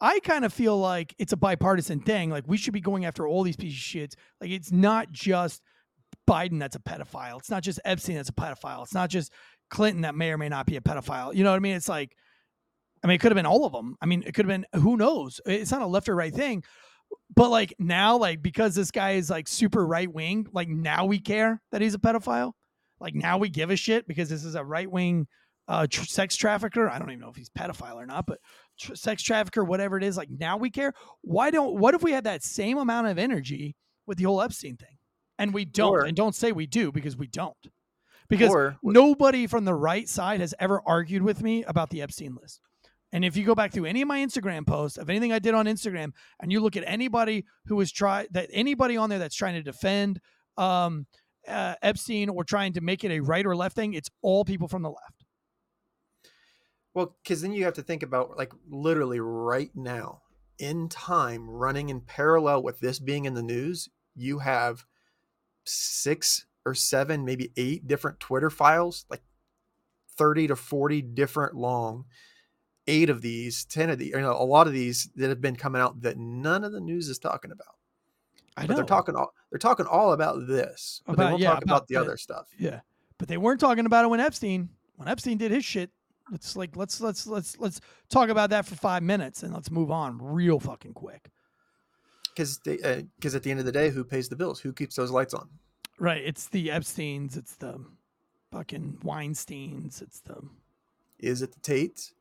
I 0.00 0.18
kind 0.20 0.44
of 0.44 0.52
feel 0.52 0.78
like 0.78 1.14
it's 1.18 1.32
a 1.32 1.36
bipartisan 1.36 2.00
thing. 2.00 2.30
Like 2.30 2.44
we 2.46 2.56
should 2.56 2.72
be 2.72 2.80
going 2.80 3.04
after 3.04 3.26
all 3.26 3.42
these 3.44 3.56
pieces 3.56 3.76
of 3.78 3.82
shit. 3.82 4.16
Like 4.40 4.50
it's 4.50 4.72
not 4.72 5.12
just 5.12 5.62
Biden 6.28 6.58
that's 6.58 6.74
a 6.74 6.80
pedophile. 6.80 7.38
It's 7.38 7.50
not 7.50 7.62
just 7.62 7.78
Epstein 7.84 8.16
that's 8.16 8.28
a 8.28 8.32
pedophile. 8.32 8.82
It's 8.82 8.94
not 8.94 9.10
just 9.10 9.32
Clinton 9.70 10.02
that 10.02 10.14
may 10.16 10.30
or 10.30 10.38
may 10.38 10.48
not 10.48 10.66
be 10.66 10.76
a 10.76 10.80
pedophile. 10.80 11.34
You 11.34 11.44
know 11.44 11.50
what 11.50 11.56
I 11.56 11.60
mean? 11.60 11.76
It's 11.76 11.88
like, 11.88 12.16
I 13.02 13.06
mean, 13.06 13.16
it 13.16 13.18
could 13.18 13.32
have 13.32 13.36
been 13.36 13.46
all 13.46 13.64
of 13.64 13.72
them. 13.72 13.96
I 14.00 14.06
mean, 14.06 14.22
it 14.26 14.32
could 14.34 14.46
have 14.46 14.62
been 14.72 14.80
who 14.80 14.96
knows. 14.96 15.40
It's 15.46 15.70
not 15.70 15.82
a 15.82 15.86
left 15.86 16.08
or 16.08 16.14
right 16.14 16.34
thing. 16.34 16.62
But 17.34 17.50
like 17.50 17.74
now, 17.78 18.16
like 18.16 18.42
because 18.42 18.74
this 18.74 18.90
guy 18.90 19.12
is 19.12 19.28
like 19.28 19.48
super 19.48 19.86
right 19.86 20.12
wing, 20.12 20.46
like 20.52 20.68
now 20.68 21.04
we 21.04 21.18
care 21.18 21.60
that 21.70 21.80
he's 21.82 21.94
a 21.94 21.98
pedophile. 21.98 22.52
Like 23.00 23.14
now 23.14 23.38
we 23.38 23.48
give 23.48 23.70
a 23.70 23.76
shit 23.76 24.06
because 24.06 24.28
this 24.28 24.44
is 24.44 24.54
a 24.54 24.64
right 24.64 24.90
wing 24.90 25.26
uh, 25.68 25.86
tr- 25.90 26.04
sex 26.04 26.36
trafficker. 26.36 26.88
I 26.88 26.98
don't 26.98 27.10
even 27.10 27.20
know 27.20 27.28
if 27.30 27.36
he's 27.36 27.50
pedophile 27.50 27.96
or 27.96 28.06
not, 28.06 28.26
but 28.26 28.38
tr- 28.78 28.94
sex 28.94 29.22
trafficker, 29.22 29.64
whatever 29.64 29.96
it 29.96 30.04
is, 30.04 30.16
like 30.16 30.30
now 30.30 30.56
we 30.56 30.70
care. 30.70 30.92
Why 31.22 31.50
don't? 31.50 31.78
What 31.78 31.94
if 31.94 32.02
we 32.02 32.12
had 32.12 32.24
that 32.24 32.42
same 32.42 32.78
amount 32.78 33.08
of 33.08 33.18
energy 33.18 33.76
with 34.06 34.18
the 34.18 34.24
whole 34.24 34.40
Epstein 34.40 34.76
thing, 34.76 34.96
and 35.38 35.52
we 35.52 35.64
don't, 35.64 35.92
and 36.06 36.16
don't 36.16 36.34
say 36.34 36.52
we 36.52 36.66
do 36.66 36.92
because 36.92 37.16
we 37.16 37.26
don't, 37.26 37.56
because 38.28 38.50
Or- 38.50 38.76
nobody 38.82 39.46
from 39.46 39.64
the 39.64 39.74
right 39.74 40.08
side 40.08 40.40
has 40.40 40.54
ever 40.58 40.80
argued 40.86 41.22
with 41.22 41.42
me 41.42 41.64
about 41.64 41.90
the 41.90 42.02
Epstein 42.02 42.36
list. 42.40 42.60
And 43.12 43.24
if 43.24 43.36
you 43.36 43.44
go 43.44 43.54
back 43.54 43.72
through 43.72 43.84
any 43.84 44.02
of 44.02 44.08
my 44.08 44.20
Instagram 44.20 44.66
posts 44.66 44.96
of 44.96 45.10
anything 45.10 45.32
I 45.32 45.38
did 45.38 45.54
on 45.54 45.66
Instagram, 45.66 46.12
and 46.40 46.50
you 46.50 46.60
look 46.60 46.76
at 46.76 46.84
anybody 46.86 47.44
who 47.66 47.76
was 47.76 47.92
try 47.92 48.26
that 48.30 48.48
anybody 48.52 48.96
on 48.96 49.10
there 49.10 49.18
that's 49.18 49.36
trying 49.36 49.54
to 49.54 49.62
defend 49.62 50.20
um, 50.56 51.06
uh, 51.46 51.74
Epstein 51.82 52.28
or 52.28 52.44
trying 52.44 52.72
to 52.72 52.80
make 52.80 53.04
it 53.04 53.10
a 53.10 53.20
right 53.20 53.44
or 53.44 53.54
left 53.54 53.76
thing, 53.76 53.94
it's 53.94 54.10
all 54.22 54.44
people 54.44 54.68
from 54.68 54.82
the 54.82 54.88
left. 54.88 55.24
Well, 56.94 57.16
because 57.22 57.42
then 57.42 57.52
you 57.52 57.64
have 57.64 57.74
to 57.74 57.82
think 57.82 58.02
about 58.02 58.36
like 58.36 58.52
literally 58.68 59.20
right 59.20 59.70
now 59.74 60.22
in 60.58 60.88
time, 60.88 61.48
running 61.48 61.88
in 61.88 62.00
parallel 62.00 62.62
with 62.62 62.80
this 62.80 62.98
being 62.98 63.24
in 63.24 63.34
the 63.34 63.42
news, 63.42 63.88
you 64.14 64.38
have 64.40 64.84
six 65.64 66.46
or 66.64 66.74
seven, 66.74 67.24
maybe 67.24 67.50
eight 67.56 67.86
different 67.86 68.20
Twitter 68.20 68.50
files, 68.50 69.04
like 69.10 69.22
30 70.16 70.48
to 70.48 70.56
40 70.56 71.02
different 71.02 71.54
long. 71.54 72.04
Eight 72.88 73.10
of 73.10 73.22
these, 73.22 73.64
10 73.66 73.90
of 73.90 73.98
these, 73.98 74.10
you 74.10 74.20
know, 74.20 74.32
a 74.32 74.42
lot 74.44 74.66
of 74.66 74.72
these 74.72 75.08
that 75.16 75.28
have 75.28 75.40
been 75.40 75.54
coming 75.56 75.80
out 75.80 76.00
that 76.02 76.18
none 76.18 76.64
of 76.64 76.72
the 76.72 76.80
news 76.80 77.08
is 77.08 77.18
talking 77.18 77.52
about. 77.52 77.76
I 78.56 78.62
But 78.62 78.70
know. 78.70 78.76
they're 78.76 78.84
talking 78.84 79.14
all 79.16 79.32
they're 79.50 79.58
talking 79.58 79.86
all 79.86 80.12
about 80.12 80.46
this. 80.46 81.00
But 81.06 81.16
they 81.16 81.22
About- 81.22 81.30
won't 81.32 81.42
yeah, 81.42 81.50
talk 81.50 81.62
about, 81.62 81.76
about 81.76 81.88
the 81.88 81.94
the- 81.94 82.00
other 82.00 82.16
stuff. 82.16 82.48
Yeah, 82.58 82.80
but 83.18 83.28
they 83.28 83.38
weren't 83.38 83.60
talking 83.60 83.86
about 83.86 84.04
it 84.04 84.08
when 84.08 84.20
Epstein 84.20 84.68
when 84.96 85.08
Epstein 85.08 85.38
did 85.38 85.52
his 85.52 85.64
shit. 85.64 85.90
It's 86.32 86.56
like 86.56 86.76
let's 86.76 87.00
let's 87.00 87.26
let's 87.26 87.56
let's 87.58 87.80
talk 88.10 88.28
about 88.30 88.50
that 88.50 88.66
for 88.66 88.74
five 88.74 89.02
minutes 89.02 89.42
and 89.42 89.52
let's 89.54 89.70
move 89.70 89.90
on 89.90 90.18
real 90.20 90.58
fucking 90.60 90.94
quick. 90.94 91.30
Because 92.34 92.58
because 92.58 93.34
uh, 93.34 93.36
at 93.36 93.42
the 93.42 93.50
end 93.50 93.60
of 93.60 93.66
the 93.66 93.72
day, 93.72 93.90
who 93.90 94.04
pays 94.04 94.28
the 94.28 94.36
bills? 94.36 94.58
Who 94.60 94.72
keeps 94.72 94.96
those 94.96 95.10
lights 95.10 95.34
on? 95.34 95.48
Right? 95.98 96.22
It's 96.24 96.48
the 96.48 96.70
Epstein's. 96.70 97.36
It's 97.36 97.54
the 97.56 97.84
fucking 98.50 98.98
Weinstein's. 99.02 100.02
It's 100.02 100.20
the 100.20 100.42
Is 101.20 101.42
it 101.42 101.52
the 101.52 101.60
Tates? 101.60 102.12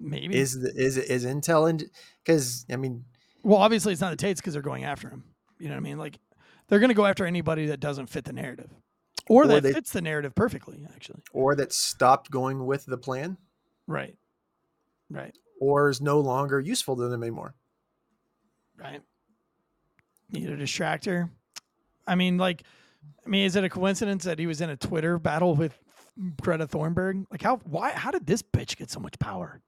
Maybe. 0.00 0.34
is 0.36 0.60
the, 0.60 0.72
is 0.74 0.96
is 0.96 1.24
Intel 1.24 1.68
and 1.68 1.84
because 2.24 2.64
I 2.70 2.76
mean 2.76 3.04
well, 3.42 3.58
obviously 3.58 3.92
it's 3.92 4.00
not 4.00 4.10
the 4.10 4.16
Tates 4.16 4.40
because 4.40 4.54
they're 4.54 4.62
going 4.62 4.84
after 4.84 5.08
him. 5.10 5.24
You 5.58 5.68
know 5.68 5.74
what 5.74 5.80
I 5.80 5.82
mean? 5.82 5.98
Like 5.98 6.18
they're 6.68 6.78
going 6.78 6.88
to 6.88 6.94
go 6.94 7.04
after 7.06 7.26
anybody 7.26 7.66
that 7.66 7.78
doesn't 7.80 8.06
fit 8.06 8.24
the 8.24 8.32
narrative, 8.32 8.70
or, 9.28 9.44
Or 9.44 9.46
that 9.48 9.62
they- 9.62 9.72
fits 9.74 9.92
the 9.92 10.00
narrative 10.00 10.34
perfectly. 10.34 10.86
Actually, 10.94 11.20
or 11.32 11.54
that 11.56 11.72
stopped 11.72 12.30
going 12.30 12.64
with 12.66 12.86
the 12.86 12.96
plan 12.98 13.36
right, 13.86 14.16
right, 15.10 15.36
or 15.60 15.90
is 15.90 16.00
no 16.00 16.20
longer 16.20 16.58
useful 16.58 16.96
to 16.96 17.08
them 17.08 17.22
anymore. 17.22 17.54
right. 18.78 19.02
Need 20.32 20.48
a 20.48 20.56
distractor. 20.56 21.30
I 22.06 22.14
mean, 22.16 22.38
like, 22.38 22.62
I 23.24 23.28
mean, 23.28 23.44
is 23.44 23.56
it 23.56 23.62
a 23.64 23.68
coincidence 23.68 24.24
that 24.24 24.38
he 24.38 24.46
was 24.46 24.60
in 24.60 24.70
a 24.70 24.76
Twitter 24.76 25.18
battle 25.18 25.54
with 25.54 25.78
Greta 26.40 26.66
Thunberg? 26.66 27.26
Like, 27.30 27.42
how? 27.42 27.58
Why? 27.64 27.92
How 27.92 28.10
did 28.10 28.26
this 28.26 28.42
bitch 28.42 28.76
get 28.76 28.90
so 28.90 29.00
much 29.00 29.18
power? 29.18 29.60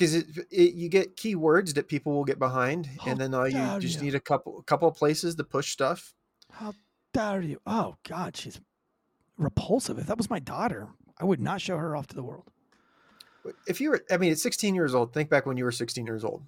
Because 0.00 0.14
it, 0.14 0.26
it, 0.50 0.72
you 0.72 0.88
get 0.88 1.14
keywords 1.14 1.74
that 1.74 1.86
people 1.86 2.14
will 2.14 2.24
get 2.24 2.38
behind, 2.38 2.88
How 3.04 3.10
and 3.10 3.20
then 3.20 3.34
all 3.34 3.46
you 3.46 3.60
just 3.78 3.98
you. 3.98 4.04
need 4.04 4.14
a 4.14 4.20
couple 4.20 4.58
a 4.58 4.62
couple 4.62 4.88
of 4.88 4.94
places 4.94 5.34
to 5.34 5.44
push 5.44 5.72
stuff. 5.72 6.14
How 6.50 6.72
dare 7.12 7.42
you? 7.42 7.60
Oh 7.66 7.96
God, 8.08 8.34
she's 8.34 8.58
repulsive. 9.36 9.98
If 9.98 10.06
that 10.06 10.16
was 10.16 10.30
my 10.30 10.38
daughter, 10.38 10.88
I 11.18 11.26
would 11.26 11.38
not 11.38 11.60
show 11.60 11.76
her 11.76 11.94
off 11.94 12.06
to 12.06 12.16
the 12.16 12.22
world. 12.22 12.44
If 13.68 13.78
you 13.78 13.90
were, 13.90 14.02
I 14.10 14.16
mean, 14.16 14.32
at 14.32 14.38
16 14.38 14.74
years 14.74 14.94
old, 14.94 15.12
think 15.12 15.28
back 15.28 15.44
when 15.44 15.58
you 15.58 15.64
were 15.64 15.72
16 15.72 16.06
years 16.06 16.24
old. 16.24 16.44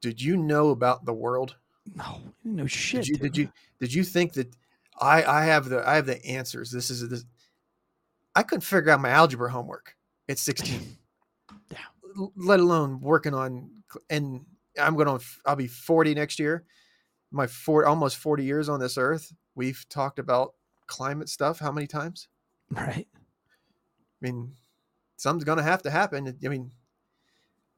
Did 0.00 0.22
you 0.22 0.36
know 0.36 0.70
about 0.70 1.04
the 1.04 1.12
world? 1.12 1.56
No, 1.96 2.20
no 2.44 2.68
shit. 2.68 3.06
Did 3.06 3.08
you, 3.08 3.16
did 3.16 3.36
you, 3.36 3.52
did 3.80 3.92
you 3.92 4.04
think 4.04 4.34
that 4.34 4.54
I, 5.00 5.24
I 5.24 5.44
have 5.46 5.68
the, 5.68 5.88
I 5.88 5.96
have 5.96 6.06
the 6.06 6.24
answers. 6.24 6.70
This 6.70 6.90
is 6.90 7.08
this. 7.08 7.24
I 8.36 8.44
couldn't 8.44 8.62
figure 8.62 8.92
out 8.92 9.00
my 9.00 9.10
algebra 9.10 9.50
homework 9.50 9.96
at 10.28 10.38
16. 10.38 10.98
Let 12.36 12.60
alone 12.60 13.00
working 13.00 13.34
on, 13.34 13.70
and 14.10 14.44
I'm 14.80 14.96
going 14.96 15.18
to, 15.18 15.24
I'll 15.46 15.56
be 15.56 15.66
40 15.66 16.14
next 16.14 16.38
year. 16.38 16.64
My 17.30 17.46
four, 17.46 17.86
almost 17.86 18.16
40 18.18 18.44
years 18.44 18.68
on 18.68 18.80
this 18.80 18.98
earth. 18.98 19.32
We've 19.54 19.84
talked 19.88 20.18
about 20.18 20.54
climate 20.86 21.28
stuff. 21.28 21.58
How 21.58 21.72
many 21.72 21.86
times? 21.86 22.28
Right. 22.74 23.06
I 23.12 24.18
mean, 24.22 24.54
something's 25.16 25.44
going 25.44 25.58
to 25.58 25.64
have 25.64 25.82
to 25.82 25.90
happen. 25.90 26.38
I 26.42 26.48
mean, 26.48 26.70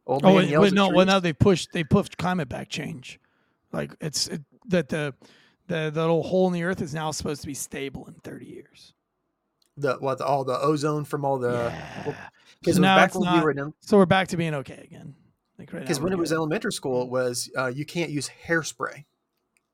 old 0.07 0.25
Oh, 0.25 0.29
man 0.29 0.37
wait, 0.37 0.49
yells 0.51 0.63
wait, 0.63 0.69
at 0.69 0.75
no. 0.75 0.89
Well, 0.91 1.07
now 1.07 1.19
they 1.19 1.33
pushed 1.33 1.73
they 1.73 1.83
pushed 1.83 2.17
climate 2.17 2.49
back 2.49 2.69
change. 2.69 3.19
Like 3.73 3.93
it's 4.01 4.29
it, 4.29 4.43
that 4.69 4.89
the 4.89 5.15
the 5.67 5.91
the 5.93 6.01
little 6.01 6.23
hole 6.23 6.47
in 6.47 6.53
the 6.53 6.63
earth 6.63 6.81
is 6.81 6.95
now 6.95 7.11
supposed 7.11 7.41
to 7.41 7.47
be 7.47 7.55
stable 7.55 8.07
in 8.07 8.15
30 8.15 8.47
years. 8.47 8.95
The 9.77 9.95
what 9.97 10.19
the, 10.19 10.25
all 10.27 10.45
the 10.45 10.59
ozone 10.59 11.05
from 11.05 11.25
all 11.25 11.39
the 11.39 11.53
yeah. 11.53 12.15
because 12.61 12.77
So 12.77 12.83
now 12.83 12.97
back 12.97 13.15
when 13.15 13.25
not- 13.25 13.39
we 13.39 13.45
were 13.45 13.51
in 13.51 13.75
So 13.81 13.97
we're 13.97 14.07
back 14.07 14.29
to 14.29 14.37
being 14.37 14.55
okay 14.55 14.81
again. 14.85 15.15
Like 15.59 15.73
right 15.73 15.81
because 15.81 16.01
when 16.01 16.13
it 16.13 16.19
was 16.19 16.31
good. 16.31 16.37
elementary 16.37 16.73
school 16.73 17.03
it 17.03 17.09
was 17.11 17.51
uh, 17.57 17.67
you 17.67 17.85
can't 17.85 18.11
use 18.11 18.31
hairspray 18.47 19.05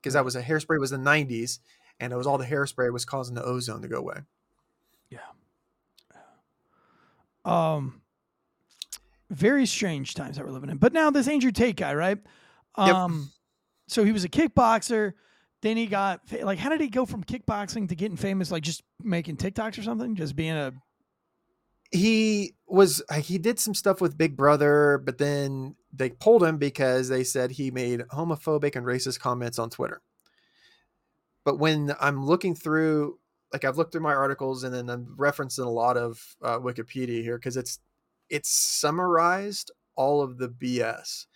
because 0.00 0.14
that 0.14 0.24
was 0.24 0.36
a 0.36 0.42
hairspray 0.42 0.78
was 0.78 0.90
the 0.90 0.96
90s 0.98 1.58
and 1.98 2.12
it 2.12 2.16
was 2.16 2.26
all 2.26 2.38
the 2.38 2.44
hairspray 2.46 2.92
was 2.92 3.04
causing 3.04 3.34
the 3.34 3.42
ozone 3.44 3.80
to 3.82 3.88
go 3.88 3.96
away 3.98 4.18
Yeah. 5.10 5.18
um 7.44 8.00
very 9.30 9.64
strange 9.64 10.14
times 10.14 10.36
that 10.36 10.44
we're 10.44 10.50
living 10.50 10.70
in. 10.70 10.78
But 10.78 10.92
now 10.92 11.10
this 11.10 11.28
Andrew 11.28 11.52
Tate 11.52 11.76
guy, 11.76 11.94
right? 11.94 12.18
Yep. 12.78 12.94
Um 12.94 13.30
so 13.86 14.04
he 14.04 14.12
was 14.12 14.24
a 14.24 14.28
kickboxer, 14.28 15.12
then 15.62 15.76
he 15.76 15.86
got 15.86 16.20
like 16.42 16.58
how 16.58 16.70
did 16.70 16.80
he 16.80 16.88
go 16.88 17.06
from 17.06 17.24
kickboxing 17.24 17.88
to 17.88 17.94
getting 17.94 18.16
famous 18.16 18.50
like 18.50 18.62
just 18.62 18.82
making 19.02 19.36
TikToks 19.36 19.78
or 19.78 19.82
something? 19.82 20.14
Just 20.14 20.36
being 20.36 20.56
a 20.56 20.72
he 21.90 22.54
was 22.66 23.02
uh, 23.10 23.14
he 23.14 23.38
did 23.38 23.58
some 23.58 23.74
stuff 23.74 24.00
with 24.00 24.16
big 24.16 24.36
brother 24.36 25.00
but 25.04 25.18
then 25.18 25.74
they 25.92 26.08
pulled 26.08 26.42
him 26.42 26.56
because 26.56 27.08
they 27.08 27.24
said 27.24 27.50
he 27.50 27.70
made 27.70 28.00
homophobic 28.12 28.76
and 28.76 28.86
racist 28.86 29.18
comments 29.18 29.58
on 29.58 29.70
twitter 29.70 30.00
but 31.44 31.58
when 31.58 31.92
i'm 32.00 32.24
looking 32.24 32.54
through 32.54 33.18
like 33.52 33.64
i've 33.64 33.76
looked 33.76 33.92
through 33.92 34.00
my 34.00 34.14
articles 34.14 34.62
and 34.62 34.72
then 34.72 34.88
i'm 34.88 35.16
referencing 35.18 35.66
a 35.66 35.70
lot 35.70 35.96
of 35.96 36.36
uh, 36.42 36.58
wikipedia 36.58 37.22
here 37.22 37.38
because 37.38 37.56
it's 37.56 37.80
it's 38.28 38.50
summarized 38.50 39.72
all 39.96 40.22
of 40.22 40.38
the 40.38 40.48
bs 40.48 41.26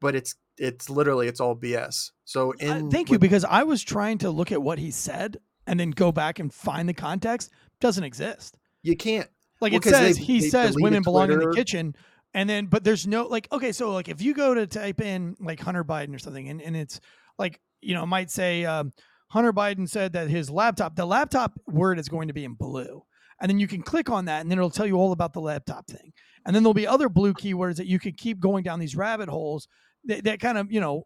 but 0.00 0.14
it's 0.14 0.36
it's 0.58 0.90
literally 0.90 1.28
it's 1.28 1.40
all 1.40 1.56
bs 1.56 2.10
so 2.24 2.50
Uh, 2.52 2.54
in 2.60 2.90
thank 2.90 3.10
you 3.10 3.18
because 3.18 3.44
I 3.44 3.62
was 3.62 3.82
trying 3.82 4.18
to 4.18 4.30
look 4.30 4.52
at 4.52 4.60
what 4.60 4.78
he 4.78 4.90
said 4.90 5.38
and 5.66 5.78
then 5.80 5.90
go 5.90 6.12
back 6.12 6.38
and 6.38 6.52
find 6.52 6.88
the 6.88 6.94
context. 6.94 7.50
Doesn't 7.80 8.04
exist. 8.04 8.56
you 8.82 8.96
can't 8.96 9.28
Like 9.60 9.72
Well, 9.72 9.78
it 9.78 9.84
says, 9.84 10.16
they- 10.16 10.24
he 10.24 10.40
they 10.40 10.48
says 10.48 10.76
women 10.78 11.02
belong 11.02 11.30
in 11.30 11.38
the 11.38 11.52
kitchen, 11.52 11.94
and 12.34 12.48
then 12.48 12.66
but 12.66 12.84
there's 12.84 13.06
no 13.06 13.26
like 13.26 13.48
okay, 13.52 13.72
so 13.72 13.92
like 13.92 14.08
if 14.08 14.20
you 14.22 14.34
go 14.34 14.54
to 14.54 14.66
type 14.66 15.00
in 15.00 15.36
like 15.40 15.60
Hunter 15.60 15.84
Biden 15.84 16.14
or 16.14 16.18
something, 16.18 16.48
and, 16.48 16.60
and 16.62 16.76
it's 16.76 17.00
like 17.38 17.60
you 17.80 17.94
know 17.94 18.04
might 18.06 18.30
say 18.30 18.64
um, 18.64 18.92
Hunter 19.30 19.52
Biden 19.52 19.88
said 19.88 20.12
that 20.12 20.28
his 20.28 20.50
laptop, 20.50 20.96
the 20.96 21.06
laptop 21.06 21.58
word 21.66 21.98
is 21.98 22.08
going 22.08 22.28
to 22.28 22.34
be 22.34 22.44
in 22.44 22.54
blue, 22.54 23.02
and 23.40 23.48
then 23.50 23.58
you 23.58 23.66
can 23.68 23.82
click 23.82 24.10
on 24.10 24.26
that, 24.26 24.40
and 24.42 24.50
then 24.50 24.58
it'll 24.58 24.70
tell 24.70 24.86
you 24.86 24.96
all 24.96 25.12
about 25.12 25.32
the 25.32 25.40
laptop 25.40 25.86
thing, 25.86 26.12
and 26.46 26.54
then 26.54 26.62
there'll 26.62 26.74
be 26.74 26.86
other 26.86 27.08
blue 27.08 27.34
keywords 27.34 27.76
that 27.76 27.86
you 27.86 27.98
could 27.98 28.16
keep 28.16 28.38
going 28.40 28.62
down 28.62 28.78
these 28.80 28.96
rabbit 28.96 29.28
holes 29.28 29.66
that, 30.08 30.24
that 30.24 30.40
kind 30.40 30.58
of 30.58 30.72
you 30.72 30.80
know 30.80 31.04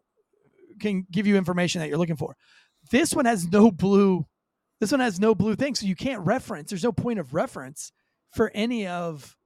can 0.79 1.05
give 1.11 1.27
you 1.27 1.37
information 1.37 1.79
that 1.79 1.89
you're 1.89 1.97
looking 1.97 2.15
for. 2.15 2.35
This 2.91 3.13
one 3.13 3.25
has 3.25 3.47
no 3.47 3.71
blue. 3.71 4.25
This 4.79 4.91
one 4.91 4.99
has 4.99 5.19
no 5.19 5.35
blue 5.35 5.55
thing, 5.55 5.75
so 5.75 5.85
you 5.85 5.95
can't 5.95 6.25
reference. 6.25 6.69
There's 6.69 6.83
no 6.83 6.91
point 6.91 7.19
of 7.19 7.33
reference 7.33 7.91
for 8.31 8.51
any 8.53 8.87
of 8.87 9.37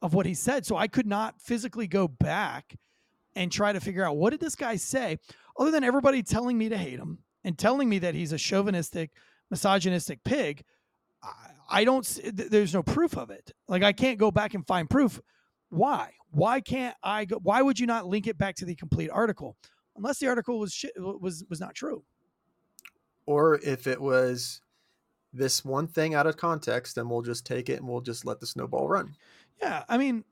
of 0.00 0.14
what 0.14 0.26
he 0.26 0.34
said. 0.34 0.64
So 0.64 0.76
I 0.76 0.86
could 0.86 1.06
not 1.06 1.40
physically 1.40 1.88
go 1.88 2.06
back 2.06 2.76
and 3.34 3.50
try 3.50 3.72
to 3.72 3.80
figure 3.80 4.04
out 4.04 4.16
what 4.16 4.30
did 4.30 4.40
this 4.40 4.54
guy 4.54 4.76
say, 4.76 5.18
other 5.58 5.70
than 5.70 5.84
everybody 5.84 6.22
telling 6.22 6.56
me 6.56 6.68
to 6.68 6.76
hate 6.76 6.98
him 6.98 7.18
and 7.44 7.58
telling 7.58 7.88
me 7.88 7.98
that 7.98 8.14
he's 8.14 8.32
a 8.32 8.38
chauvinistic, 8.38 9.10
misogynistic 9.50 10.22
pig. 10.24 10.62
I, 11.22 11.32
I 11.70 11.84
don't. 11.84 12.20
There's 12.32 12.74
no 12.74 12.82
proof 12.82 13.16
of 13.16 13.30
it. 13.30 13.52
Like 13.66 13.82
I 13.82 13.92
can't 13.92 14.18
go 14.18 14.30
back 14.30 14.54
and 14.54 14.66
find 14.66 14.88
proof. 14.88 15.20
Why? 15.68 16.12
Why 16.30 16.60
can't 16.60 16.94
I 17.02 17.24
go? 17.24 17.38
Why 17.42 17.62
would 17.62 17.78
you 17.80 17.86
not 17.86 18.06
link 18.06 18.26
it 18.26 18.36
back 18.38 18.54
to 18.56 18.64
the 18.64 18.74
complete 18.74 19.10
article? 19.10 19.56
Unless 19.96 20.18
the 20.18 20.28
article 20.28 20.58
was 20.58 20.72
shit, 20.72 20.92
was 20.96 21.44
was 21.48 21.60
not 21.60 21.74
true. 21.74 22.04
or 23.26 23.56
if 23.62 23.86
it 23.86 24.00
was 24.00 24.60
this 25.32 25.64
one 25.64 25.86
thing 25.86 26.14
out 26.14 26.26
of 26.26 26.36
context 26.38 26.94
then 26.94 27.08
we'll 27.08 27.20
just 27.20 27.44
take 27.44 27.68
it 27.68 27.74
and 27.78 27.86
we'll 27.86 28.00
just 28.00 28.24
let 28.24 28.40
the 28.40 28.46
snowball 28.46 28.88
run 28.88 29.14
Yeah, 29.60 29.84
I 29.88 29.98
mean, 29.98 30.24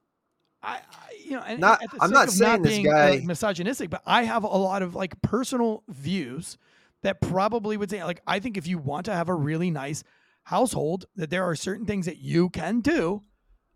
I, 0.63 0.77
I 0.77 1.15
you 1.23 1.33
know, 1.33 1.43
and 1.47 1.61
Not- 1.61 1.83
I'm 2.01 2.11
not 2.11 2.31
saying 2.31 2.63
this 2.63 2.73
being, 2.73 2.89
uh, 2.89 2.93
guy- 2.93 3.11
like, 3.11 3.25
misogynistic, 3.25 3.91
but 3.91 4.03
I 4.07 4.23
have 4.25 4.45
a 4.45 4.47
lot 4.49 4.81
of 4.83 4.95
like 4.95 5.21
personal 5.21 5.83
views 5.89 6.57
that 7.03 7.21
probably 7.21 7.77
would 7.77 7.91
say, 7.91 8.03
like, 8.05 8.23
I 8.27 8.41
think 8.41 8.57
if 8.57 8.67
you 8.67 8.79
want 8.79 9.05
to 9.07 9.13
have 9.13 9.29
a 9.29 9.35
really 9.35 9.71
nice 9.71 10.03
household, 10.45 11.05
that 11.17 11.29
there 11.29 11.45
are 11.45 11.55
certain 11.55 11.85
things 11.85 12.07
that 12.07 12.17
you 12.19 12.49
can 12.49 12.81
do, 12.81 13.23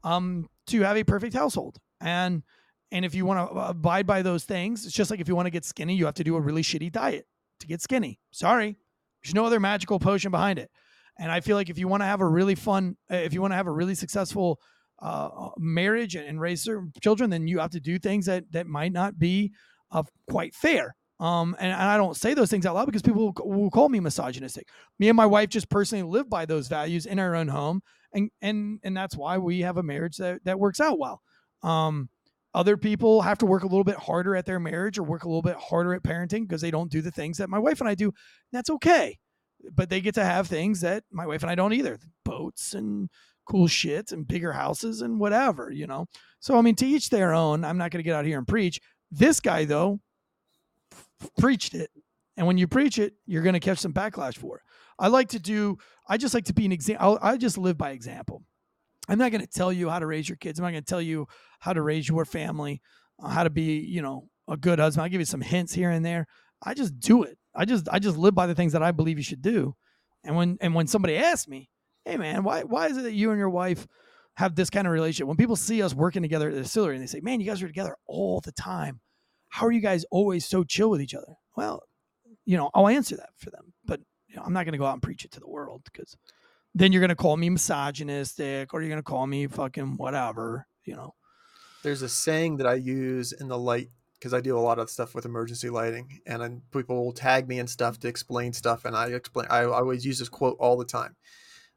um, 0.02 0.48
to 0.68 0.80
have 0.82 0.96
a 0.96 1.04
perfect 1.04 1.34
household, 1.34 1.78
and 2.00 2.42
and 2.92 3.04
if 3.04 3.14
you 3.14 3.24
want 3.24 3.50
to 3.50 3.56
abide 3.56 4.06
by 4.06 4.22
those 4.22 4.44
things, 4.44 4.84
it's 4.84 4.94
just 4.94 5.10
like 5.10 5.20
if 5.20 5.28
you 5.28 5.36
want 5.36 5.46
to 5.46 5.50
get 5.50 5.64
skinny, 5.64 5.94
you 5.94 6.06
have 6.06 6.14
to 6.14 6.24
do 6.24 6.36
a 6.36 6.40
really 6.40 6.62
shitty 6.62 6.90
diet 6.90 7.26
to 7.60 7.66
get 7.66 7.80
skinny. 7.80 8.18
Sorry, 8.32 8.76
there's 9.22 9.34
no 9.34 9.44
other 9.44 9.60
magical 9.60 9.98
potion 10.00 10.30
behind 10.30 10.58
it. 10.58 10.70
And 11.18 11.30
I 11.30 11.40
feel 11.40 11.56
like 11.56 11.70
if 11.70 11.78
you 11.78 11.86
want 11.86 12.02
to 12.02 12.06
have 12.06 12.20
a 12.20 12.26
really 12.26 12.54
fun, 12.54 12.96
uh, 13.12 13.16
if 13.16 13.32
you 13.32 13.40
want 13.40 13.52
to 13.52 13.56
have 13.56 13.66
a 13.66 13.72
really 13.72 13.94
successful 13.94 14.58
uh, 15.00 15.50
marriage 15.58 16.14
and, 16.14 16.26
and 16.26 16.40
raise 16.40 16.62
certain 16.62 16.92
children, 17.02 17.30
then 17.30 17.46
you 17.46 17.58
have 17.58 17.70
to 17.70 17.80
do 17.80 17.98
things 17.98 18.26
that 18.26 18.50
that 18.52 18.66
might 18.66 18.92
not 18.92 19.18
be 19.18 19.52
uh, 19.92 20.02
quite 20.28 20.54
fair. 20.54 20.94
Um, 21.20 21.54
and, 21.60 21.70
and 21.70 21.82
I 21.82 21.98
don't 21.98 22.16
say 22.16 22.32
those 22.32 22.50
things 22.50 22.64
out 22.64 22.74
loud 22.74 22.86
because 22.86 23.02
people 23.02 23.26
will, 23.26 23.60
will 23.60 23.70
call 23.70 23.90
me 23.90 24.00
misogynistic. 24.00 24.68
Me 24.98 25.10
and 25.10 25.16
my 25.16 25.26
wife 25.26 25.50
just 25.50 25.68
personally 25.68 26.02
live 26.02 26.30
by 26.30 26.46
those 26.46 26.66
values 26.66 27.04
in 27.04 27.18
our 27.18 27.34
own 27.34 27.48
home, 27.48 27.82
and 28.14 28.30
and 28.40 28.80
and 28.82 28.96
that's 28.96 29.16
why 29.16 29.36
we 29.36 29.60
have 29.60 29.76
a 29.76 29.82
marriage 29.82 30.16
that 30.16 30.42
that 30.44 30.58
works 30.58 30.80
out 30.80 30.98
well. 30.98 31.20
Um, 31.62 32.08
other 32.52 32.76
people 32.76 33.22
have 33.22 33.38
to 33.38 33.46
work 33.46 33.62
a 33.62 33.66
little 33.66 33.84
bit 33.84 33.96
harder 33.96 34.34
at 34.34 34.44
their 34.44 34.58
marriage 34.58 34.98
or 34.98 35.04
work 35.04 35.24
a 35.24 35.28
little 35.28 35.42
bit 35.42 35.56
harder 35.56 35.94
at 35.94 36.02
parenting 36.02 36.42
because 36.42 36.60
they 36.60 36.70
don't 36.70 36.90
do 36.90 37.00
the 37.00 37.10
things 37.10 37.38
that 37.38 37.48
my 37.48 37.58
wife 37.58 37.80
and 37.80 37.88
I 37.88 37.94
do. 37.94 38.12
That's 38.52 38.70
okay. 38.70 39.18
But 39.72 39.88
they 39.88 40.00
get 40.00 40.14
to 40.14 40.24
have 40.24 40.46
things 40.46 40.80
that 40.80 41.04
my 41.12 41.26
wife 41.26 41.42
and 41.42 41.50
I 41.50 41.54
don't 41.54 41.72
either 41.72 41.98
boats 42.24 42.74
and 42.74 43.08
cool 43.46 43.68
shit 43.68 44.10
and 44.10 44.26
bigger 44.26 44.52
houses 44.52 45.02
and 45.02 45.20
whatever, 45.20 45.70
you 45.70 45.86
know? 45.86 46.06
So, 46.40 46.56
I 46.56 46.62
mean, 46.62 46.76
to 46.76 46.86
each 46.86 47.10
their 47.10 47.32
own. 47.34 47.64
I'm 47.64 47.78
not 47.78 47.90
going 47.90 48.00
to 48.00 48.04
get 48.08 48.16
out 48.16 48.24
here 48.24 48.38
and 48.38 48.48
preach. 48.48 48.80
This 49.10 49.40
guy, 49.40 49.64
though, 49.64 50.00
f- 50.92 51.30
preached 51.38 51.74
it. 51.74 51.90
And 52.36 52.46
when 52.46 52.58
you 52.58 52.66
preach 52.66 52.98
it, 52.98 53.14
you're 53.26 53.42
going 53.42 53.54
to 53.54 53.60
catch 53.60 53.78
some 53.78 53.92
backlash 53.92 54.36
for 54.36 54.56
it. 54.56 54.62
I 54.98 55.08
like 55.08 55.28
to 55.30 55.38
do, 55.38 55.78
I 56.08 56.16
just 56.16 56.34
like 56.34 56.44
to 56.46 56.54
be 56.54 56.64
an 56.64 56.72
example. 56.72 57.18
I 57.20 57.36
just 57.36 57.58
live 57.58 57.76
by 57.76 57.90
example. 57.90 58.42
I'm 59.10 59.18
not 59.18 59.32
going 59.32 59.40
to 59.40 59.46
tell 59.46 59.72
you 59.72 59.88
how 59.88 59.98
to 59.98 60.06
raise 60.06 60.28
your 60.28 60.36
kids. 60.36 60.58
I'm 60.58 60.64
not 60.64 60.70
going 60.70 60.84
to 60.84 60.88
tell 60.88 61.02
you 61.02 61.26
how 61.58 61.72
to 61.72 61.82
raise 61.82 62.08
your 62.08 62.24
family, 62.24 62.80
uh, 63.20 63.28
how 63.28 63.42
to 63.42 63.50
be, 63.50 63.80
you 63.80 64.02
know, 64.02 64.28
a 64.46 64.56
good 64.56 64.78
husband. 64.78 65.02
I'll 65.02 65.10
give 65.10 65.20
you 65.20 65.24
some 65.26 65.40
hints 65.40 65.72
here 65.72 65.90
and 65.90 66.04
there. 66.04 66.26
I 66.62 66.74
just 66.74 66.98
do 67.00 67.24
it. 67.24 67.36
I 67.54 67.64
just 67.64 67.88
I 67.90 67.98
just 67.98 68.16
live 68.16 68.36
by 68.36 68.46
the 68.46 68.54
things 68.54 68.72
that 68.72 68.84
I 68.84 68.92
believe 68.92 69.18
you 69.18 69.24
should 69.24 69.42
do. 69.42 69.74
And 70.22 70.36
when 70.36 70.58
and 70.60 70.74
when 70.74 70.86
somebody 70.86 71.16
asks 71.16 71.48
me, 71.48 71.68
"Hey 72.04 72.16
man, 72.16 72.44
why 72.44 72.62
why 72.62 72.86
is 72.86 72.96
it 72.96 73.02
that 73.02 73.14
you 73.14 73.30
and 73.30 73.38
your 73.38 73.50
wife 73.50 73.88
have 74.36 74.54
this 74.54 74.70
kind 74.70 74.86
of 74.86 74.92
relationship?" 74.92 75.26
When 75.26 75.36
people 75.36 75.56
see 75.56 75.82
us 75.82 75.92
working 75.92 76.22
together 76.22 76.48
at 76.48 76.54
the 76.54 76.62
distillery 76.62 76.94
and 76.94 77.02
they 77.02 77.08
say, 77.08 77.20
"Man, 77.20 77.40
you 77.40 77.46
guys 77.46 77.62
are 77.62 77.66
together 77.66 77.96
all 78.06 78.40
the 78.40 78.52
time. 78.52 79.00
How 79.48 79.66
are 79.66 79.72
you 79.72 79.80
guys 79.80 80.04
always 80.12 80.46
so 80.46 80.62
chill 80.62 80.90
with 80.90 81.02
each 81.02 81.14
other?" 81.14 81.34
Well, 81.56 81.82
you 82.44 82.56
know, 82.56 82.70
I'll 82.74 82.86
answer 82.86 83.16
that 83.16 83.30
for 83.38 83.50
them, 83.50 83.72
but 83.84 84.00
you 84.28 84.36
know, 84.36 84.42
I'm 84.44 84.52
not 84.52 84.64
going 84.64 84.72
to 84.72 84.78
go 84.78 84.86
out 84.86 84.94
and 84.94 85.02
preach 85.02 85.24
it 85.24 85.32
to 85.32 85.40
the 85.40 85.48
world 85.48 85.82
because 85.84 86.16
then 86.74 86.92
you're 86.92 87.00
going 87.00 87.10
to 87.10 87.16
call 87.16 87.36
me 87.36 87.50
misogynistic 87.50 88.72
or 88.72 88.80
you're 88.80 88.90
going 88.90 88.98
to 88.98 89.02
call 89.02 89.26
me 89.26 89.46
fucking 89.46 89.96
whatever, 89.96 90.66
you 90.84 90.94
know. 90.94 91.14
there's 91.82 92.02
a 92.02 92.08
saying 92.08 92.58
that 92.58 92.66
I 92.66 92.74
use 92.74 93.32
in 93.32 93.48
the 93.48 93.58
light 93.58 93.88
because 94.14 94.34
I 94.34 94.40
do 94.40 94.56
a 94.56 94.60
lot 94.60 94.78
of 94.78 94.90
stuff 94.90 95.14
with 95.14 95.24
emergency 95.24 95.70
lighting, 95.70 96.20
and 96.26 96.42
then 96.42 96.62
people 96.72 97.04
will 97.04 97.12
tag 97.12 97.48
me 97.48 97.58
and 97.58 97.68
stuff 97.68 97.98
to 98.00 98.08
explain 98.08 98.52
stuff, 98.52 98.84
and 98.84 98.94
I 98.94 99.06
explain. 99.06 99.46
I, 99.48 99.60
I 99.60 99.80
always 99.80 100.04
use 100.04 100.18
this 100.18 100.28
quote 100.28 100.58
all 100.60 100.76
the 100.76 100.84
time. 100.84 101.16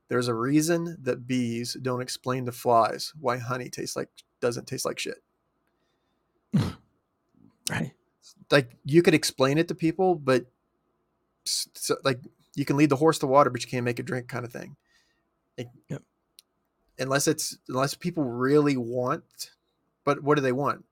There's 0.09 0.27
a 0.27 0.33
reason 0.33 0.97
that 1.03 1.25
bees 1.25 1.77
don't 1.81 2.01
explain 2.01 2.45
to 2.45 2.51
flies 2.51 3.13
why 3.19 3.37
honey 3.37 3.69
tastes 3.69 3.95
like 3.95 4.09
doesn't 4.41 4.67
taste 4.67 4.85
like 4.85 4.99
shit. 4.99 5.23
Right. 7.69 7.93
Like 8.51 8.75
you 8.83 9.01
could 9.01 9.13
explain 9.13 9.57
it 9.57 9.69
to 9.69 9.75
people, 9.75 10.15
but 10.15 10.45
so, 11.45 11.95
like 12.03 12.19
you 12.55 12.65
can 12.65 12.75
lead 12.75 12.89
the 12.89 12.97
horse 12.97 13.19
to 13.19 13.27
water, 13.27 13.49
but 13.49 13.63
you 13.63 13.69
can't 13.69 13.85
make 13.85 13.99
it 13.99 14.05
drink, 14.05 14.27
kind 14.27 14.43
of 14.43 14.51
thing. 14.51 14.75
Yep. 15.57 16.01
Unless 16.99 17.27
it's 17.27 17.57
unless 17.67 17.95
people 17.95 18.23
really 18.23 18.77
want, 18.77 19.23
but 20.05 20.21
what 20.21 20.35
do 20.35 20.41
they 20.41 20.51
want? 20.51 20.85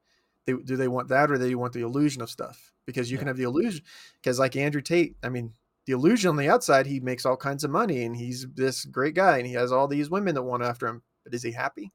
They, 0.45 0.53
do 0.53 0.76
they 0.76 0.88
want 0.88 1.09
that 1.09 1.30
or 1.30 1.36
do 1.36 1.39
they 1.39 1.53
want 1.55 1.74
the 1.74 1.82
illusion 1.82 2.22
of 2.22 2.30
stuff? 2.30 2.72
Because 2.88 3.12
you 3.12 3.18
can 3.20 3.28
have 3.28 3.38
the 3.38 3.43
illusion. 3.43 3.84
Because 4.22 4.39
like 4.39 4.55
Andrew 4.55 4.82
Tate, 4.82 5.16
I 5.24 5.30
mean, 5.30 5.53
the 5.86 5.93
illusion 5.93 6.30
on 6.30 6.36
the 6.38 6.49
outside, 6.49 6.88
he 6.88 6.99
makes 6.99 7.26
all 7.26 7.38
kinds 7.38 7.64
of 7.64 7.70
money 7.70 8.03
and 8.03 8.18
he's 8.18 8.47
this 8.55 8.86
great 8.86 9.14
guy 9.14 9.38
and 9.38 9.45
he 9.45 9.53
has 9.53 9.72
all 9.72 9.88
these 9.88 10.09
women 10.09 10.34
that 10.36 10.41
want 10.41 10.64
after 10.64 10.88
him. 10.88 11.03
But 11.24 11.36
is 11.36 11.43
he 11.43 11.51
happy? 11.51 11.91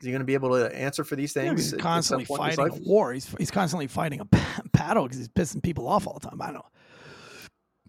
Is 0.00 0.06
he 0.06 0.10
going 0.10 0.20
to 0.20 0.26
be 0.26 0.34
able 0.34 0.50
to 0.50 0.74
answer 0.74 1.04
for 1.04 1.14
these 1.16 1.36
Yeah, 1.36 1.42
things? 1.42 1.64
he's 1.64 1.72
at 1.74 1.78
some 1.78 1.82
constantly 1.82 2.24
point 2.24 2.42
in 2.42 2.48
his 2.48 2.56
fighting 2.56 2.84
a 2.86 2.88
war. 2.88 3.12
He's 3.12 3.28
he's 3.38 3.50
constantly 3.50 3.86
fighting 3.86 4.20
a 4.20 4.24
battle 4.72 5.04
because 5.04 5.18
he's 5.18 5.28
pissing 5.28 5.62
people 5.62 5.86
off 5.86 6.06
all 6.06 6.18
the 6.18 6.28
time. 6.28 6.40
I 6.40 6.52
don't. 6.52 6.64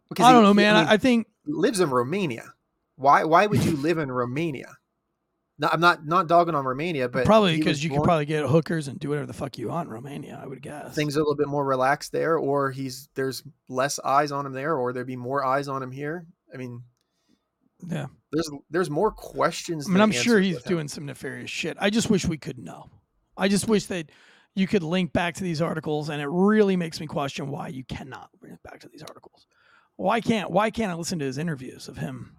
Because 0.10 0.26
I 0.26 0.34
don't 0.34 0.44
he- 0.44 0.48
know, 0.50 0.54
man. 0.54 0.76
I, 0.76 0.94
I 0.94 0.98
think 0.98 1.28
lives 1.46 1.80
in 1.80 1.90
Romania. 1.90 2.54
Why? 2.96 3.24
Why 3.24 3.46
would 3.46 3.64
you 3.64 3.76
live 3.78 3.98
in 3.98 4.12
Romania? 4.12 4.78
No, 5.58 5.70
I'm 5.72 5.80
not 5.80 6.06
not 6.06 6.28
dogging 6.28 6.56
on 6.56 6.66
Romania, 6.66 7.08
but 7.08 7.26
probably 7.26 7.58
because 7.58 7.84
you 7.84 7.90
could 7.90 7.98
born- 7.98 8.08
probably 8.08 8.26
get 8.26 8.46
hookers 8.46 8.88
and 8.90 9.00
do 9.00 9.10
whatever 9.10 9.26
the 9.26 9.34
fuck 9.34 9.58
you 9.58 9.70
want 9.70 9.88
in 9.88 9.94
Romania. 9.94 10.40
I 10.42 10.46
would 10.46 10.62
guess. 10.62 10.94
things 10.94 11.16
are 11.16 11.22
a 11.22 11.24
little 11.24 11.36
bit 11.36 11.48
more 11.48 11.64
relaxed 11.64 12.12
there, 12.12 12.38
or 12.38 12.72
he's 12.72 13.08
there's 13.16 13.42
less 13.70 13.98
eyes 14.00 14.32
on 14.34 14.46
him 14.46 14.52
there, 14.52 14.76
or 14.76 14.92
there'd 14.92 15.08
be 15.08 15.16
more 15.16 15.46
eyes 15.46 15.70
on 15.70 15.82
him 15.82 15.92
here. 15.92 16.26
I 16.54 16.58
mean, 16.58 16.84
yeah. 17.88 18.08
there's 18.34 18.50
there's 18.70 18.90
more 18.90 19.12
questions. 19.12 19.88
I 19.88 19.94
mean, 19.94 20.02
I'm 20.02 20.12
sure 20.12 20.42
he's 20.42 20.62
doing 20.64 20.90
some 20.90 21.06
nefarious 21.06 21.50
shit. 21.50 21.78
I 21.80 21.90
just 21.90 22.10
wish 22.10 22.26
we 22.26 22.38
could 22.38 22.58
know. 22.58 22.90
I 23.38 23.48
just 23.48 23.70
wish 23.70 23.86
that 23.86 24.10
you 24.56 24.68
could 24.68 24.84
link 24.84 25.14
back 25.14 25.36
to 25.36 25.44
these 25.44 25.62
articles, 25.62 26.10
and 26.10 26.22
it 26.22 26.28
really 26.30 26.76
makes 26.76 27.00
me 27.00 27.08
question 27.08 27.48
why 27.48 27.70
you 27.70 27.86
cannot 27.86 28.30
link 28.42 28.62
back 28.62 28.82
to 28.82 28.90
these 28.90 29.04
articles. 29.04 29.48
Why 29.96 30.20
can't 30.20 30.52
Why 30.52 30.70
can't 30.70 30.92
I 30.92 30.96
listen 30.96 31.20
to 31.20 31.26
his 31.26 31.38
interviews 31.38 31.88
of 31.88 31.96
him 31.96 32.36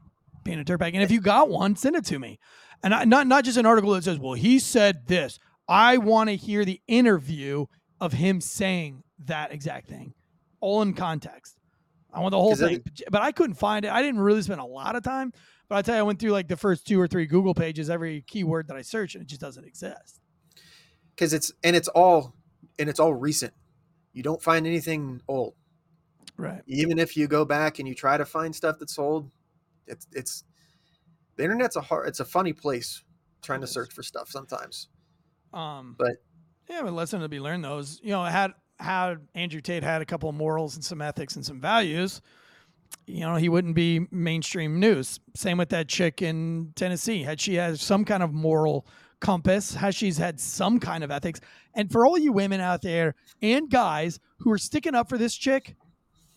being 0.46 0.58
a 0.60 0.64
dirtbag? 0.64 0.94
And 0.94 1.02
if 1.02 1.10
you 1.10 1.20
got 1.20 1.50
one, 1.50 1.76
send 1.76 1.94
it 1.96 2.04
to 2.06 2.18
me. 2.18 2.38
And 2.82 2.94
I, 2.94 3.04
not 3.04 3.26
not 3.26 3.44
just 3.44 3.58
an 3.58 3.66
article 3.66 3.92
that 3.92 4.04
says, 4.04 4.18
"Well, 4.18 4.32
he 4.34 4.58
said 4.58 5.06
this." 5.06 5.38
I 5.68 5.98
want 5.98 6.30
to 6.30 6.36
hear 6.36 6.64
the 6.64 6.80
interview 6.86 7.66
of 8.00 8.12
him 8.14 8.40
saying 8.40 9.02
that 9.24 9.52
exact 9.52 9.88
thing, 9.88 10.14
all 10.60 10.80
in 10.82 10.94
context. 10.94 11.58
I 12.12 12.20
want 12.20 12.30
the 12.30 12.38
whole 12.38 12.54
thing, 12.54 12.82
but 13.10 13.20
I 13.20 13.32
couldn't 13.32 13.56
find 13.56 13.84
it. 13.84 13.90
I 13.90 14.00
didn't 14.00 14.20
really 14.20 14.40
spend 14.42 14.60
a 14.60 14.64
lot 14.64 14.94
of 14.96 15.02
time, 15.02 15.32
but 15.68 15.76
I 15.76 15.82
tell 15.82 15.96
you, 15.96 16.00
I 16.00 16.02
went 16.04 16.18
through 16.20 16.30
like 16.30 16.48
the 16.48 16.56
first 16.56 16.86
two 16.86 17.00
or 17.00 17.08
three 17.08 17.26
Google 17.26 17.52
pages, 17.54 17.90
every 17.90 18.22
keyword 18.22 18.68
that 18.68 18.76
I 18.76 18.82
searched, 18.82 19.16
and 19.16 19.22
it 19.22 19.28
just 19.28 19.40
doesn't 19.40 19.64
exist. 19.64 20.20
because 21.10 21.32
it's 21.32 21.52
and 21.64 21.74
it's 21.74 21.88
all 21.88 22.34
and 22.78 22.88
it's 22.88 23.00
all 23.00 23.14
recent. 23.14 23.52
You 24.12 24.22
don't 24.22 24.42
find 24.42 24.66
anything 24.66 25.20
old. 25.28 25.54
Right. 26.36 26.62
Even 26.66 26.98
if 26.98 27.16
you 27.16 27.26
go 27.26 27.44
back 27.44 27.78
and 27.78 27.88
you 27.88 27.94
try 27.94 28.16
to 28.16 28.24
find 28.24 28.54
stuff 28.54 28.76
that's 28.78 28.98
old, 28.98 29.30
it's 29.86 30.06
it's 30.12 30.44
the 31.36 31.44
internet's 31.44 31.76
a 31.76 31.80
hard 31.80 32.08
it's 32.08 32.20
a 32.20 32.24
funny 32.24 32.52
place 32.52 33.02
trying 33.42 33.60
to 33.60 33.66
search 33.66 33.92
for 33.92 34.02
stuff 34.02 34.30
sometimes. 34.30 34.88
Um, 35.52 35.94
But- 35.98 36.16
yeah, 36.68 36.82
but 36.82 36.92
lesson 36.92 37.20
to 37.20 37.28
be 37.28 37.38
learned 37.40 37.64
though 37.64 37.78
is 37.78 38.00
you 38.02 38.10
know 38.10 38.24
had 38.24 38.52
had 38.78 39.26
Andrew 39.34 39.60
Tate 39.60 39.82
had 39.84 40.02
a 40.02 40.04
couple 40.04 40.28
of 40.28 40.34
morals 40.34 40.74
and 40.74 40.84
some 40.84 41.00
ethics 41.00 41.36
and 41.36 41.46
some 41.46 41.60
values, 41.60 42.20
you 43.06 43.20
know 43.20 43.36
he 43.36 43.48
wouldn't 43.48 43.74
be 43.76 44.06
mainstream 44.10 44.80
news. 44.80 45.20
Same 45.34 45.58
with 45.58 45.68
that 45.70 45.88
chick 45.88 46.22
in 46.22 46.72
Tennessee. 46.74 47.22
Had 47.22 47.40
she 47.40 47.54
had 47.54 47.78
some 47.78 48.04
kind 48.04 48.22
of 48.22 48.32
moral 48.32 48.86
compass, 49.20 49.74
has 49.74 49.94
she's 49.94 50.18
had 50.18 50.40
some 50.40 50.78
kind 50.80 51.04
of 51.04 51.10
ethics, 51.10 51.40
and 51.74 51.90
for 51.90 52.04
all 52.04 52.18
you 52.18 52.32
women 52.32 52.60
out 52.60 52.82
there 52.82 53.14
and 53.40 53.70
guys 53.70 54.18
who 54.38 54.50
are 54.50 54.58
sticking 54.58 54.94
up 54.94 55.08
for 55.08 55.16
this 55.18 55.34
chick, 55.36 55.76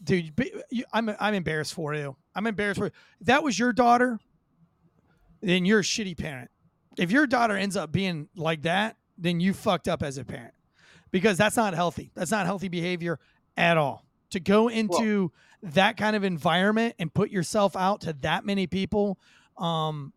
dude, 0.03 0.31
you- 0.71 0.85
I'm 0.93 1.09
I'm 1.19 1.33
embarrassed 1.33 1.73
for 1.73 1.93
you. 1.93 2.15
I'm 2.35 2.47
embarrassed 2.47 2.79
for 2.79 2.85
you. 2.85 2.91
If 3.19 3.27
that 3.27 3.43
was 3.43 3.57
your 3.59 3.73
daughter, 3.73 4.19
then 5.41 5.65
you're 5.65 5.79
a 5.79 5.83
shitty 5.83 6.17
parent. 6.17 6.49
If 6.97 7.11
your 7.11 7.27
daughter 7.27 7.55
ends 7.55 7.75
up 7.77 7.91
being 7.91 8.27
like 8.35 8.63
that, 8.63 8.97
then 9.17 9.39
you 9.39 9.53
fucked 9.53 9.87
up 9.87 10.03
as 10.03 10.17
a 10.17 10.25
parent 10.25 10.53
because 11.11 11.37
that's 11.37 11.55
not 11.55 11.73
healthy. 11.73 12.11
That's 12.13 12.31
not 12.31 12.45
healthy 12.45 12.67
behavior 12.67 13.19
at 13.57 13.77
all. 13.77 14.05
To 14.31 14.39
go 14.39 14.67
into 14.69 15.31
that 15.63 15.97
kind 15.97 16.15
of 16.15 16.23
environment 16.23 16.95
and 16.99 17.13
put 17.13 17.31
yourself 17.31 17.75
out 17.75 18.01
to 18.01 18.13
that 18.21 18.45
many 18.45 18.67
people, 18.67 19.17
um, 19.57 20.13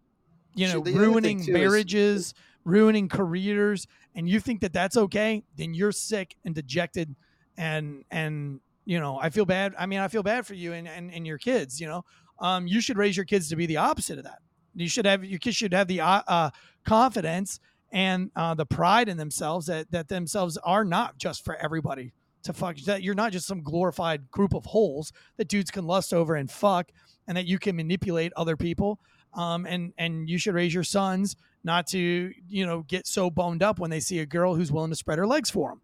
you 0.54 0.66
know, 0.66 0.74
Shoot, 0.74 0.84
the 0.84 0.90
other 0.90 0.98
thing, 1.00 1.08
ruining 1.12 1.38
too, 1.44 1.52
is- 1.52 1.54
marriages, 1.54 2.34
ruining 2.64 3.08
careers, 3.08 3.86
and 4.14 4.28
you 4.28 4.38
think 4.38 4.60
that 4.60 4.72
that's 4.72 4.96
okay, 4.96 5.42
then 5.56 5.72
you're 5.74 5.92
sick 5.92 6.36
and 6.44 6.54
dejected, 6.54 7.14
and 7.56 8.04
and 8.10 8.60
you 8.84 8.98
know, 8.98 9.18
I 9.20 9.30
feel 9.30 9.44
bad. 9.44 9.74
I 9.78 9.86
mean, 9.86 10.00
I 10.00 10.08
feel 10.08 10.22
bad 10.22 10.46
for 10.46 10.54
you 10.54 10.72
and 10.72 10.88
and, 10.88 11.12
and 11.12 11.26
your 11.26 11.38
kids. 11.38 11.80
You 11.80 11.88
know, 11.88 12.04
um, 12.38 12.66
you 12.66 12.80
should 12.80 12.96
raise 12.96 13.16
your 13.16 13.26
kids 13.26 13.48
to 13.50 13.56
be 13.56 13.66
the 13.66 13.76
opposite 13.76 14.18
of 14.18 14.24
that. 14.24 14.38
You 14.74 14.88
should 14.88 15.06
have 15.06 15.24
your 15.24 15.38
kids 15.38 15.56
should 15.56 15.72
have 15.72 15.88
the 15.88 16.00
uh, 16.00 16.22
uh, 16.26 16.50
confidence 16.84 17.60
and 17.92 18.30
uh, 18.34 18.54
the 18.54 18.66
pride 18.66 19.08
in 19.08 19.16
themselves 19.16 19.66
that 19.66 19.90
that 19.90 20.08
themselves 20.08 20.56
are 20.58 20.84
not 20.84 21.18
just 21.18 21.44
for 21.44 21.56
everybody 21.56 22.12
to 22.44 22.52
fuck. 22.52 22.76
That 22.78 23.02
you're 23.02 23.14
not 23.14 23.32
just 23.32 23.46
some 23.46 23.62
glorified 23.62 24.30
group 24.30 24.54
of 24.54 24.64
holes 24.64 25.12
that 25.36 25.48
dudes 25.48 25.70
can 25.70 25.86
lust 25.86 26.12
over 26.12 26.34
and 26.34 26.50
fuck, 26.50 26.90
and 27.28 27.36
that 27.36 27.46
you 27.46 27.58
can 27.58 27.76
manipulate 27.76 28.32
other 28.36 28.56
people. 28.56 28.98
Um, 29.34 29.66
and 29.66 29.92
and 29.98 30.28
you 30.28 30.38
should 30.38 30.54
raise 30.54 30.74
your 30.74 30.84
sons 30.84 31.36
not 31.64 31.86
to 31.88 32.32
you 32.48 32.66
know 32.66 32.82
get 32.82 33.06
so 33.06 33.30
boned 33.30 33.62
up 33.62 33.78
when 33.78 33.90
they 33.90 34.00
see 34.00 34.18
a 34.18 34.26
girl 34.26 34.54
who's 34.54 34.72
willing 34.72 34.90
to 34.90 34.96
spread 34.96 35.18
her 35.18 35.26
legs 35.26 35.50
for 35.50 35.70
them. 35.70 35.80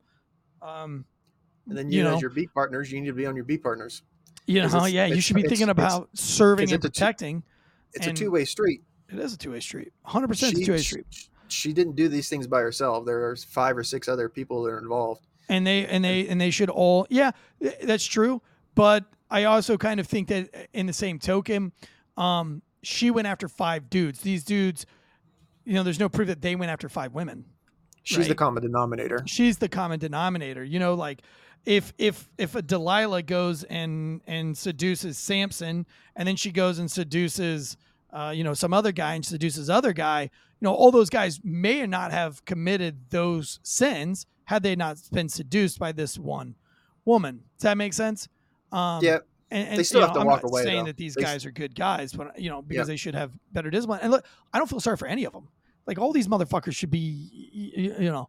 Um, 0.61 1.05
And 1.69 1.77
then 1.77 1.91
You 1.91 1.99
you, 1.99 2.05
know. 2.05 2.15
as 2.17 2.21
your 2.21 2.31
beat 2.31 2.53
partners, 2.55 2.91
you 2.91 3.01
need 3.01 3.07
to 3.09 3.13
be 3.13 3.27
on 3.27 3.37
your 3.37 3.45
beat 3.45 3.63
partners. 3.63 4.03
you 4.47 4.63
know, 4.67 4.85
yeah, 4.87 5.07
you 5.07 5.21
should 5.21 5.37
be 5.37 5.43
thinking 5.43 5.69
about 5.69 6.09
serving 6.15 6.73
and 6.73 6.81
protecting. 6.81 7.43
It's 7.95 8.07
a 8.07 8.13
two 8.13 8.31
way 8.31 8.45
street. 8.45 8.83
It 9.11 9.19
is 9.19 9.33
a 9.35 9.39
two 9.39 9.53
way 9.53 9.61
street. 9.61 9.93
100 10.03 10.29
percent 10.29 10.57
a 10.59 10.65
two 10.65 10.73
way 10.73 10.79
street. 10.79 11.07
She 11.49 11.73
didn't 11.73 11.97
do 11.97 12.09
these 12.09 12.29
things 12.29 12.47
by 12.47 12.61
herself. 12.61 13.07
There 13.07 13.29
are 13.29 13.37
five 13.37 13.77
or 13.77 13.83
six 13.85 14.09
other 14.09 14.29
people 14.29 14.63
that 14.65 14.71
are 14.71 14.79
involved. 14.79 15.27
and 15.49 15.67
they 15.67 15.87
and 15.87 16.05
they 16.05 16.27
and 16.29 16.39
they 16.41 16.51
should 16.51 16.69
all 16.71 17.07
yeah 17.09 17.31
that's 17.83 18.05
true 18.05 18.43
but 18.75 19.05
i 19.31 19.45
also 19.45 19.79
kind 19.79 19.99
of 19.99 20.07
think 20.07 20.29
that 20.29 20.69
in 20.75 20.85
the 20.87 20.93
same 20.93 21.19
token 21.19 21.73
um 22.19 22.61
she 22.83 23.11
went 23.11 23.27
after 23.27 23.49
five 23.49 23.89
dudes 23.89 24.21
these 24.21 24.45
dudes 24.45 24.85
you 25.65 25.73
know 25.73 25.83
there's 25.83 25.99
no 25.99 26.09
proof 26.11 26.29
that 26.29 26.43
they 26.43 26.55
went 26.55 26.71
after 26.71 26.89
five 26.91 27.15
women 27.15 27.47
She's 28.03 28.29
the 28.29 28.35
common 28.35 28.63
denominator. 28.63 29.23
she's 29.27 29.57
the 29.57 29.69
common 29.71 29.99
denominator 29.99 30.63
you 30.63 30.79
know 30.79 30.93
like 30.93 31.23
if 31.67 31.93
if 31.99 32.29
if 32.39 32.55
a 32.55 32.63
delilah 32.63 33.23
goes 33.23 33.63
and 33.65 34.21
and 34.27 34.57
seduces 34.57 35.19
samson 35.19 35.87
and 36.17 36.27
then 36.29 36.37
she 36.37 36.51
goes 36.51 36.79
and 36.79 36.91
seduces 36.91 37.77
uh, 38.13 38.33
you 38.35 38.43
know 38.45 38.55
some 38.55 38.73
other 38.73 38.93
guy 38.93 39.15
and 39.15 39.25
seduces 39.25 39.69
other 39.69 39.93
guy 39.93 40.23
you 40.23 40.31
know 40.63 40.73
all 40.75 40.91
those 40.91 41.11
guys 41.11 41.41
may 41.45 41.87
not 41.87 42.11
have 42.11 42.45
committed 42.45 43.11
those 43.11 43.61
sins 43.63 44.25
had 44.45 44.63
they 44.63 44.75
not 44.75 44.97
been 45.13 45.29
seduced 45.29 45.79
by 45.79 45.93
this 45.93 46.19
one 46.19 46.55
woman 47.05 47.43
does 47.59 47.63
that 47.65 47.77
make 47.77 47.93
sense 47.93 48.29
um 48.73 49.03
Yeah, 49.05 49.19
and, 49.51 49.69
and, 49.69 49.79
They 49.79 49.83
still 49.83 50.01
you 50.01 50.07
have 50.07 50.11
know, 50.15 50.15
to 50.15 50.21
I'm 50.21 50.27
walk 50.27 50.43
not 50.43 50.51
away, 50.51 50.63
saying 50.63 50.79
though. 50.85 50.85
that 50.87 50.97
these 50.97 51.15
They 51.15 51.23
guys 51.23 51.47
are 51.47 51.51
good 51.51 51.75
guys, 51.75 52.13
but 52.13 52.39
you 52.39 52.51
know 52.51 52.61
because 52.63 52.87
Yeah. 52.89 52.93
they 52.93 52.97
should 52.97 53.15
have 53.15 53.33
better 53.53 53.71
discipline. 53.71 54.01
And 54.03 54.11
look, 54.11 54.25
I 54.53 54.59
don't 54.59 54.69
feel 54.69 54.81
sorry 54.81 54.97
for 54.99 55.09
any 55.09 55.25
of 55.25 55.33
them. 55.33 55.49
Like 55.87 55.99
all 55.99 56.13
these 56.13 56.29
motherfuckers 56.29 56.75
should 56.77 56.91
be, 56.91 57.31
y- 57.55 57.73
y- 57.97 58.05
you 58.05 58.11
know, 58.11 58.29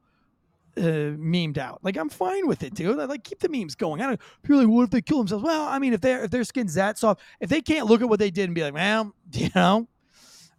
uh, 0.78 1.18
memed 1.18 1.58
out. 1.58 1.80
Like 1.84 1.98
I'm 1.98 2.10
fine 2.10 2.48
with 2.48 2.64
it, 2.64 2.74
dude. 2.74 2.98
Like 2.98 3.24
keep 3.24 3.40
the 3.40 3.50
memes 3.50 3.76
going. 3.76 4.02
I 4.02 4.08
don't. 4.08 4.22
People 4.44 4.58
like, 4.58 4.68
what 4.68 4.84
if 4.84 4.90
they 4.90 5.02
kill 5.02 5.20
themselves? 5.20 5.44
Well, 5.44 5.68
I 5.68 5.80
mean, 5.80 5.94
if 5.94 6.02
their 6.02 6.24
if 6.24 6.32
their 6.32 6.44
skin's 6.44 6.74
that 6.76 6.98
soft, 6.98 7.22
if 7.40 7.50
they 7.50 7.62
can't 7.62 7.88
look 7.88 8.02
at 8.02 8.10
what 8.10 8.20
they 8.20 8.32
did 8.32 8.46
and 8.46 8.56
be 8.56 8.64
like, 8.64 8.74
well, 8.74 9.14
you 9.34 9.50
know, 9.56 9.88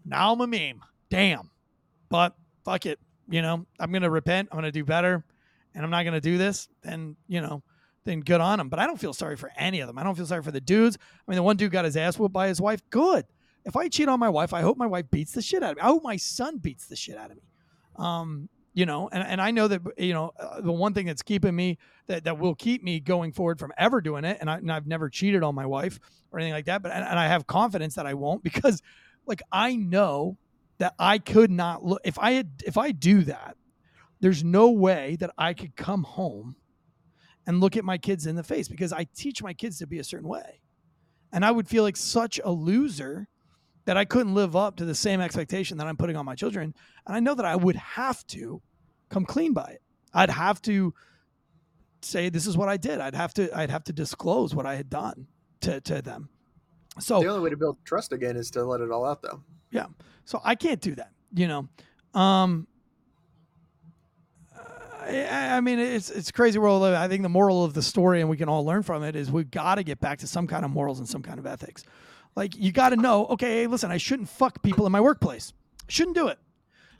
now 0.05 0.33
I'm 0.33 0.41
a 0.41 0.47
meme. 0.47 0.83
Damn. 1.09 1.51
But 2.09 2.35
fuck 2.65 2.87
it. 2.87 2.99
You 3.29 3.43
know, 3.43 3.67
I'm 3.79 3.93
gonna 3.93 4.11
repent. 4.11 4.49
I'm 4.51 4.57
gonna 4.57 4.73
do 4.73 4.85
better, 4.85 5.25
and 5.75 5.85
I'm 5.85 5.91
not 5.91 6.05
gonna 6.05 6.21
do 6.21 6.39
this. 6.39 6.69
Then 6.83 7.17
you 7.29 7.41
know, 7.41 7.63
then 8.05 8.21
good 8.21 8.41
on 8.41 8.59
them. 8.59 8.69
But 8.69 8.81
I 8.81 8.87
don't 8.87 8.99
feel 8.99 9.13
sorry 9.13 9.37
for 9.37 9.51
any 9.57 9.81
of 9.81 9.87
them. 9.87 9.99
I 9.99 10.03
don't 10.03 10.17
feel 10.17 10.27
sorry 10.27 10.43
for 10.43 10.51
the 10.51 10.61
dudes. 10.61 10.99
I 11.01 11.31
mean, 11.31 11.37
the 11.37 11.43
one 11.43 11.57
dude 11.57 11.73
got 11.73 11.85
his 11.85 11.97
ass 11.97 12.19
whooped 12.19 12.33
by 12.33 12.49
his 12.49 12.61
wife. 12.61 12.83
Good. 12.91 13.25
If 13.65 13.77
I 13.77 13.89
cheat 13.89 14.09
on 14.09 14.19
my 14.19 14.29
wife, 14.29 14.53
I 14.53 14.63
hope 14.63 14.79
my 14.79 14.87
wife 14.87 15.11
beats 15.11 15.33
the 15.33 15.43
shit 15.43 15.63
out 15.63 15.73
of 15.73 15.77
me. 15.77 15.83
I 15.83 15.87
hope 15.87 16.03
my 16.03 16.17
son 16.17 16.59
beats 16.59 16.87
the 16.87 16.97
shit 16.97 17.17
out 17.17 17.31
of 17.31 17.37
me. 17.37 17.43
Um, 17.97 18.49
you 18.73 18.87
know, 18.87 19.09
and, 19.11 19.23
and 19.23 19.41
I 19.41 19.51
know 19.51 19.69
that 19.69 19.83
you 19.99 20.13
know 20.13 20.33
uh, 20.39 20.61
the 20.61 20.73
one 20.73 20.95
thing 20.95 21.07
that's 21.07 21.23
keeping 21.23 21.55
me 21.55 21.79
that, 22.07 22.25
that 22.25 22.39
will 22.39 22.55
keep 22.55 22.83
me 22.83 23.01
going 23.01 23.33
forward 23.33 23.59
from 23.59 23.73
ever 23.77 24.01
doing 24.01 24.25
it, 24.25 24.39
and, 24.41 24.51
I, 24.51 24.57
and 24.57 24.71
I've 24.71 24.87
never 24.87 25.09
cheated 25.09 25.43
on 25.43 25.55
my 25.55 25.67
wife 25.67 25.99
or 26.31 26.39
anything 26.39 26.55
like 26.55 26.67
that, 26.67 26.83
but 26.83 26.93
and, 26.93 27.05
and 27.05 27.19
I 27.19 27.27
have 27.27 27.47
confidence 27.47 27.95
that 27.97 28.07
I 28.07 28.15
won't 28.15 28.43
because, 28.45 28.83
like, 29.27 29.43
I 29.51 29.77
know 29.77 30.37
that 30.79 30.95
I 30.99 31.19
could 31.19 31.51
not 31.51 31.85
look 31.85 32.01
if 32.05 32.19
I 32.19 32.33
had 32.33 32.51
if 32.67 32.79
I 32.79 32.93
do 32.93 33.23
that, 33.25 33.57
there's 34.21 34.45
no 34.45 34.71
way 34.71 35.17
that 35.21 35.31
I 35.37 35.55
could 35.55 35.77
come 35.77 36.05
home 36.05 36.57
and 37.47 37.61
look 37.61 37.77
at 37.77 37.85
my 37.85 37.99
kids 37.99 38.27
in 38.27 38.37
the 38.37 38.43
face 38.43 38.69
because 38.69 38.93
I 38.93 39.07
teach 39.15 39.43
my 39.43 39.53
kids 39.53 39.79
to 39.79 39.87
be 39.87 39.99
a 39.99 40.05
certain 40.05 40.29
way. 40.29 40.61
And 41.33 41.45
I 41.45 41.51
would 41.51 41.69
feel 41.69 41.83
like 41.83 41.97
such 41.97 42.41
a 42.45 42.51
loser 42.51 43.29
that 43.85 43.97
I 43.97 44.05
couldn't 44.05 44.35
live 44.35 44.55
up 44.57 44.77
to 44.77 44.85
the 44.85 44.95
same 44.95 45.21
expectation 45.21 45.79
that 45.79 45.87
I'm 45.87 45.97
putting 45.97 46.17
on 46.17 46.25
my 46.25 46.35
children. 46.35 46.75
And 47.07 47.17
I 47.17 47.21
know 47.21 47.35
that 47.35 47.45
I 47.45 47.57
would 47.57 47.77
have 47.77 48.27
to 48.29 48.63
come 49.09 49.25
clean 49.25 49.53
by 49.53 49.71
it. 49.71 49.83
I'd 50.13 50.31
have 50.31 50.61
to 50.63 50.95
say 52.03 52.29
this 52.29 52.47
is 52.47 52.57
what 52.57 52.69
I 52.69 52.77
did. 52.77 53.01
I'd 53.01 53.15
have 53.15 53.35
to 53.35 53.57
I'd 53.57 53.71
have 53.71 53.85
to 53.85 53.93
disclose 53.93 54.55
what 54.55 54.67
I 54.67 54.77
had 54.77 54.91
done 54.91 55.27
to, 55.63 55.81
to 55.83 56.03
them. 56.03 56.29
So 56.99 57.21
The 57.21 57.29
only 57.29 57.41
way 57.41 57.51
to 57.51 57.57
build 57.57 57.79
trust 57.85 58.13
again 58.13 58.37
is 58.37 58.51
to 58.53 58.65
let 58.65 58.81
it 58.81 58.91
all 58.91 59.05
out, 59.07 59.23
though. 59.23 59.43
Yeah. 59.71 59.87
So 60.25 60.41
I 60.45 60.55
can't 60.55 60.81
do 60.81 60.95
that, 60.97 61.13
you 61.35 61.49
know. 61.49 61.69
Um 62.19 62.67
I, 65.03 65.57
I 65.57 65.61
mean, 65.61 65.79
it's 65.79 66.11
it's 66.11 66.31
crazy 66.31 66.59
world. 66.59 66.83
I 66.85 67.09
think 67.09 67.23
the 67.23 67.29
moral 67.29 67.65
of 67.65 67.75
the 67.75 67.83
story, 67.83 68.21
and 68.21 68.29
we 68.29 68.37
can 68.37 68.49
all 68.49 68.65
learn 68.65 68.83
from 68.83 69.03
it, 69.03 69.17
is 69.17 69.31
we've 69.31 69.51
got 69.51 69.77
to 69.77 69.83
get 69.83 69.99
back 69.99 70.19
to 70.19 70.27
some 70.27 70.47
kind 70.47 70.65
of 70.65 70.71
morals 70.71 70.99
and 70.99 71.09
some 71.09 71.23
kind 71.23 71.39
of 71.39 71.47
ethics. 71.47 71.85
Like 72.37 72.57
you 72.57 72.73
got 72.73 72.91
to 72.91 72.97
know, 72.97 73.27
okay, 73.27 73.63
hey, 73.63 73.67
listen, 73.67 73.91
I 73.91 73.97
shouldn't 73.99 74.29
fuck 74.29 74.63
people 74.63 74.87
in 74.87 74.93
my 74.93 75.01
workplace. 75.01 75.53
Shouldn't 75.89 76.17
do 76.17 76.29
it. 76.29 76.39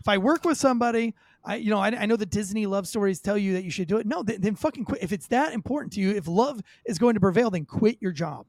If 0.01 0.09
I 0.09 0.19
work 0.19 0.45
with 0.45 0.59
somebody, 0.59 1.15
I 1.45 1.57
you 1.57 1.71
know, 1.71 1.79
I, 1.79 1.89
I 1.89 2.07
know 2.07 2.17
the 2.17 2.27
Disney 2.27 2.67
love 2.67 2.89
stories 2.89 3.21
tell 3.21 3.39
you 3.39 3.53
that 3.55 3.65
you 3.65 3.71
should 3.71 3.89
do 3.89 3.99
it. 3.99 4.07
No, 4.07 4.23
then, 4.23 4.41
then 4.41 4.55
fucking 4.57 4.85
quit. 4.85 5.03
If 5.03 5.13
it's 5.13 5.27
that 5.29 5.53
important 5.53 5.93
to 5.95 6.01
you, 6.01 6.11
if 6.11 6.27
love 6.27 6.61
is 6.85 6.99
going 6.99 7.15
to 7.15 7.21
prevail, 7.21 7.51
then 7.51 7.65
quit 7.65 7.99
your 8.01 8.13
job. 8.13 8.47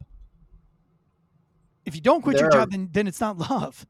If 1.86 1.96
you 1.96 2.02
don't 2.02 2.22
quit 2.22 2.40
your 2.40 2.50
There 2.50 2.60
are- 2.60 2.64
job, 2.64 2.72
then 2.72 2.90
then 2.92 3.08
it's 3.08 3.20
not 3.22 3.38
love. 3.38 3.86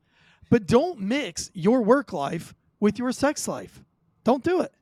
But 0.50 0.68
don't 0.68 1.00
mix 1.00 1.50
your 1.54 1.82
work 1.82 2.12
life 2.12 2.54
with 2.80 3.00
your 3.00 3.12
sex 3.14 3.48
life. 3.48 3.82
Don't 4.24 4.44
do 4.44 4.62
it. 4.62 4.74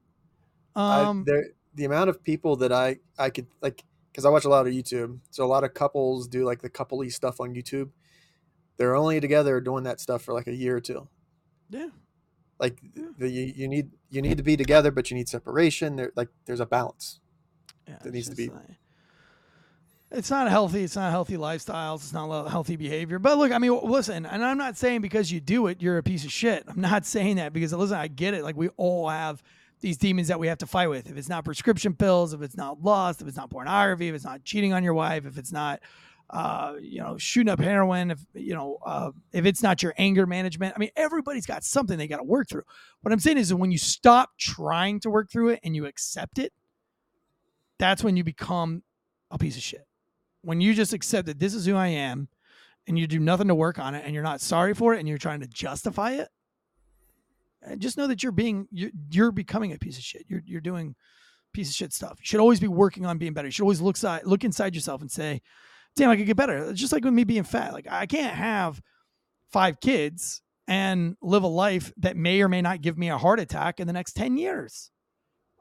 I, 0.76 1.02
Um, 1.02 1.24
there, 1.26 1.46
the 1.76 1.86
amount 1.86 2.10
of 2.10 2.24
people 2.24 2.56
that 2.58 2.72
I 2.72 2.98
I 3.18 3.30
could 3.30 3.48
like 3.62 3.84
because 4.12 4.26
I 4.26 4.30
watch 4.30 4.46
a 4.46 4.50
lot 4.50 4.68
of 4.68 4.74
YouTube, 4.74 5.20
so 5.32 5.44
a 5.46 5.48
lot 5.48 5.64
of 5.64 5.74
couples 5.74 6.28
do 6.28 6.44
like 6.46 6.62
the 6.62 6.70
coupley 6.70 7.12
stuff 7.12 7.40
on 7.40 7.54
YouTube. 7.54 7.90
They're 8.78 8.96
only 8.96 9.20
together 9.20 9.60
doing 9.62 9.84
that 9.84 10.00
stuff 10.00 10.22
for 10.24 10.34
like 10.34 10.48
a 10.48 10.54
year 10.56 10.78
or 10.78 10.82
two. 10.82 11.08
yeah. 11.70 11.88
Like 12.60 12.78
the, 13.18 13.30
you, 13.30 13.54
you 13.56 13.68
need 13.70 13.92
you 14.10 14.22
need 14.22 14.36
to 14.36 14.44
be 14.44 14.58
together, 14.58 14.92
but 14.92 15.10
you 15.10 15.16
need 15.16 15.30
separation. 15.30 15.96
There 15.96 16.12
like 16.18 16.28
there's 16.46 16.60
a 16.60 16.66
balance. 16.66 17.22
Yeah, 17.88 17.98
That 18.04 18.14
needs 18.14 18.30
to 18.30 18.36
be- 18.36 18.50
like- 18.50 18.78
it's 20.12 20.30
not 20.32 20.50
healthy. 20.50 20.84
It's 20.84 20.96
not 20.96 21.12
healthy 21.12 21.38
lifestyles. 21.38 21.98
It's 21.98 22.14
not 22.14 22.50
healthy 22.50 22.76
behavior. 22.76 23.20
But 23.20 23.38
look, 23.38 23.52
I 23.52 23.60
mean, 23.60 23.72
w- 23.72 23.92
listen, 23.94 24.26
and 24.26 24.44
I'm 24.44 24.58
not 24.58 24.76
saying 24.76 25.02
because 25.02 25.32
you 25.32 25.40
do 25.40 25.68
it, 25.68 25.82
you're 25.84 26.00
a 26.00 26.04
piece 26.04 26.26
of 26.26 26.32
shit. 26.32 26.64
I'm 26.68 26.82
not 26.82 27.06
saying 27.16 27.36
that 27.36 27.54
because 27.54 27.72
listen, 27.74 27.96
I 27.96 28.08
get 28.08 28.34
it. 28.34 28.44
Like 28.44 28.58
we 28.58 28.70
all 28.76 29.08
have 29.08 29.42
these 29.82 29.98
demons 29.98 30.28
that 30.28 30.40
we 30.40 30.48
have 30.48 30.58
to 30.60 30.68
fight 30.68 30.88
with. 30.88 31.10
If 31.10 31.18
it's 31.18 31.30
not 31.30 31.46
prescription 31.46 31.94
pills, 31.94 32.34
if 32.34 32.42
it's 32.42 32.58
not 32.58 32.82
lust, 32.82 33.22
if 33.22 33.28
it's 33.28 33.38
not 33.38 33.50
pornography, 33.50 34.10
if 34.10 34.16
it's 34.16 34.26
not 34.26 34.44
cheating 34.44 34.74
on 34.74 34.84
your 34.84 34.94
wife, 34.94 35.26
if 35.26 35.38
it's 35.38 35.52
not, 35.52 35.80
uh, 36.30 36.76
you 36.80 37.00
know, 37.00 37.18
shooting 37.18 37.52
up 37.52 37.60
heroin, 37.60 38.12
if 38.12 38.20
you 38.34 38.54
know, 38.54 38.78
uh, 38.86 39.12
if 39.32 39.46
it's 39.46 39.64
not 39.64 39.82
your 39.82 39.94
anger 39.98 40.26
management. 40.26 40.74
I 40.76 40.80
mean, 40.80 40.92
everybody's 40.96 41.46
got 41.46 41.64
something 41.64 41.98
they 41.98 42.08
got 42.08 42.18
to 42.18 42.24
work 42.24 42.50
through. 42.50 42.64
What 43.02 43.12
I'm 43.12 43.20
saying 43.20 43.38
is, 43.38 43.54
when 43.54 43.72
you 43.72 43.78
stop 43.78 44.32
trying 44.38 45.00
to 45.02 45.10
work 45.10 45.32
through 45.32 45.50
it 45.50 45.60
and 45.64 45.76
you 45.76 45.86
accept 45.86 46.40
it, 46.40 46.54
that's 47.78 48.04
when 48.04 48.18
you 48.18 48.24
become 48.24 48.84
a 49.32 49.38
piece 49.38 49.56
of 49.56 49.64
shit. 49.64 49.86
When 50.42 50.62
you 50.62 50.74
just 50.74 50.94
accept 50.94 51.28
that 51.28 51.40
this 51.40 51.54
is 51.54 51.66
who 51.66 51.76
I 51.76 51.88
am 51.88 52.28
and 52.88 52.98
you 52.98 53.08
do 53.08 53.20
nothing 53.20 53.48
to 53.48 53.56
work 53.56 53.80
on 53.80 53.96
it 53.96 54.04
and 54.06 54.14
you're 54.14 54.24
not 54.24 54.42
sorry 54.42 54.74
for 54.74 54.94
it 54.94 55.00
and 55.00 55.08
you're 55.08 55.18
trying 55.18 55.42
to 55.42 55.48
justify 55.48 56.14
it, 56.14 56.30
Uh, 57.66 57.76
just 57.76 57.98
know 57.98 58.08
that 58.08 58.24
you're 58.24 58.32
being 58.32 58.68
you're, 58.72 58.92
you're 59.12 59.32
becoming 59.32 59.74
a 59.74 59.78
piece 59.78 59.98
of 59.98 60.04
shit. 60.04 60.26
You're 60.28 60.42
you're 60.46 60.62
doing 60.62 60.96
piece 61.54 61.70
of 61.70 61.76
shit 61.76 61.94
stuff. 61.94 62.18
You 62.20 62.26
should 62.26 62.40
always 62.40 62.60
be 62.60 62.68
working 62.68 63.06
on 63.06 63.18
being 63.18 63.34
better. 63.34 63.48
You 63.48 63.52
should 63.52 63.64
always 63.64 63.82
look 63.82 63.98
side, 63.98 64.22
look 64.26 64.44
inside 64.44 64.76
yourself 64.76 65.02
and 65.02 65.12
say, 65.12 65.42
"Damn, 65.96 66.10
I 66.10 66.16
could 66.16 66.26
get 66.26 66.38
better." 66.38 66.70
It's 66.70 66.80
just 66.80 66.94
like 66.94 67.04
with 67.04 67.14
me 67.14 67.24
being 67.24 67.44
fat. 67.44 67.74
Like 67.74 67.88
I 67.90 68.06
can't 68.06 68.36
have 68.36 68.82
five 69.52 69.80
kids 69.80 70.42
and 70.68 71.18
live 71.22 71.44
a 71.44 71.48
life 71.48 71.92
that 71.98 72.16
may 72.16 72.42
or 72.42 72.48
may 72.48 72.62
not 72.62 72.82
give 72.82 72.98
me 72.98 73.10
a 73.10 73.18
heart 73.18 73.40
attack 73.40 73.80
in 73.80 73.88
the 73.88 73.94
next 73.94 74.14
10 74.14 74.38
years. 74.38 74.92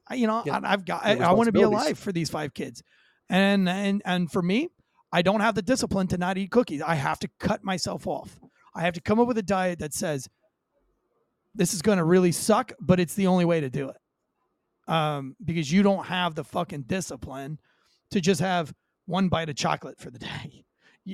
I, 0.07 0.15
you 0.17 0.27
know, 0.27 0.43
Yeah. 0.45 0.61
I, 0.63 0.73
I've 0.75 0.85
got 0.85 1.05
I, 1.05 1.17
I 1.17 1.33
want 1.33 1.47
to 1.47 1.53
be 1.53 1.63
alive 1.63 1.99
for 1.99 2.13
these 2.13 2.29
five 2.29 2.53
kids. 2.55 2.83
And 3.31 3.69
and 3.69 4.03
and 4.05 4.31
for 4.31 4.43
me, 4.43 4.69
I 5.13 5.23
don't 5.23 5.41
have 5.41 5.55
the 5.55 5.63
discipline 5.63 6.07
to 6.09 6.19
not 6.19 6.39
eat 6.39 6.51
cookies. 6.51 6.83
I 6.83 6.95
have 6.95 7.19
to 7.21 7.29
cut 7.41 7.65
myself 7.65 8.07
off. 8.07 8.39
I 8.75 8.83
have 8.83 8.95
to 8.95 9.01
come 9.01 9.19
up 9.19 9.27
with 9.27 9.39
a 9.39 9.43
diet 9.43 9.79
that 9.81 9.95
says 9.95 10.29
this 11.55 11.75
is 11.75 11.83
going 11.83 11.99
to 11.99 12.05
really 12.05 12.33
suck, 12.33 12.73
but 12.81 13.01
it's 13.01 13.15
the 13.15 13.27
only 13.27 13.45
way 13.45 13.61
to 13.61 13.71
do 13.71 13.89
it. 13.89 13.97
Um, 14.93 15.37
because 15.45 15.71
you 15.71 15.83
don't 15.83 16.07
have 16.07 16.35
the 16.35 16.45
fucking 16.45 16.83
discipline 16.83 17.59
to 18.11 18.21
just 18.21 18.41
have 18.41 18.73
one 19.07 19.29
bite 19.29 19.51
of 19.51 19.57
chocolate 19.57 19.99
for 19.99 20.11
the 20.11 20.19
day, 20.19 20.65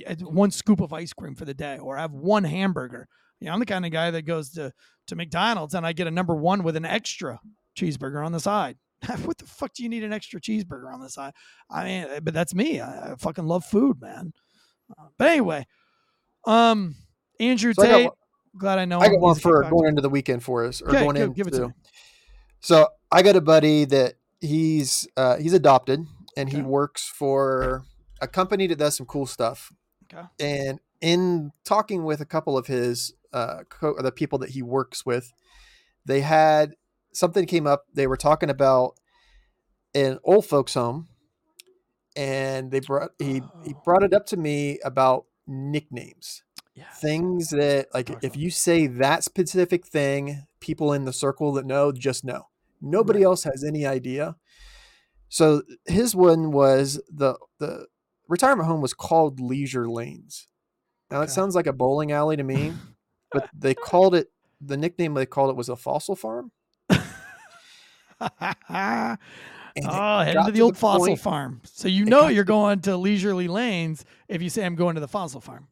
uh, 0.06 0.14
one 0.16 0.50
scoop 0.50 0.80
of 0.80 0.92
ice 0.92 1.12
cream 1.12 1.34
for 1.34 1.44
the 1.44 1.54
day, 1.54 1.78
or 1.78 1.96
have 1.96 2.12
one 2.12 2.44
hamburger. 2.44 3.08
You 3.40 3.48
know, 3.48 3.54
I'm 3.54 3.60
the 3.60 3.66
kind 3.66 3.84
of 3.84 3.90
guy 3.90 4.10
that 4.10 4.22
goes 4.22 4.50
to 4.50 4.72
to 5.08 5.16
McDonald's 5.16 5.74
and 5.74 5.86
I 5.86 5.92
get 5.92 6.06
a 6.06 6.10
number 6.10 6.34
one 6.34 6.62
with 6.62 6.76
an 6.76 6.84
extra 6.84 7.38
cheeseburger 7.76 8.24
on 8.24 8.32
the 8.32 8.40
side. 8.40 8.76
what 9.24 9.38
the 9.38 9.46
fuck 9.46 9.72
do 9.74 9.82
you 9.82 9.88
need 9.88 10.04
an 10.04 10.12
extra 10.12 10.40
cheeseburger 10.40 10.92
on 10.92 11.00
the 11.00 11.10
side? 11.10 11.32
I 11.70 11.84
mean, 11.84 12.04
uh, 12.04 12.20
but 12.20 12.34
that's 12.34 12.54
me. 12.54 12.80
I, 12.80 13.12
I 13.12 13.16
fucking 13.16 13.46
love 13.46 13.64
food, 13.64 14.00
man. 14.00 14.32
Uh, 14.98 15.08
but 15.18 15.28
anyway, 15.28 15.66
um, 16.46 16.94
Andrew 17.40 17.74
So 17.74 17.82
Tate. 17.82 18.10
Glad 18.58 18.78
I 18.78 18.84
know. 18.84 19.00
I 19.00 19.08
got 19.08 19.20
one 19.20 19.34
for 19.36 19.62
going 19.70 19.88
into 19.88 20.02
the 20.02 20.10
weekend 20.10 20.42
for 20.42 20.64
us, 20.64 20.80
or 20.82 20.88
Okay, 20.90 21.00
going 21.02 21.14
give- 21.16 21.26
in. 21.28 21.32
give 21.32 21.46
it 21.48 21.52
to 21.54 21.68
me. 21.68 21.74
So 22.60 22.88
I 23.12 23.22
got 23.22 23.36
a 23.36 23.40
buddy 23.40 23.84
that 23.86 24.14
he's 24.40 25.06
uh, 25.16 25.36
he's 25.36 25.52
adopted, 25.52 26.06
and 26.36 26.48
he 26.50 26.62
works 26.62 27.06
for 27.08 27.84
a 28.20 28.26
company 28.28 28.66
that 28.68 28.78
does 28.78 28.96
some 28.96 29.06
cool 29.06 29.26
stuff. 29.26 29.72
Okay. 30.12 30.26
And 30.40 30.80
in 31.00 31.52
talking 31.64 32.04
with 32.04 32.20
a 32.20 32.24
couple 32.26 32.56
of 32.56 32.66
his 32.66 33.12
uh, 33.32 33.64
co- 33.68 34.00
the 34.00 34.12
people 34.12 34.38
that 34.38 34.50
he 34.50 34.62
works 34.62 35.04
with, 35.04 35.32
they 36.06 36.20
had 36.22 36.74
something 37.12 37.46
came 37.46 37.66
up. 37.66 37.84
They 37.92 38.06
were 38.06 38.16
talking 38.16 38.48
about 38.50 38.94
an 39.94 40.18
old 40.24 40.46
folks 40.46 40.74
home, 40.74 41.08
and 42.16 42.70
they 42.70 42.80
brought 42.80 43.10
he 43.18 43.42
he 43.64 43.74
Oh. 43.74 43.82
brought 43.84 44.02
it 44.02 44.14
up 44.14 44.26
to 44.26 44.36
me 44.36 44.78
about 44.84 45.26
nicknames 45.46 46.42
Yeah. 46.74 46.84
things 46.96 47.50
that 47.50 47.86
like 47.94 48.06
Talk 48.06 48.24
if 48.24 48.36
you 48.36 48.50
say 48.50 48.86
that 48.88 49.22
specific 49.22 49.86
thing 49.86 50.44
people 50.60 50.92
in 50.92 51.04
the 51.04 51.12
circle 51.12 51.52
that 51.52 51.64
know 51.66 51.92
just 51.92 52.24
know 52.24 52.48
nobody 52.80 53.20
Right. 53.20 53.26
else 53.26 53.44
has 53.44 53.62
any 53.62 53.86
idea 53.86 54.34
so 55.28 55.62
his 55.86 56.16
one 56.16 56.50
was 56.50 57.00
the 57.08 57.36
the 57.60 57.86
retirement 58.28 58.66
home 58.68 58.80
was 58.80 58.92
called 58.94 59.38
leisure 59.38 59.88
lanes 59.88 60.48
now 61.12 61.20
it 61.20 61.30
sounds 61.30 61.54
like 61.54 61.66
a 61.68 61.72
bowling 61.72 62.10
alley 62.10 62.36
to 62.36 62.42
me 62.42 62.72
but 63.32 63.48
they 63.56 63.74
called 63.74 64.14
it 64.14 64.32
the 64.60 64.76
nickname 64.76 65.14
they 65.14 65.26
called 65.26 65.50
it 65.50 65.56
was 65.56 65.68
a 65.68 65.76
fossil 65.76 66.16
farm 66.16 66.50
oh, 68.20 68.28
And 69.76 69.84
it 69.84 69.90
oh, 69.90 70.20
heading 70.20 70.44
to 70.46 70.52
the 70.52 70.58
to 70.58 70.64
old 70.64 70.74
the 70.74 70.78
fossil 70.78 71.06
point- 71.08 71.20
farm. 71.20 71.60
So 71.64 71.88
you 71.88 72.04
know 72.04 72.28
you're 72.28 72.44
to- 72.44 72.48
going 72.48 72.80
to 72.82 72.96
leisurely 72.96 73.48
lanes 73.48 74.04
if 74.28 74.40
you 74.42 74.48
say 74.50 74.64
I'm 74.64 74.76
going 74.76 74.94
to 74.94 75.00
the 75.00 75.08
fossil 75.08 75.40
farm. 75.40 75.66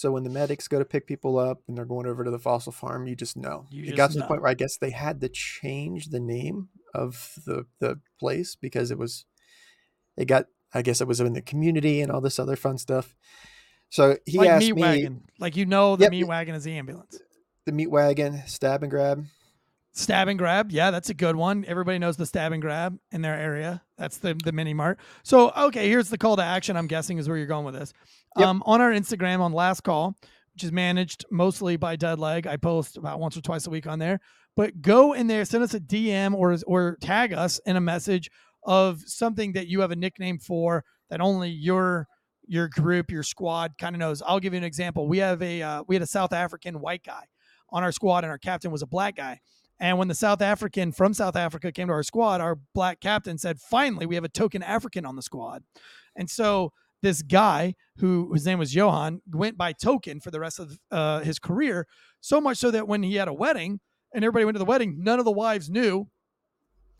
So 0.00 0.12
when 0.12 0.24
the 0.24 0.30
medics 0.30 0.66
go 0.66 0.78
to 0.78 0.84
pick 0.84 1.06
people 1.06 1.38
up 1.38 1.60
and 1.68 1.76
they're 1.76 1.84
going 1.84 2.06
over 2.06 2.24
to 2.24 2.30
the 2.30 2.38
fossil 2.38 2.72
farm 2.72 3.06
you 3.06 3.14
just 3.14 3.36
know 3.36 3.66
You 3.70 3.82
it 3.82 3.86
just 3.88 3.96
got 3.98 4.10
to 4.12 4.18
the 4.18 4.24
point 4.26 4.40
where 4.40 4.50
i 4.50 4.54
guess 4.54 4.78
they 4.78 4.90
had 4.90 5.20
to 5.20 5.28
change 5.28 6.08
the 6.08 6.20
name 6.20 6.68
of 6.94 7.34
the 7.46 7.66
the 7.80 8.00
place 8.18 8.56
because 8.56 8.90
it 8.90 8.96
was 8.98 9.26
it 10.16 10.24
got 10.24 10.46
i 10.72 10.80
guess 10.80 11.02
it 11.02 11.06
was 11.08 11.20
in 11.20 11.34
the 11.34 11.42
community 11.42 12.00
and 12.00 12.10
all 12.10 12.22
this 12.22 12.38
other 12.38 12.56
fun 12.56 12.78
stuff 12.78 13.14
so 13.90 14.16
he 14.24 14.38
like 14.38 14.48
asked 14.48 14.66
meat 14.66 14.74
me 14.76 14.82
wagon. 14.82 15.24
Like 15.38 15.56
you 15.56 15.66
know 15.66 15.96
the 15.96 16.04
Yep. 16.04 16.10
meat 16.12 16.24
wagon 16.24 16.54
is 16.54 16.64
the 16.64 16.72
ambulance. 16.78 17.18
the 17.66 17.72
meat 17.72 17.90
wagon 17.90 18.42
stab 18.46 18.82
and 18.82 18.90
grab 18.90 19.26
Stab 19.92 20.28
and 20.28 20.38
grab. 20.38 20.70
Yeah, 20.70 20.90
that's 20.90 21.10
a 21.10 21.14
good 21.14 21.34
one. 21.34 21.64
Everybody 21.66 21.98
knows 21.98 22.16
the 22.16 22.26
stab 22.26 22.52
and 22.52 22.62
grab 22.62 22.96
in 23.10 23.22
their 23.22 23.34
area. 23.34 23.82
That's 23.98 24.18
the 24.18 24.38
the 24.44 24.52
mini 24.52 24.72
mart. 24.72 25.00
So 25.24 25.50
okay, 25.50 25.88
here's 25.88 26.08
the 26.08 26.18
call 26.18 26.36
to 26.36 26.44
action. 26.44 26.76
I'm 26.76 26.86
guessing 26.86 27.18
is 27.18 27.28
where 27.28 27.36
you're 27.36 27.46
going 27.46 27.64
with 27.64 27.74
this. 27.74 27.92
Yep. 28.38 28.46
Um, 28.46 28.62
on 28.66 28.80
our 28.80 28.92
Instagram 28.92 29.40
on 29.40 29.52
last 29.52 29.82
call, 29.82 30.16
which 30.54 30.62
is 30.62 30.70
managed 30.70 31.24
mostly 31.30 31.76
by 31.76 31.96
Dead 31.96 32.20
Leg. 32.20 32.46
I 32.46 32.56
post 32.56 32.96
about 32.96 33.18
once 33.18 33.36
or 33.36 33.40
twice 33.40 33.66
a 33.66 33.70
week 33.70 33.88
on 33.88 33.98
there. 33.98 34.20
But 34.56 34.80
go 34.80 35.12
in 35.12 35.26
there, 35.26 35.44
send 35.44 35.64
us 35.64 35.74
a 35.74 35.80
DM 35.80 36.34
or 36.34 36.56
or 36.66 36.96
tag 37.00 37.32
us 37.32 37.60
in 37.66 37.76
a 37.76 37.80
message 37.80 38.30
of 38.64 39.00
something 39.06 39.54
that 39.54 39.66
you 39.66 39.80
have 39.80 39.90
a 39.90 39.96
nickname 39.96 40.38
for 40.38 40.84
that 41.08 41.20
only 41.20 41.50
your 41.50 42.06
your 42.46 42.68
group, 42.68 43.10
your 43.10 43.22
squad 43.22 43.72
kind 43.78 43.94
of 43.94 44.00
knows. 44.00 44.22
I'll 44.26 44.40
give 44.40 44.52
you 44.52 44.58
an 44.58 44.64
example. 44.64 45.08
We 45.08 45.18
have 45.18 45.40
a 45.42 45.62
uh, 45.62 45.82
we 45.86 45.94
had 45.94 46.02
a 46.02 46.06
South 46.06 46.32
African 46.32 46.80
white 46.80 47.04
guy 47.04 47.24
on 47.70 47.82
our 47.82 47.92
squad, 47.92 48.24
and 48.24 48.30
our 48.30 48.38
captain 48.38 48.70
was 48.70 48.82
a 48.82 48.86
black 48.86 49.16
guy. 49.16 49.40
And 49.80 49.96
when 49.96 50.08
the 50.08 50.14
South 50.14 50.42
African 50.42 50.92
from 50.92 51.14
South 51.14 51.36
Africa 51.36 51.72
came 51.72 51.88
to 51.88 51.94
our 51.94 52.02
squad, 52.02 52.42
our 52.42 52.58
black 52.74 53.00
captain 53.00 53.38
said, 53.38 53.58
"Finally, 53.58 54.06
we 54.06 54.14
have 54.14 54.24
a 54.24 54.28
token 54.28 54.62
African 54.62 55.06
on 55.06 55.16
the 55.16 55.22
squad." 55.22 55.64
And 56.14 56.28
so 56.28 56.72
this 57.02 57.22
guy, 57.22 57.74
who 57.96 58.32
his 58.34 58.44
name 58.44 58.58
was 58.58 58.74
Johan, 58.74 59.22
went 59.26 59.56
by 59.56 59.72
token 59.72 60.20
for 60.20 60.30
the 60.30 60.38
rest 60.38 60.58
of 60.58 60.78
uh, 60.90 61.20
his 61.20 61.38
career. 61.38 61.86
So 62.20 62.40
much 62.40 62.58
so 62.58 62.70
that 62.70 62.86
when 62.86 63.02
he 63.02 63.14
had 63.14 63.28
a 63.28 63.32
wedding 63.32 63.80
and 64.12 64.22
everybody 64.22 64.44
went 64.44 64.56
to 64.56 64.60
the 64.60 64.66
wedding, 64.66 64.96
none 64.98 65.18
of 65.18 65.24
the 65.24 65.32
wives 65.32 65.70
knew 65.70 66.08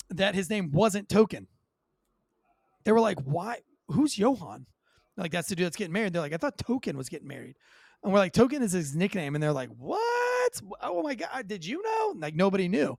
that 0.09 0.35
his 0.35 0.49
name 0.49 0.71
wasn't 0.73 1.09
token. 1.09 1.49
They 2.85 2.93
were 2.93 3.01
like, 3.01 3.21
"Why? 3.21 3.59
Who's 3.89 4.17
Johan?" 4.17 4.67
Like 5.19 5.33
that's 5.33 5.49
the 5.49 5.57
dude 5.57 5.67
that's 5.67 5.77
getting 5.77 5.93
married. 5.93 6.15
They're 6.15 6.23
like, 6.23 6.33
"I 6.33 6.39
thought 6.39 6.57
Token 6.57 6.97
was 6.97 7.11
getting 7.11 7.29
married." 7.29 7.57
And 8.03 8.13
we're 8.13 8.19
like, 8.19 8.33
Token 8.33 8.63
is 8.63 8.73
his 8.73 8.97
nickname. 8.97 9.35
And 9.35 9.43
they're 9.43 9.53
like, 9.53 9.71
What? 9.77 10.01
Oh 10.83 11.03
my 11.03 11.15
God. 11.15 11.49
Did 11.49 11.65
you 11.65 11.83
know? 11.83 12.15
Like 12.19 12.35
nobody 12.35 12.69
knew. 12.69 12.97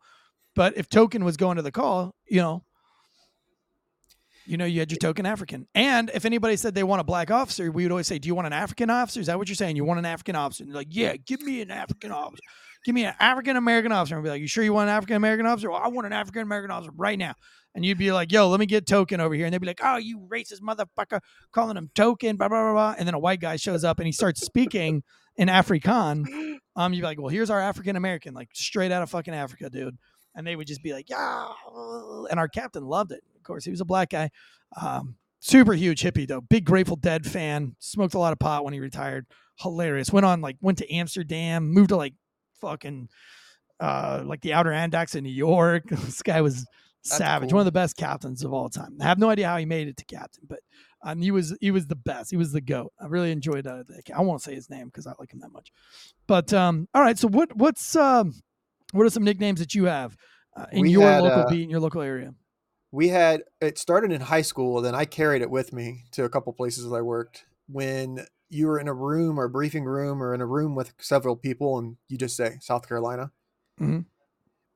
But 0.56 0.78
if 0.78 0.90
Token 0.90 1.24
was 1.24 1.38
going 1.38 1.58
to 1.58 1.62
the 1.64 1.72
call, 1.72 2.14
you 2.28 2.42
know, 2.42 2.64
You 4.46 4.58
know, 4.58 4.66
you 4.66 4.80
had 4.80 4.92
your 4.92 4.98
token 4.98 5.26
African. 5.26 5.68
And 5.76 6.10
if 6.16 6.26
anybody 6.26 6.58
said 6.58 6.74
they 6.74 6.84
want 6.84 7.00
a 7.00 7.04
black 7.04 7.30
officer, 7.30 7.72
we 7.72 7.84
would 7.84 7.92
always 7.92 8.08
say, 8.08 8.18
Do 8.18 8.28
you 8.28 8.34
want 8.36 8.48
an 8.48 8.54
African 8.54 8.90
officer? 8.90 9.20
Is 9.20 9.28
that 9.28 9.38
what 9.38 9.48
you're 9.48 9.56
saying? 9.56 9.76
You 9.76 9.86
want 9.86 10.00
an 10.00 10.06
African 10.06 10.36
officer? 10.36 10.64
And 10.64 10.72
they're 10.72 10.82
like, 10.82 10.88
Yeah, 10.90 11.16
give 11.16 11.42
me 11.42 11.62
an 11.62 11.70
African 11.70 12.12
officer. 12.12 12.42
Give 12.84 12.96
me 12.96 13.06
an 13.06 13.14
African 13.20 13.56
American 13.56 13.92
officer. 13.92 14.16
And 14.16 14.22
I'd 14.22 14.24
be 14.24 14.30
like, 14.32 14.42
You 14.42 14.48
sure 14.48 14.64
you 14.64 14.74
want 14.74 14.90
an 14.90 14.96
African 14.96 15.16
American 15.16 15.46
officer? 15.46 15.70
Well, 15.70 15.80
I 15.82 15.90
want 15.90 16.08
an 16.08 16.14
African 16.14 16.42
American 16.42 16.72
officer 16.72 16.92
right 16.98 17.20
now. 17.20 17.36
And 17.76 17.86
you'd 17.86 18.00
be 18.00 18.12
like, 18.12 18.32
Yo, 18.32 18.50
let 18.50 18.60
me 18.60 18.66
get 18.66 18.88
token 18.88 19.22
over 19.22 19.36
here. 19.36 19.46
And 19.46 19.54
they'd 19.54 19.62
be 19.62 19.68
like, 19.68 19.80
Oh, 19.84 19.98
you 19.98 20.20
racist 20.28 20.62
motherfucker, 20.62 21.20
calling 21.52 21.78
him 21.78 21.92
token, 21.94 22.36
blah, 22.36 22.50
blah, 22.50 22.64
blah, 22.64 22.74
blah. 22.74 22.96
And 22.98 23.08
then 23.08 23.14
a 23.14 23.20
white 23.20 23.42
guy 23.42 23.58
shows 23.58 23.84
up 23.84 24.00
and 24.00 24.08
he 24.08 24.12
starts 24.12 24.42
speaking 24.44 25.04
in 25.42 25.48
Afrikaan. 25.50 26.26
Um, 26.74 26.94
you'd 26.94 27.02
be 27.02 27.06
like, 27.06 27.20
Well, 27.20 27.28
here's 27.28 27.50
our 27.50 27.60
African 27.60 27.98
American, 27.98 28.34
like 28.34 28.48
straight 28.54 28.94
out 28.94 29.04
of 29.04 29.10
fucking 29.10 29.34
Africa, 29.34 29.70
dude. 29.70 29.98
And 30.36 30.48
they 30.48 30.56
would 30.56 30.68
just 30.68 30.82
be 30.82 30.94
like, 30.94 31.10
Yeah. 31.10 31.50
And 32.30 32.40
our 32.40 32.48
captain 32.48 32.86
loved 32.86 33.12
it. 33.12 33.22
Of 33.36 33.44
course, 33.44 33.66
he 33.66 33.72
was 33.72 33.82
a 33.82 33.86
black 33.86 34.12
guy. 34.12 34.30
Um, 34.82 35.16
super 35.42 35.74
huge 35.74 36.02
hippie 36.02 36.26
though. 36.26 36.40
Big 36.40 36.64
Grateful 36.64 36.96
Dead 36.96 37.26
fan. 37.26 37.76
Smoked 37.80 38.14
a 38.14 38.20
lot 38.20 38.32
of 38.32 38.40
pot 38.40 38.64
when 38.64 38.74
he 38.74 38.80
retired. 38.80 39.26
Hilarious. 39.60 40.14
Went 40.14 40.26
on 40.26 40.40
like 40.40 40.56
went 40.62 40.78
to 40.78 40.90
Amsterdam. 40.90 41.74
Moved 41.74 41.90
to 41.90 41.98
like 41.98 42.14
fucking 42.62 43.10
uh 43.82 44.24
like 44.26 44.40
the 44.40 44.54
Adirondacks 44.54 45.16
in 45.16 45.26
New 45.26 45.30
York. 45.30 45.84
this 45.90 46.22
guy 46.22 46.40
was 46.40 46.66
savage. 47.04 47.50
cool. 47.50 47.58
One 47.58 47.62
of 47.62 47.66
the 47.66 47.74
best 47.74 47.98
captains 47.98 48.46
of 48.46 48.54
all 48.54 48.70
time. 48.70 48.96
I 49.02 49.04
have 49.04 49.20
no 49.20 49.30
idea 49.30 49.50
how 49.50 49.58
he 49.58 49.66
made 49.66 49.90
it 49.90 49.98
to 49.98 50.06
captain, 50.06 50.46
but 50.48 50.60
um, 51.04 51.22
he 51.22 51.32
was 51.32 51.56
he 51.62 51.72
was 51.72 51.88
the 51.88 51.96
best. 51.96 52.32
He 52.32 52.38
was 52.38 52.52
the 52.52 52.62
goat. 52.62 52.94
I 53.00 53.08
really 53.08 53.32
enjoyed. 53.32 53.66
Uh, 53.68 53.84
the, 53.88 54.02
I 54.16 54.22
won't 54.22 54.42
say 54.42 54.54
his 54.56 54.70
name 54.70 54.88
because 54.88 55.08
I 55.08 55.14
like 55.20 55.34
him 55.34 55.40
that 55.40 55.52
much. 55.52 55.72
But 56.28 56.54
um, 56.54 56.88
all 56.94 57.02
right. 57.02 57.18
So 57.18 57.28
what 57.28 57.56
what's 57.56 57.96
um, 57.96 58.34
what 58.92 59.06
are 59.06 59.10
some 59.10 59.24
nicknames 59.24 59.60
that 59.60 59.74
you 59.76 59.86
have 59.86 60.16
uh, 60.56 60.66
in 60.72 60.82
We 60.82 60.92
your 60.92 61.04
had, 61.04 61.24
local 61.24 61.42
uh, 61.44 61.50
beat 61.50 61.64
in 61.64 61.70
your 61.70 61.80
local 61.80 62.02
area? 62.02 62.34
we 62.94 63.08
had 63.08 63.44
it 63.62 63.78
started 63.78 64.12
in 64.12 64.20
high 64.20 64.42
school 64.42 64.82
then 64.82 64.94
i 64.94 65.06
carried 65.06 65.42
it 65.42 65.50
with 65.50 65.72
me 65.72 66.04
to 66.12 66.26
a 66.26 66.30
couple 66.30 66.52
places 66.52 66.84
that 66.84 66.94
i 66.94 67.02
worked 67.02 67.46
when 67.70 68.26
you 68.50 68.68
were 68.68 68.78
in 68.78 68.90
a 68.90 68.94
room 68.94 69.40
or 69.40 69.46
a 69.46 69.50
briefing 69.50 69.86
room 69.86 70.22
or 70.22 70.34
in 70.34 70.42
a 70.42 70.46
room 70.46 70.76
with 70.76 70.94
several 71.00 71.38
people 71.38 71.80
and 71.80 71.96
you 72.10 72.18
just 72.18 72.36
say 72.36 72.58
south 72.60 72.86
carolina 72.86 73.32
Mhm. 73.80 74.04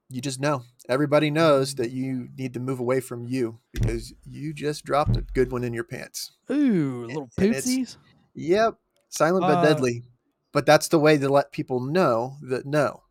You 0.10 0.22
just 0.22 0.40
know 0.40 0.62
everybody 0.90 1.32
knows 1.32 1.76
that 1.76 1.92
you 1.92 2.28
need 2.38 2.54
to 2.54 2.60
move 2.60 2.80
away 2.80 3.00
from 3.00 3.26
you 3.26 3.60
because 3.74 4.14
you 4.24 4.54
just 4.54 4.84
dropped 4.86 5.18
a 5.18 5.22
good 5.34 5.52
one 5.52 5.64
in 5.64 5.74
your 5.74 5.84
pants 5.84 6.32
Ooh, 6.52 7.06
little 7.08 7.30
and 7.38 7.54
pootsies. 7.54 7.98
yep 8.36 8.76
silent 9.10 9.42
but 9.42 9.58
Uh, 9.58 9.64
deadly 9.64 10.04
but 10.52 10.66
that's 10.66 10.88
the 10.90 11.00
way 11.00 11.18
to 11.18 11.28
let 11.30 11.52
people 11.52 11.80
know 11.80 12.36
that 12.44 12.66
no 12.66 13.02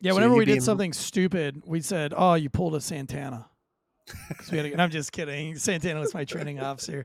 Yeah, 0.00 0.12
so 0.12 0.16
whenever 0.16 0.34
we 0.34 0.44
did 0.44 0.52
being- 0.52 0.60
something 0.60 0.92
stupid, 0.92 1.60
we 1.66 1.80
said, 1.80 2.14
"Oh, 2.16 2.34
you 2.34 2.48
pulled 2.50 2.74
a 2.76 2.80
Santana." 2.80 3.50
a- 4.52 4.58
and 4.72 4.80
I'm 4.80 4.90
just 4.90 5.10
kidding. 5.12 5.56
Santana 5.58 6.00
was 6.00 6.14
my 6.14 6.24
training 6.24 6.60
officer, 6.60 7.04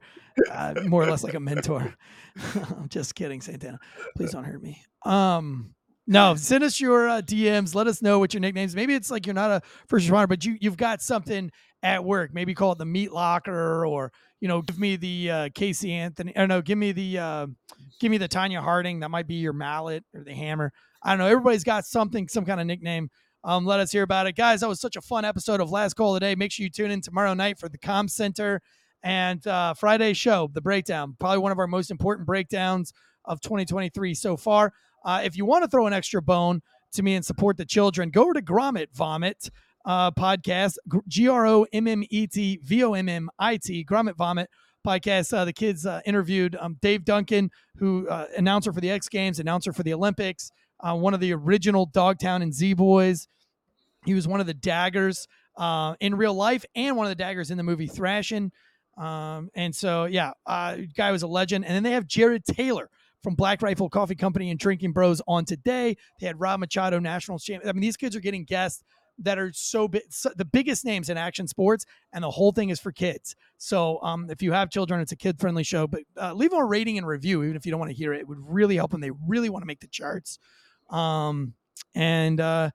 uh, 0.52 0.76
more 0.86 1.04
or 1.04 1.08
less 1.10 1.24
like 1.24 1.34
a 1.34 1.40
mentor. 1.40 1.96
I'm 2.78 2.88
just 2.88 3.16
kidding, 3.16 3.42
Santana. 3.42 3.80
Please 4.16 4.32
don't 4.32 4.44
hurt 4.46 4.62
me. 4.62 4.82
Um, 5.06 5.74
no, 6.06 6.36
send 6.36 6.64
us 6.64 6.80
your 6.80 7.08
uh, 7.08 7.22
DMs. 7.22 7.76
Let 7.76 7.88
us 7.88 8.02
know 8.02 8.20
what 8.20 8.34
your 8.34 8.42
nicknames. 8.42 8.76
Maybe 8.76 8.94
it's 8.94 9.10
like 9.10 9.26
you're 9.26 9.34
not 9.34 9.52
a 9.52 9.62
first 9.88 10.08
responder, 10.08 10.28
but 10.28 10.44
you 10.44 10.58
you've 10.60 10.78
got 10.78 11.02
something 11.02 11.52
at 11.82 12.04
work. 12.04 12.34
Maybe 12.34 12.54
call 12.54 12.74
it 12.74 12.78
the 12.78 12.86
meat 12.86 13.12
locker, 13.12 13.86
or 13.86 14.12
you 14.42 14.48
know, 14.48 14.62
give 14.62 14.78
me 14.78 14.98
the 14.98 15.32
uh, 15.32 15.50
Casey 15.56 15.94
Anthony. 15.94 16.34
Or 16.36 16.46
no, 16.46 16.62
give 16.62 16.78
me 16.78 16.92
the 16.92 17.20
uh, 17.20 17.48
give 18.00 18.12
me 18.12 18.18
the 18.18 18.28
Tonya 18.28 18.62
Harding. 18.62 19.00
That 19.00 19.12
might 19.12 19.28
be 19.28 19.36
your 19.36 19.54
mallet 19.54 20.04
or 20.14 20.24
the 20.24 20.34
hammer. 20.34 20.74
I 21.02 21.12
don't 21.12 21.20
know. 21.20 21.28
Everybody's 21.28 21.64
got 21.64 21.86
something, 21.86 22.28
some 22.28 22.46
kind 22.46 22.60
of 22.60 22.68
nickname. 22.68 23.10
Um, 23.46 23.66
let 23.66 23.80
us 23.80 23.92
hear 23.92 24.04
about 24.04 24.28
it, 24.28 24.34
guys. 24.34 24.62
That 24.62 24.70
was 24.70 24.80
such 24.80 24.96
a 24.96 25.02
fun 25.02 25.26
episode 25.26 25.60
of 25.60 25.70
Last 25.70 25.96
Call 25.96 26.16
of 26.16 26.22
the 26.22 26.26
Day. 26.26 26.36
Make 26.36 26.52
sure 26.52 26.64
you 26.64 26.70
tune 26.70 26.92
in 26.92 27.02
tomorrow 27.02 27.34
night 27.34 27.60
for 27.60 27.68
the 27.68 27.78
Com 27.78 28.08
Center 28.08 28.62
and 29.04 29.46
uh, 29.48 29.74
Friday 29.74 30.14
show, 30.14 30.50
the 30.54 30.62
breakdown. 30.62 31.16
Probably 31.20 31.40
one 31.40 31.52
of 31.52 31.60
our 31.60 31.68
most 31.68 31.92
important 31.92 32.26
breakdowns 32.26 32.94
of 33.26 33.42
2023 33.42 34.14
so 34.14 34.38
far. 34.38 34.74
Uh, 35.04 35.22
if 35.24 35.36
you 35.36 35.46
want 35.46 35.64
to 35.64 35.70
throw 35.70 35.88
an 35.88 35.94
extra 35.94 36.22
bone 36.22 36.62
to 36.94 37.04
me 37.04 37.16
and 37.16 37.26
support 37.26 37.58
the 37.58 37.66
children, 37.66 38.10
go 38.10 38.24
over 38.24 38.34
to 38.34 38.42
Grommet 38.42 38.88
Vomit 38.94 39.50
uh, 39.86 40.12
podcast, 40.12 40.76
G 41.08 41.28
R 41.28 41.46
O 41.46 41.66
M 41.74 41.88
M 41.88 42.04
E 42.10 42.28
T 42.28 42.60
V 42.64 42.84
O 42.84 42.94
M 42.94 43.10
M 43.10 43.30
I 43.40 43.58
T, 43.58 43.86
Grommet 43.86 44.16
Vomit 44.16 44.50
podcast. 44.86 45.36
Uh, 45.36 45.46
the 45.46 45.54
kids 45.54 45.86
uh, 45.86 46.02
interviewed 46.06 46.56
um, 46.60 46.78
Dave 46.82 47.06
Duncan, 47.06 47.52
who 47.78 48.08
uh, 48.08 48.28
announcer 48.38 48.72
for 48.72 48.82
the 48.82 48.92
X 48.92 49.10
Games, 49.10 49.40
announcer 49.40 49.74
for 49.74 49.84
the 49.84 49.94
Olympics, 49.94 50.52
uh, 50.80 50.96
one 50.96 51.14
of 51.14 51.20
the 51.20 51.34
original 51.34 51.86
Dogtown 51.86 52.42
and 52.42 52.54
Z 52.54 52.74
Boys. 52.74 53.28
He 54.06 54.14
was 54.14 54.28
one 54.28 54.40
of 54.40 54.48
the 54.48 54.54
daggers 54.54 55.28
in 56.00 56.16
real 56.16 56.34
life 56.34 56.66
and 56.76 56.98
one 56.98 57.06
of 57.06 57.10
the 57.12 57.16
daggers 57.16 57.52
in 57.52 57.58
the 57.58 57.64
movie 57.64 57.88
Thrashin'. 57.88 58.52
Um, 58.98 59.50
and 59.56 59.74
so, 59.74 60.06
yeah, 60.06 60.34
guy 60.46 61.12
was 61.12 61.24
a 61.24 61.28
legend. 61.28 61.66
And 61.66 61.74
then 61.74 61.84
they 61.84 61.92
have 61.92 62.06
Jared 62.06 62.44
Taylor 62.46 62.90
from 63.24 63.36
Black 63.36 63.62
Rifle 63.62 63.90
Coffee 63.90 64.16
Company 64.16 64.52
and 64.52 64.60
Drinking 64.60 64.92
Bros 64.92 65.22
on 65.28 65.46
today. 65.46 65.96
They 66.20 66.28
had 66.28 66.40
Rob 66.40 66.60
Machado, 66.60 67.00
national 67.00 67.40
champion. 67.40 67.70
I 67.70 67.74
mean, 67.74 67.82
these 67.82 67.98
kids 67.98 68.16
are 68.16 68.20
getting 68.20 68.44
guests 68.44 68.84
that 69.20 69.38
are 69.38 69.52
so 69.54 69.88
big, 69.88 70.02
so, 70.10 70.32
the 70.36 70.46
biggest 70.46 70.86
names 70.86 71.10
in 71.10 71.18
action 71.18 71.48
sports, 71.48 71.86
and 72.14 72.24
the 72.24 72.32
whole 72.32 72.52
thing 72.52 72.70
is 72.70 72.80
for 72.80 72.92
kids. 72.92 73.36
So, 73.58 74.02
um, 74.02 74.30
if 74.30 74.42
you 74.42 74.52
have 74.52 74.70
children, 74.70 75.00
it's 75.00 75.12
a 75.12 75.16
kid 75.16 75.40
friendly 75.40 75.64
show. 75.64 75.88
But 75.88 76.02
uh, 76.20 76.34
leave 76.34 76.52
them 76.52 76.60
a 76.60 76.66
rating 76.66 76.98
and 76.98 77.08
review, 77.08 77.44
even 77.44 77.56
if 77.56 77.66
you 77.66 77.72
don't 77.72 77.80
want 77.80 77.92
to 77.92 77.98
hear 77.98 78.14
it. 78.14 78.22
It 78.22 78.28
would 78.28 78.40
really 78.42 78.76
help 78.76 78.92
them. 78.92 79.02
They 79.02 79.12
really 79.28 79.50
want 79.50 79.62
to 79.62 79.68
make 79.68 79.80
the 79.80 79.88
charts. 79.88 80.40
Um, 80.90 81.54
and 81.96 82.40
uh, 82.40 82.72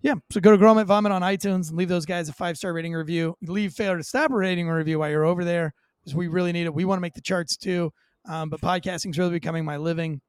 yeah, 0.00 0.14
so 0.30 0.40
go 0.40 0.50
to 0.50 0.58
Grommet 0.58 0.86
Vomit 0.86 1.12
on 1.12 1.22
iTunes 1.22 1.68
and 1.68 1.76
leave 1.76 1.88
those 1.88 2.06
guys 2.06 2.28
a 2.28 2.32
five 2.32 2.56
star 2.56 2.72
rating 2.72 2.92
review. 2.92 3.36
Leave 3.42 3.72
Failure 3.72 3.98
to 3.98 4.04
Stop 4.04 4.30
a 4.30 4.34
rating 4.34 4.68
review 4.68 4.98
while 4.98 5.10
you're 5.10 5.24
over 5.24 5.44
there 5.44 5.74
because 6.00 6.16
we 6.16 6.26
really 6.28 6.52
need 6.52 6.64
it. 6.64 6.74
We 6.74 6.84
want 6.84 6.98
to 6.98 7.02
make 7.02 7.14
the 7.14 7.20
charts 7.20 7.56
too. 7.56 7.92
Um, 8.28 8.50
but 8.50 8.60
podcasting's 8.60 9.18
really 9.18 9.32
becoming 9.32 9.64
my 9.64 9.76
living. 9.76 10.20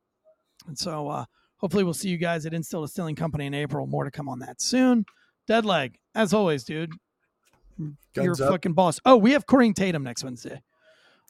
And 0.68 0.78
so 0.78 1.08
uh, 1.08 1.26
hopefully 1.58 1.84
we'll 1.84 1.94
see 1.94 2.10
you 2.10 2.18
guys 2.18 2.46
at 2.46 2.54
Instill 2.54 2.82
Distilling 2.82 3.16
Company 3.16 3.46
in 3.46 3.54
April. 3.54 3.86
More 3.86 4.04
to 4.04 4.12
come 4.12 4.30
on 4.30 4.40
that 4.40 4.62
soon. 4.62 5.06
Dead 5.48 5.66
leg, 5.66 5.98
as 6.16 6.34
always, 6.34 6.64
dude. 6.64 6.92
You're 7.78 7.96
Guns 8.14 8.40
a 8.40 8.46
up. 8.46 8.52
fucking 8.52 8.74
boss. 8.74 9.00
Oh, 9.06 9.18
we 9.18 9.32
have 9.32 9.46
Corinne 9.46 9.74
Tatum 9.74 10.04
next 10.04 10.24
Wednesday. 10.24 10.62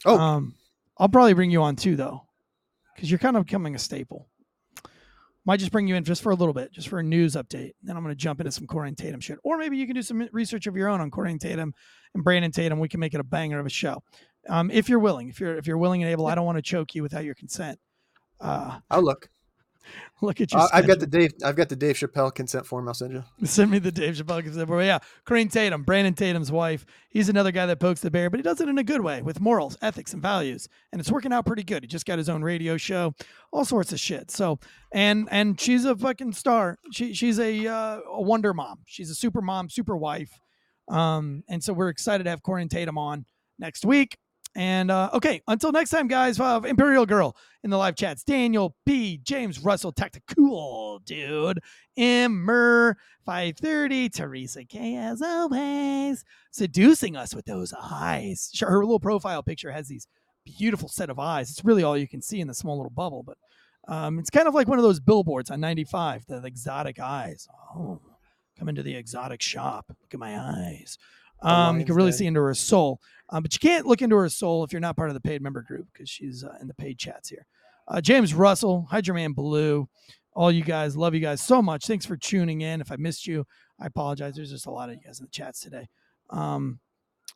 Oh. 0.05 0.17
Um, 0.17 0.55
I'll 0.97 1.09
probably 1.09 1.33
bring 1.33 1.49
you 1.51 1.61
on 1.63 1.75
too, 1.75 1.95
though, 1.95 2.21
because 2.93 3.09
you're 3.09 3.19
kind 3.19 3.37
of 3.37 3.45
becoming 3.45 3.75
a 3.75 3.79
staple. 3.79 4.27
Might 5.45 5.59
just 5.59 5.71
bring 5.71 5.87
you 5.87 5.95
in 5.95 6.03
just 6.03 6.21
for 6.21 6.31
a 6.31 6.35
little 6.35 6.53
bit, 6.53 6.71
just 6.71 6.87
for 6.87 6.99
a 6.99 7.03
news 7.03 7.35
update. 7.35 7.73
Then 7.81 7.97
I'm 7.97 8.03
going 8.03 8.15
to 8.15 8.19
jump 8.19 8.39
into 8.39 8.51
some 8.51 8.65
Corinne 8.67 8.95
Tatum 8.95 9.19
shit. 9.19 9.39
Or 9.43 9.57
maybe 9.57 9.77
you 9.77 9.85
can 9.85 9.95
do 9.95 10.01
some 10.01 10.29
research 10.31 10.67
of 10.67 10.77
your 10.77 10.87
own 10.87 11.01
on 11.01 11.11
Corinne 11.11 11.39
Tatum 11.39 11.73
and 12.13 12.23
Brandon 12.23 12.51
Tatum. 12.51 12.79
We 12.79 12.87
can 12.87 13.01
make 13.01 13.13
it 13.13 13.19
a 13.19 13.25
banger 13.25 13.59
of 13.59 13.65
a 13.65 13.69
show. 13.69 14.03
Um, 14.49 14.69
if 14.71 14.89
you're 14.89 14.99
willing, 14.99 15.29
if 15.29 15.39
you're 15.39 15.57
if 15.57 15.67
you're 15.67 15.77
willing 15.77 16.03
and 16.03 16.11
able, 16.11 16.27
I 16.27 16.35
don't 16.35 16.45
want 16.45 16.57
to 16.57 16.61
choke 16.61 16.95
you 16.95 17.01
without 17.01 17.23
your 17.23 17.35
consent. 17.35 17.79
Uh, 18.41 18.79
i'll 18.89 19.01
look 19.01 19.29
look 20.21 20.41
at 20.41 20.51
your. 20.51 20.61
Uh, 20.61 20.67
i've 20.73 20.87
got 20.87 20.99
the 20.99 21.07
dave 21.07 21.31
i've 21.45 21.55
got 21.55 21.69
the 21.69 21.75
dave 21.75 21.95
chappelle 21.95 22.33
consent 22.33 22.65
form 22.65 22.87
i'll 22.87 22.93
send 22.93 23.13
you 23.13 23.23
Send 23.45 23.71
me 23.71 23.79
the 23.79 23.91
Dave 23.91 24.15
Chappelle 24.15 24.43
consent 24.43 24.67
form. 24.67 24.81
Yeah, 24.81 24.99
Corinne 25.25 25.49
Tatum, 25.49 25.83
Brandon 25.83 26.13
Tatum's 26.13 26.51
wife. 26.51 26.85
He's 27.09 27.29
another 27.29 27.51
guy 27.51 27.65
that 27.65 27.79
pokes 27.79 28.01
the 28.01 28.11
bear, 28.11 28.29
but 28.29 28.39
he 28.39 28.41
does 28.41 28.59
it 28.59 28.67
in 28.67 28.77
a 28.77 28.83
good 28.83 29.01
way 29.01 29.21
with 29.21 29.39
morals, 29.39 29.77
ethics, 29.81 30.13
and 30.13 30.21
values, 30.21 30.67
and 30.91 30.99
it's 30.99 31.11
working 31.11 31.31
out 31.31 31.45
pretty 31.45 31.63
good. 31.63 31.83
He 31.83 31.87
just 31.87 32.05
got 32.05 32.17
his 32.17 32.29
own 32.29 32.41
radio 32.41 32.77
show, 32.77 33.13
all 33.51 33.65
sorts 33.65 33.91
of 33.91 33.99
shit. 33.99 34.31
So, 34.31 34.59
and 34.91 35.27
and 35.31 35.59
she's 35.59 35.85
a 35.85 35.95
fucking 35.95 36.33
star. 36.33 36.79
She 36.91 37.13
she's 37.13 37.39
a 37.39 37.67
uh, 37.67 37.99
a 38.07 38.21
wonder 38.21 38.53
mom. 38.53 38.79
She's 38.85 39.09
a 39.09 39.15
super 39.15 39.41
mom, 39.41 39.69
super 39.69 39.95
wife. 39.95 40.31
Um, 40.89 41.43
and 41.47 41.63
so 41.63 41.71
we're 41.71 41.89
excited 41.89 42.25
to 42.25 42.29
have 42.29 42.43
Corinne 42.43 42.69
Tatum 42.69 42.97
on 42.97 43.25
next 43.59 43.85
week. 43.85 44.17
And 44.55 44.91
uh, 44.91 45.09
okay, 45.13 45.41
until 45.47 45.71
next 45.71 45.89
time, 45.89 46.07
guys. 46.07 46.39
Uh, 46.39 46.61
Imperial 46.65 47.05
Girl 47.05 47.35
in 47.63 47.69
the 47.69 47.77
live 47.77 47.95
chats. 47.95 48.23
Daniel 48.23 48.75
P. 48.85 49.17
James 49.23 49.59
Russell, 49.59 49.91
tactical 49.91 50.99
dude. 51.05 51.59
Immer 51.95 52.97
530. 53.25 54.09
Teresa 54.09 54.63
K. 54.63 54.95
As 54.95 55.21
always, 55.21 56.23
seducing 56.51 57.15
us 57.15 57.33
with 57.33 57.45
those 57.45 57.73
eyes. 57.81 58.51
Her 58.59 58.79
little 58.79 58.99
profile 58.99 59.41
picture 59.41 59.71
has 59.71 59.87
these 59.87 60.07
beautiful 60.45 60.89
set 60.89 61.09
of 61.09 61.19
eyes. 61.19 61.49
It's 61.49 61.65
really 61.65 61.83
all 61.83 61.97
you 61.97 62.07
can 62.07 62.21
see 62.21 62.39
in 62.39 62.47
the 62.47 62.53
small 62.53 62.77
little 62.77 62.89
bubble, 62.91 63.23
but 63.23 63.37
um, 63.87 64.19
it's 64.19 64.29
kind 64.29 64.47
of 64.47 64.53
like 64.53 64.67
one 64.67 64.77
of 64.77 64.83
those 64.83 64.99
billboards 64.99 65.51
on 65.51 65.59
95, 65.59 66.25
the 66.27 66.43
exotic 66.43 66.99
eyes. 66.99 67.47
Oh, 67.75 67.99
come 68.57 68.69
into 68.69 68.83
the 68.83 68.95
exotic 68.95 69.41
shop. 69.41 69.85
Look 69.89 70.13
at 70.13 70.19
my 70.19 70.39
eyes. 70.39 70.97
Um, 71.43 71.79
you 71.79 71.85
can 71.85 71.95
really 71.95 72.11
den. 72.11 72.17
see 72.17 72.25
into 72.25 72.41
her 72.41 72.53
soul. 72.53 72.99
Um, 73.29 73.43
but 73.43 73.53
you 73.53 73.59
can't 73.59 73.85
look 73.85 74.01
into 74.01 74.15
her 74.15 74.29
soul 74.29 74.63
if 74.63 74.71
you're 74.71 74.79
not 74.79 74.95
part 74.95 75.09
of 75.09 75.13
the 75.13 75.21
paid 75.21 75.41
member 75.41 75.61
group 75.61 75.87
because 75.91 76.09
she's 76.09 76.43
uh, 76.43 76.55
in 76.61 76.67
the 76.67 76.73
paid 76.73 76.97
chats 76.97 77.29
here. 77.29 77.45
Uh, 77.87 77.99
James 77.99 78.33
Russell, 78.33 78.87
Hydroman 78.91 79.35
Blue, 79.35 79.87
all 80.33 80.51
you 80.51 80.63
guys, 80.63 80.95
love 80.95 81.13
you 81.13 81.19
guys 81.19 81.41
so 81.41 81.61
much. 81.61 81.85
Thanks 81.85 82.05
for 82.05 82.15
tuning 82.15 82.61
in. 82.61 82.79
If 82.81 82.91
I 82.91 82.95
missed 82.95 83.27
you, 83.27 83.45
I 83.79 83.87
apologize. 83.87 84.35
There's 84.35 84.51
just 84.51 84.67
a 84.67 84.71
lot 84.71 84.89
of 84.89 84.95
you 84.95 85.01
guys 85.05 85.19
in 85.19 85.25
the 85.25 85.31
chats 85.31 85.59
today. 85.59 85.87
Um, 86.29 86.79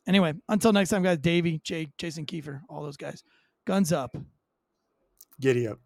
anyway, 0.06 0.34
until 0.48 0.72
next 0.72 0.90
time, 0.90 1.02
guys, 1.02 1.18
Davey, 1.18 1.60
Jay, 1.64 1.88
Jason 1.98 2.26
Kiefer, 2.26 2.60
all 2.68 2.82
those 2.82 2.96
guys, 2.96 3.22
guns 3.66 3.92
up. 3.92 4.16
giddy 5.40 5.66
up 5.68 5.78